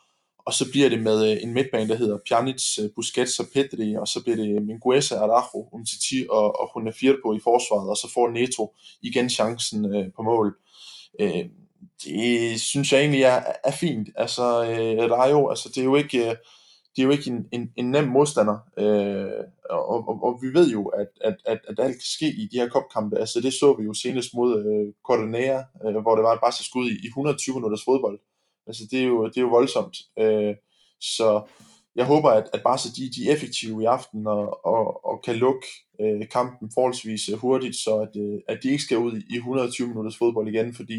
og 0.45 0.53
så 0.53 0.71
bliver 0.71 0.89
det 0.89 1.03
med 1.03 1.31
øh, 1.31 1.37
en 1.43 1.53
midtbane, 1.53 1.89
der 1.89 1.95
hedder 1.95 2.17
Pjanic, 2.27 2.79
øh, 2.79 2.89
Busquets 2.95 3.39
og 3.39 3.45
Pedri, 3.53 3.95
og 3.95 4.07
så 4.07 4.23
bliver 4.23 4.35
det 4.35 4.63
Mingueza, 4.63 5.15
Araujo, 5.15 5.69
Umtiti 5.71 6.25
og, 6.29 6.59
og 6.59 6.71
Hunafirpo 6.73 7.33
i 7.33 7.39
forsvaret, 7.43 7.89
og 7.89 7.97
så 7.97 8.11
får 8.13 8.29
Neto 8.29 8.73
igen 9.01 9.29
chancen 9.29 9.95
øh, 9.95 10.05
på 10.15 10.21
mål. 10.21 10.47
Øh, 10.47 10.70
Øh, 11.19 11.45
det 12.03 12.61
synes 12.61 12.91
jeg 12.91 12.99
egentlig 12.99 13.23
er, 13.23 13.41
er 13.63 13.71
fint. 13.71 14.09
Altså, 14.15 14.43
øh, 14.43 15.11
Rayo, 15.11 15.49
altså 15.49 15.69
det 15.69 15.77
er 15.77 15.85
jo 15.85 15.95
ikke... 15.95 16.29
Øh, 16.29 16.35
er 17.01 17.05
jo 17.05 17.11
ikke 17.11 17.29
en, 17.29 17.47
en, 17.51 17.71
en 17.75 17.91
nem 17.91 18.07
modstander, 18.07 18.57
øh, 18.77 19.43
og, 19.69 20.07
og, 20.07 20.23
og 20.23 20.39
vi 20.41 20.47
ved 20.47 20.71
jo, 20.71 20.87
at, 20.87 21.07
at, 21.21 21.35
at, 21.45 21.59
at 21.67 21.79
alt 21.79 21.93
kan 21.93 22.11
ske 22.17 22.27
i 22.27 22.49
de 22.51 22.57
her 22.57 22.69
kopkampe. 22.69 23.19
Altså 23.19 23.41
det 23.41 23.53
så 23.53 23.75
vi 23.79 23.83
jo 23.83 23.93
senest 23.93 24.33
mod 24.33 24.65
øh, 24.65 24.93
Cordonera, 25.03 25.63
øh, 25.85 26.01
hvor 26.01 26.15
det 26.15 26.23
var 26.23 26.35
bare 26.35 26.51
så 26.51 26.63
skud 26.63 26.89
i, 26.89 26.93
i 27.03 27.07
120 27.07 27.55
minutters 27.55 27.83
fodbold. 27.85 28.19
Altså 28.67 28.83
det 28.91 28.99
er 28.99 29.03
jo, 29.03 29.27
det 29.27 29.37
er 29.37 29.41
jo 29.41 29.47
voldsomt. 29.47 29.97
Øh, 30.19 30.55
så 30.99 31.41
jeg 31.95 32.05
håber, 32.05 32.29
at, 32.29 32.49
at 32.53 32.63
Barca 32.63 32.89
de, 32.97 33.11
de 33.15 33.29
er 33.29 33.33
effektive 33.33 33.83
i 33.83 33.85
aften 33.85 34.27
og, 34.27 34.65
og, 34.65 35.05
og 35.05 35.21
kan 35.25 35.35
lukke 35.35 35.67
øh, 36.01 36.29
kampen 36.31 36.71
forholdsvis 36.73 37.29
øh, 37.29 37.37
hurtigt, 37.37 37.75
så 37.75 37.95
at, 37.95 38.21
øh, 38.21 38.39
at 38.47 38.59
de 38.63 38.71
ikke 38.71 38.83
skal 38.83 38.97
ud 38.97 39.21
i 39.29 39.35
120 39.35 39.87
minutters 39.87 40.17
fodbold 40.17 40.47
igen, 40.47 40.73
fordi 40.73 40.97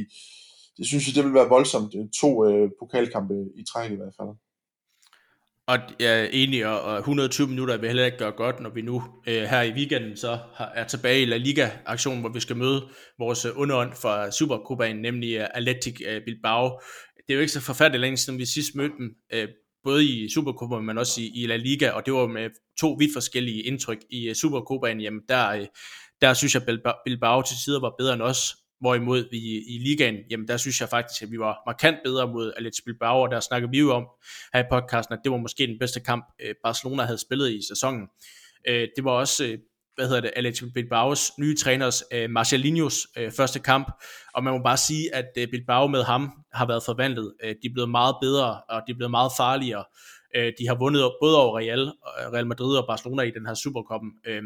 det 0.77 0.87
synes 0.87 1.07
jeg, 1.07 1.15
det 1.15 1.25
vil 1.25 1.35
være 1.35 1.49
voldsomt. 1.49 1.95
Øh, 1.99 2.05
to 2.21 2.51
øh, 2.51 2.71
pokalkampe 2.79 3.35
i 3.57 3.65
træk 3.73 3.91
i 3.91 3.95
hvert 3.95 4.15
fald. 4.21 4.29
Og 5.67 5.79
jeg 6.01 6.21
er 6.21 6.29
enig, 6.33 6.67
og 6.67 6.99
120 6.99 7.49
minutter 7.49 7.77
vil 7.77 7.89
heller 7.89 8.05
ikke 8.05 8.19
gøre 8.19 8.33
godt, 8.33 8.61
når 8.61 8.71
vi 8.71 8.83
nu 8.83 9.03
øh, 9.29 9.43
her 9.43 9.63
i 9.63 9.73
weekenden 9.73 10.17
så 10.17 10.39
er 10.75 10.87
tilbage 10.87 11.23
i 11.23 11.25
La 11.25 11.37
Liga-aktionen, 11.37 12.21
hvor 12.21 12.31
vi 12.31 12.41
skal 12.41 12.57
møde 12.57 12.89
vores 13.19 13.45
øh, 13.45 13.53
underånd 13.57 13.93
fra 13.93 14.31
Supercopaen, 14.31 14.97
nemlig 14.97 15.49
Athletic 15.55 15.99
Bilbao. 16.25 16.81
Det 17.17 17.33
er 17.33 17.35
jo 17.35 17.41
ikke 17.41 17.53
så 17.53 17.61
forfærdeligt 17.61 18.01
længe 18.01 18.17
siden 18.17 18.39
vi 18.39 18.47
sidst 18.47 18.75
mødte 18.75 18.95
dem, 18.99 19.11
både 19.85 20.05
i 20.05 20.29
Supercopa, 20.29 20.79
men 20.79 20.99
også 20.99 21.21
i, 21.21 21.31
i 21.35 21.47
La 21.47 21.57
Liga, 21.57 21.91
og 21.91 22.07
det 22.07 22.15
var 22.15 22.27
med 22.27 22.51
to 22.81 22.97
vidt 22.99 23.13
forskellige 23.13 23.63
indtryk. 23.63 23.99
I 24.11 24.29
øh, 24.29 24.35
Supercopaen, 24.35 25.01
jamen 25.01 25.21
der, 25.29 25.49
øh, 25.49 25.67
der 26.21 26.35
synes 26.35 26.55
jeg, 26.55 26.63
Bilbao 27.05 27.43
til 27.43 27.57
tider 27.65 27.81
var 27.81 27.95
bedre 27.99 28.15
end 28.15 28.23
os, 28.23 28.57
Hvorimod 28.81 29.31
vi 29.31 29.39
i 29.75 29.79
ligaen, 29.79 30.17
jamen 30.31 30.49
der 30.49 30.57
synes 30.57 30.81
jeg 30.81 30.89
faktisk, 30.89 31.23
at 31.23 31.31
vi 31.31 31.39
var 31.39 31.63
markant 31.67 31.97
bedre 32.05 32.29
mod 32.29 32.53
Atletico 32.57 32.85
Bilbao, 32.85 33.23
og 33.23 33.31
der 33.31 33.41
snakkede 33.41 33.71
vi 33.71 33.79
jo 33.79 33.93
om 33.93 34.07
her 34.55 34.61
i 34.61 34.67
podcasten, 34.71 35.13
at 35.13 35.21
det 35.25 35.33
var 35.33 35.39
måske 35.39 35.67
den 35.67 35.79
bedste 35.79 36.01
kamp, 36.01 36.25
øh, 36.41 36.55
Barcelona 36.65 37.03
havde 37.03 37.19
spillet 37.19 37.51
i 37.51 37.61
sæsonen. 37.69 38.07
Det 38.67 39.05
var 39.05 39.11
også, 39.11 39.57
hvad 39.95 40.07
hedder 40.07 40.21
det, 40.21 40.31
Atletico 40.37 40.67
Bilbaos 40.75 41.31
nye 41.39 41.57
træners, 41.57 42.03
øh, 42.13 42.31
Marcelinhos 42.31 43.07
øh, 43.19 43.33
første 43.33 43.59
kamp, 43.59 43.93
og 44.35 44.45
man 44.45 44.53
må 44.53 44.63
bare 44.63 44.77
sige, 44.77 45.15
at 45.15 45.29
øh, 45.39 45.49
Bilbao 45.49 45.87
med 45.87 46.03
ham 46.03 46.31
har 46.53 46.67
været 46.67 46.83
forvandlet. 46.83 47.33
De 47.43 47.67
er 47.69 47.73
blevet 47.73 47.91
meget 47.91 48.17
bedre, 48.23 48.61
og 48.69 48.83
de 48.87 48.93
er 48.93 48.97
blevet 48.97 49.11
meget 49.11 49.33
farligere. 49.37 49.85
Øh, 50.37 50.53
de 50.59 50.69
har 50.69 50.75
vundet 50.75 51.13
både 51.23 51.43
over 51.43 51.59
Real, 51.59 51.93
Real 52.35 52.47
Madrid 52.47 52.77
og 52.77 52.87
Barcelona 52.87 53.23
i 53.23 53.31
den 53.31 53.47
her 53.47 53.55
Superkoppen, 53.55 54.11
Øh, 54.27 54.43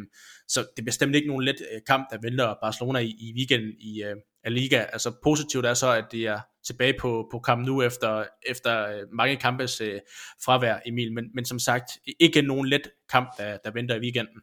så 0.48 0.60
det 0.60 0.82
er 0.82 0.84
bestemt 0.84 1.14
ikke 1.14 1.28
nogen 1.28 1.44
let 1.44 1.56
øh, 1.72 1.80
kamp, 1.86 2.06
der 2.10 2.18
venter 2.22 2.54
Barcelona 2.62 2.98
i, 2.98 3.08
i 3.08 3.32
weekenden 3.36 3.72
i 3.80 4.02
øh, 4.02 4.16
Liga. 4.46 4.84
Altså 4.92 5.12
positivt 5.22 5.66
er 5.66 5.74
så, 5.74 5.92
at 5.92 6.04
de 6.12 6.26
er 6.26 6.40
tilbage 6.66 6.94
på, 7.00 7.28
på 7.32 7.38
kamp 7.38 7.66
nu 7.66 7.82
efter, 7.82 8.24
efter 8.46 9.04
mange 9.12 9.36
kampes 9.36 9.80
øh, 9.80 10.00
fravær, 10.44 10.78
Emil. 10.86 11.12
Men, 11.12 11.24
men 11.34 11.44
som 11.44 11.58
sagt, 11.58 11.90
ikke 12.20 12.42
nogen 12.42 12.68
let 12.68 12.90
kamp, 13.10 13.28
der, 13.38 13.58
der 13.64 13.70
venter 13.70 13.94
i 13.96 14.00
weekenden. 14.00 14.40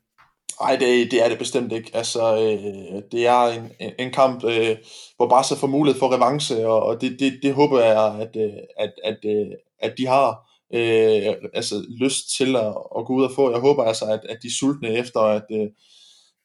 Nej, 0.60 0.76
det, 0.76 1.12
det 1.12 1.24
er 1.26 1.30
det 1.30 1.38
bestemt 1.38 1.72
ikke. 1.72 1.92
Altså, 1.94 2.36
øh, 2.36 3.02
det 3.12 3.28
er 3.28 3.42
en, 3.44 3.72
en 4.00 4.12
kamp, 4.12 4.44
øh, 4.44 4.78
hvor 5.16 5.30
Barca 5.30 5.56
får 5.56 5.68
mulighed 5.68 6.00
for 6.00 6.14
revanche, 6.14 6.68
og, 6.68 6.84
og 6.84 7.02
det, 7.02 7.20
det, 7.20 7.40
det 7.44 7.54
håber 7.54 7.80
jeg, 7.80 8.22
at, 8.22 8.36
øh, 8.36 8.54
at, 8.78 8.94
at, 9.04 9.18
øh, 9.26 9.48
at 9.80 9.94
de 9.98 10.08
har 10.08 10.50
øh, 10.74 11.36
altså 11.54 11.86
lyst 11.90 12.38
til 12.38 12.56
at, 12.56 12.76
at 12.98 13.06
gå 13.06 13.14
ud 13.14 13.24
og 13.24 13.32
få. 13.36 13.52
Jeg 13.52 13.60
håber 13.60 13.84
altså, 13.84 14.06
at, 14.06 14.20
at 14.30 14.38
de 14.42 14.48
er 14.48 14.52
sultne 14.60 14.90
efter 14.90 15.20
at, 15.20 15.46
øh, 15.52 15.68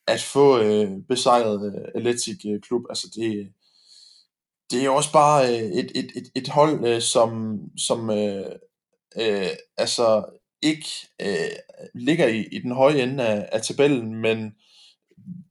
at 0.07 0.21
få 0.21 0.59
øh, 0.59 0.91
besejret 1.09 1.75
øh, 1.75 1.83
Atletic 1.95 2.39
Klub. 2.63 2.83
Altså 2.91 3.07
det, 3.17 3.49
det 4.71 4.85
er 4.85 4.91
også 4.91 5.13
bare 5.13 5.49
øh, 5.49 5.71
et, 5.71 5.93
et, 5.95 6.11
et, 6.17 6.31
et 6.35 6.49
hold, 6.49 6.87
øh, 6.87 7.03
som, 7.03 7.61
som 7.79 8.11
øh, 8.11 8.53
øh, 9.21 9.51
altså 9.77 10.25
ikke 10.63 10.89
øh, 11.21 11.81
ligger 11.95 12.27
i, 12.27 12.45
i 12.53 12.59
den 12.59 12.73
høje 12.73 13.03
ende 13.03 13.27
af, 13.27 13.49
af 13.53 13.63
tabellen, 13.63 14.15
men 14.15 14.55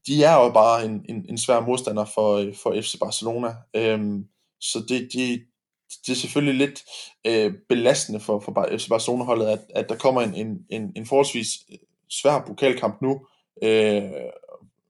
de 0.07 0.23
er 0.23 0.33
jo 0.33 0.49
bare 0.49 0.85
en, 0.85 1.05
en, 1.09 1.25
en 1.29 1.37
svær 1.37 1.59
modstander 1.59 2.05
for, 2.05 2.35
øh, 2.35 2.55
for 2.55 2.81
FC 2.81 2.99
Barcelona. 2.99 3.55
Øhm, 3.73 4.27
så 4.59 4.79
det, 4.89 5.09
de, 5.13 5.41
det 6.05 6.11
er 6.11 6.15
selvfølgelig 6.15 6.67
lidt 6.67 6.83
øh, 7.25 7.53
belastende 7.69 8.19
for, 8.19 8.39
for 8.39 8.67
FC 8.77 8.89
Barcelona-holdet, 8.89 9.47
at, 9.47 9.59
at 9.69 9.89
der 9.89 9.95
kommer 9.95 10.21
en, 10.21 10.35
en, 10.35 10.65
en, 10.69 10.91
en 10.95 11.05
forholdsvis 11.05 11.49
øh, 11.71 11.77
svær 12.09 12.43
pokalkamp 12.47 13.01
nu, 13.01 13.25
øh, 13.63 14.03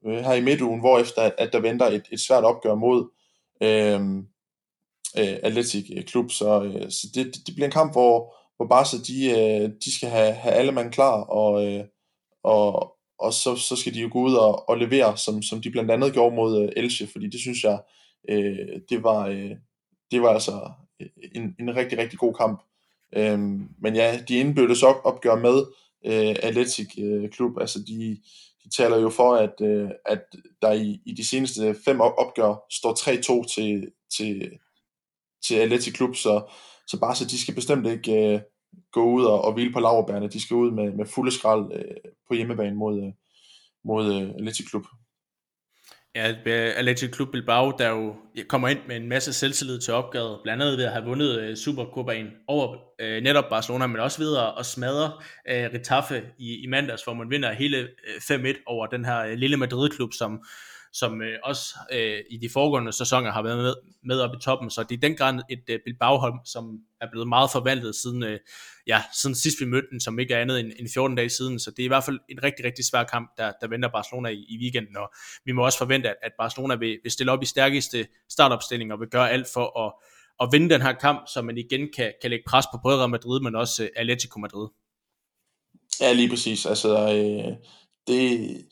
øh 0.06 0.24
her 0.26 0.34
i 0.34 0.42
midtugen, 0.42 0.80
hvor 0.80 1.00
efter 1.00 1.22
at, 1.22 1.34
at 1.38 1.54
der 1.54 1.60
venter 1.60 1.86
et, 1.86 2.08
et 2.12 2.20
svært 2.20 2.44
opgør 2.44 2.76
mod 2.76 3.10
øhm, 3.62 4.18
øh, 4.18 4.24
øh, 5.18 5.38
Atletic 5.44 6.06
Klub, 6.08 6.32
så, 6.32 6.64
øh, 6.64 6.92
så 6.92 7.08
det, 7.16 7.36
det 7.48 7.56
bliver 7.56 7.66
en 7.66 7.72
kamp, 7.72 7.92
hvor, 7.92 8.36
hvor 8.58 8.68
Barca 8.68 8.98
de, 9.08 9.30
øh, 9.30 9.70
de 9.86 9.96
skal 9.96 10.10
have, 10.10 10.34
have 10.34 10.56
alle 10.56 10.72
mand 10.72 10.92
klar, 10.92 11.22
og, 11.22 11.68
øh, 11.68 11.84
og, 12.44 12.94
og 13.20 13.34
så, 13.34 13.56
så 13.56 13.76
skal 13.76 13.94
de 13.94 14.02
jo 14.02 14.10
gå 14.12 14.20
ud 14.20 14.34
og, 14.34 14.70
og 14.70 14.78
levere, 14.78 15.18
som, 15.18 15.42
som 15.42 15.62
de 15.62 15.72
blandt 15.72 15.92
andet 15.92 16.14
gjorde 16.14 16.36
mod 16.36 16.64
øh, 16.64 16.70
Elche, 16.76 17.08
fordi 17.08 17.28
det 17.28 17.40
synes 17.40 17.64
jeg, 17.64 17.82
øh, 18.30 18.82
det 18.90 19.04
var, 19.04 19.28
øh, 19.28 19.52
det 20.12 20.22
var 20.22 20.30
altså 20.30 20.72
øh, 21.02 21.08
en, 21.36 21.56
en 21.60 21.76
rigtig, 21.76 21.98
rigtig 21.98 22.20
god 22.20 22.34
kamp. 22.34 22.62
Øhm, 23.16 23.70
men 23.82 23.96
ja, 23.96 24.20
de 24.28 24.40
indbyrdes 24.40 24.84
op, 24.84 24.96
opgør 25.04 25.36
med 25.36 25.58
øh, 26.06 26.36
Atletic 26.44 27.00
øh, 27.00 27.30
Klub, 27.30 27.60
altså 27.60 27.80
de, 27.80 28.18
de 28.64 28.70
taler 28.78 28.98
jo 28.98 29.10
for, 29.10 29.36
at, 29.36 29.62
øh, 29.62 29.90
at 30.06 30.24
der 30.62 30.72
i, 30.72 31.02
i 31.06 31.14
de 31.14 31.28
seneste 31.28 31.76
fem 31.86 32.02
opgør 32.02 32.66
står 32.72 32.94
3-2 33.44 33.54
til, 33.54 33.92
til, 34.18 34.52
til 35.48 35.56
Atletic 35.56 35.94
Klub, 35.94 36.16
så, 36.16 36.52
så 36.88 37.00
bare 37.00 37.16
så 37.16 37.26
de 37.26 37.42
skal 37.42 37.56
bestemt 37.56 37.88
ikke 37.88 38.34
øh, 38.34 38.42
gå 38.92 39.04
ud 39.06 39.26
og, 39.26 39.42
og 39.42 39.54
hvile 39.54 39.74
på 39.74 39.80
laverbærene, 39.80 40.28
de 40.28 40.42
skal 40.42 40.56
ud 40.56 40.72
med, 40.72 40.92
med 40.92 41.06
fulde 41.06 41.32
skrald 41.32 41.74
øh, 41.74 42.12
på 42.28 42.34
hjemmebane 42.34 42.76
mod, 42.76 43.04
øh, 43.04 43.14
mod 43.86 44.14
øh, 44.14 44.30
Atletic 44.30 44.70
Klub. 44.70 44.86
Ja, 46.18 46.30
øh, 46.30 46.78
Athletic 46.78 47.16
Club 47.16 47.32
Bilbao, 47.32 47.72
der 47.78 47.90
jo 47.90 48.16
kommer 48.48 48.68
ind 48.68 48.80
med 48.88 48.96
en 48.96 49.10
masse 49.10 49.34
selvtillid 49.34 49.80
til 49.80 49.94
opgaven, 49.94 50.40
blandt 50.44 50.64
andet 50.64 50.78
ved 50.78 50.86
at 50.86 50.92
have 50.92 51.06
vundet 51.06 51.40
øh, 51.40 51.56
Supercopaen 51.56 52.28
over 52.48 52.78
øh, 53.00 53.24
netop 53.24 53.44
Barcelona, 53.50 53.88
men 53.88 54.00
også 54.00 54.20
ved 54.20 54.38
at, 54.60 54.66
smadre 54.66 55.12
øh, 55.50 55.70
Retafe 55.74 56.24
i, 56.38 56.64
i 56.64 56.68
mandags, 56.68 57.04
hvor 57.04 57.14
man 57.14 57.30
vinder 57.30 57.54
hele 57.54 57.78
øh, 57.78 58.36
5-1 58.38 58.64
over 58.66 58.88
den 58.88 59.06
her 59.06 59.20
øh, 59.20 59.34
lille 59.34 59.58
Madrid-klub, 59.58 60.14
som 60.14 60.44
som 60.94 61.22
øh, 61.22 61.40
også 61.44 61.76
øh, 61.92 62.20
i 62.30 62.38
de 62.38 62.50
foregående 62.50 62.92
sæsoner 62.92 63.32
har 63.32 63.42
været 63.42 63.58
med, 63.58 63.74
med 64.04 64.20
op 64.20 64.36
i 64.36 64.40
toppen. 64.42 64.70
Så 64.70 64.84
det 64.84 64.96
er 64.96 65.00
den 65.00 65.16
grad 65.16 65.40
et 65.50 65.64
øh, 65.70 65.80
Bilbao-hold, 65.86 66.34
som 66.46 66.80
er 67.02 67.08
blevet 67.12 67.28
meget 67.28 67.52
forvaltet 67.52 67.96
siden, 67.96 68.24
øh, 68.24 68.40
ja, 68.88 69.04
siden 69.14 69.36
sidst 69.36 69.60
vi 69.60 69.66
mødte 69.66 69.88
den, 69.92 70.00
som 70.00 70.20
ikke 70.20 70.34
er 70.34 70.42
andet 70.42 70.60
end, 70.60 70.72
end 70.80 70.88
14 70.94 71.18
dage 71.18 71.30
siden. 71.30 71.60
Så 71.60 71.72
det 71.72 71.80
er 71.80 71.84
i 71.84 71.88
hvert 71.88 72.04
fald 72.04 72.20
en 72.30 72.44
rigtig, 72.44 72.66
rigtig 72.66 72.86
svær 72.86 73.04
kamp, 73.04 73.32
der, 73.38 73.52
der 73.62 73.68
venter 73.68 73.90
Barcelona 73.90 74.30
i, 74.30 74.46
i 74.50 74.58
weekenden. 74.62 74.98
Og 74.98 75.14
vi 75.46 75.52
må 75.52 75.66
også 75.66 75.78
forvente, 75.78 76.10
at, 76.10 76.16
at 76.22 76.32
Barcelona 76.38 76.76
vil, 76.76 77.00
vil 77.04 77.12
stille 77.12 77.32
op 77.32 77.44
i 77.44 77.46
stærkeste 77.46 78.08
startopstilling 78.30 78.94
og 78.94 79.00
vil 79.00 79.10
gøre 79.10 79.32
alt 79.32 79.48
for 79.54 79.80
at, 79.86 79.94
at 80.42 80.50
vinde 80.52 80.70
den 80.70 80.82
her 80.82 80.94
kamp, 80.94 81.28
så 81.28 81.42
man 81.42 81.58
igen 81.58 81.90
kan, 81.96 82.14
kan 82.22 82.30
lægge 82.30 82.44
pres 82.48 82.66
på 82.74 82.80
både 82.84 82.98
Real 82.98 83.10
Madrid, 83.10 83.42
men 83.42 83.56
også 83.56 83.84
øh, 83.84 83.90
Atletico 83.96 84.40
Madrid. 84.40 84.68
Ja, 86.02 86.14
lige 86.14 86.30
præcis. 86.30 86.66
Altså, 86.66 86.90
øh, 86.90 87.56
det 88.08 88.66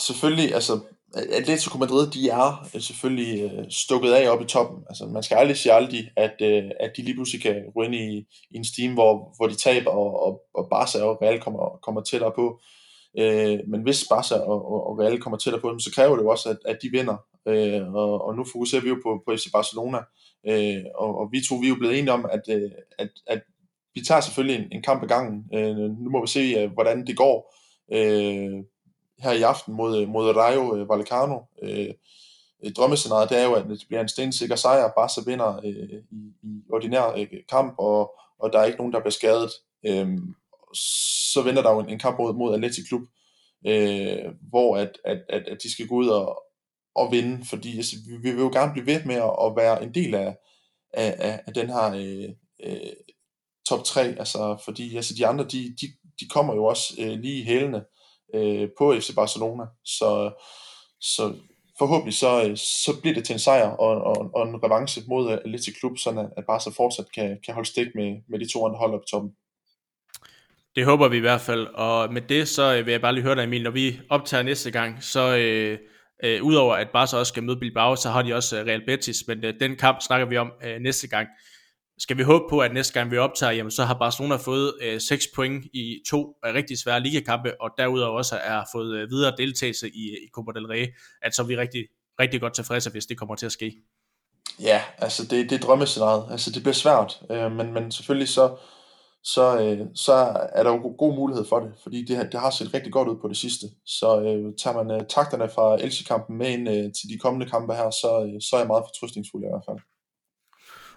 selvfølgelig, 0.00 0.54
altså, 0.54 0.80
Atletico 1.14 1.78
Madrid, 1.78 2.10
de 2.10 2.28
er 2.28 2.68
øh, 2.74 2.80
selvfølgelig 2.80 3.52
øh, 3.52 3.64
stukket 3.70 4.12
af 4.12 4.28
op 4.30 4.42
i 4.42 4.44
toppen. 4.44 4.84
Altså, 4.88 5.06
man 5.06 5.22
skal 5.22 5.36
aldrig 5.36 5.56
sige 5.56 5.72
aldrig, 5.72 6.10
at, 6.16 6.34
øh, 6.42 6.70
at 6.80 6.92
de 6.96 7.02
lige 7.02 7.14
pludselig 7.14 7.42
kan 7.42 7.64
gå 7.74 7.82
ind 7.82 7.94
i, 7.94 8.18
i 8.50 8.56
en 8.56 8.64
steam, 8.64 8.92
hvor, 8.92 9.36
hvor 9.36 9.46
de 9.46 9.54
taber, 9.54 9.90
og, 9.90 10.26
og, 10.26 10.40
og 10.54 10.68
Barca 10.70 11.02
og 11.02 11.22
Real 11.22 11.40
kommer, 11.40 11.78
kommer 11.82 12.00
tættere 12.00 12.32
på. 12.34 12.60
Øh, 13.18 13.58
men 13.68 13.82
hvis 13.82 14.04
Barca 14.10 14.34
og, 14.34 14.72
og, 14.72 14.86
og 14.86 14.98
Real 14.98 15.20
kommer 15.20 15.38
tættere 15.38 15.60
på 15.60 15.70
dem, 15.70 15.80
så 15.80 15.90
kræver 15.94 16.16
det 16.16 16.22
jo 16.22 16.28
også, 16.28 16.48
at, 16.48 16.58
at 16.64 16.78
de 16.82 16.88
vinder. 16.90 17.16
Øh, 17.48 17.94
og, 17.94 18.24
og 18.24 18.36
nu 18.36 18.44
fokuserer 18.52 18.82
vi 18.82 18.88
jo 18.88 18.96
på, 19.04 19.22
på 19.26 19.36
FC 19.36 19.52
Barcelona, 19.52 19.98
øh, 20.48 20.84
og, 20.94 21.18
og 21.18 21.28
vi 21.32 21.40
to 21.48 21.54
vi 21.56 21.66
er 21.66 21.68
jo 21.68 21.74
blevet 21.74 21.98
enige 21.98 22.12
om, 22.12 22.26
at, 22.32 22.42
øh, 22.48 22.70
at, 22.98 23.10
at 23.26 23.42
vi 23.94 24.00
tager 24.00 24.20
selvfølgelig 24.20 24.64
en, 24.64 24.68
en 24.72 24.82
kamp 24.82 25.02
ad 25.02 25.08
gangen. 25.08 25.44
Øh, 25.54 25.76
nu 25.76 26.10
må 26.10 26.20
vi 26.20 26.26
se, 26.26 26.54
øh, 26.58 26.72
hvordan 26.72 27.06
det 27.06 27.16
går 27.16 27.54
øh, 27.92 28.64
her 29.22 29.32
i 29.32 29.42
aften 29.42 29.74
mod, 29.74 30.02
øh, 30.02 30.08
mod 30.08 30.36
Rayo 30.36 30.76
øh, 30.76 30.88
Vallecano. 30.88 31.38
Øh, 31.62 31.94
drømmescenariet 32.76 33.30
det 33.30 33.38
er 33.38 33.44
jo, 33.44 33.54
at 33.54 33.64
det 33.64 33.84
bliver 33.88 34.00
en 34.00 34.08
stensikker 34.08 34.56
sejr. 34.56 34.92
Barca 34.96 35.20
vinder 35.26 35.60
øh, 35.64 36.02
i, 36.10 36.32
i 36.42 36.62
ordinær 36.72 37.12
øh, 37.16 37.26
kamp, 37.48 37.74
og, 37.78 38.12
og 38.38 38.52
der 38.52 38.58
er 38.58 38.64
ikke 38.64 38.78
nogen, 38.78 38.92
der 38.92 39.00
bliver 39.00 39.10
skadet. 39.10 39.50
Øh, 39.86 40.18
så 41.32 41.42
venter 41.42 41.62
der 41.62 41.72
jo 41.72 41.80
en, 41.80 41.88
en 41.88 41.98
kamp 41.98 42.18
mod, 42.18 42.34
mod 42.34 42.54
Atletic 42.54 42.88
Klub, 42.88 43.02
øh, 43.66 44.32
hvor 44.50 44.76
at, 44.76 44.98
at, 45.04 45.18
at, 45.28 45.42
at 45.48 45.58
de 45.62 45.72
skal 45.72 45.86
gå 45.86 45.94
ud 45.94 46.08
og, 46.08 46.42
og 46.94 47.12
vinde, 47.12 47.44
fordi 47.44 47.76
altså, 47.76 47.96
vi, 48.08 48.16
vi 48.16 48.30
vil 48.30 48.42
jo 48.42 48.50
gerne 48.52 48.72
blive 48.72 48.86
ved 48.86 49.04
med 49.04 49.14
at, 49.14 49.32
at 49.44 49.56
være 49.56 49.82
en 49.82 49.94
del 49.94 50.14
af, 50.14 50.36
af, 50.92 51.40
af 51.46 51.54
den 51.54 51.68
her 51.70 51.92
øh, 51.94 52.30
øh, 52.64 52.92
top 53.68 53.84
3, 53.84 54.02
altså 54.02 54.56
fordi 54.64 54.96
altså, 54.96 55.14
de 55.14 55.26
andre, 55.26 55.44
de, 55.44 55.76
de, 55.80 55.86
de 56.20 56.28
kommer 56.28 56.54
jo 56.54 56.64
også 56.64 56.94
øh, 56.98 57.18
lige 57.18 57.40
i 57.40 57.44
hælene 57.44 57.84
øh, 58.34 58.68
på 58.78 58.94
FC 59.00 59.14
Barcelona, 59.14 59.64
så, 59.84 60.30
så 61.00 61.34
forhåbentlig 61.78 62.14
så, 62.14 62.44
øh, 62.44 62.56
så 62.56 63.00
bliver 63.00 63.14
det 63.14 63.24
til 63.24 63.32
en 63.32 63.38
sejr 63.38 63.68
og, 63.68 63.94
og, 64.10 64.30
og 64.34 64.48
en 64.48 64.64
revanche 64.64 65.02
mod 65.08 65.30
Atletic 65.30 65.74
Klub, 65.80 65.98
så 65.98 66.28
at 66.36 66.44
Barca 66.46 66.70
fortsat 66.76 67.06
kan, 67.14 67.38
kan 67.44 67.54
holde 67.54 67.68
stik 67.68 67.86
med, 67.94 68.16
med 68.28 68.38
de 68.38 68.52
to 68.52 68.66
andre 68.66 68.78
hold 68.78 69.00
på 69.00 69.04
toppen. 69.10 69.32
Det 70.76 70.84
håber 70.84 71.08
vi 71.08 71.16
i 71.16 71.20
hvert 71.20 71.40
fald, 71.40 71.66
og 71.66 72.12
med 72.12 72.22
det 72.22 72.48
så 72.48 72.74
øh, 72.76 72.86
vil 72.86 72.92
jeg 72.92 73.00
bare 73.00 73.14
lige 73.14 73.24
høre 73.24 73.36
dig 73.36 73.44
Emil, 73.44 73.62
når 73.62 73.70
vi 73.70 74.00
optager 74.10 74.42
næste 74.42 74.70
gang, 74.70 75.02
så 75.02 75.36
øh, 75.36 75.78
øh, 76.24 76.42
udover 76.42 76.74
at 76.74 76.88
Barca 76.92 77.16
også 77.16 77.30
skal 77.30 77.42
møde 77.42 77.60
Bilbao, 77.60 77.96
så 77.96 78.10
har 78.10 78.22
de 78.22 78.34
også 78.34 78.60
øh, 78.60 78.66
Real 78.66 78.82
Betis, 78.86 79.24
men 79.28 79.44
øh, 79.44 79.54
den 79.60 79.76
kamp 79.76 80.00
snakker 80.00 80.26
vi 80.26 80.36
om 80.36 80.52
øh, 80.64 80.80
næste 80.80 81.08
gang. 81.08 81.28
Skal 82.02 82.18
vi 82.18 82.22
håbe 82.22 82.44
på, 82.50 82.58
at 82.58 82.74
næste 82.74 82.92
gang 82.92 83.10
vi 83.10 83.18
optager, 83.18 83.52
jamen, 83.52 83.70
så 83.70 83.84
har 83.84 83.94
Barcelona 83.94 84.36
fået 84.36 84.74
øh, 84.80 85.00
6 85.00 85.24
point 85.34 85.64
i 85.64 86.00
to 86.08 86.36
øh, 86.46 86.54
rigtig 86.54 86.78
svære 86.78 87.00
ligakampe, 87.00 87.60
og 87.60 87.70
derudover 87.78 88.18
også 88.18 88.36
er 88.44 88.62
fået 88.74 88.96
øh, 88.96 89.10
videre 89.10 89.34
deltagelse 89.36 89.88
i, 89.88 90.10
øh, 90.10 90.16
i 90.26 90.28
Copa 90.34 90.52
del 90.54 90.66
Rey, 90.66 90.86
at 91.22 91.34
så 91.34 91.42
er 91.42 91.46
vi 91.46 91.56
rigtig, 91.56 91.84
rigtig 92.20 92.40
godt 92.40 92.54
tilfredse, 92.54 92.90
hvis 92.90 93.06
det 93.06 93.18
kommer 93.18 93.34
til 93.34 93.46
at 93.46 93.52
ske. 93.52 93.72
Ja, 94.60 94.82
altså 94.98 95.22
det, 95.26 95.50
det 95.50 95.56
er 95.56 95.66
drømmescenariet. 95.66 96.24
Altså 96.30 96.50
det 96.50 96.62
bliver 96.62 96.74
svært, 96.74 97.22
øh, 97.30 97.52
men, 97.52 97.72
men 97.74 97.92
selvfølgelig 97.92 98.28
så, 98.28 98.56
så, 99.24 99.60
øh, 99.62 99.86
så 99.94 100.12
er 100.52 100.62
der 100.62 100.70
jo 100.70 100.94
god 100.98 101.14
mulighed 101.16 101.44
for 101.48 101.60
det, 101.60 101.72
fordi 101.82 102.04
det, 102.04 102.32
det 102.32 102.40
har 102.40 102.50
set 102.50 102.74
rigtig 102.74 102.92
godt 102.92 103.08
ud 103.08 103.16
på 103.20 103.28
det 103.28 103.36
sidste. 103.36 103.66
Så 103.86 104.20
øh, 104.20 104.52
tager 104.62 104.84
man 104.84 105.00
øh, 105.00 105.06
takterne 105.08 105.48
fra 105.48 105.74
Elche-kampen 105.74 106.38
med 106.38 106.50
ind 106.50 106.68
øh, 106.68 106.84
til 106.84 107.06
de 107.12 107.18
kommende 107.18 107.50
kampe 107.50 107.74
her, 107.74 107.90
så, 107.90 108.10
øh, 108.26 108.40
så 108.40 108.50
er 108.56 108.60
jeg 108.60 108.66
meget 108.66 108.84
fortrystningsfuld 108.88 109.44
i 109.44 109.52
hvert 109.52 109.66
fald. 109.68 109.91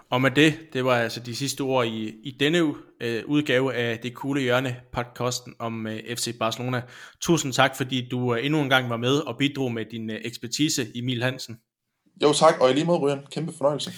Og 0.10 0.22
med 0.22 0.32
det, 0.32 0.60
det 0.74 0.86
var 0.86 0.96
altså 0.96 1.20
de 1.20 1.36
sidste 1.36 1.62
ord 1.62 1.88
i, 1.88 2.14
i 2.24 2.32
denne 2.40 2.74
øh, 3.02 3.24
udgave 3.26 3.74
af 3.74 4.00
Det 4.00 4.14
Kugle 4.14 4.42
Hjørne 4.42 4.76
podcasten 4.94 5.56
om 5.60 5.88
øh, 5.88 6.16
FC 6.16 6.38
Barcelona. 6.40 6.82
Tusind 7.22 7.54
tak, 7.54 7.76
fordi 7.78 8.08
du 8.10 8.36
øh, 8.36 8.46
endnu 8.46 8.62
en 8.62 8.70
gang 8.70 8.90
var 8.90 8.98
med 8.98 9.18
og 9.18 9.38
bidrog 9.38 9.72
med 9.72 9.86
din 9.86 10.10
øh, 10.10 10.22
ekspertise, 10.22 10.88
Emil 10.96 11.24
Hansen. 11.24 11.58
Jo 12.24 12.34
tak, 12.34 12.60
og 12.62 12.70
i 12.70 12.74
lige 12.74 12.86
måde, 12.86 13.00
Ryan. 13.00 13.26
Kæmpe 13.32 13.54
fornøjelse. 13.58 13.92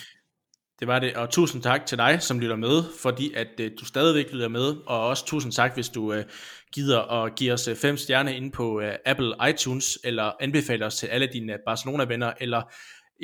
Det 0.80 0.88
var 0.88 1.00
det, 1.00 1.16
og 1.16 1.30
tusind 1.30 1.64
tak 1.64 1.86
til 1.86 1.98
dig, 1.98 2.18
som 2.22 2.40
lytter 2.40 2.56
med, 2.56 2.84
fordi 3.00 3.34
at 3.34 3.48
øh, 3.60 3.72
du 3.80 3.86
stadigvæk 3.86 4.32
lytter 4.32 4.48
med, 4.48 4.76
og 4.86 5.08
også 5.08 5.26
tusind 5.26 5.52
tak, 5.52 5.74
hvis 5.74 5.90
du 5.90 6.14
øh, 6.14 6.26
gider 6.74 7.24
at 7.24 7.36
give 7.36 7.54
os 7.54 7.68
øh, 7.68 7.76
fem 7.76 7.98
stjerner 7.98 8.32
ind 8.32 8.52
på 8.52 8.82
øh, 8.82 8.94
Apple 9.06 9.34
iTunes, 9.50 10.00
eller 10.04 10.32
anbefaler 10.40 10.86
os 10.86 10.96
til 10.96 11.08
alle 11.08 11.28
dine 11.34 11.58
Barcelona-venner, 11.66 12.34
eller 12.40 12.62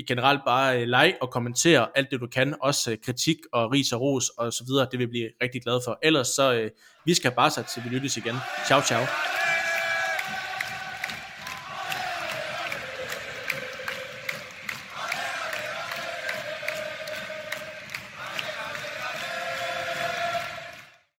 generelt 0.07 0.41
bare 0.45 0.81
øh, 0.81 0.87
like 0.87 1.17
og 1.21 1.29
kommentere 1.29 1.87
alt 1.95 2.11
det 2.11 2.19
du 2.19 2.27
kan, 2.27 2.55
også 2.61 2.91
øh, 2.91 2.97
kritik 3.05 3.37
og 3.51 3.71
ris 3.71 3.91
og 3.91 4.01
ros 4.01 4.29
og 4.29 4.53
så 4.53 4.63
videre, 4.67 4.87
det 4.91 4.99
vil 4.99 5.07
vi 5.07 5.09
blive 5.09 5.29
rigtig 5.41 5.61
glade 5.61 5.81
for. 5.85 5.99
Ellers 6.01 6.27
så, 6.27 6.53
øh, 6.53 6.71
vi 7.05 7.13
skal 7.13 7.31
bare 7.31 7.51
sætte 7.51 7.69
til 7.73 7.83
vi 7.83 7.89
lyttes 7.89 8.17
igen. 8.17 8.35
Ciao, 8.67 8.81
ciao. 8.81 9.42